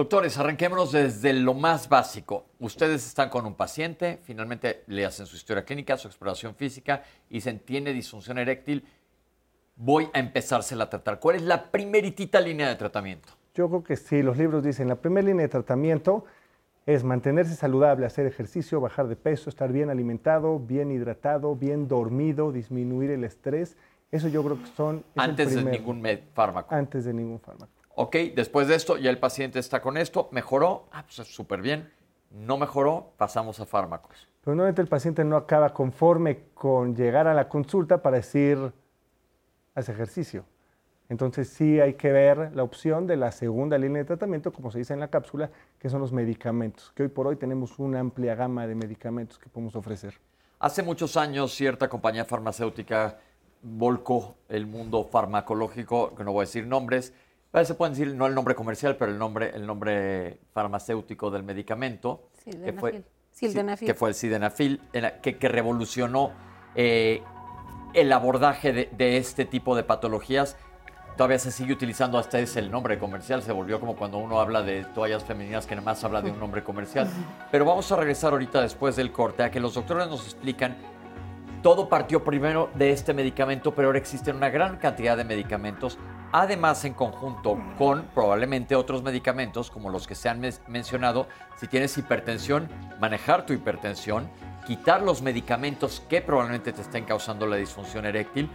Doctores, 0.00 0.38
arranquémonos 0.38 0.92
desde 0.92 1.34
lo 1.34 1.52
más 1.52 1.90
básico. 1.90 2.46
Ustedes 2.58 3.06
están 3.06 3.28
con 3.28 3.44
un 3.44 3.54
paciente, 3.54 4.18
finalmente 4.22 4.82
le 4.86 5.04
hacen 5.04 5.26
su 5.26 5.36
historia 5.36 5.62
clínica, 5.62 5.98
su 5.98 6.08
exploración 6.08 6.54
física 6.54 7.02
y 7.28 7.34
dicen, 7.34 7.58
tiene 7.58 7.92
disfunción 7.92 8.38
eréctil, 8.38 8.86
voy 9.76 10.08
a 10.14 10.20
empezársela 10.20 10.84
a 10.84 10.88
tratar. 10.88 11.20
¿Cuál 11.20 11.36
es 11.36 11.42
la 11.42 11.70
primeritita 11.70 12.40
línea 12.40 12.66
de 12.70 12.76
tratamiento? 12.76 13.28
Yo 13.54 13.68
creo 13.68 13.84
que 13.84 13.96
sí, 13.96 14.22
los 14.22 14.38
libros 14.38 14.64
dicen, 14.64 14.88
la 14.88 14.94
primera 14.94 15.26
línea 15.26 15.42
de 15.42 15.50
tratamiento 15.50 16.24
es 16.86 17.04
mantenerse 17.04 17.54
saludable, 17.54 18.06
hacer 18.06 18.24
ejercicio, 18.24 18.80
bajar 18.80 19.06
de 19.06 19.16
peso, 19.16 19.50
estar 19.50 19.70
bien 19.70 19.90
alimentado, 19.90 20.58
bien 20.60 20.90
hidratado, 20.92 21.56
bien 21.56 21.88
dormido, 21.88 22.52
disminuir 22.52 23.10
el 23.10 23.24
estrés. 23.24 23.76
Eso 24.10 24.28
yo 24.28 24.42
creo 24.42 24.58
que 24.62 24.66
son... 24.68 25.04
Antes 25.14 25.54
de 25.54 25.62
ningún 25.62 26.02
fármaco. 26.32 26.74
Antes 26.74 27.04
de 27.04 27.12
ningún 27.12 27.38
fármaco. 27.38 27.79
Ok, 27.94 28.16
después 28.34 28.68
de 28.68 28.76
esto, 28.76 28.96
ya 28.96 29.10
el 29.10 29.18
paciente 29.18 29.58
está 29.58 29.82
con 29.82 29.96
esto, 29.96 30.28
mejoró, 30.32 30.86
ah, 30.92 31.04
pues 31.04 31.26
súper 31.28 31.60
bien. 31.60 31.92
No 32.30 32.56
mejoró, 32.56 33.12
pasamos 33.16 33.58
a 33.60 33.66
fármacos. 33.66 34.28
Pero 34.42 34.54
normalmente 34.54 34.80
el 34.80 34.88
paciente 34.88 35.24
no 35.24 35.36
acaba 35.36 35.70
conforme 35.70 36.44
con 36.54 36.94
llegar 36.94 37.26
a 37.26 37.34
la 37.34 37.48
consulta 37.48 38.00
para 38.00 38.18
decir, 38.18 38.72
haz 39.74 39.88
ejercicio. 39.88 40.44
Entonces 41.08 41.48
sí 41.48 41.80
hay 41.80 41.94
que 41.94 42.12
ver 42.12 42.52
la 42.54 42.62
opción 42.62 43.08
de 43.08 43.16
la 43.16 43.32
segunda 43.32 43.76
línea 43.76 43.98
de 44.02 44.04
tratamiento, 44.04 44.52
como 44.52 44.70
se 44.70 44.78
dice 44.78 44.94
en 44.94 45.00
la 45.00 45.08
cápsula, 45.08 45.50
que 45.78 45.90
son 45.90 46.00
los 46.00 46.12
medicamentos, 46.12 46.92
que 46.94 47.02
hoy 47.02 47.08
por 47.08 47.26
hoy 47.26 47.34
tenemos 47.34 47.80
una 47.80 47.98
amplia 47.98 48.36
gama 48.36 48.68
de 48.68 48.76
medicamentos 48.76 49.36
que 49.36 49.48
podemos 49.48 49.74
ofrecer. 49.74 50.14
Hace 50.60 50.84
muchos 50.84 51.16
años 51.16 51.52
cierta 51.52 51.88
compañía 51.88 52.24
farmacéutica 52.24 53.18
volcó 53.62 54.36
el 54.48 54.66
mundo 54.66 55.04
farmacológico, 55.04 56.14
que 56.14 56.22
no 56.22 56.32
voy 56.32 56.42
a 56.42 56.46
decir 56.46 56.66
nombres, 56.66 57.12
se 57.64 57.74
pueden 57.74 57.94
decir 57.94 58.14
no 58.14 58.26
el 58.26 58.34
nombre 58.34 58.54
comercial, 58.54 58.96
pero 58.96 59.10
el 59.10 59.18
nombre, 59.18 59.50
el 59.54 59.66
nombre 59.66 60.40
farmacéutico 60.52 61.30
del 61.30 61.42
medicamento, 61.42 62.28
que 62.44 62.72
fue, 62.72 63.04
que 63.78 63.94
fue 63.94 64.08
el 64.10 64.14
sildenafil, 64.14 64.80
que, 65.22 65.36
que 65.36 65.48
revolucionó 65.48 66.32
eh, 66.74 67.22
el 67.94 68.12
abordaje 68.12 68.72
de, 68.72 68.88
de 68.96 69.16
este 69.16 69.44
tipo 69.44 69.74
de 69.74 69.82
patologías 69.82 70.56
todavía 71.20 71.38
se 71.38 71.50
sigue 71.50 71.74
utilizando 71.74 72.16
hasta 72.16 72.38
ese 72.38 72.60
el 72.60 72.70
nombre 72.70 72.98
comercial. 72.98 73.42
Se 73.42 73.52
volvió 73.52 73.78
como 73.78 73.94
cuando 73.94 74.16
uno 74.16 74.40
habla 74.40 74.62
de 74.62 74.86
toallas 74.86 75.22
femeninas 75.22 75.66
que 75.66 75.74
nada 75.74 75.84
más 75.84 76.02
habla 76.02 76.22
de 76.22 76.30
un 76.30 76.40
nombre 76.40 76.64
comercial. 76.64 77.10
Pero 77.50 77.66
vamos 77.66 77.92
a 77.92 77.96
regresar 77.96 78.32
ahorita 78.32 78.62
después 78.62 78.96
del 78.96 79.12
corte 79.12 79.42
a 79.42 79.50
que 79.50 79.60
los 79.60 79.74
doctores 79.74 80.08
nos 80.08 80.24
explican. 80.24 80.78
Todo 81.62 81.90
partió 81.90 82.24
primero 82.24 82.70
de 82.74 82.92
este 82.92 83.12
medicamento, 83.12 83.74
pero 83.74 83.88
ahora 83.88 83.98
existen 83.98 84.34
una 84.34 84.48
gran 84.48 84.78
cantidad 84.78 85.14
de 85.14 85.24
medicamentos, 85.24 85.98
además 86.32 86.84
en 86.84 86.94
conjunto 86.94 87.58
con 87.78 88.04
probablemente 88.14 88.76
otros 88.76 89.02
medicamentos 89.02 89.70
como 89.70 89.90
los 89.90 90.06
que 90.06 90.14
se 90.14 90.28
han 90.28 90.40
mencionado. 90.68 91.26
Si 91.56 91.66
tienes 91.66 91.96
hipertensión, 91.98 92.68
manejar 93.00 93.46
tu 93.46 93.52
hipertensión, 93.52 94.28
quitar 94.66 95.02
los 95.02 95.22
medicamentos 95.22 96.02
que 96.08 96.20
probablemente 96.20 96.72
te 96.72 96.82
estén 96.82 97.04
causando 97.04 97.46
la 97.46 97.56
disfunción 97.56 98.06
eréctil 98.06 98.48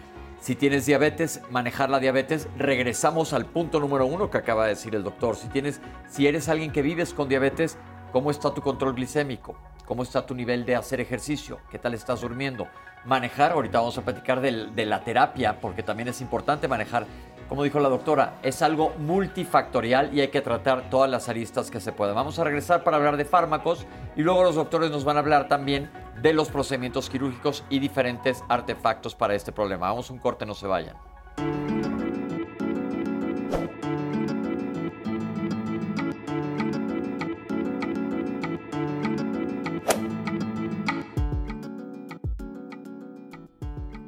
si 0.45 0.53
tienes 0.53 0.85
diabetes, 0.85 1.41
manejar 1.49 1.89
la 1.89 1.99
diabetes. 1.99 2.47
Regresamos 2.56 3.34
al 3.34 3.47
punto 3.47 3.80
número 3.80 4.06
uno 4.06 4.30
que 4.30 4.38
acaba 4.38 4.65
de 4.65 4.76
decir 4.76 4.93
el 4.93 5.03
doctor. 5.03 5.35
Si, 5.35 5.47
tienes, 5.47 5.81
si 6.07 6.27
eres 6.27 6.49
alguien 6.49 6.72
que 6.72 6.84
vives 6.84 7.15
con 7.15 7.27
diabetes, 7.27 7.80
¿cómo 8.11 8.30
está 8.30 8.53
tu 8.53 8.61
control 8.61 8.93
glicémico? 8.93 9.57
¿Cómo 9.85 10.03
está 10.03 10.23
tu 10.26 10.35
nivel 10.35 10.64
de 10.64 10.76
hacer 10.76 11.02
ejercicio? 11.02 11.60
¿Qué 11.72 11.80
tal 11.80 11.95
estás 11.95 12.22
durmiendo? 12.22 12.68
Manejar, 13.06 13.53
ahorita 13.53 13.80
vamos 13.80 13.97
a 13.97 14.03
platicar 14.03 14.39
de, 14.39 14.68
de 14.68 14.85
la 14.85 15.03
terapia, 15.03 15.60
porque 15.60 15.81
también 15.81 16.10
es 16.10 16.22
importante 16.22 16.68
manejar 16.68 17.07
como 17.47 17.63
dijo 17.63 17.80
la 17.80 17.89
doctora, 17.89 18.39
es 18.41 18.61
algo 18.61 18.93
multifactorial 18.97 20.13
y 20.13 20.22
hay 20.22 20.30
que 20.30 20.41
tratar 20.41 20.89
todas 20.89 21.09
las 21.09 21.30
aristas 21.30 21.69
que 21.69 21.80
se 21.80 21.91
puedan. 21.91 22.15
Vamos 22.15 22.39
a 22.39 22.43
regresar 22.43 22.84
para 22.84 22.97
hablar 22.97 23.17
de 23.17 23.26
fármacos 23.26 23.85
y 24.15 24.22
luego 24.22 24.43
los 24.43 24.55
doctores 24.55 24.91
nos 24.91 25.03
van 25.03 25.17
a 25.17 25.19
hablar 25.19 25.47
también 25.47 25.89
de 26.22 26.34
los 26.34 26.49
procedimientos 26.49 27.09
quirúrgicos 27.09 27.63
y 27.69 27.80
diferentes 27.80 28.43
artefactos 28.49 29.15
para 29.15 29.35
este 29.35 29.51
problema. 29.51 29.88
Vamos 29.88 30.09
un 30.09 30.19
corte, 30.19 30.45
no 30.45 30.55
se 30.55 30.67
vayan. 30.67 30.95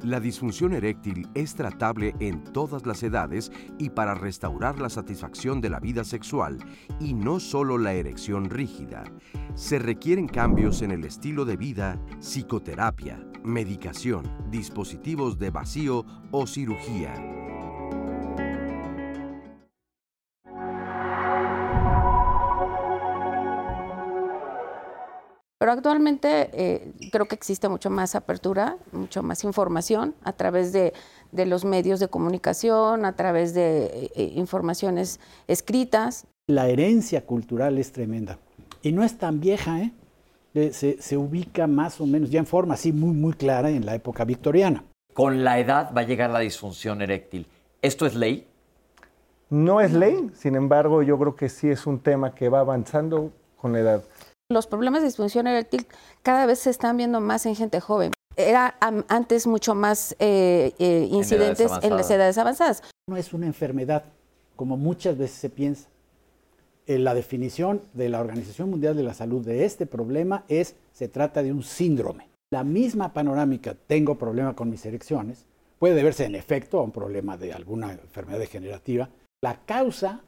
La 0.08 0.20
disfunción 0.20 0.72
eréctil 0.72 1.28
es 1.34 1.54
tratable 1.54 2.14
en 2.18 2.42
todas 2.42 2.86
las 2.86 3.02
edades 3.02 3.52
y 3.78 3.90
para 3.90 4.14
restaurar 4.14 4.78
la 4.78 4.88
satisfacción 4.88 5.60
de 5.60 5.68
la 5.68 5.80
vida 5.80 6.02
sexual 6.02 6.56
y 6.98 7.12
no 7.12 7.40
solo 7.40 7.76
la 7.76 7.92
erección 7.92 8.48
rígida. 8.48 9.04
Se 9.54 9.78
requieren 9.78 10.26
cambios 10.26 10.80
en 10.80 10.92
el 10.92 11.04
estilo 11.04 11.44
de 11.44 11.58
vida, 11.58 12.00
psicoterapia, 12.20 13.22
medicación, 13.44 14.22
dispositivos 14.50 15.38
de 15.38 15.50
vacío 15.50 16.06
o 16.30 16.46
cirugía. 16.46 17.12
Pero 25.58 25.72
actualmente 25.72 26.50
eh, 26.52 26.92
creo 27.10 27.26
que 27.26 27.34
existe 27.34 27.68
mucho 27.68 27.90
más 27.90 28.14
apertura, 28.14 28.76
mucho 28.92 29.24
más 29.24 29.42
información 29.42 30.14
a 30.22 30.32
través 30.32 30.72
de, 30.72 30.92
los 31.32 31.64
medios 31.64 31.98
de 31.98 32.06
comunicación, 32.06 33.04
a 33.04 33.16
través 33.16 33.54
de 33.54 33.86
eh, 33.86 34.10
eh, 34.14 34.32
informaciones 34.36 35.18
escritas. 35.48 36.26
La 36.46 36.68
herencia 36.68 37.26
cultural 37.26 37.76
es 37.78 37.90
tremenda 37.90 38.38
y 38.82 38.92
no 38.92 39.02
es 39.02 39.18
tan 39.18 39.40
vieja, 39.40 39.82
¿eh? 39.82 39.92
Se, 40.72 41.00
se, 41.00 41.16
ubica 41.16 41.68
más 41.68 42.00
o 42.00 42.06
menos 42.06 42.30
ya 42.30 42.40
en 42.40 42.46
forma 42.46 42.74
así 42.74 42.92
muy, 42.92 43.12
muy 43.12 43.32
clara 43.34 43.70
en 43.70 43.86
la 43.86 43.94
época 43.94 44.24
victoriana. 44.24 44.82
Con 45.12 45.44
la 45.44 45.60
edad 45.60 45.92
va 45.96 46.00
a 46.00 46.04
llegar 46.04 46.30
la 46.30 46.40
disfunción 46.40 47.00
eréctil. 47.00 47.46
¿Esto 47.80 48.06
es 48.06 48.16
ley? 48.16 48.48
No 49.50 49.80
es 49.80 49.92
ley, 49.92 50.30
sin 50.34 50.56
embargo 50.56 51.02
yo 51.02 51.16
creo 51.18 51.36
que 51.36 51.48
sí 51.48 51.68
es 51.68 51.86
un 51.86 52.00
tema 52.00 52.34
que 52.34 52.48
va 52.48 52.60
avanzando 52.60 53.30
con 53.56 53.72
la 53.72 53.80
edad. 53.80 54.04
Los 54.50 54.66
problemas 54.66 55.02
de 55.02 55.08
disfunción 55.08 55.46
eréctil 55.46 55.86
cada 56.22 56.46
vez 56.46 56.60
se 56.60 56.70
están 56.70 56.96
viendo 56.96 57.20
más 57.20 57.44
en 57.44 57.54
gente 57.54 57.80
joven. 57.80 58.12
Era 58.34 58.76
antes 58.80 59.46
mucho 59.46 59.74
más 59.74 60.16
eh, 60.18 60.72
eh, 60.78 61.06
incidentes 61.10 61.70
en, 61.82 61.94
las 61.94 62.10
edades 62.10 62.38
avanzadas. 62.38 62.82
No 63.10 63.18
es 63.18 63.34
una 63.34 63.44
enfermedad, 63.44 64.04
como 64.56 64.78
muchas 64.78 65.18
veces 65.18 65.36
se 65.36 65.50
piensa. 65.50 65.90
Eh, 66.86 66.98
la 66.98 67.12
definición 67.12 67.82
de 67.92 68.08
la 68.08 68.20
Organización 68.20 68.70
Mundial 68.70 68.96
de 68.96 69.02
la 69.02 69.12
Salud 69.12 69.44
de 69.44 69.66
este 69.66 69.84
problema 69.84 70.44
es, 70.48 70.76
se 70.92 71.08
trata 71.08 71.42
de 71.42 71.52
un 71.52 71.62
síndrome. 71.62 72.30
La 72.50 72.64
misma 72.64 73.12
panorámica, 73.12 73.74
tengo 73.74 74.16
problema 74.16 74.56
con 74.56 74.70
mis 74.70 74.86
erecciones, 74.86 75.44
puede 75.78 75.94
deberse 75.94 76.24
en 76.24 76.34
efecto 76.34 76.78
a 76.78 76.84
un 76.84 76.92
problema 76.92 77.36
de 77.36 77.52
alguna 77.52 77.92
enfermedad 77.92 78.38
degenerativa. 78.38 79.10
La 79.42 79.60
causa 79.66 80.22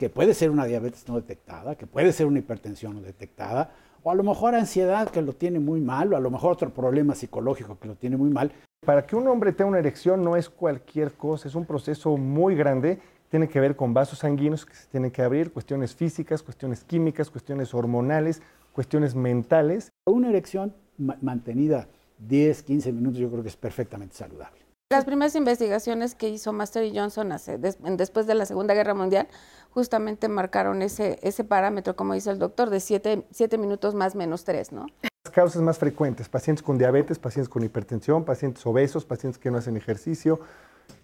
que 0.00 0.08
puede 0.08 0.32
ser 0.32 0.50
una 0.50 0.64
diabetes 0.64 1.06
no 1.08 1.16
detectada, 1.16 1.74
que 1.74 1.86
puede 1.86 2.14
ser 2.14 2.24
una 2.24 2.38
hipertensión 2.38 2.94
no 2.94 3.02
detectada, 3.02 3.70
o 4.02 4.10
a 4.10 4.14
lo 4.14 4.22
mejor 4.22 4.54
ansiedad 4.54 5.10
que 5.10 5.20
lo 5.20 5.34
tiene 5.34 5.60
muy 5.60 5.82
mal, 5.82 6.10
o 6.14 6.16
a 6.16 6.20
lo 6.20 6.30
mejor 6.30 6.52
otro 6.52 6.70
problema 6.70 7.14
psicológico 7.14 7.78
que 7.78 7.86
lo 7.86 7.96
tiene 7.96 8.16
muy 8.16 8.30
mal. 8.30 8.50
Para 8.86 9.06
que 9.06 9.14
un 9.14 9.28
hombre 9.28 9.52
tenga 9.52 9.68
una 9.68 9.78
erección 9.78 10.24
no 10.24 10.36
es 10.36 10.48
cualquier 10.48 11.12
cosa, 11.12 11.48
es 11.48 11.54
un 11.54 11.66
proceso 11.66 12.16
muy 12.16 12.54
grande, 12.54 12.98
tiene 13.28 13.46
que 13.46 13.60
ver 13.60 13.76
con 13.76 13.92
vasos 13.92 14.20
sanguíneos 14.20 14.64
que 14.64 14.74
se 14.74 14.88
tienen 14.88 15.10
que 15.10 15.20
abrir, 15.20 15.52
cuestiones 15.52 15.94
físicas, 15.94 16.42
cuestiones 16.42 16.82
químicas, 16.82 17.28
cuestiones 17.28 17.74
hormonales, 17.74 18.40
cuestiones 18.72 19.14
mentales. 19.14 19.90
Una 20.06 20.30
erección 20.30 20.74
mantenida 20.96 21.88
10, 22.26 22.62
15 22.62 22.92
minutos 22.92 23.18
yo 23.18 23.30
creo 23.30 23.42
que 23.42 23.50
es 23.50 23.56
perfectamente 23.56 24.16
saludable. 24.16 24.59
Las 24.92 25.04
primeras 25.04 25.36
investigaciones 25.36 26.16
que 26.16 26.28
hizo 26.28 26.52
Master 26.52 26.82
y 26.82 26.98
Johnson 26.98 27.30
hace, 27.30 27.58
después 27.58 28.26
de 28.26 28.34
la 28.34 28.44
Segunda 28.44 28.74
Guerra 28.74 28.92
Mundial 28.92 29.28
justamente 29.70 30.26
marcaron 30.26 30.82
ese, 30.82 31.20
ese 31.22 31.44
parámetro, 31.44 31.94
como 31.94 32.14
dice 32.14 32.28
el 32.32 32.40
doctor, 32.40 32.70
de 32.70 32.80
7 32.80 33.24
minutos 33.56 33.94
más 33.94 34.16
menos 34.16 34.42
3, 34.42 34.72
¿no? 34.72 34.86
Las 35.24 35.32
causas 35.32 35.62
más 35.62 35.78
frecuentes, 35.78 36.28
pacientes 36.28 36.64
con 36.64 36.76
diabetes, 36.76 37.20
pacientes 37.20 37.48
con 37.48 37.62
hipertensión, 37.62 38.24
pacientes 38.24 38.66
obesos, 38.66 39.04
pacientes 39.04 39.38
que 39.38 39.52
no 39.52 39.58
hacen 39.58 39.76
ejercicio, 39.76 40.40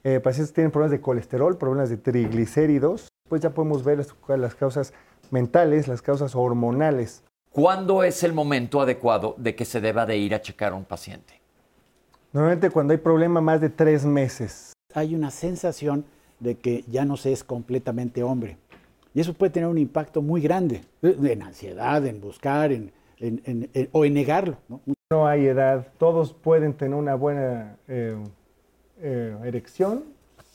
eh, 0.02 0.18
pacientes 0.18 0.50
que 0.50 0.56
tienen 0.56 0.72
problemas 0.72 0.90
de 0.90 1.00
colesterol, 1.00 1.56
problemas 1.56 1.88
de 1.88 1.96
triglicéridos, 1.96 3.06
pues 3.28 3.40
ya 3.40 3.50
podemos 3.50 3.84
ver 3.84 3.98
las, 3.98 4.08
las 4.36 4.56
causas 4.56 4.94
mentales, 5.30 5.86
las 5.86 6.02
causas 6.02 6.34
hormonales. 6.34 7.22
¿Cuándo 7.52 8.02
es 8.02 8.24
el 8.24 8.32
momento 8.32 8.80
adecuado 8.80 9.36
de 9.38 9.54
que 9.54 9.64
se 9.64 9.80
deba 9.80 10.06
de 10.06 10.16
ir 10.16 10.34
a 10.34 10.42
checar 10.42 10.72
a 10.72 10.74
un 10.74 10.84
paciente? 10.84 11.35
Normalmente 12.36 12.68
cuando 12.68 12.92
hay 12.92 12.98
problema 12.98 13.40
más 13.40 13.62
de 13.62 13.70
tres 13.70 14.04
meses. 14.04 14.74
Hay 14.92 15.14
una 15.14 15.30
sensación 15.30 16.04
de 16.38 16.56
que 16.58 16.84
ya 16.86 17.06
no 17.06 17.16
se 17.16 17.32
es 17.32 17.42
completamente 17.42 18.22
hombre. 18.22 18.58
Y 19.14 19.20
eso 19.20 19.32
puede 19.32 19.52
tener 19.52 19.70
un 19.70 19.78
impacto 19.78 20.20
muy 20.20 20.42
grande 20.42 20.82
en 21.00 21.40
ansiedad, 21.40 22.04
en 22.04 22.20
buscar, 22.20 22.72
en, 22.72 22.92
o 23.90 24.04
en 24.04 24.12
negarlo. 24.12 24.58
¿no? 24.68 25.26
hay 25.26 25.46
edad, 25.46 25.88
todos 25.96 26.34
pueden 26.34 26.74
tener 26.74 26.98
una 26.98 27.14
buena 27.14 27.78
eh, 27.88 28.22
eh, 29.00 29.34
erección 29.44 30.04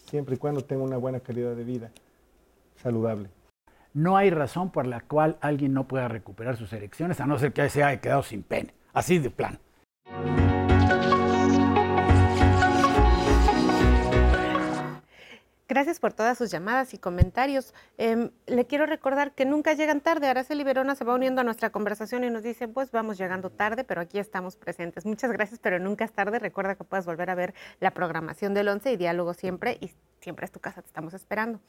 siempre 0.05 0.35
y 0.35 0.37
cuando 0.37 0.63
tengan 0.63 0.85
una 0.85 0.97
buena 0.97 1.21
calidad 1.21 1.55
de 1.55 1.63
vida 1.63 1.89
saludable. 2.75 3.29
No 3.95 4.17
hay 4.17 4.29
razón 4.29 4.69
por 4.69 4.85
la 4.85 5.01
cual 5.01 5.35
alguien 5.41 5.73
no 5.73 5.87
pueda 5.87 6.07
recuperar 6.07 6.57
sus 6.57 6.71
erecciones 6.73 7.19
a 7.19 7.25
no 7.25 7.39
ser 7.39 7.53
que 7.53 7.67
se 7.69 7.83
haya 7.83 7.99
quedado 7.99 8.21
sin 8.21 8.43
pene, 8.43 8.71
así 8.93 9.17
de 9.17 9.31
plano. 9.31 9.57
Gracias 15.71 16.01
por 16.01 16.11
todas 16.11 16.37
sus 16.37 16.51
llamadas 16.51 16.93
y 16.93 16.97
comentarios. 16.97 17.73
Em, 17.97 18.31
le 18.45 18.67
quiero 18.67 18.85
recordar 18.85 19.31
que 19.31 19.45
nunca 19.45 19.71
llegan 19.71 20.01
tarde. 20.01 20.27
Araceli 20.27 20.65
Verona 20.65 20.95
se 20.95 21.05
va 21.05 21.15
uniendo 21.15 21.39
a 21.39 21.45
nuestra 21.45 21.69
conversación 21.69 22.25
y 22.25 22.29
nos 22.29 22.43
dice, 22.43 22.67
pues 22.67 22.91
vamos 22.91 23.17
llegando 23.17 23.49
tarde, 23.49 23.85
pero 23.85 24.01
aquí 24.01 24.19
estamos 24.19 24.57
presentes. 24.57 25.05
Muchas 25.05 25.31
gracias, 25.31 25.61
pero 25.61 25.79
nunca 25.79 26.03
es 26.03 26.11
tarde. 26.11 26.39
Recuerda 26.39 26.75
que 26.75 26.83
puedes 26.83 27.05
volver 27.05 27.29
a 27.29 27.35
ver 27.35 27.53
la 27.79 27.91
programación 27.91 28.53
del 28.53 28.67
11 28.67 28.91
y 28.91 28.97
diálogo 28.97 29.33
siempre, 29.33 29.77
y 29.79 29.93
siempre 30.19 30.43
es 30.43 30.51
tu 30.51 30.59
casa, 30.59 30.81
te 30.81 30.87
estamos 30.87 31.13
esperando. 31.13 31.61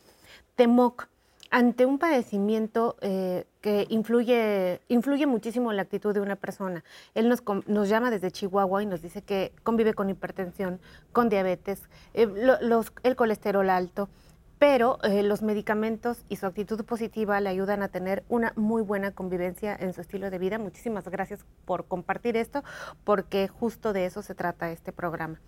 Temoc 0.57 1.07
ante 1.53 1.85
un 1.85 1.99
padecimiento 1.99 2.97
eh, 3.03 3.45
que 3.61 3.87
influye, 3.91 4.81
influye 4.89 5.27
muchísimo 5.27 5.71
en 5.71 5.77
la 5.77 5.83
actitud 5.83 6.15
de 6.15 6.23
una 6.23 6.35
persona. 6.35 6.83
Él 7.15 7.29
nos, 7.29 7.43
nos, 7.67 7.91
llama 7.91 8.11
desde 8.11 8.31
Chihuahua 8.31 8.83
y 8.83 8.87
nos 8.87 9.03
dice 9.03 9.21
que 9.21 9.53
convive 9.63 9.93
con 9.93 10.09
hipertensión, 10.09 10.81
con 11.13 11.29
diabetes, 11.29 11.83
eh, 12.15 12.27
el 13.03 13.17
colesterol 13.17 13.69
alto, 13.69 14.09
pero 14.63 15.01
eh, 15.03 15.25
los 15.25 15.43
medicamentos 15.43 16.25
y 16.29 16.37
su 16.37 16.47
actitud 16.47 16.85
positiva 16.85 17.41
le 17.41 17.49
ayudan 17.49 17.83
a 17.83 17.89
tener 17.89 18.23
una 18.29 18.53
muy 18.55 18.81
buena 18.81 19.11
convivencia 19.11 19.77
en 19.77 19.93
su 19.93 20.01
estilo 20.01 20.31
de 20.31 20.39
vida. 20.39 20.57
Muchísimas 20.61 21.09
gracias 21.09 21.45
por 21.65 21.87
compartir 21.87 22.37
esto, 22.37 22.63
porque 23.03 23.49
justo 23.49 23.93
de 23.93 24.07
eso 24.07 24.23
se 24.23 24.37
trata 24.37 24.71
este 24.71 24.93
programa. 24.93 25.41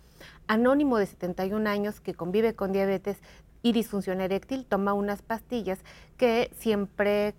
Anónimo 0.47 0.97
de 0.97 1.05
71 1.05 1.69
años 1.69 2.01
que 2.01 2.13
convive 2.13 2.55
con 2.55 2.73
diabetes 2.73 3.21
y 3.61 3.71
disfunción 3.71 4.19
eréctil, 4.19 4.65
toma 4.65 4.91
unas 4.91 5.21
pastillas 5.21 5.79
que 6.17 6.51
siempre 6.53 7.35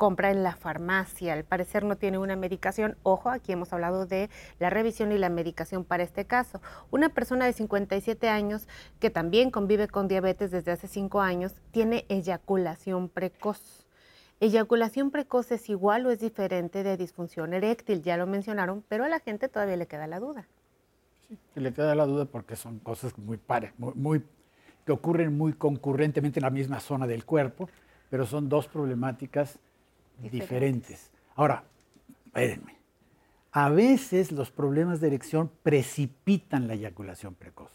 compra 0.00 0.30
en 0.30 0.42
la 0.42 0.56
farmacia. 0.56 1.34
Al 1.34 1.44
parecer 1.44 1.84
no 1.84 1.94
tiene 1.94 2.16
una 2.16 2.34
medicación. 2.34 2.96
Ojo, 3.02 3.28
aquí 3.28 3.52
hemos 3.52 3.70
hablado 3.74 4.06
de 4.06 4.30
la 4.58 4.70
revisión 4.70 5.12
y 5.12 5.18
la 5.18 5.28
medicación 5.28 5.84
para 5.84 6.02
este 6.02 6.24
caso. 6.24 6.62
Una 6.90 7.10
persona 7.10 7.44
de 7.44 7.52
57 7.52 8.30
años 8.30 8.66
que 8.98 9.10
también 9.10 9.50
convive 9.50 9.88
con 9.88 10.08
diabetes 10.08 10.50
desde 10.52 10.72
hace 10.72 10.88
5 10.88 11.20
años 11.20 11.54
tiene 11.70 12.06
eyaculación 12.08 13.10
precoz. 13.10 13.86
¿Eyaculación 14.40 15.10
precoz 15.10 15.52
es 15.52 15.68
igual 15.68 16.06
o 16.06 16.10
es 16.10 16.18
diferente 16.18 16.82
de 16.82 16.96
disfunción 16.96 17.52
eréctil? 17.52 18.00
Ya 18.00 18.16
lo 18.16 18.26
mencionaron, 18.26 18.82
pero 18.88 19.04
a 19.04 19.08
la 19.10 19.20
gente 19.20 19.50
todavía 19.50 19.76
le 19.76 19.86
queda 19.86 20.06
la 20.06 20.18
duda. 20.18 20.48
Sí, 21.28 21.60
le 21.60 21.74
queda 21.74 21.94
la 21.94 22.06
duda 22.06 22.24
porque 22.24 22.56
son 22.56 22.78
cosas 22.78 23.18
muy, 23.18 23.36
pares, 23.36 23.74
muy, 23.76 23.92
muy 23.96 24.24
que 24.86 24.92
ocurren 24.92 25.36
muy 25.36 25.52
concurrentemente 25.52 26.40
en 26.40 26.44
la 26.44 26.50
misma 26.50 26.80
zona 26.80 27.06
del 27.06 27.26
cuerpo, 27.26 27.68
pero 28.08 28.24
son 28.24 28.48
dos 28.48 28.66
problemáticas 28.66 29.58
diferentes. 30.28 31.10
Ahora, 31.34 31.64
espérenme. 32.26 32.76
A 33.52 33.68
veces 33.68 34.30
los 34.30 34.50
problemas 34.50 35.00
de 35.00 35.08
erección 35.08 35.50
precipitan 35.62 36.68
la 36.68 36.74
eyaculación 36.74 37.34
precoz, 37.34 37.72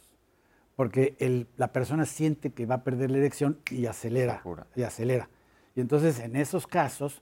porque 0.76 1.48
la 1.58 1.74
persona 1.74 2.06
siente 2.06 2.52
que 2.52 2.66
va 2.66 2.76
a 2.76 2.84
perder 2.84 3.12
la 3.12 3.18
erección 3.18 3.60
y 3.70 3.86
acelera, 3.86 4.42
y 4.76 4.84
acelera. 4.84 5.30
Y 5.76 5.82
entonces 5.82 6.20
en 6.20 6.38
esos 6.38 6.66
casos 6.66 7.22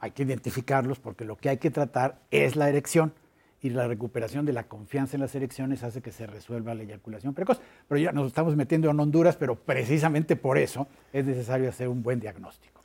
hay 0.00 0.10
que 0.10 0.24
identificarlos 0.24 0.98
porque 0.98 1.24
lo 1.24 1.36
que 1.36 1.48
hay 1.48 1.58
que 1.58 1.70
tratar 1.70 2.18
es 2.32 2.56
la 2.56 2.68
erección 2.68 3.14
y 3.60 3.70
la 3.70 3.86
recuperación 3.86 4.44
de 4.44 4.52
la 4.52 4.64
confianza 4.64 5.16
en 5.16 5.20
las 5.20 5.36
elecciones 5.36 5.84
hace 5.84 6.02
que 6.02 6.10
se 6.10 6.26
resuelva 6.26 6.74
la 6.74 6.82
eyaculación 6.82 7.34
precoz. 7.34 7.60
Pero 7.86 8.00
ya 8.00 8.10
nos 8.10 8.26
estamos 8.26 8.56
metiendo 8.56 8.90
en 8.90 8.98
Honduras, 8.98 9.36
pero 9.36 9.54
precisamente 9.54 10.34
por 10.34 10.58
eso 10.58 10.88
es 11.12 11.24
necesario 11.24 11.68
hacer 11.68 11.86
un 11.86 12.02
buen 12.02 12.18
diagnóstico. 12.18 12.82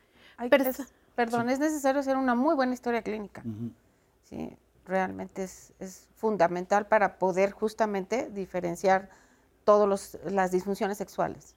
Perdón, 1.18 1.50
es 1.50 1.58
necesario 1.58 2.00
hacer 2.00 2.16
una 2.16 2.36
muy 2.36 2.54
buena 2.54 2.74
historia 2.74 3.02
clínica. 3.02 3.44
Sí, 4.30 4.56
realmente 4.86 5.44
es, 5.44 5.74
es, 5.80 6.08
fundamental 6.16 6.88
para 6.88 7.18
poder 7.18 7.52
justamente 7.52 8.30
diferenciar 8.30 9.10
todas 9.66 10.18
las 10.24 10.52
disfunciones 10.52 10.98
sexuales. 10.98 11.57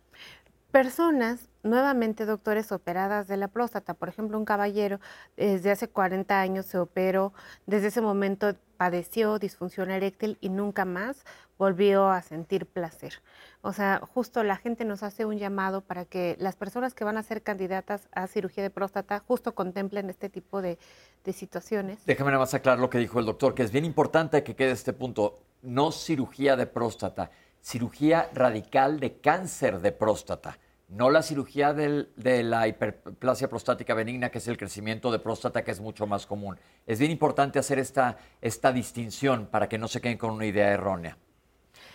Personas, 0.72 1.48
nuevamente 1.64 2.26
doctores 2.26 2.70
operadas 2.70 3.26
de 3.26 3.36
la 3.36 3.48
próstata, 3.48 3.94
por 3.94 4.08
ejemplo, 4.08 4.38
un 4.38 4.44
caballero 4.44 5.00
desde 5.36 5.72
hace 5.72 5.88
40 5.88 6.40
años 6.40 6.66
se 6.66 6.78
operó, 6.78 7.32
desde 7.66 7.88
ese 7.88 8.00
momento 8.00 8.54
padeció 8.76 9.40
disfunción 9.40 9.90
eréctil 9.90 10.38
y 10.40 10.48
nunca 10.48 10.84
más 10.84 11.24
volvió 11.58 12.08
a 12.08 12.22
sentir 12.22 12.66
placer. 12.66 13.14
O 13.62 13.72
sea, 13.72 14.00
justo 14.14 14.44
la 14.44 14.56
gente 14.56 14.84
nos 14.84 15.02
hace 15.02 15.24
un 15.24 15.38
llamado 15.38 15.80
para 15.80 16.04
que 16.04 16.36
las 16.38 16.54
personas 16.54 16.94
que 16.94 17.02
van 17.02 17.18
a 17.18 17.24
ser 17.24 17.42
candidatas 17.42 18.08
a 18.12 18.28
cirugía 18.28 18.62
de 18.62 18.70
próstata 18.70 19.18
justo 19.18 19.56
contemplen 19.56 20.08
este 20.08 20.28
tipo 20.28 20.62
de, 20.62 20.78
situaciones. 21.32 22.04
Déjame 22.06 22.30
nada 22.30 22.40
más 22.40 22.54
aclarar 22.54 22.78
lo 22.78 22.90
que 22.90 22.98
dijo 22.98 23.18
el 23.18 23.26
doctor, 23.26 23.54
que 23.54 23.62
es 23.62 23.70
bien 23.70 23.84
importante 23.84 24.42
que 24.42 24.56
quede 24.56 24.70
este 24.70 24.92
punto. 24.92 25.40
No 25.62 25.92
cirugía 25.92 26.56
de 26.56 26.66
próstata 26.66 27.30
cirugía 27.62 28.30
radical 28.34 29.00
de 29.00 29.20
cáncer 29.20 29.80
de 29.80 29.92
próstata, 29.92 30.58
no 30.90 31.08
la 31.08 31.22
cirugía 31.22 31.72
de 31.72 32.42
la 32.42 32.66
hiperplasia 32.66 33.48
prostática 33.48 33.94
benigna, 33.94 34.30
que 34.30 34.38
es 34.38 34.48
el 34.48 34.58
crecimiento 34.58 35.12
de 35.12 35.20
próstata, 35.20 35.62
que 35.62 35.70
es 35.70 35.80
mucho 35.80 36.06
más 36.06 36.26
común. 36.26 36.58
Es 36.84 36.98
bien 36.98 37.12
importante 37.12 37.60
hacer 37.60 37.78
esta, 37.78 38.18
esta 38.40 38.72
distinción 38.72 39.46
para 39.46 39.68
que 39.68 39.78
no 39.78 39.86
se 39.86 40.00
queden 40.00 40.18
con 40.18 40.30
una 40.30 40.46
idea 40.46 40.68
errónea. 40.68 41.16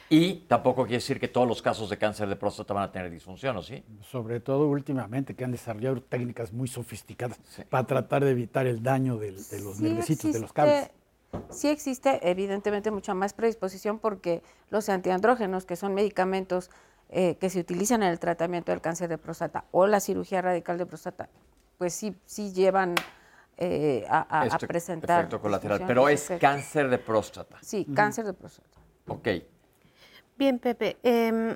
Y 0.10 0.46
tampoco 0.48 0.84
quiere 0.84 0.98
decir 0.98 1.20
que 1.20 1.28
todos 1.28 1.48
los 1.48 1.62
casos 1.62 1.90
de 1.90 1.98
cáncer 1.98 2.30
de 2.30 2.36
próstata 2.36 2.74
van 2.74 2.84
a 2.84 2.92
tener 2.92 3.10
disfunción, 3.10 3.58
¿o 3.58 3.64
sí? 3.64 3.84
Sobre 4.02 4.40
todo 4.40 4.68
últimamente, 4.68 5.36
que 5.36 5.44
han 5.44 5.52
desarrollado 5.52 6.02
técnicas 6.02 6.54
muy 6.54 6.68
sofisticadas 6.68 7.40
para 7.70 7.88
tratar 7.88 8.24
de 8.24 8.32
evitar 8.32 8.68
el 8.68 8.82
daño 8.82 9.18
de, 9.18 9.32
los 9.32 9.82
nervecitos, 9.82 10.32
de 10.32 10.40
los 10.40 10.54
cables 10.54 10.92
sí 11.50 11.70
existe 11.70 12.30
evidentemente 12.30 12.92
mucha 12.92 13.14
más 13.14 13.34
predisposición 13.34 14.00
porque 14.00 14.44
los 14.70 14.90
antiandrógenos, 14.90 15.66
que 15.66 15.76
son 15.76 15.94
medicamentos 15.94 16.70
eh, 17.10 17.38
que 17.38 17.50
se 17.50 17.60
utilizan 17.60 18.04
en 18.04 18.10
el 18.10 18.20
tratamiento 18.20 18.72
del 18.72 18.82
cáncer 18.82 19.10
de 19.10 19.18
próstata 19.18 19.66
o 19.72 19.88
la 19.88 20.00
cirugía 20.00 20.42
radical 20.42 20.78
de 20.78 20.86
próstata, 20.86 21.30
pues 21.78 21.94
sí, 21.94 22.16
sí 22.26 22.52
llevan 22.52 22.96
eh, 23.58 24.06
a, 24.10 24.48
este 24.48 24.68
presentar. 24.68 25.22
Efecto 25.22 25.40
colateral, 25.40 25.84
pero 25.86 26.10
es 26.10 26.32
cáncer 26.40 26.90
de 26.90 26.98
próstata. 26.98 27.58
Sí, 27.62 27.86
cáncer 27.94 28.26
de 28.26 28.34
próstata. 28.34 28.80
Ok. 29.08 29.28
Bien, 30.38 30.60
Pepe, 30.60 30.98
em, 31.04 31.56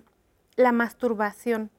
la 0.56 0.72
masturbación 0.72 1.72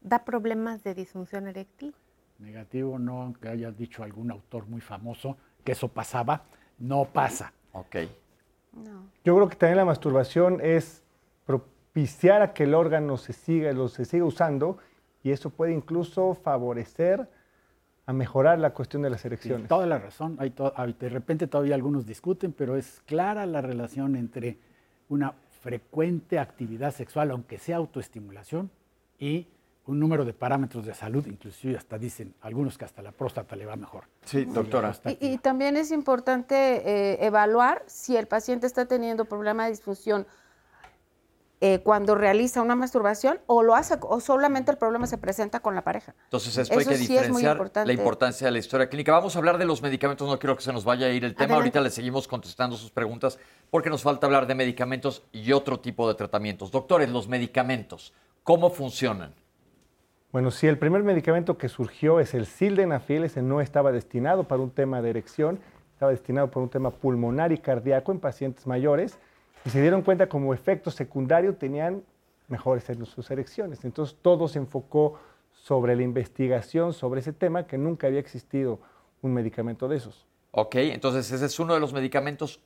da 0.00 0.24
problemas 0.24 0.84
de 0.84 0.94
disfunción 0.94 1.48
eréctil. 1.48 1.94
Negativo, 2.38 2.98
no, 2.98 3.22
aunque 3.22 3.48
haya 3.48 3.70
dicho 3.70 4.02
algún 4.02 4.30
autor 4.30 4.66
muy 4.66 4.80
famoso 4.80 5.36
que 5.64 5.72
eso 5.72 5.88
pasaba 5.88 6.44
no 6.80 7.04
pasa. 7.04 7.52
Ok. 7.72 7.96
Yo 9.24 9.36
creo 9.36 9.48
que 9.48 9.56
también 9.56 9.76
la 9.76 9.84
masturbación 9.84 10.60
es 10.60 11.02
propiciar 11.44 12.42
a 12.42 12.52
que 12.52 12.64
el 12.64 12.74
órgano 12.74 13.16
se 13.16 13.32
siga, 13.32 13.72
lo 13.72 13.88
se 13.88 14.04
siga 14.04 14.24
usando 14.24 14.78
y 15.22 15.30
eso 15.30 15.50
puede 15.50 15.72
incluso 15.72 16.34
favorecer 16.34 17.28
a 18.06 18.12
mejorar 18.12 18.58
la 18.58 18.70
cuestión 18.72 19.02
de 19.02 19.10
las 19.10 19.24
erecciones. 19.24 19.68
toda 19.68 19.86
la 19.86 19.98
razón. 19.98 20.36
Hay 20.40 20.52
de 20.98 21.08
repente 21.08 21.46
todavía 21.46 21.74
algunos 21.74 22.06
discuten, 22.06 22.52
pero 22.52 22.76
es 22.76 23.00
clara 23.06 23.46
la 23.46 23.60
relación 23.60 24.16
entre 24.16 24.58
una 25.08 25.34
frecuente 25.60 26.38
actividad 26.38 26.92
sexual, 26.92 27.30
aunque 27.30 27.58
sea 27.58 27.76
autoestimulación, 27.76 28.70
y 29.18 29.46
un 29.86 29.98
número 29.98 30.24
de 30.24 30.32
parámetros 30.32 30.84
de 30.86 30.94
salud, 30.94 31.26
inclusive 31.26 31.76
hasta 31.76 31.98
dicen 31.98 32.34
algunos 32.42 32.78
que 32.78 32.84
hasta 32.84 33.02
la 33.02 33.12
próstata 33.12 33.56
le 33.56 33.66
va 33.66 33.76
mejor. 33.76 34.04
Sí, 34.24 34.44
doctora. 34.44 34.94
Y, 35.20 35.38
también 35.38 35.76
es 35.76 35.90
importante 35.90 36.54
eh, 36.54 37.26
evaluar 37.26 37.82
si 37.86 38.16
el 38.16 38.26
paciente 38.26 38.66
está 38.66 38.86
teniendo 38.86 39.24
problema 39.24 39.64
de 39.64 39.70
disfunción 39.70 40.26
eh, 41.62 41.80
cuando 41.80 42.14
realiza 42.14 42.62
una 42.62 42.74
masturbación 42.74 43.38
o 43.46 43.62
lo 43.62 43.74
hace 43.74 43.98
o 44.00 44.20
solamente 44.20 44.70
el 44.70 44.78
problema 44.78 45.06
se 45.06 45.18
presenta 45.18 45.60
con 45.60 45.74
la 45.74 45.82
pareja. 45.82 46.14
Entonces 46.24 46.56
esto 46.56 46.78
hay 46.78 46.86
que 46.86 46.96
diferenciar 46.96 47.60
la 47.84 47.92
importancia 47.92 48.46
de 48.46 48.50
la 48.50 48.58
historia 48.58 48.88
clínica. 48.88 49.12
Vamos 49.12 49.36
a 49.36 49.40
hablar 49.40 49.58
de 49.58 49.66
los 49.66 49.82
medicamentos, 49.82 50.26
no 50.26 50.38
quiero 50.38 50.56
que 50.56 50.62
se 50.62 50.72
nos 50.72 50.84
vaya 50.84 51.06
a 51.06 51.10
ir 51.10 51.22
el 51.22 51.34
tema. 51.34 51.56
Ahorita 51.56 51.82
le 51.82 51.90
seguimos 51.90 52.26
contestando 52.26 52.76
sus 52.76 52.90
preguntas 52.90 53.38
porque 53.68 53.90
nos 53.90 54.02
falta 54.02 54.26
hablar 54.26 54.46
de 54.46 54.54
medicamentos 54.54 55.22
y 55.32 55.52
otro 55.52 55.80
tipo 55.80 56.08
de 56.08 56.14
tratamientos. 56.14 56.70
Doctores, 56.70 57.10
los 57.10 57.28
medicamentos, 57.28 58.14
¿cómo 58.42 58.70
funcionan? 58.70 59.34
Bueno, 60.32 60.52
si 60.52 60.68
el 60.68 60.78
primer 60.78 61.02
medicamento 61.02 61.58
que 61.58 61.68
surgió 61.68 62.20
es 62.20 62.34
el 62.34 62.46
sildenafil, 62.46 63.24
ese 63.24 63.42
no 63.42 63.60
estaba 63.60 63.90
destinado 63.90 64.44
para 64.44 64.62
un 64.62 64.70
tema 64.70 65.02
de 65.02 65.10
erección, 65.10 65.58
estaba 65.92 66.12
destinado 66.12 66.48
para 66.52 66.62
un 66.62 66.70
tema 66.70 66.92
pulmonar 66.92 67.50
y 67.50 67.58
cardíaco 67.58 68.12
en 68.12 68.20
pacientes 68.20 68.64
mayores, 68.64 69.18
y 69.64 69.70
se 69.70 69.82
dieron 69.82 70.02
cuenta 70.02 70.28
como 70.28 70.54
efecto 70.54 70.92
secundario 70.92 71.56
tenían 71.56 72.04
mejores 72.46 72.88
en 72.90 73.04
sus 73.06 73.28
erecciones. 73.32 73.84
Entonces 73.84 74.16
todo 74.22 74.46
se 74.46 74.60
enfocó 74.60 75.18
sobre 75.50 75.96
la 75.96 76.02
investigación 76.04 76.92
sobre 76.92 77.20
ese 77.20 77.32
tema, 77.32 77.66
que 77.66 77.76
nunca 77.76 78.06
había 78.06 78.20
existido 78.20 78.78
un 79.22 79.34
medicamento 79.34 79.88
de 79.88 79.96
esos. 79.96 80.26
Ok, 80.52 80.76
entonces 80.76 81.30
ese 81.32 81.44
es 81.44 81.58
uno 81.58 81.74
de 81.74 81.80
los 81.80 81.92
medicamentos 81.92 82.60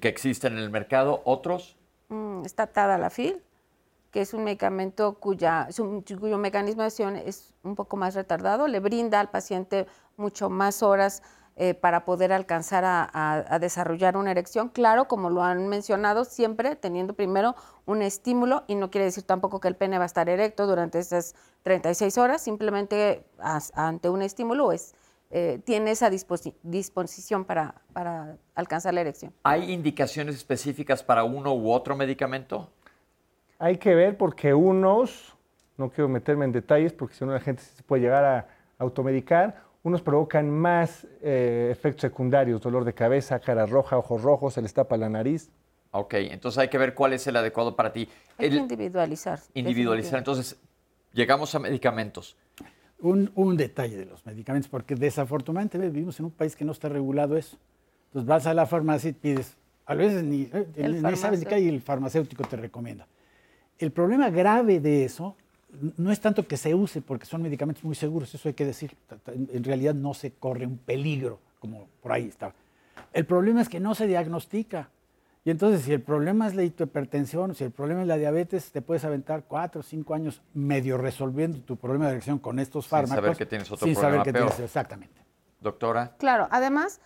que 0.00 0.08
existen 0.08 0.54
en 0.54 0.58
el 0.58 0.70
mercado. 0.70 1.22
¿Otros? 1.24 1.76
Mm, 2.08 2.44
está 2.44 2.66
Tadalafil 2.66 3.40
que 4.10 4.20
es 4.22 4.34
un 4.34 4.44
medicamento 4.44 5.14
cuya, 5.20 5.68
cuyo 6.18 6.38
mecanismo 6.38 6.82
de 6.82 6.86
acción 6.86 7.16
es 7.16 7.54
un 7.62 7.76
poco 7.76 7.96
más 7.96 8.14
retardado, 8.14 8.66
le 8.66 8.80
brinda 8.80 9.20
al 9.20 9.30
paciente 9.30 9.86
mucho 10.16 10.50
más 10.50 10.82
horas 10.82 11.22
eh, 11.56 11.74
para 11.74 12.06
poder 12.06 12.32
alcanzar 12.32 12.84
a, 12.86 13.58
desarrollar 13.60 14.16
una 14.16 14.30
erección. 14.30 14.70
Claro, 14.70 15.08
como 15.08 15.28
lo 15.28 15.42
han 15.42 15.68
mencionado, 15.68 16.24
siempre 16.24 16.74
teniendo 16.74 17.12
primero 17.12 17.54
un 17.84 18.00
estímulo 18.00 18.64
y 18.66 18.76
no 18.76 18.90
quiere 18.90 19.04
decir 19.04 19.24
tampoco 19.24 19.60
que 19.60 19.68
el 19.68 19.76
pene 19.76 19.98
va 19.98 20.04
a 20.04 20.06
estar 20.06 20.28
erecto 20.28 20.66
durante 20.66 20.98
esas 20.98 21.34
36 21.62 22.16
horas, 22.16 22.42
simplemente 22.42 23.26
ante 23.74 24.08
un 24.08 24.22
estímulo 24.22 24.72
es, 24.72 24.94
eh, 25.30 25.60
tiene 25.64 25.90
esa 25.90 26.08
disposición 26.08 27.44
para, 27.44 27.74
para 27.92 28.38
alcanzar 28.54 28.94
la 28.94 29.02
erección. 29.02 29.34
¿Hay 29.42 29.70
indicaciones 29.70 30.36
específicas 30.36 31.02
para 31.02 31.24
uno 31.24 31.52
u 31.54 31.70
otro 31.70 31.94
medicamento? 31.94 32.70
Hay 33.60 33.76
que 33.76 33.94
ver 33.94 34.16
porque 34.16 34.54
unos, 34.54 35.36
no 35.76 35.90
quiero 35.90 36.08
meterme 36.08 36.46
en 36.46 36.52
detalles 36.52 36.94
porque 36.94 37.14
si 37.14 37.26
no 37.26 37.32
la 37.32 37.40
gente 37.40 37.62
se 37.62 37.82
puede 37.82 38.00
llegar 38.00 38.24
a 38.24 38.48
automedicar, 38.78 39.62
unos 39.82 40.00
provocan 40.00 40.50
más 40.50 41.06
eh, 41.20 41.68
efectos 41.70 42.00
secundarios, 42.00 42.62
dolor 42.62 42.86
de 42.86 42.94
cabeza, 42.94 43.38
cara 43.38 43.66
roja, 43.66 43.98
ojos 43.98 44.22
rojos, 44.22 44.54
se 44.54 44.62
les 44.62 44.72
tapa 44.72 44.96
la 44.96 45.10
nariz. 45.10 45.50
Ok, 45.90 46.14
entonces 46.14 46.56
hay 46.56 46.68
que 46.68 46.78
ver 46.78 46.94
cuál 46.94 47.12
es 47.12 47.26
el 47.26 47.36
adecuado 47.36 47.76
para 47.76 47.92
ti. 47.92 48.08
Hay 48.38 48.48
que 48.48 48.56
individualizar. 48.56 49.40
Individualizar. 49.52 50.16
Entonces, 50.16 50.58
llegamos 51.12 51.54
a 51.54 51.58
medicamentos. 51.58 52.38
Un, 52.98 53.30
un, 53.34 53.58
detalle 53.58 53.98
de 53.98 54.06
los 54.06 54.24
medicamentos, 54.24 54.70
porque 54.70 54.94
desafortunadamente 54.94 55.76
vivimos 55.76 56.18
en 56.18 56.26
un 56.26 56.30
país 56.30 56.56
que 56.56 56.64
no 56.64 56.72
está 56.72 56.88
regulado 56.88 57.36
eso. 57.36 57.58
Entonces 58.06 58.26
vas 58.26 58.46
a 58.46 58.54
la 58.54 58.64
farmacia 58.64 59.10
y 59.10 59.12
pides, 59.12 59.58
a 59.84 59.94
veces 59.94 60.24
ni, 60.24 60.48
eh, 60.50 60.66
ni 60.76 61.16
sabes 61.16 61.40
ni 61.40 61.44
qué 61.44 61.56
hay 61.56 61.68
el 61.68 61.82
farmacéutico 61.82 62.44
te 62.44 62.56
recomienda. 62.56 63.06
El 63.80 63.92
problema 63.92 64.30
grave 64.30 64.78
de 64.78 65.04
eso 65.04 65.36
no 65.96 66.12
es 66.12 66.20
tanto 66.20 66.46
que 66.46 66.56
se 66.56 66.74
use, 66.74 67.00
porque 67.00 67.26
son 67.26 67.42
medicamentos 67.42 67.82
muy 67.82 67.94
seguros, 67.94 68.34
eso 68.34 68.48
hay 68.48 68.54
que 68.54 68.66
decir. 68.66 68.96
En 69.34 69.64
realidad 69.64 69.94
no 69.94 70.14
se 70.14 70.32
corre 70.32 70.66
un 70.66 70.78
peligro, 70.78 71.38
como 71.58 71.88
por 72.02 72.12
ahí 72.12 72.28
está. 72.28 72.54
El 73.12 73.24
problema 73.24 73.62
es 73.62 73.68
que 73.68 73.80
no 73.80 73.94
se 73.94 74.06
diagnostica. 74.06 74.90
Y 75.42 75.50
entonces, 75.50 75.82
si 75.82 75.92
el 75.92 76.02
problema 76.02 76.46
es 76.46 76.54
la 76.54 76.62
hipertensión, 76.64 77.54
si 77.54 77.64
el 77.64 77.70
problema 77.70 78.02
es 78.02 78.08
la 78.08 78.18
diabetes, 78.18 78.70
te 78.72 78.82
puedes 78.82 79.04
aventar 79.04 79.44
cuatro 79.48 79.80
o 79.80 79.82
cinco 79.82 80.12
años 80.12 80.42
medio 80.52 80.98
resolviendo 80.98 81.60
tu 81.60 81.76
problema 81.76 82.06
de 82.06 82.12
erección 82.12 82.38
con 82.38 82.58
estos 82.58 82.86
fármacos. 82.86 83.14
Sin 83.14 83.22
saber 83.24 83.36
que 83.38 83.46
tienes 83.46 83.72
otro 83.72 83.86
sin 83.86 83.96
saber 83.96 84.22
que 84.22 84.32
Tienes, 84.32 84.60
exactamente. 84.60 85.22
Doctora. 85.60 86.12
Claro, 86.18 86.46
además, 86.50 87.00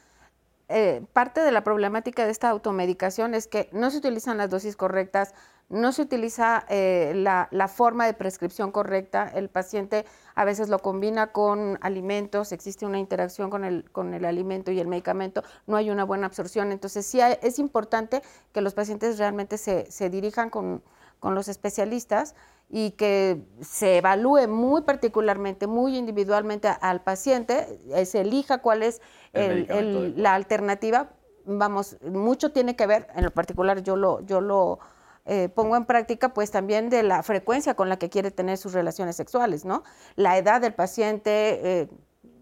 eh, 0.69 1.05
parte 1.13 1.43
de 1.43 1.53
la 1.53 1.63
problemática 1.63 2.25
de 2.25 2.33
esta 2.33 2.49
automedicación 2.49 3.35
es 3.35 3.47
que 3.47 3.69
no 3.73 3.91
se 3.91 3.99
utilizan 3.99 4.37
las 4.37 4.51
dosis 4.51 4.75
correctas, 4.75 5.35
no 5.69 5.93
se 5.93 6.03
utiliza 6.03 6.65
eh, 6.69 7.13
la, 7.15 7.69
forma 7.69 8.07
de 8.07 8.15
prescripción 8.15 8.71
correcta, 8.71 9.31
el 9.35 9.49
paciente 9.49 10.05
a 10.35 10.45
veces 10.45 10.69
lo 10.69 10.79
combina 10.79 11.29
con 11.29 11.79
alimentos, 11.81 12.53
existe 12.53 12.87
una 12.87 12.99
interacción 12.99 13.51
con 13.51 13.65
el, 13.65 13.91
con 13.91 14.15
el 14.15 14.25
alimento 14.25 14.71
y 14.71 14.81
el 14.81 14.89
medicamento, 14.89 15.43
no 15.67 15.77
hay 15.77 15.91
una 15.91 16.05
buena 16.05 16.27
absorción, 16.27 16.73
entonces 16.73 17.07
sí 17.07 17.21
es 17.21 17.59
importante 17.59 18.23
que 18.53 18.61
los 18.61 18.75
pacientes 18.75 19.19
realmente 19.19 19.59
se, 19.59 20.11
dirijan 20.11 20.51
con, 20.51 20.83
los 21.23 21.49
especialistas 21.49 22.35
y 22.69 22.91
que 22.91 23.41
se 23.63 23.97
evalúe 23.97 24.47
muy 24.47 24.83
particularmente, 24.83 25.67
muy 25.67 25.97
individualmente 25.97 26.69
al 26.69 27.01
paciente, 27.01 27.81
eh, 27.95 28.05
se 28.05 28.21
elija 28.21 28.59
cuál 28.59 28.83
es 28.83 29.01
la 29.33 30.35
alternativa. 30.35 31.09
Vamos, 31.47 31.97
mucho 32.03 32.53
tiene 32.53 32.77
que 32.77 32.87
ver, 32.87 33.09
en 33.15 33.25
lo 33.25 33.31
particular 33.31 33.83
yo 33.83 33.97
lo, 33.97 34.21
yo 34.27 34.43
lo 34.43 34.81
eh, 35.27 35.49
pongo 35.49 35.77
en 35.77 35.87
práctica 35.87 36.35
pues 36.35 36.51
también 36.51 36.91
de 36.91 37.03
la 37.03 37.23
frecuencia 37.23 37.75
con 37.75 37.89
la 37.89 37.99
que 37.99 38.11
quiere 38.11 38.31
tener 38.31 38.59
sus 38.59 38.75
relaciones 38.75 39.17
sexuales, 39.17 39.65
¿no? 39.65 39.83
La 40.17 40.37
edad 40.37 40.61
del 40.61 40.75
paciente, 40.75 41.81
eh, 41.81 41.89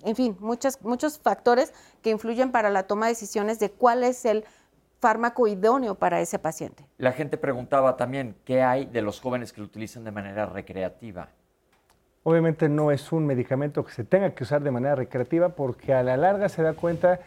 en 0.02 0.16
fin, 0.16 0.36
muchos, 0.40 0.82
muchos 0.82 1.18
factores 1.20 1.72
que 2.02 2.10
influyen 2.10 2.50
para 2.50 2.70
la 2.70 2.84
toma 2.84 3.06
de 3.06 3.12
decisiones 3.12 3.60
de 3.60 3.70
cuál 3.70 4.02
es 4.02 4.24
el 4.24 4.44
fármaco 4.98 5.46
idóneo 5.46 5.94
para 5.94 6.20
ese 6.20 6.38
paciente. 6.38 6.86
La 6.98 7.12
gente 7.12 7.36
preguntaba 7.36 7.96
también, 7.96 8.36
¿qué 8.44 8.62
hay 8.62 8.86
de 8.86 9.02
los 9.02 9.20
jóvenes 9.20 9.52
que 9.52 9.60
lo 9.60 9.66
utilizan 9.66 10.04
de 10.04 10.10
manera 10.10 10.46
recreativa? 10.46 11.28
Obviamente 12.24 12.68
no 12.68 12.92
es 12.92 13.10
un 13.12 13.26
medicamento 13.26 13.84
que 13.84 13.92
se 13.92 14.04
tenga 14.04 14.30
que 14.30 14.44
usar 14.44 14.62
de 14.62 14.70
manera 14.70 14.94
recreativa 14.94 15.50
porque 15.50 15.92
a 15.92 16.02
la 16.02 16.16
larga 16.16 16.48
se 16.48 16.62
da 16.62 16.74
cuenta 16.74 17.20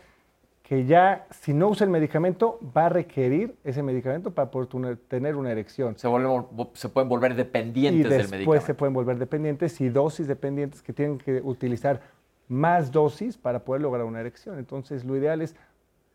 que 0.68 0.84
ya 0.86 1.28
si 1.30 1.54
no 1.54 1.70
usa 1.70 1.86
el 1.86 1.92
medicamento 1.92 2.60
va 2.76 2.88
a 2.88 2.90
requerir 2.90 3.56
ese 3.64 3.84
medicamento 3.84 4.32
para 4.32 4.50
poder 4.50 4.98
tener 4.98 5.36
una 5.36 5.52
erección. 5.52 5.96
Se, 5.96 6.08
se 6.74 6.90
pueden 6.90 7.08
volver 7.08 7.36
dependientes 7.36 8.10
del 8.10 8.12
medicamento. 8.12 8.38
Después 8.38 8.64
se 8.64 8.74
pueden 8.74 8.94
volver 8.94 9.20
dependientes 9.20 9.80
y 9.80 9.90
dosis 9.90 10.28
dependientes 10.28 10.82
que 10.82 10.92
tienen 10.92 11.20
que 11.20 11.40
utilizar 11.44 12.02
más 12.48 12.92
dosis 12.92 13.38
para 13.38 13.60
poder 13.60 13.84
lograr 13.84 14.06
una 14.06 14.20
erección. 14.20 14.58
Entonces 14.58 15.06
lo 15.06 15.16
ideal 15.16 15.44
es 15.44 15.56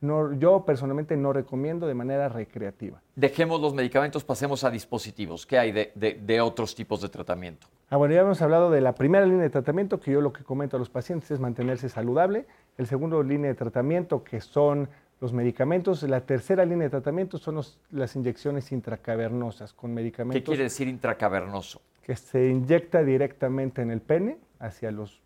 no, 0.00 0.32
yo 0.32 0.64
personalmente 0.64 1.16
no 1.16 1.32
recomiendo 1.32 1.86
de 1.86 1.94
manera 1.94 2.28
recreativa. 2.28 3.02
Dejemos 3.14 3.60
los 3.60 3.74
medicamentos, 3.74 4.24
pasemos 4.24 4.64
a 4.64 4.70
dispositivos. 4.70 5.46
¿Qué 5.46 5.58
hay 5.58 5.72
de, 5.72 5.92
de, 5.94 6.40
otros 6.40 6.74
tipos 6.74 7.02
de 7.02 7.08
tratamiento? 7.08 7.66
Ah, 7.90 7.98
bueno, 7.98 8.14
ya 8.14 8.22
hemos 8.22 8.40
hablado 8.40 8.70
de 8.70 8.80
la 8.80 8.94
primera 8.94 9.26
línea 9.26 9.42
de 9.42 9.50
tratamiento, 9.50 10.00
que 10.00 10.10
yo 10.10 10.20
lo 10.22 10.32
que 10.32 10.42
comento 10.42 10.76
a 10.76 10.78
los 10.78 10.88
pacientes 10.88 11.30
es 11.30 11.38
mantenerse 11.38 11.88
saludable. 11.88 12.46
El 12.80 12.86
segundo 12.86 13.22
línea 13.22 13.50
de 13.50 13.54
tratamiento, 13.54 14.24
que 14.24 14.40
son 14.40 14.88
los 15.20 15.34
medicamentos. 15.34 16.02
La 16.04 16.22
tercera 16.22 16.64
línea 16.64 16.84
de 16.84 16.88
tratamiento 16.88 17.36
son 17.36 17.60
las 17.90 18.16
inyecciones 18.16 18.72
intracavernosas 18.72 19.74
con 19.74 19.92
medicamentos. 19.92 20.40
¿Qué 20.40 20.42
quiere 20.42 20.62
decir 20.62 20.88
intracavernoso? 20.88 21.82
Que 22.02 22.16
se 22.16 22.48
inyecta 22.48 23.02
directamente 23.02 23.82
en 23.82 23.90
el 23.90 24.00
pene 24.00 24.38
hacia 24.60 24.90
los 24.90 25.20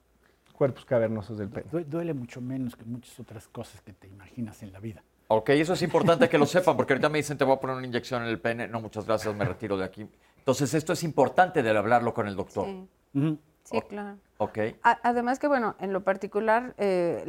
cuerpos 0.52 0.84
cavernosos 0.84 1.38
del 1.38 1.48
pene. 1.48 1.84
Duele 1.84 2.12
mucho 2.12 2.40
menos 2.40 2.74
que 2.74 2.84
muchas 2.86 3.20
otras 3.20 3.46
cosas 3.46 3.80
que 3.82 3.92
te 3.92 4.08
imaginas 4.08 4.60
en 4.64 4.72
la 4.72 4.80
vida. 4.80 5.04
Ok, 5.28 5.50
eso 5.50 5.74
es 5.74 5.82
importante 5.82 6.28
que 6.28 6.38
lo 6.38 6.46
sepan, 6.46 6.76
porque 6.76 6.94
ahorita 6.94 7.08
me 7.08 7.18
dicen 7.18 7.38
te 7.38 7.44
voy 7.44 7.54
a 7.54 7.60
poner 7.60 7.76
una 7.76 7.86
inyección 7.86 8.24
en 8.24 8.30
el 8.30 8.40
pene. 8.40 8.66
No, 8.66 8.80
muchas 8.80 9.06
gracias, 9.06 9.32
me 9.32 9.44
retiro 9.44 9.76
de 9.76 9.84
aquí. 9.84 10.04
Entonces, 10.38 10.74
esto 10.74 10.92
es 10.92 11.04
importante 11.04 11.62
de 11.62 11.70
hablarlo 11.70 12.12
con 12.12 12.26
el 12.26 12.34
doctor. 12.34 12.66
Sí, 13.12 13.38
claro. 13.88 14.18
Ok. 14.38 14.58
además 14.82 15.38
que, 15.38 15.46
bueno, 15.46 15.76
en 15.78 15.92
lo 15.92 16.02
particular, 16.02 16.74
eh, 16.78 17.24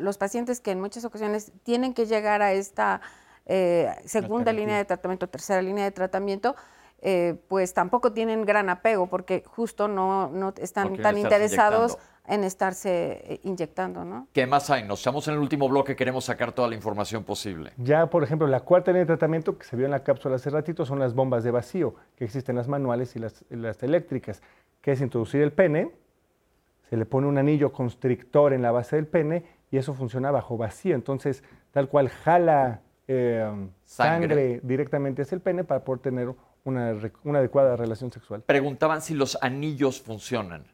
los 0.00 0.18
pacientes 0.18 0.60
que 0.60 0.72
en 0.72 0.80
muchas 0.80 1.04
ocasiones 1.04 1.52
tienen 1.62 1.94
que 1.94 2.06
llegar 2.06 2.42
a 2.42 2.52
esta 2.52 3.00
eh, 3.46 3.94
segunda 4.04 4.52
línea 4.52 4.76
de 4.76 4.84
tratamiento, 4.84 5.28
tercera 5.28 5.62
línea 5.62 5.84
de 5.84 5.90
tratamiento, 5.92 6.56
eh, 7.02 7.40
pues 7.48 7.72
tampoco 7.72 8.12
tienen 8.12 8.44
gran 8.44 8.68
apego 8.68 9.06
porque 9.06 9.42
justo 9.46 9.88
no, 9.88 10.28
no 10.28 10.52
están 10.58 10.96
tan 10.98 11.16
interesados 11.16 11.96
en 12.30 12.44
estarse 12.44 13.20
eh, 13.24 13.40
inyectando, 13.44 14.04
¿no? 14.04 14.28
¿Qué 14.32 14.46
más 14.46 14.70
hay? 14.70 14.84
Nos 14.84 15.00
estamos 15.00 15.26
en 15.28 15.34
el 15.34 15.40
último 15.40 15.68
bloque, 15.68 15.96
queremos 15.96 16.24
sacar 16.24 16.52
toda 16.52 16.68
la 16.68 16.74
información 16.74 17.24
posible. 17.24 17.72
Ya, 17.76 18.08
por 18.08 18.22
ejemplo, 18.22 18.46
la 18.46 18.60
cuarta 18.60 18.92
línea 18.92 19.02
de 19.02 19.06
tratamiento 19.06 19.58
que 19.58 19.66
se 19.66 19.76
vio 19.76 19.86
en 19.86 19.90
la 19.90 20.02
cápsula 20.02 20.36
hace 20.36 20.50
ratito 20.50 20.86
son 20.86 20.98
las 20.98 21.14
bombas 21.14 21.44
de 21.44 21.50
vacío, 21.50 21.94
que 22.16 22.24
existen 22.24 22.56
las 22.56 22.68
manuales 22.68 23.14
y 23.16 23.18
las, 23.18 23.44
las 23.50 23.82
eléctricas, 23.82 24.42
que 24.80 24.92
es 24.92 25.00
introducir 25.00 25.42
el 25.42 25.52
pene, 25.52 25.90
se 26.88 26.96
le 26.96 27.06
pone 27.06 27.28
un 27.28 27.38
anillo 27.38 27.72
constrictor 27.72 28.52
en 28.52 28.62
la 28.62 28.72
base 28.72 28.96
del 28.96 29.06
pene 29.06 29.44
y 29.70 29.78
eso 29.78 29.94
funciona 29.94 30.32
bajo 30.32 30.56
vacío. 30.56 30.96
Entonces, 30.96 31.44
tal 31.70 31.88
cual 31.88 32.08
jala 32.08 32.80
eh, 33.06 33.44
sangre. 33.84 34.28
sangre 34.28 34.60
directamente 34.64 35.22
hacia 35.22 35.36
el 35.36 35.40
pene 35.40 35.62
para 35.62 35.84
poder 35.84 36.00
tener 36.00 36.34
una, 36.64 36.90
adecuada 37.38 37.76
relación 37.76 38.10
sexual. 38.10 38.42
Preguntaban 38.42 39.02
si 39.02 39.14
los 39.14 39.38
anillos 39.40 40.00
funcionan. 40.00 40.64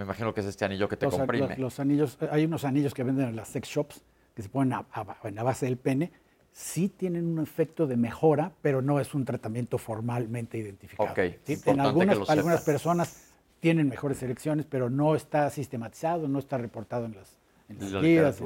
Me 0.00 0.04
imagino 0.04 0.32
que 0.32 0.40
es 0.40 0.46
este 0.46 0.64
anillo 0.64 0.88
que 0.88 0.96
te 0.96 1.06
comprime. 1.06 1.56
Los, 1.58 1.78
anillos, 1.78 2.16
hay 2.30 2.46
unos 2.46 2.64
anillos 2.64 2.94
que 2.94 3.04
venden 3.04 3.28
en 3.28 3.36
las 3.36 3.48
sex 3.48 3.68
shops 3.68 4.02
que 4.34 4.42
se 4.42 4.48
ponen 4.48 4.72
a, 4.72 4.86
en 5.24 5.34
la 5.34 5.42
base 5.42 5.66
del 5.66 5.76
pene. 5.76 6.10
Sí 6.52 6.88
tienen 6.88 7.26
un 7.26 7.42
efecto 7.42 7.86
de 7.86 7.96
mejora, 7.96 8.52
pero 8.62 8.80
no 8.80 8.98
es 8.98 9.14
un 9.14 9.24
tratamiento 9.24 9.76
formalmente 9.76 10.56
identificado. 10.56 11.12
Okay. 11.12 11.38
En 11.46 11.80
algunas, 11.80 12.30
algunas 12.30 12.62
personas 12.62 13.28
tienen 13.60 13.88
mejores 13.88 14.22
elecciones, 14.22 14.64
pero 14.64 14.88
no 14.88 15.14
está 15.14 15.50
sistematizado, 15.50 16.28
no 16.28 16.38
está 16.38 16.56
reportado 16.56 17.04
en 17.04 17.16
las, 17.16 17.36
en 17.68 18.02
guías. 18.02 18.42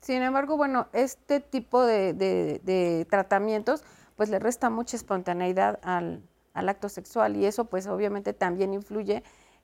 Sin 0.00 0.22
embargo, 0.22 0.56
bueno, 0.56 0.88
este 0.92 1.38
tipo 1.38 1.86
de 1.86 3.06
tratamientos 3.08 3.84
pues 4.16 4.30
le 4.30 4.38
resta 4.38 4.70
mucha 4.70 4.96
espontaneidad 4.96 5.78
al, 5.82 6.22
acto 6.54 6.88
sexual 6.88 7.36
y 7.36 7.46
eso 7.46 7.64
pues 7.64 7.86
obviamente 7.86 8.32
también 8.32 8.74
influye 8.74 9.22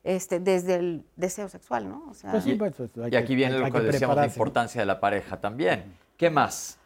este, 0.08 0.40
desde 0.40 0.76
el 0.76 1.04
deseo 1.16 1.50
sexual, 1.50 1.86
¿no? 1.86 2.06
Pues 2.06 2.44
pues, 2.58 2.74
pues, 2.74 3.12
y, 3.12 3.16
aquí 3.16 3.36
viene 3.36 3.58
lo 3.58 3.70
que, 3.70 3.80
decíamos, 3.80 4.16
la 4.16 4.24
importancia 4.24 4.80
de 4.80 4.86
la 4.86 5.00
pareja 5.00 5.38
también. 5.38 5.84
¿Qué 6.16 6.30
más? 6.30 6.78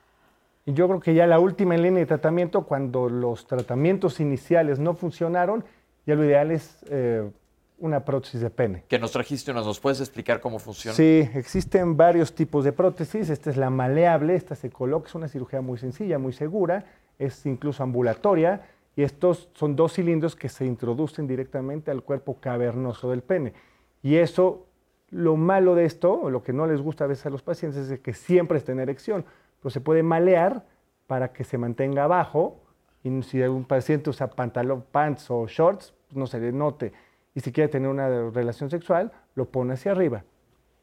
Yo 0.67 0.89
creo 0.89 0.99
que 0.99 1.15
ya 1.15 1.29
la 1.29 1.39
última 1.39 1.77
en 1.77 1.83
línea 1.83 2.01
de 2.01 2.07
tratamiento, 2.07 2.65
cuando 2.67 3.09
los 3.09 3.47
tratamientos 3.47 4.19
iniciales 4.19 4.81
no 4.81 4.95
funcionaron, 4.95 5.65
ya 6.05 6.17
lo 6.17 6.25
ideal 6.25 6.51
es 6.51 6.79
eh, 6.91 7.31
una 7.79 8.05
prótesis 8.05 8.41
de 8.41 8.51
pene. 8.51 8.85
Que 8.89 8.99
nos 8.99 9.13
trajiste, 9.13 9.53
¿nos 9.53 9.79
puedes 9.79 10.01
explicar 10.01 10.41
cómo 10.41 10.59
funciona? 10.59 10.97
Sí, 10.97 11.29
existen 11.35 11.97
varios 11.97 12.35
tipos 12.35 12.65
de 12.65 12.73
prótesis. 12.73 13.31
Esta 13.31 13.51
es 13.51 13.57
la 13.57 13.71
maleable, 13.71 14.35
esta 14.35 14.57
se 14.57 14.69
coloca, 14.69 15.07
es 15.09 15.15
una 15.15 15.29
cirugía 15.29 15.61
muy 15.61 15.79
sencilla, 15.79 16.19
muy 16.19 16.33
segura 16.33 16.85
es 17.19 17.47
incluso 17.47 17.83
ambulatoria 17.83 18.63
y 18.95 19.03
estos 19.03 19.49
son 19.55 19.75
dos 19.75 19.95
cilindros 19.95 20.37
que 20.37 20.49
se 20.49 20.67
introducen 20.67 21.27
directamente 21.27 21.91
al 21.91 22.03
cuerpo 22.03 22.39
cavernoso 22.41 23.11
del 23.11 23.23
pene. 23.23 23.55
Y 24.03 24.17
eso 24.17 24.67
Lo 25.11 25.37
malo 25.37 25.75
de 25.75 25.85
esto, 25.85 26.11
o 26.15 26.31
lo 26.31 26.43
que 26.43 26.55
no 26.55 26.67
les 26.67 26.81
gusta 26.81 27.05
a 27.05 27.07
veces 27.07 27.27
a 27.27 27.31
los 27.31 27.43
pacientes, 27.43 27.91
es 27.91 28.01
que 28.01 28.15
siempre 28.15 28.57
está 28.57 28.73
en 28.73 28.81
erección, 28.81 29.27
pero 29.61 29.69
se 29.69 29.81
puede 29.83 30.03
malear 30.03 30.65
para 31.07 31.35
que 31.35 31.45
se 31.45 31.59
mantenga 31.59 32.05
abajo 32.05 32.63
y 33.05 33.23
si 33.23 33.43
un 33.43 33.65
paciente 33.65 34.09
usa 34.09 34.29
pantalón, 34.31 34.85
pants 34.91 35.31
o 35.31 35.47
shorts, 35.47 35.93
pues 36.09 36.17
no 36.17 36.27
se 36.27 36.41
le 36.41 36.51
note. 36.53 36.93
Y 37.35 37.41
si 37.41 37.53
quiere 37.53 37.69
tener 37.69 37.91
una 37.91 38.31
relación 38.31 38.71
sexual, 38.71 39.13
lo 39.35 39.45
pone 39.47 39.75
hacia 39.75 39.93
arriba. 39.93 40.25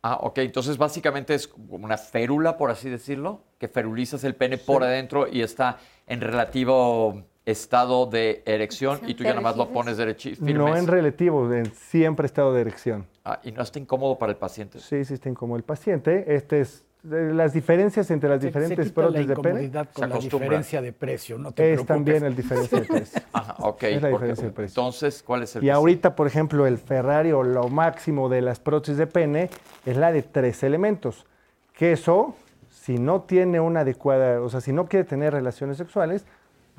Ah, 0.04 0.20
ok. 0.22 0.38
Entonces, 0.40 0.78
básicamente 0.78 1.34
es 1.34 1.48
como 1.48 1.84
una 1.84 1.98
férula, 1.98 2.56
por 2.56 2.70
así 2.70 2.90
decirlo, 2.90 3.42
que 3.58 3.68
ferulizas 3.68 4.24
el 4.24 4.36
pene 4.36 4.58
por 4.58 4.84
adentro 4.84 5.28
y 5.28 5.42
está 5.42 5.78
en 6.06 6.22
relativo 6.22 7.24
estado 7.50 8.06
de 8.06 8.44
erección 8.46 9.00
y 9.08 9.14
tú 9.16 9.24
ya 9.24 9.30
nada 9.30 9.42
más 9.42 9.58
lo 9.58 9.70
pones 9.70 9.98
derecho 9.98 10.30
firme. 10.30 10.54
No 10.54 10.76
en 10.76 10.88
relativo, 10.88 11.52
en 11.54 11.74
siempre 11.74 12.26
estado 12.26 12.54
de 12.54 12.62
erección. 12.62 13.06
Ah, 13.26 13.40
¿y 13.44 13.52
no 13.52 13.62
está 13.62 13.80
incómodo 13.80 14.18
para 14.18 14.32
el 14.32 14.38
paciente? 14.38 14.80
Sí, 14.80 15.04
sí 15.06 15.14
está 15.16 15.30
incómodo 15.30 15.58
el 15.58 15.64
paciente. 15.64 16.36
Este 16.36 16.62
es 16.62 16.86
las 17.04 17.54
diferencias 17.54 18.12
entre 18.12 18.30
las 18.30 18.42
diferentes 18.42 18.88
se 18.88 18.94
prótesis 18.94 19.28
la 19.28 19.36
de 19.36 19.42
pene. 19.42 19.72
con 19.94 20.10
la 20.10 20.18
diferencia 20.18 20.82
de 20.82 20.92
precio, 20.92 21.38
no 21.38 21.54
te 21.54 21.74
Es 21.74 21.86
también 21.86 22.26
el 22.26 22.36
diferencia 22.36 22.82
de 22.82 22.86
precio. 22.86 23.22
Ajá, 23.34 23.56
ok. 23.60 23.84
Es 23.84 24.02
la 24.02 24.10
diferencia 24.10 24.46
de 24.46 24.52
precio. 24.52 24.82
Entonces, 24.82 25.24
¿cuál 25.24 25.44
es 25.44 25.56
el 25.56 25.60
Y 25.60 25.68
precio? 25.68 25.76
ahorita, 25.76 26.16
por 26.16 26.28
ejemplo, 26.28 26.68
el 26.68 26.78
Ferrari 26.78 27.32
o 27.32 27.44
lo 27.44 27.70
máximo 27.70 28.28
de 28.28 28.42
las 28.42 28.60
prótesis 28.60 28.98
de 28.98 29.08
pene 29.08 29.50
es 29.86 29.96
la 29.96 30.12
de 30.12 30.24
tres 30.24 30.62
elementos. 30.64 31.26
Que 31.74 31.94
eso, 31.94 32.36
si 32.70 32.98
no 32.98 33.22
tiene 33.22 33.62
una 33.62 33.82
adecuada, 33.82 34.42
o 34.42 34.50
sea, 34.50 34.60
si 34.60 34.74
no 34.74 34.88
quiere 34.88 35.06
tener 35.06 35.32
relaciones 35.32 35.78
sexuales, 35.78 36.26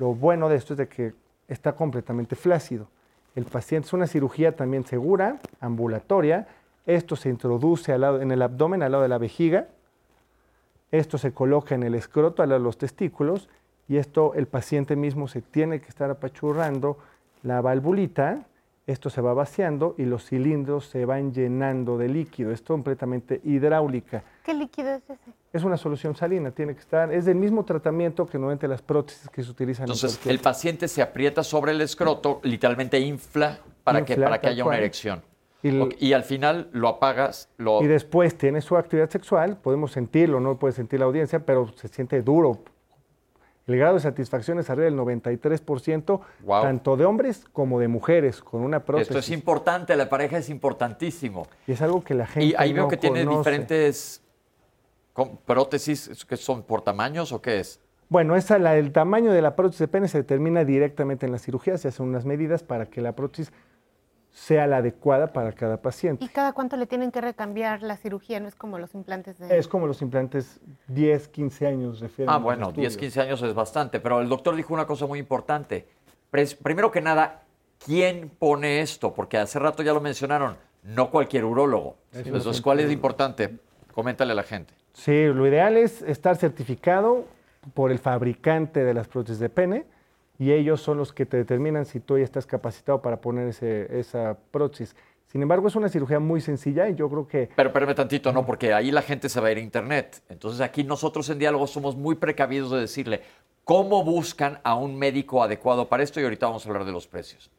lo 0.01 0.15
bueno 0.15 0.49
de 0.49 0.55
esto 0.55 0.73
es 0.73 0.79
de 0.79 0.87
que 0.87 1.13
está 1.47 1.73
completamente 1.73 2.35
flácido. 2.35 2.87
El 3.35 3.45
paciente 3.45 3.85
es 3.85 3.93
una 3.93 4.07
cirugía 4.07 4.55
también 4.55 4.83
segura, 4.83 5.39
ambulatoria. 5.59 6.47
Esto 6.87 7.15
se 7.15 7.29
introduce 7.29 7.93
en 7.93 8.31
el 8.31 8.41
abdomen, 8.41 8.81
al 8.81 8.93
lado 8.93 9.03
de 9.03 9.09
la 9.09 9.19
vejiga. 9.19 9.67
Esto 10.89 11.19
se 11.19 11.33
coloca 11.33 11.75
en 11.75 11.83
el 11.83 11.93
escroto, 11.93 12.41
al 12.41 12.49
lado 12.49 12.61
de 12.61 12.63
los 12.63 12.79
testículos, 12.79 13.47
y 13.87 13.97
esto 13.97 14.33
el 14.33 14.47
paciente 14.47 14.95
mismo 14.95 15.27
se 15.27 15.43
tiene 15.43 15.81
que 15.81 15.89
estar 15.89 16.09
apachurrando 16.09 16.97
la 17.43 17.61
valvulita, 17.61 18.47
esto 18.87 19.11
se 19.11 19.21
va 19.21 19.35
vaciando 19.35 19.93
y 19.99 20.05
los 20.05 20.25
cilindros 20.25 20.87
se 20.87 21.05
van 21.05 21.31
llenando 21.31 21.99
de 21.99 22.09
líquido, 22.09 22.51
es 22.51 22.63
completamente 22.63 23.39
hidráulica. 23.43 24.23
¿Qué 24.43 24.55
líquido 24.55 24.95
es 24.95 25.03
ese? 25.03 25.40
Es 25.53 25.63
una 25.63 25.75
solución 25.75 26.15
salina, 26.15 26.51
tiene 26.51 26.73
que 26.73 26.79
estar, 26.79 27.11
es 27.11 27.25
del 27.25 27.35
mismo 27.35 27.65
tratamiento 27.65 28.25
que 28.25 28.37
normalmente 28.37 28.67
las 28.69 28.81
prótesis 28.81 29.27
que 29.29 29.43
se 29.43 29.51
utilizan. 29.51 29.83
en 29.83 29.89
Entonces, 29.91 30.13
cualquier- 30.17 30.33
el 30.35 30.39
paciente 30.39 30.87
se 30.87 31.01
aprieta 31.01 31.43
sobre 31.43 31.73
el 31.73 31.81
escroto, 31.81 32.39
literalmente 32.43 32.97
infla 32.99 33.59
para 33.83 34.05
que, 34.05 34.15
para 34.15 34.39
que 34.39 34.47
haya 34.47 34.63
una 34.63 34.77
erección. 34.77 35.21
Y 35.61 35.67
el- 35.69 35.81
Ok, 35.81 35.93
Y 35.99 36.13
al 36.13 36.23
final 36.23 36.69
lo 36.71 36.87
apagas, 36.87 37.49
lo... 37.57 37.83
Y 37.83 37.87
después 37.87 38.37
tiene 38.37 38.61
su 38.61 38.77
actividad 38.77 39.09
sexual, 39.09 39.57
podemos 39.57 39.91
sentirlo, 39.91 40.39
no 40.39 40.57
puede 40.57 40.71
sentir 40.73 40.99
la 41.01 41.05
audiencia, 41.05 41.39
pero 41.45 41.67
se 41.75 41.89
siente 41.89 42.21
duro. 42.21 42.63
El 43.67 43.77
grado 43.77 43.95
de 43.95 43.99
satisfacción 43.99 44.57
es 44.57 44.69
arriba 44.69 44.85
del 44.85 44.95
93%, 44.95 46.21
Guau. 46.41 46.63
tanto 46.63 46.95
de 46.97 47.05
hombres 47.05 47.45
como 47.51 47.79
de 47.79 47.87
mujeres, 47.89 48.41
con 48.41 48.61
una 48.61 48.83
prótesis. 48.85 49.09
Esto 49.11 49.19
es 49.19 49.29
importante, 49.29 49.95
la 49.97 50.09
pareja 50.09 50.37
es 50.37 50.49
importantísimo. 50.49 51.45
y 51.67 51.73
es 51.73 51.81
algo 51.81 52.01
que 52.03 52.13
la 52.15 52.25
gente 52.25 52.45
Y 52.47 52.53
ahí 52.57 52.71
veo 52.73 52.87
que 52.87 52.97
tiene 52.97 53.25
diferentes 53.25 54.23
con- 55.13 55.37
prótesis, 55.37 56.25
que 56.25 56.37
son 56.37 56.63
por 56.63 56.81
tamaños 56.81 57.31
o 57.31 57.41
qué 57.41 57.59
es? 57.59 57.79
Bueno, 58.09 58.35
esa, 58.35 58.59
la, 58.59 58.75
el 58.75 58.91
tamaño 58.91 59.31
de 59.31 59.41
la 59.41 59.55
prótesis 59.55 59.79
de 59.79 59.87
pene 59.87 60.07
se 60.07 60.17
determina 60.17 60.65
directamente 60.65 61.25
en 61.25 61.31
la 61.31 61.39
cirugía, 61.39 61.77
se 61.77 61.87
hacen 61.87 62.05
unas 62.07 62.25
medidas 62.25 62.61
para 62.63 62.85
que 62.87 62.99
la 63.01 63.13
prótesis 63.15 63.51
sea 64.33 64.65
la 64.67 64.77
adecuada 64.77 65.33
para 65.33 65.51
cada 65.51 65.81
paciente. 65.81 66.23
¿Y 66.23 66.29
cada 66.29 66.53
cuánto 66.53 66.77
le 66.77 66.85
tienen 66.85 67.11
que 67.11 67.19
recambiar 67.19 67.83
la 67.83 67.97
cirugía? 67.97 68.39
No 68.39 68.47
es 68.47 68.55
como 68.55 68.79
los 68.79 68.93
implantes 68.95 69.37
de... 69.39 69.57
Es 69.57 69.67
como 69.67 69.87
los 69.87 70.01
implantes 70.01 70.59
10, 70.87 71.27
15 71.29 71.67
años 71.67 71.99
refieren 71.99 72.33
Ah, 72.33 72.37
bueno, 72.37 72.71
10, 72.71 72.87
estudios. 72.93 72.97
15 72.97 73.21
años 73.21 73.41
es 73.41 73.53
bastante, 73.53 73.99
pero 73.99 74.21
el 74.21 74.29
doctor 74.29 74.55
dijo 74.55 74.73
una 74.73 74.85
cosa 74.87 75.05
muy 75.05 75.19
importante. 75.19 75.85
Primero 76.63 76.91
que 76.91 77.01
nada, 77.01 77.43
¿quién 77.85 78.29
pone 78.39 78.79
esto? 78.81 79.13
Porque 79.13 79.37
hace 79.37 79.59
rato 79.59 79.83
ya 79.83 79.91
lo 79.93 79.99
mencionaron, 79.99 80.55
no 80.83 81.11
cualquier 81.11 81.43
urólogo. 81.43 81.97
Entonces, 82.13 82.61
¿cuál 82.61 82.79
es 82.79 82.89
importante? 82.91 83.57
Coméntale 83.93 84.31
a 84.31 84.35
la 84.35 84.43
gente. 84.43 84.73
Sí, 84.93 85.25
lo 85.27 85.47
ideal 85.47 85.77
es 85.77 86.01
estar 86.01 86.35
certificado 86.35 87.25
por 87.73 87.91
el 87.91 87.99
fabricante 87.99 88.83
de 88.83 88.93
las 88.93 89.07
prótesis 89.07 89.39
de 89.39 89.49
pene 89.49 89.85
y 90.39 90.51
ellos 90.51 90.81
son 90.81 90.97
los 90.97 91.13
que 91.13 91.25
te 91.25 91.37
determinan 91.37 91.85
si 91.85 91.99
tú 91.99 92.17
ya 92.17 92.23
estás 92.23 92.45
capacitado 92.45 93.01
para 93.01 93.17
poner 93.21 93.47
ese- 93.47 93.87
esa 93.99 94.37
prótesis. 94.51 94.95
Sin 95.27 95.41
embargo, 95.41 95.67
es 95.69 95.75
una 95.77 95.87
cirugía 95.87 96.19
muy 96.19 96.41
sencilla 96.41 96.89
y 96.89 96.95
yo 96.95 97.09
creo 97.09 97.25
que 97.27 97.49
Pero 97.55 97.69
espérame 97.69 97.95
tantito, 97.95 98.33
no, 98.33 98.45
porque 98.45 98.73
ahí 98.73 98.91
la 98.91 99.01
gente 99.01 99.29
se 99.29 99.39
va 99.39 99.47
a 99.47 99.51
ir 99.51 99.57
a 99.59 99.61
internet. 99.61 100.21
Entonces 100.27 100.59
aquí 100.59 100.83
nosotros 100.83 101.29
en 101.29 101.39
Diálogo 101.39 101.67
somos 101.67 101.95
muy 101.95 102.15
precavidos 102.15 102.71
de 102.71 102.79
decirle 102.81 103.21
cómo 103.63 104.03
buscan 104.03 104.59
a 104.63 104.75
un 104.75 104.97
médico 104.97 105.41
adecuado 105.41 105.87
para 105.87 106.03
esto 106.03 106.19
y 106.19 106.23
ahorita 106.25 106.47
vamos 106.47 106.65
a 106.65 106.69
hablar 106.69 106.83
de 106.85 106.91
los 106.91 107.07
precios. 107.07 107.49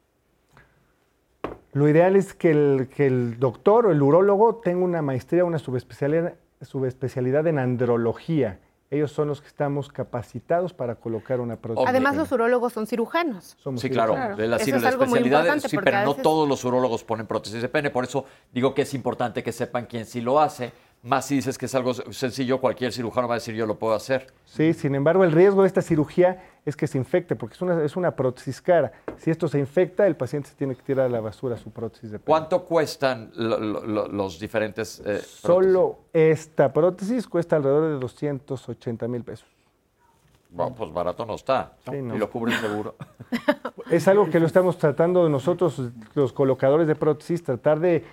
lo 1.72 1.88
ideal 1.88 2.16
es 2.16 2.34
que 2.34 2.50
el, 2.50 2.88
que 2.94 3.06
el 3.06 3.38
doctor 3.38 3.86
o 3.86 3.92
el 3.92 4.02
urólogo 4.02 4.56
tenga 4.56 4.84
una 4.84 5.00
maestría, 5.00 5.42
una 5.46 5.58
subespecialidad, 5.58 6.34
subespecialidad 6.64 7.46
en 7.46 7.58
andrología. 7.58 8.60
Ellos 8.90 9.10
son 9.10 9.28
los 9.28 9.40
que 9.40 9.48
estamos 9.48 9.88
capacitados 9.88 10.74
para 10.74 10.96
colocar 10.96 11.40
una 11.40 11.56
prótesis. 11.56 11.88
Además, 11.88 12.14
los 12.14 12.30
urólogos 12.30 12.74
son 12.74 12.86
cirujanos. 12.86 13.56
Somos 13.58 13.80
Sí, 13.80 13.88
claro, 13.88 14.36
de 14.36 14.46
la, 14.46 14.56
Eso 14.56 14.66
sí, 14.66 14.70
es 14.72 14.82
la 14.82 14.88
algo 14.90 15.06
muy 15.06 15.18
especialidad, 15.18 15.38
importante, 15.40 15.68
sí, 15.70 15.78
pero 15.82 16.04
no 16.04 16.14
todos 16.14 16.46
los 16.46 16.62
urólogos 16.64 17.02
ponen 17.02 17.26
prótesis 17.26 17.62
de 17.62 17.70
pene, 17.70 17.88
por 17.88 18.04
eso 18.04 18.26
digo 18.52 18.74
que 18.74 18.82
es 18.82 18.92
importante 18.92 19.42
que 19.42 19.50
sepan 19.50 19.86
quién 19.86 20.04
sí 20.04 20.20
lo 20.20 20.38
hace, 20.40 20.72
más 21.02 21.26
si 21.26 21.34
dices 21.36 21.58
que 21.58 21.66
es 21.66 21.74
algo 21.74 21.92
sencillo, 21.94 22.60
cualquier 22.60 22.92
cirujano 22.92 23.26
va 23.26 23.34
a 23.34 23.38
decir 23.38 23.54
yo 23.54 23.66
lo 23.66 23.76
puedo 23.78 23.94
hacer. 23.94 24.28
Sí, 24.44 24.72
sin 24.72 24.94
embargo, 24.94 25.24
el 25.24 25.32
riesgo 25.32 25.62
de 25.62 25.66
esta 25.66 25.82
cirugía 25.82 26.44
es 26.64 26.76
que 26.76 26.86
se 26.86 26.96
infecte, 26.96 27.34
porque 27.34 27.54
es 27.54 27.62
una, 27.62 27.82
es 27.82 27.96
una 27.96 28.12
prótesis 28.14 28.62
cara. 28.62 28.92
Si 29.16 29.30
esto 29.30 29.48
se 29.48 29.58
infecta, 29.58 30.06
el 30.06 30.14
paciente 30.14 30.50
se 30.50 30.54
tiene 30.54 30.76
que 30.76 30.82
tirar 30.82 31.06
a 31.06 31.08
la 31.08 31.20
basura 31.20 31.56
su 31.56 31.70
prótesis 31.70 32.12
de 32.12 32.18
pene. 32.20 32.26
¿Cuánto 32.26 32.64
cuestan 32.64 33.32
lo- 33.34 33.58
lo- 33.58 33.84
lo- 33.84 34.06
los 34.08 34.38
diferentes 34.38 35.02
eh? 35.04 35.18
Solo 35.26 35.98
esta 36.12 36.72
prótesis 36.72 37.26
cuesta 37.26 37.56
alrededor 37.56 37.94
de 37.94 37.98
280 37.98 39.08
mil 39.08 39.24
pesos. 39.24 39.48
Bueno, 40.50 40.74
pues 40.74 40.92
barato 40.92 41.24
no 41.26 41.34
está. 41.34 41.72
Sí, 41.90 42.00
no. 42.02 42.14
Y 42.14 42.18
lo 42.18 42.30
cubre 42.30 42.52
el 42.52 42.60
seguro. 42.60 42.94
Es 43.90 44.06
algo 44.08 44.30
que 44.30 44.38
lo 44.40 44.46
estamos 44.46 44.78
tratando 44.78 45.28
nosotros, 45.28 45.80
los 46.14 46.32
colocadores 46.32 46.86
de 46.86 46.94
prótesis, 46.94 47.42
tratar 47.42 47.80
de 47.80 48.04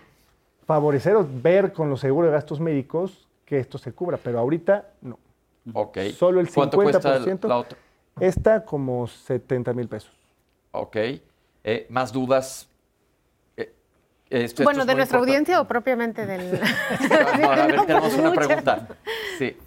favorecer 0.73 1.15
o 1.15 1.27
ver 1.27 1.73
con 1.73 1.89
los 1.89 1.99
seguros 1.99 2.29
de 2.29 2.33
gastos 2.35 2.59
médicos 2.59 3.27
que 3.43 3.57
esto 3.57 3.79
se 3.79 3.91
cubra, 3.91 4.17
pero 4.23 4.37
ahorita 4.37 4.85
no. 5.01 5.17
ok. 5.73 5.97
Solo 6.15 6.39
el 6.39 6.47
50%. 6.47 6.53
¿Cuánto 6.53 6.77
cuesta 6.77 7.15
el- 7.15 7.39
la 7.41 7.57
otra? 7.57 7.75
Esta 8.19 8.63
como 8.63 9.07
70 9.07 9.73
mil 9.73 9.87
pesos. 9.87 10.11
Ok. 10.71 10.95
Eh, 11.63 11.87
¿Más 11.89 12.11
dudas? 12.13 12.69
Eh, 13.57 13.73
esto- 14.29 14.63
bueno, 14.63 14.81
esto 14.81 14.83
es 14.83 14.87
de 14.89 14.95
nuestra 14.95 15.17
importante. 15.17 15.17
audiencia 15.17 15.61
o 15.61 15.67
propiamente 15.67 16.25
del... 16.27 16.59
No, 17.41 17.51
a 17.51 17.55
ver, 17.65 17.75
No, 17.77 17.85
tenemos 17.87 18.13
una 18.13 18.29
muchas. 18.29 18.45
pregunta. 18.45 18.87
Sí. 19.39 19.57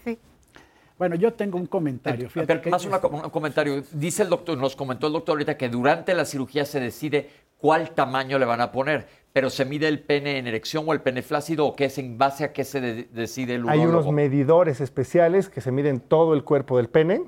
Bueno, 0.97 1.17
yo 1.17 1.33
tengo 1.33 1.59
un 1.59 1.67
comentario. 1.67 2.31
Fíjate 2.31 2.59
Pero 2.59 2.71
más 2.71 2.85
una- 2.85 2.99
un 2.99 3.31
comentario. 3.31 3.83
Dice 3.91 4.23
el 4.23 4.29
doctor, 4.29 4.57
nos 4.57 4.77
comentó 4.77 5.09
el 5.09 5.15
doctor 5.15 5.33
ahorita 5.33 5.57
que 5.57 5.69
durante 5.69 6.15
la 6.15 6.25
cirugía 6.25 6.65
se 6.65 6.79
decide 6.79 7.29
cuál 7.59 7.91
tamaño 7.91 8.39
le 8.39 8.45
van 8.45 8.61
a 8.61 8.71
poner, 8.71 9.09
pero 9.33 9.49
se 9.51 9.65
mide 9.65 9.89
el 9.89 10.01
pene 10.01 10.39
en 10.39 10.47
erección 10.47 10.85
o 10.87 10.93
el 10.93 11.01
pene 11.01 11.23
flácido 11.23 11.67
o 11.67 11.75
qué 11.77 11.87
es 11.87 11.99
en 11.99 12.19
base 12.19 12.45
a 12.45 12.53
qué 12.53 12.65
se 12.65 12.81
de- 12.81 13.05
decide 13.05 13.55
el 13.55 13.69
Hay 13.69 13.79
unos 13.79 13.91
urólogo. 13.91 14.13
medidores 14.13 14.81
especiales 14.81 15.49
que 15.49 15.61
se 15.61 15.71
miden 15.73 16.01
todo 16.01 16.35
el 16.35 16.45
cuerpo 16.45 16.77
del 16.77 16.89
pene. 16.89 17.25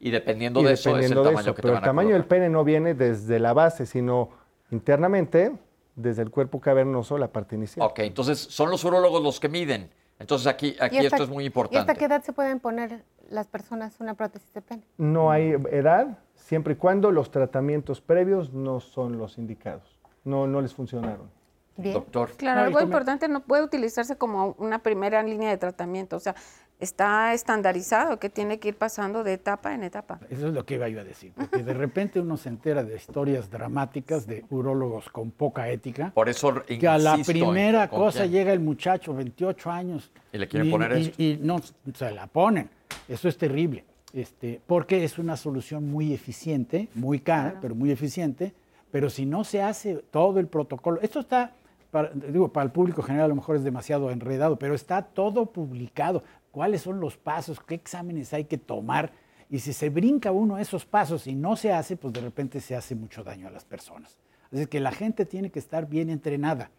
Y 0.00 0.10
dependiendo 0.12 0.60
y 0.60 0.64
de 0.64 0.74
eso 0.74 0.90
es 0.90 0.94
el 0.94 1.00
dependiendo 1.02 1.22
de 1.24 1.28
tamaño 1.30 1.40
eso, 1.42 1.54
que 1.54 1.56
te 1.56 1.62
pero 1.62 1.74
van 1.74 1.82
el 1.82 1.84
a 1.84 1.88
tamaño 1.88 2.10
del 2.14 2.24
pene 2.24 2.48
no 2.48 2.62
viene 2.62 2.94
desde 2.94 3.40
la 3.40 3.52
base, 3.52 3.84
sino 3.84 4.30
internamente 4.70 5.52
desde 5.96 6.22
el 6.22 6.30
cuerpo 6.30 6.60
cavernoso, 6.60 7.18
la 7.18 7.32
parte 7.32 7.56
inicial. 7.56 7.84
Ok, 7.84 7.98
entonces 8.00 8.38
son 8.38 8.70
los 8.70 8.84
urólogos 8.84 9.20
los 9.22 9.40
que 9.40 9.48
miden. 9.48 9.90
Entonces 10.20 10.46
aquí, 10.46 10.76
aquí 10.80 10.96
¿Y 10.96 10.98
hasta- 11.00 11.16
esto 11.16 11.24
es 11.24 11.30
muy 11.30 11.44
¿Y 11.44 11.46
importante. 11.48 11.78
hasta 11.78 11.94
qué 11.94 12.04
edad 12.04 12.22
se 12.22 12.32
pueden 12.32 12.60
poner 12.60 13.02
las 13.30 13.48
personas 13.48 13.96
una 13.98 14.14
prótesis 14.14 14.52
de 14.54 14.62
pene? 14.62 14.82
No 14.96 15.30
hay 15.32 15.54
edad, 15.72 16.18
siempre 16.36 16.74
y 16.74 16.76
cuando 16.76 17.10
los 17.10 17.30
tratamientos 17.32 18.00
previos 18.00 18.52
no 18.52 18.78
son 18.80 19.18
los 19.18 19.36
indicados, 19.38 19.97
no, 20.28 20.46
no 20.46 20.60
les 20.60 20.72
funcionaron. 20.74 21.30
Bien. 21.76 21.94
Doctor. 21.94 22.30
Claro, 22.36 22.60
No, 22.60 22.66
algo 22.66 22.80
importante, 22.80 23.28
no 23.28 23.40
puede 23.40 23.62
utilizarse 23.62 24.16
como 24.16 24.54
una 24.58 24.80
primera 24.80 25.22
línea 25.22 25.48
de 25.50 25.58
tratamiento, 25.58 26.16
o 26.16 26.20
sea, 26.20 26.34
está 26.80 27.32
estandarizado 27.34 28.18
que 28.18 28.28
tiene 28.30 28.58
que 28.58 28.68
ir 28.68 28.76
pasando 28.76 29.22
de 29.24 29.32
etapa 29.34 29.74
en 29.74 29.84
etapa. 29.84 30.18
Eso 30.28 30.48
es 30.48 30.54
lo 30.54 30.64
que 30.66 30.74
iba 30.74 30.88
yo 30.88 31.00
a 31.00 31.04
decir, 31.04 31.32
porque 31.36 31.62
de 31.62 31.74
repente 31.74 32.20
uno 32.20 32.36
se 32.36 32.48
entera 32.48 32.82
de 32.84 32.96
historias 32.96 33.48
dramáticas 33.50 34.26
de 34.26 34.44
urólogos 34.50 35.08
con 35.10 35.30
poca 35.30 35.68
ética, 35.68 36.10
Por 36.14 36.28
eso 36.28 36.62
que 36.64 36.86
a 36.88 36.98
la 36.98 37.14
en- 37.14 37.22
primera 37.24 37.88
¿con 37.88 38.00
cosa 38.00 38.20
quién? 38.22 38.32
llega 38.32 38.52
el 38.52 38.60
muchacho, 38.60 39.14
28 39.14 39.70
años, 39.70 40.10
Y 40.32 40.38
le 40.38 40.48
quieren 40.48 40.68
y- 40.68 40.70
poner 40.72 40.98
y- 40.98 41.00
esto. 41.02 41.22
Y 41.22 41.38
no 41.42 41.60
se 41.94 42.10
la 42.10 42.26
ponen. 42.26 42.68
Eso 43.08 43.28
es 43.28 43.38
terrible, 43.38 43.84
este, 44.12 44.60
porque 44.66 45.04
es 45.04 45.18
una 45.18 45.36
solución 45.36 45.88
muy 45.88 46.12
eficiente, 46.12 46.88
muy 46.94 47.20
cara, 47.20 47.56
pero 47.60 47.74
muy 47.76 47.90
eficiente. 47.92 48.52
Pero 48.90 49.10
si 49.10 49.26
no 49.26 49.44
se 49.44 49.62
hace 49.62 49.96
todo 50.10 50.40
el 50.40 50.46
protocolo, 50.46 51.00
esto 51.00 51.20
está 51.20 51.52
para, 51.90 52.10
digo, 52.10 52.52
para 52.52 52.64
el 52.64 52.72
público 52.72 53.02
general 53.02 53.26
a 53.26 53.28
lo 53.28 53.34
mejor 53.34 53.56
es 53.56 53.64
demasiado 53.64 54.10
enredado, 54.10 54.58
pero 54.58 54.74
está 54.74 55.02
todo 55.02 55.46
publicado. 55.46 56.22
¿Cuáles 56.50 56.82
son 56.82 57.00
los 57.00 57.16
pasos? 57.16 57.60
¿Qué 57.60 57.74
exámenes 57.74 58.32
hay 58.32 58.44
que 58.44 58.58
tomar? 58.58 59.12
Y 59.50 59.60
si 59.60 59.72
se 59.72 59.88
brinca 59.88 60.32
uno 60.32 60.58
esos 60.58 60.84
pasos 60.84 61.26
y 61.26 61.34
no 61.34 61.56
se 61.56 61.72
hace, 61.72 61.96
pues 61.96 62.12
de 62.12 62.20
repente 62.20 62.60
se 62.60 62.76
hace 62.76 62.94
mucho 62.94 63.24
daño 63.24 63.48
a 63.48 63.50
las 63.50 63.64
personas. 63.64 64.18
Así 64.52 64.66
que 64.66 64.80
la 64.80 64.92
gente 64.92 65.24
tiene 65.24 65.50
que 65.50 65.58
estar 65.58 65.88
bien 65.88 66.10
entrenada 66.10 66.70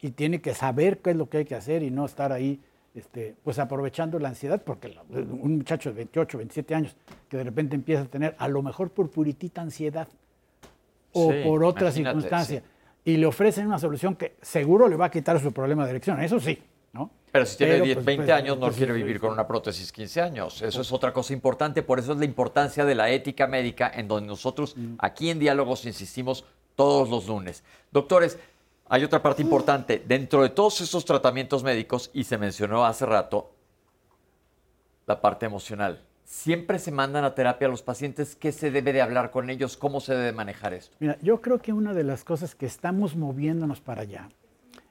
y 0.00 0.10
tiene 0.10 0.40
que 0.40 0.54
saber 0.54 0.98
qué 0.98 1.10
es 1.10 1.16
lo 1.16 1.28
que 1.28 1.38
hay 1.38 1.44
que 1.44 1.54
hacer 1.54 1.82
y 1.82 1.90
no 1.90 2.04
estar 2.04 2.32
ahí 2.32 2.60
este, 2.94 3.36
pues 3.44 3.58
aprovechando 3.58 4.18
la 4.18 4.30
ansiedad, 4.30 4.62
porque 4.64 4.96
un 5.10 5.58
muchacho 5.58 5.90
de 5.90 5.96
28, 5.96 6.38
27 6.38 6.74
años 6.74 6.96
que 7.28 7.36
de 7.36 7.44
repente 7.44 7.76
empieza 7.76 8.02
a 8.02 8.06
tener, 8.06 8.34
a 8.38 8.48
lo 8.48 8.62
mejor 8.62 8.90
por 8.90 9.10
puritita 9.10 9.60
ansiedad 9.60 10.08
o 11.16 11.32
por 11.44 11.64
otra 11.64 11.90
circunstancia, 11.90 12.62
y 13.04 13.16
le 13.16 13.26
ofrecen 13.26 13.66
una 13.66 13.78
solución 13.78 14.16
que 14.16 14.36
seguro 14.42 14.88
le 14.88 14.96
va 14.96 15.06
a 15.06 15.10
quitar 15.10 15.40
su 15.40 15.52
problema 15.52 15.84
de 15.84 15.90
erección, 15.90 16.20
eso 16.20 16.38
sí, 16.40 16.62
¿no? 16.92 17.10
Pero 17.30 17.44
si 17.44 17.58
tiene 17.58 17.80
10, 17.80 18.04
20 18.04 18.24
pues, 18.24 18.36
años, 18.36 18.58
no 18.58 18.70
quiere 18.70 18.92
vivir 18.94 19.20
con 19.20 19.30
una 19.30 19.46
prótesis 19.46 19.92
15 19.92 20.22
años. 20.22 20.62
Eso 20.62 20.80
es 20.80 20.90
otra 20.90 21.12
cosa 21.12 21.34
importante. 21.34 21.82
Por 21.82 21.98
eso 21.98 22.12
es 22.12 22.18
la 22.18 22.24
importancia 22.24 22.86
de 22.86 22.94
la 22.94 23.10
ética 23.10 23.46
médica, 23.46 23.92
en 23.94 24.08
donde 24.08 24.26
nosotros 24.26 24.74
mm. 24.74 24.94
aquí 24.98 25.28
en 25.28 25.38
Diálogos 25.38 25.84
insistimos 25.84 26.46
todos 26.76 27.10
los 27.10 27.26
lunes. 27.26 27.62
Doctores, 27.92 28.38
hay 28.88 29.04
otra 29.04 29.22
parte 29.22 29.42
importante. 29.42 30.02
Dentro 30.06 30.42
de 30.42 30.48
todos 30.48 30.80
esos 30.80 31.04
tratamientos 31.04 31.62
médicos, 31.62 32.10
y 32.14 32.24
se 32.24 32.38
mencionó 32.38 32.86
hace 32.86 33.04
rato, 33.04 33.50
la 35.06 35.20
parte 35.20 35.44
emocional. 35.44 36.05
Siempre 36.26 36.80
se 36.80 36.90
mandan 36.90 37.22
a 37.22 37.36
terapia 37.36 37.68
a 37.68 37.70
los 37.70 37.82
pacientes. 37.82 38.34
¿Qué 38.34 38.50
se 38.50 38.72
debe 38.72 38.92
de 38.92 39.00
hablar 39.00 39.30
con 39.30 39.48
ellos? 39.48 39.76
¿Cómo 39.76 40.00
se 40.00 40.12
debe 40.12 40.32
manejar 40.32 40.74
esto? 40.74 40.96
Mira, 40.98 41.16
yo 41.22 41.40
creo 41.40 41.60
que 41.60 41.72
una 41.72 41.94
de 41.94 42.02
las 42.02 42.24
cosas 42.24 42.56
que 42.56 42.66
estamos 42.66 43.14
moviéndonos 43.14 43.80
para 43.80 44.02
allá 44.02 44.28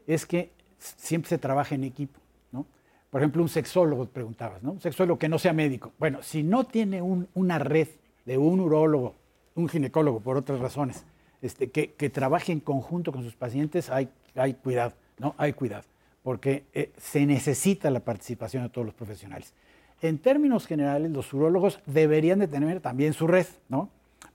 es 0.08 0.26
que 0.26 0.54
siempre 0.80 1.28
se 1.28 1.38
trabaja 1.38 1.76
en 1.76 1.84
equipo. 1.84 2.22
¿no? 2.54 2.66
Por 3.10 3.20
ejemplo, 3.20 3.42
un 3.42 3.50
sexólogo, 3.50 4.06
preguntabas, 4.06 4.64
¿no? 4.64 4.72
Un 4.72 4.82
sexólogo 4.82 5.20
que 5.20 5.28
no 5.28 5.38
sea 5.38 5.52
médico. 5.52 5.92
Bueno, 6.00 6.24
si 6.24 6.42
no 6.42 6.64
tiene 6.64 7.02
una 7.02 7.60
red 7.60 7.90
de 8.24 8.38
un 8.38 8.62
urólogo, 8.62 9.16
un 9.56 9.68
ginecólogo, 9.68 10.22
por 10.22 10.38
otras 10.38 10.62
razones, 10.62 11.04
este, 11.42 11.70
que, 11.70 12.10
trabaje 12.10 12.54
en 12.54 12.62
conjunto 12.62 13.12
con 13.12 13.24
sus 13.24 13.36
pacientes, 13.36 13.90
hay, 13.90 14.08
hay 14.36 14.54
cuidado, 14.54 14.94
¿no? 15.20 15.36
Hay 15.38 15.52
cuidado, 15.52 15.84
porque 16.24 16.64
eh, 16.74 16.94
se 16.98 17.26
necesita 17.26 17.90
la 17.90 18.00
participación 18.00 18.64
de 18.64 18.70
todos 18.70 18.86
los 18.86 18.96
profesionales. 18.96 19.54
En 20.02 20.20
términos 20.20 20.68
generales, 20.68 21.12
los 21.12 21.34
urólogos 21.34 21.80
deberían 21.86 22.40
de 22.40 22.48
tener 22.48 22.82
también 22.82 23.14
su 23.14 23.28
red, 23.28 23.48
¿no? 23.70 23.90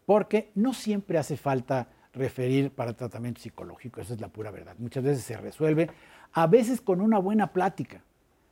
Porque 0.06 0.50
no 0.54 0.74
siempre 0.74 1.18
hace 1.18 1.36
falta 1.36 1.88
referir 2.12 2.70
para 2.70 2.92
tratamiento 2.92 3.40
psicológico, 3.40 4.00
esa 4.00 4.14
es 4.14 4.20
la 4.20 4.28
pura 4.28 4.50
verdad. 4.50 4.74
Muchas 4.78 5.04
veces 5.04 5.22
se 5.22 5.36
resuelve, 5.36 5.90
a 6.32 6.46
veces 6.46 6.80
con 6.80 7.00
una 7.00 7.18
buena 7.18 7.52
plática. 7.52 8.02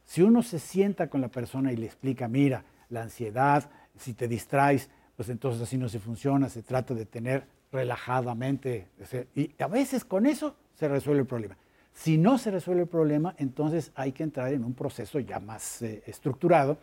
Si 0.04 0.22
uno 0.22 0.42
se 0.42 0.58
sienta 0.58 1.08
con 1.08 1.20
la 1.20 1.28
persona 1.28 1.72
y 1.72 1.76
le 1.76 1.86
explica, 1.86 2.28
mira, 2.28 2.64
la 2.88 3.02
ansiedad, 3.02 3.68
si 3.96 4.14
te 4.14 4.28
distraes, 4.28 4.88
pues 5.16 5.28
entonces 5.28 5.60
así 5.62 5.76
no 5.76 5.88
se 5.88 5.98
funciona, 5.98 6.48
se 6.48 6.62
trata 6.62 6.94
de 6.94 7.04
tener 7.04 7.44
relajadamente. 7.72 8.86
Y 9.34 9.50
a 9.60 9.66
veces 9.66 10.04
con 10.04 10.26
eso 10.26 10.54
se 10.74 10.88
resuelve 10.88 11.22
el 11.22 11.26
problema. 11.26 11.56
Si 11.92 12.16
no 12.16 12.38
se 12.38 12.52
resuelve 12.52 12.82
el 12.82 12.88
problema, 12.88 13.34
entonces 13.38 13.90
hay 13.96 14.12
que 14.12 14.22
entrar 14.22 14.52
en 14.52 14.64
un 14.64 14.74
proceso 14.74 15.18
ya 15.18 15.40
más 15.40 15.82
eh, 15.82 16.02
estructurado, 16.06 16.78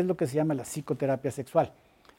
que 0.00 0.02
es 0.02 0.06
lo 0.06 0.16
que 0.16 0.26
se 0.26 0.36
llama 0.36 0.54
la 0.54 0.62
psicoterapia 0.62 1.30
sexual, 1.30 1.72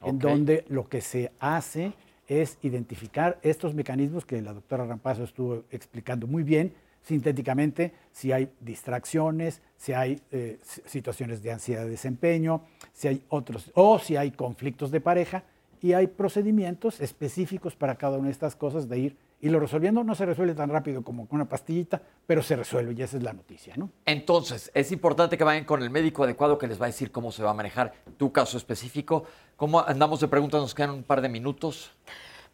en 0.04 0.20
donde 0.20 0.66
lo 0.70 0.88
que 0.88 1.02
se 1.02 1.32
hace 1.40 1.94
es 2.28 2.60
identificar 2.62 3.40
estos 3.42 3.74
mecanismos 3.74 4.24
que 4.24 4.40
la 4.40 4.54
doctora 4.54 4.86
Rampazo 4.86 5.24
estuvo 5.24 5.64
explicando 5.72 6.28
muy 6.28 6.44
bien, 6.44 6.74
sintéticamente, 7.02 7.92
si 8.12 8.32
hay 8.32 8.52
distracciones, 8.60 9.62
si 9.78 9.94
hay 9.94 10.22
eh, 10.32 10.60
situaciones 10.86 11.42
de 11.42 11.54
ansiedad 11.54 11.84
de 11.84 11.90
desempeño, 11.90 12.62
si 12.94 13.08
hay 13.08 13.24
otros, 13.30 13.72
o 13.74 13.98
si 13.98 14.16
hay 14.16 14.30
conflictos 14.30 14.92
de 14.92 15.02
pareja, 15.02 15.44
y 15.82 15.94
hay 15.94 16.06
procedimientos 16.06 17.02
específicos 17.02 17.76
para 17.76 17.96
cada 17.96 18.20
una 18.20 18.28
de 18.28 18.34
estas 18.34 18.56
cosas 18.56 18.88
de 18.88 19.00
ir 19.00 19.18
y 19.42 19.50
lo 19.50 19.60
resolviendo. 19.60 20.04
No 20.04 20.16
se 20.16 20.26
resuelve 20.26 20.54
tan 20.54 20.70
rápido 20.70 21.04
como 21.04 21.28
con 21.28 21.38
una 21.38 21.50
pastillita, 21.50 22.02
pero 22.26 22.42
se 22.42 22.56
resuelve 22.56 22.94
y 22.94 23.02
esa 23.02 23.18
es 23.18 23.24
la 23.24 23.34
noticia, 23.34 23.76
¿no? 23.76 23.90
Entonces, 24.06 24.72
es 24.74 24.92
importante 24.92 25.38
que 25.38 25.44
vayan 25.44 25.66
con 25.66 25.82
el 25.82 25.90
médico 25.90 26.24
adecuado 26.24 26.58
que 26.58 26.68
les 26.68 26.80
va 26.80 26.86
a 26.86 26.88
decir 26.88 27.12
cómo 27.12 27.32
se 27.32 27.44
va 27.44 27.52
a 27.52 27.54
manejar 27.54 27.94
tu 28.18 28.32
caso 28.32 28.58
específico. 28.58 29.26
¿Cómo 29.56 29.82
andamos 29.82 30.20
de 30.20 30.28
preguntas? 30.28 30.62
Nos 30.62 30.76
quedan 30.76 30.92
un 30.92 31.04
par 31.04 31.22
de 31.22 31.30
minutos. 31.30 31.92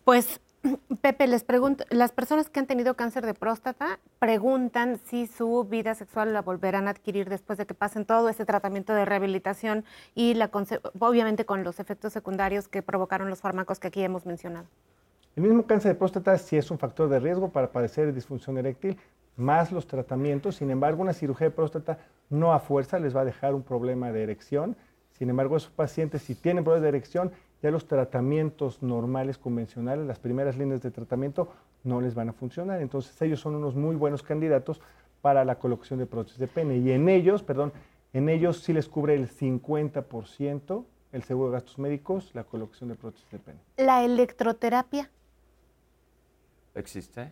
Pues 0.03 0.39
Pepe, 1.01 1.27
les 1.27 1.43
pregunto, 1.43 1.84
las 1.89 2.11
personas 2.11 2.49
que 2.49 2.59
han 2.59 2.68
tenido 2.68 2.95
cáncer 2.95 3.26
de 3.26 3.34
próstata 3.34 3.99
preguntan 4.19 4.99
si 5.05 5.27
su 5.27 5.64
vida 5.65 5.95
sexual 5.95 6.34
la 6.34 6.41
volverán 6.41 6.88
a 6.88 6.91
adquirir 6.91 7.30
después 7.30 7.57
de 7.57 7.65
que 7.65 7.73
pasen 7.73 8.05
todo 8.05 8.30
ese 8.30 8.45
tratamiento 8.45 8.93
de 8.93 9.05
rehabilitación 9.05 9.85
y 10.15 10.34
la, 10.34 10.49
obviamente 10.99 11.45
con 11.45 11.64
los 11.64 11.80
efectos 11.80 12.14
secundarios 12.14 12.68
que 12.68 12.81
provocaron 12.81 13.30
los 13.30 13.41
fármacos 13.41 13.80
que 13.80 13.88
aquí 13.88 14.01
hemos 14.01 14.26
mencionado. 14.26 14.68
El 15.38 15.43
mismo 15.43 15.68
cáncer 15.68 15.93
de 15.93 15.99
próstata 15.99 16.35
sí 16.39 16.57
es 16.57 16.72
un 16.72 16.80
factor 16.80 17.09
de 17.09 17.19
riesgo 17.19 17.49
para 17.49 17.72
padecer 17.72 18.11
disfunción 18.11 18.57
eréctil, 18.57 18.97
más 19.35 19.72
los 19.72 19.85
tratamientos. 19.85 20.55
Sin 20.55 20.72
embargo, 20.72 21.03
una 21.03 21.14
cirugía 21.14 21.49
de 21.49 21.51
próstata 21.51 21.99
no 22.31 22.53
a 22.53 22.59
fuerza 22.59 22.97
les 22.97 23.15
va 23.15 23.22
a 23.22 23.26
dejar 23.26 23.53
un 23.53 23.61
problema 23.61 24.11
de 24.11 24.23
erección. 24.23 24.76
Sin 25.11 25.30
embargo, 25.30 25.55
esos 25.55 25.69
pacientes, 25.69 26.23
si 26.23 26.34
tienen 26.34 26.64
problemas 26.64 26.81
de 26.81 26.89
erección, 26.89 27.31
ya 27.61 27.69
los 27.69 27.85
tratamientos 27.85 28.81
normales, 28.81 29.38
convencionales, 29.38 30.07
las 30.07 30.18
primeras 30.18 30.57
líneas 30.57 30.81
de 30.81 30.89
tratamiento 30.89 31.49
no 31.84 32.01
les 32.01 32.15
van 32.15 32.30
a 32.30 32.34
funcionar. 32.34 32.81
Entonces 32.81 33.22
ellos 33.22 33.39
son 33.39 33.53
unos 33.53 33.76
muy 33.76 33.95
buenos 33.95 34.23
candidatos 34.23 34.81
para 35.22 35.45
la 35.45 35.59
colocación 35.59 35.99
de 35.99 36.07
prótesis 36.07 36.39
de 36.39 36.47
pene. 36.47 36.77
Y 36.77 36.91
en 36.91 37.09
ellos, 37.09 37.43
perdón, 37.43 37.73
en 38.11 38.27
ellos 38.27 38.64
sí 38.64 38.73
les 38.73 38.89
cubre 38.89 39.14
el 39.14 39.30
50% 39.30 40.84
el 41.11 41.23
seguro 41.23 41.51
de 41.51 41.57
gastos 41.57 41.77
médicos, 41.80 42.31
la 42.34 42.43
colocación 42.43 42.89
de 42.89 42.95
prótesis 42.95 43.30
de 43.31 43.39
pene. 43.39 43.59
¿La 43.77 44.03
electroterapia? 44.03 45.11
¿Existe? 46.77 47.31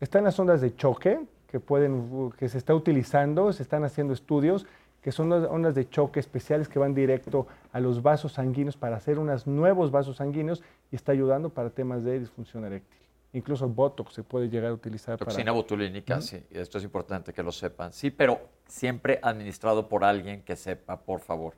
Están 0.00 0.24
las 0.24 0.38
ondas 0.38 0.60
de 0.60 0.74
choque 0.74 1.20
que, 1.46 1.60
pueden, 1.60 2.32
que 2.38 2.48
se 2.48 2.58
está 2.58 2.74
utilizando, 2.74 3.52
se 3.52 3.62
están 3.62 3.84
haciendo 3.84 4.14
estudios 4.14 4.66
que 5.02 5.12
son 5.12 5.32
ondas 5.32 5.74
de 5.74 5.88
choque 5.88 6.20
especiales 6.20 6.68
que 6.68 6.78
van 6.78 6.94
directo 6.94 7.46
a 7.72 7.80
los 7.80 8.02
vasos 8.02 8.32
sanguíneos 8.32 8.76
para 8.76 8.96
hacer 8.96 9.18
unos 9.18 9.46
nuevos 9.46 9.90
vasos 9.90 10.16
sanguíneos 10.16 10.62
y 10.92 10.96
está 10.96 11.12
ayudando 11.12 11.48
para 11.48 11.70
temas 11.70 12.04
de 12.04 12.18
disfunción 12.18 12.64
eréctil. 12.64 12.98
Incluso 13.32 13.68
Botox 13.68 14.12
se 14.12 14.22
puede 14.22 14.48
llegar 14.48 14.70
a 14.70 14.74
utilizar 14.74 15.16
Toxina 15.16 15.44
para... 15.44 15.52
botulínica, 15.52 16.20
sí, 16.20 16.42
esto 16.50 16.78
es 16.78 16.84
importante 16.84 17.32
que 17.32 17.42
lo 17.42 17.52
sepan. 17.52 17.92
Sí, 17.92 18.10
pero 18.10 18.40
siempre 18.66 19.20
administrado 19.22 19.88
por 19.88 20.04
alguien 20.04 20.42
que 20.42 20.56
sepa, 20.56 21.00
por 21.00 21.20
favor. 21.20 21.54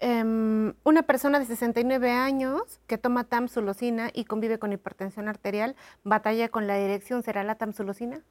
Em, 0.00 0.74
una 0.82 1.02
persona 1.04 1.38
de 1.38 1.46
69 1.46 2.10
años 2.10 2.80
que 2.86 2.98
toma 2.98 3.24
tamsulosina 3.24 4.10
y 4.12 4.24
convive 4.24 4.58
con 4.58 4.72
hipertensión 4.72 5.28
arterial, 5.28 5.76
batalla 6.02 6.48
con 6.48 6.66
la 6.66 6.76
dirección, 6.76 7.22
¿será 7.22 7.44
la 7.44 7.54
tamsulosina? 7.54 8.22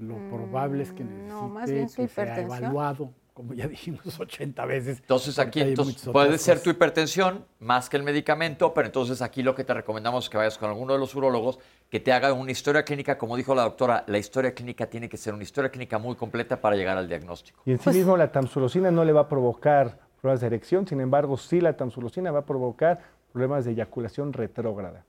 lo 0.00 0.16
probable 0.30 0.82
es 0.82 0.92
que 0.92 1.04
mm, 1.04 1.54
necesite 1.66 2.02
que 2.02 2.08
sea 2.08 2.40
evaluado, 2.40 3.12
como 3.34 3.52
ya 3.52 3.68
dijimos 3.68 4.00
80 4.18 4.64
veces. 4.64 4.98
Entonces 5.00 5.38
aquí 5.38 5.60
entonces, 5.60 6.08
puede 6.08 6.38
ser 6.38 6.62
tu 6.62 6.70
hipertensión 6.70 7.44
más 7.58 7.88
que 7.88 7.96
el 7.96 8.02
medicamento, 8.02 8.72
pero 8.72 8.86
entonces 8.86 9.20
aquí 9.22 9.42
lo 9.42 9.54
que 9.54 9.62
te 9.62 9.74
recomendamos 9.74 10.24
es 10.24 10.30
que 10.30 10.38
vayas 10.38 10.56
con 10.58 10.70
alguno 10.70 10.94
de 10.94 10.98
los 10.98 11.14
urólogos 11.14 11.58
que 11.90 12.00
te 12.00 12.12
haga 12.12 12.32
una 12.32 12.50
historia 12.50 12.82
clínica, 12.82 13.18
como 13.18 13.36
dijo 13.36 13.54
la 13.54 13.62
doctora, 13.62 14.04
la 14.06 14.18
historia 14.18 14.54
clínica 14.54 14.88
tiene 14.88 15.08
que 15.08 15.16
ser 15.16 15.34
una 15.34 15.42
historia 15.42 15.70
clínica 15.70 15.98
muy 15.98 16.16
completa 16.16 16.60
para 16.60 16.76
llegar 16.76 16.96
al 16.96 17.06
diagnóstico. 17.06 17.62
Y 17.66 17.72
en 17.72 17.78
sí 17.78 17.84
pues 17.84 17.96
mismo 17.96 18.16
la 18.16 18.32
tamsulosina 18.32 18.90
no 18.90 19.04
le 19.04 19.12
va 19.12 19.22
a 19.22 19.28
provocar 19.28 19.98
problemas 20.20 20.40
de 20.40 20.46
erección, 20.46 20.86
sin 20.86 21.00
embargo 21.00 21.36
sí 21.36 21.60
la 21.60 21.76
tamsulosina 21.76 22.30
va 22.30 22.40
a 22.40 22.46
provocar 22.46 23.00
problemas 23.32 23.64
de 23.64 23.72
eyaculación 23.72 24.32
retrógrada. 24.32 25.04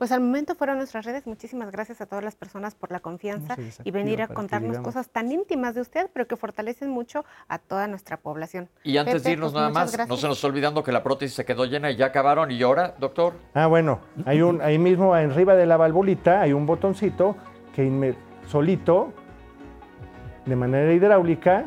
Pues 0.00 0.12
al 0.12 0.22
momento 0.22 0.54
fueron 0.54 0.78
nuestras 0.78 1.04
redes. 1.04 1.26
Muchísimas 1.26 1.70
gracias 1.70 2.00
a 2.00 2.06
todas 2.06 2.24
las 2.24 2.34
personas 2.34 2.74
por 2.74 2.90
la 2.90 3.00
confianza 3.00 3.54
y 3.84 3.90
venir 3.90 4.22
a 4.22 4.28
contarnos 4.28 4.78
cosas 4.78 5.10
tan 5.10 5.30
íntimas 5.30 5.74
de 5.74 5.82
usted, 5.82 6.08
pero 6.14 6.26
que 6.26 6.36
fortalecen 6.36 6.88
mucho 6.88 7.26
a 7.48 7.58
toda 7.58 7.86
nuestra 7.86 8.16
población. 8.16 8.70
Y 8.82 8.96
antes 8.96 9.22
de 9.24 9.32
irnos 9.32 9.52
pues, 9.52 9.60
nada 9.60 9.68
más, 9.68 10.08
no 10.08 10.16
se 10.16 10.26
nos 10.26 10.38
está 10.38 10.46
olvidando 10.46 10.82
que 10.82 10.90
la 10.90 11.02
prótesis 11.02 11.36
se 11.36 11.44
quedó 11.44 11.66
llena 11.66 11.90
y 11.90 11.96
ya 11.96 12.06
acabaron. 12.06 12.50
¿Y 12.50 12.62
ahora, 12.62 12.94
doctor? 12.98 13.34
Ah, 13.52 13.66
bueno, 13.66 14.00
hay 14.24 14.40
un, 14.40 14.62
ahí 14.62 14.78
mismo 14.78 15.12
arriba 15.12 15.54
de 15.54 15.66
la 15.66 15.76
valvulita 15.76 16.40
hay 16.40 16.54
un 16.54 16.64
botoncito 16.64 17.36
que 17.74 18.16
solito, 18.46 19.12
de 20.46 20.56
manera 20.56 20.94
hidráulica, 20.94 21.66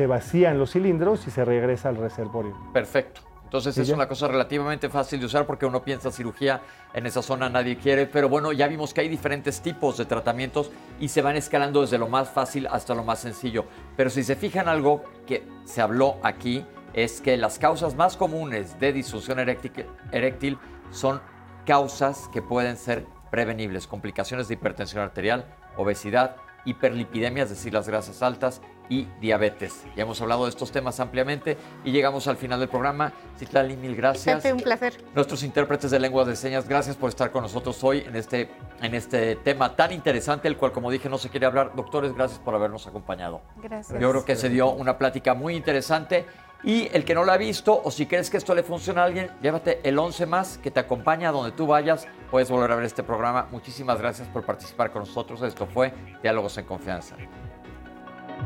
se 0.00 0.06
vacían 0.06 0.58
los 0.58 0.70
cilindros 0.70 1.26
y 1.26 1.30
se 1.30 1.44
regresa 1.44 1.90
al 1.90 1.96
reservorio. 1.96 2.56
Perfecto. 2.72 3.20
Entonces 3.44 3.76
es 3.76 3.90
una 3.90 4.08
cosa 4.08 4.28
relativamente 4.28 4.88
fácil 4.88 5.20
de 5.20 5.26
usar 5.26 5.44
porque 5.44 5.66
uno 5.66 5.82
piensa 5.82 6.10
cirugía 6.10 6.62
en 6.94 7.04
esa 7.04 7.20
zona 7.20 7.50
nadie 7.50 7.76
quiere, 7.76 8.06
pero 8.06 8.30
bueno, 8.30 8.50
ya 8.52 8.66
vimos 8.66 8.94
que 8.94 9.02
hay 9.02 9.10
diferentes 9.10 9.60
tipos 9.60 9.98
de 9.98 10.06
tratamientos 10.06 10.70
y 11.00 11.08
se 11.08 11.20
van 11.20 11.36
escalando 11.36 11.82
desde 11.82 11.98
lo 11.98 12.08
más 12.08 12.30
fácil 12.30 12.66
hasta 12.68 12.94
lo 12.94 13.04
más 13.04 13.18
sencillo. 13.18 13.66
Pero 13.94 14.08
si 14.08 14.24
se 14.24 14.36
fijan 14.36 14.68
algo 14.68 15.04
que 15.26 15.46
se 15.66 15.82
habló 15.82 16.16
aquí 16.22 16.64
es 16.94 17.20
que 17.20 17.36
las 17.36 17.58
causas 17.58 17.94
más 17.94 18.16
comunes 18.16 18.80
de 18.80 18.94
disfunción 18.94 19.38
eréctil 19.38 20.56
son 20.90 21.20
causas 21.66 22.30
que 22.32 22.40
pueden 22.40 22.78
ser 22.78 23.04
prevenibles, 23.30 23.86
complicaciones 23.86 24.48
de 24.48 24.54
hipertensión 24.54 25.02
arterial, 25.02 25.44
obesidad, 25.76 26.36
hiperlipidemia, 26.64 27.42
es 27.42 27.50
decir, 27.50 27.74
las 27.74 27.86
grasas 27.86 28.22
altas, 28.22 28.62
y 28.90 29.06
diabetes. 29.20 29.84
Ya 29.96 30.02
hemos 30.02 30.20
hablado 30.20 30.44
de 30.44 30.50
estos 30.50 30.70
temas 30.72 31.00
ampliamente 31.00 31.56
y 31.84 31.92
llegamos 31.92 32.26
al 32.26 32.36
final 32.36 32.60
del 32.60 32.68
programa. 32.68 33.12
Citlali, 33.38 33.76
mil 33.76 33.96
gracias. 33.96 34.44
un 34.44 34.60
placer. 34.60 35.02
Nuestros 35.14 35.42
intérpretes 35.44 35.90
de 35.90 36.00
lenguas 36.00 36.26
de 36.26 36.36
señas, 36.36 36.68
gracias 36.68 36.96
por 36.96 37.08
estar 37.08 37.30
con 37.30 37.42
nosotros 37.42 37.82
hoy 37.84 38.00
en 38.00 38.16
este, 38.16 38.50
en 38.82 38.94
este 38.94 39.36
tema 39.36 39.76
tan 39.76 39.92
interesante, 39.92 40.48
el 40.48 40.56
cual, 40.56 40.72
como 40.72 40.90
dije, 40.90 41.08
no 41.08 41.16
se 41.16 41.30
quiere 41.30 41.46
hablar. 41.46 41.72
Doctores, 41.74 42.12
gracias 42.12 42.40
por 42.40 42.54
habernos 42.54 42.86
acompañado. 42.88 43.40
Gracias. 43.62 43.98
Yo 43.98 44.10
creo 44.10 44.24
que 44.24 44.34
se 44.34 44.48
dio 44.48 44.70
una 44.70 44.98
plática 44.98 45.32
muy 45.34 45.54
interesante. 45.54 46.26
Y 46.62 46.94
el 46.94 47.06
que 47.06 47.14
no 47.14 47.24
la 47.24 47.34
ha 47.34 47.36
visto, 47.38 47.80
o 47.82 47.90
si 47.90 48.04
crees 48.04 48.28
que 48.28 48.36
esto 48.36 48.54
le 48.54 48.62
funciona 48.62 49.00
a 49.00 49.04
alguien, 49.06 49.30
llévate 49.40 49.80
el 49.82 49.98
11 49.98 50.26
más 50.26 50.58
que 50.58 50.70
te 50.70 50.78
acompaña 50.78 51.30
a 51.30 51.32
donde 51.32 51.52
tú 51.52 51.66
vayas. 51.66 52.06
Puedes 52.30 52.50
volver 52.50 52.72
a 52.72 52.74
ver 52.74 52.84
este 52.84 53.02
programa. 53.02 53.48
Muchísimas 53.50 53.98
gracias 53.98 54.28
por 54.28 54.44
participar 54.44 54.90
con 54.90 55.00
nosotros. 55.00 55.40
Esto 55.40 55.66
fue 55.66 55.94
Diálogos 56.22 56.58
en 56.58 56.66
Confianza. 56.66 57.16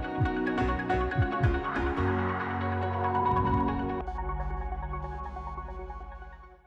you 0.03 0.44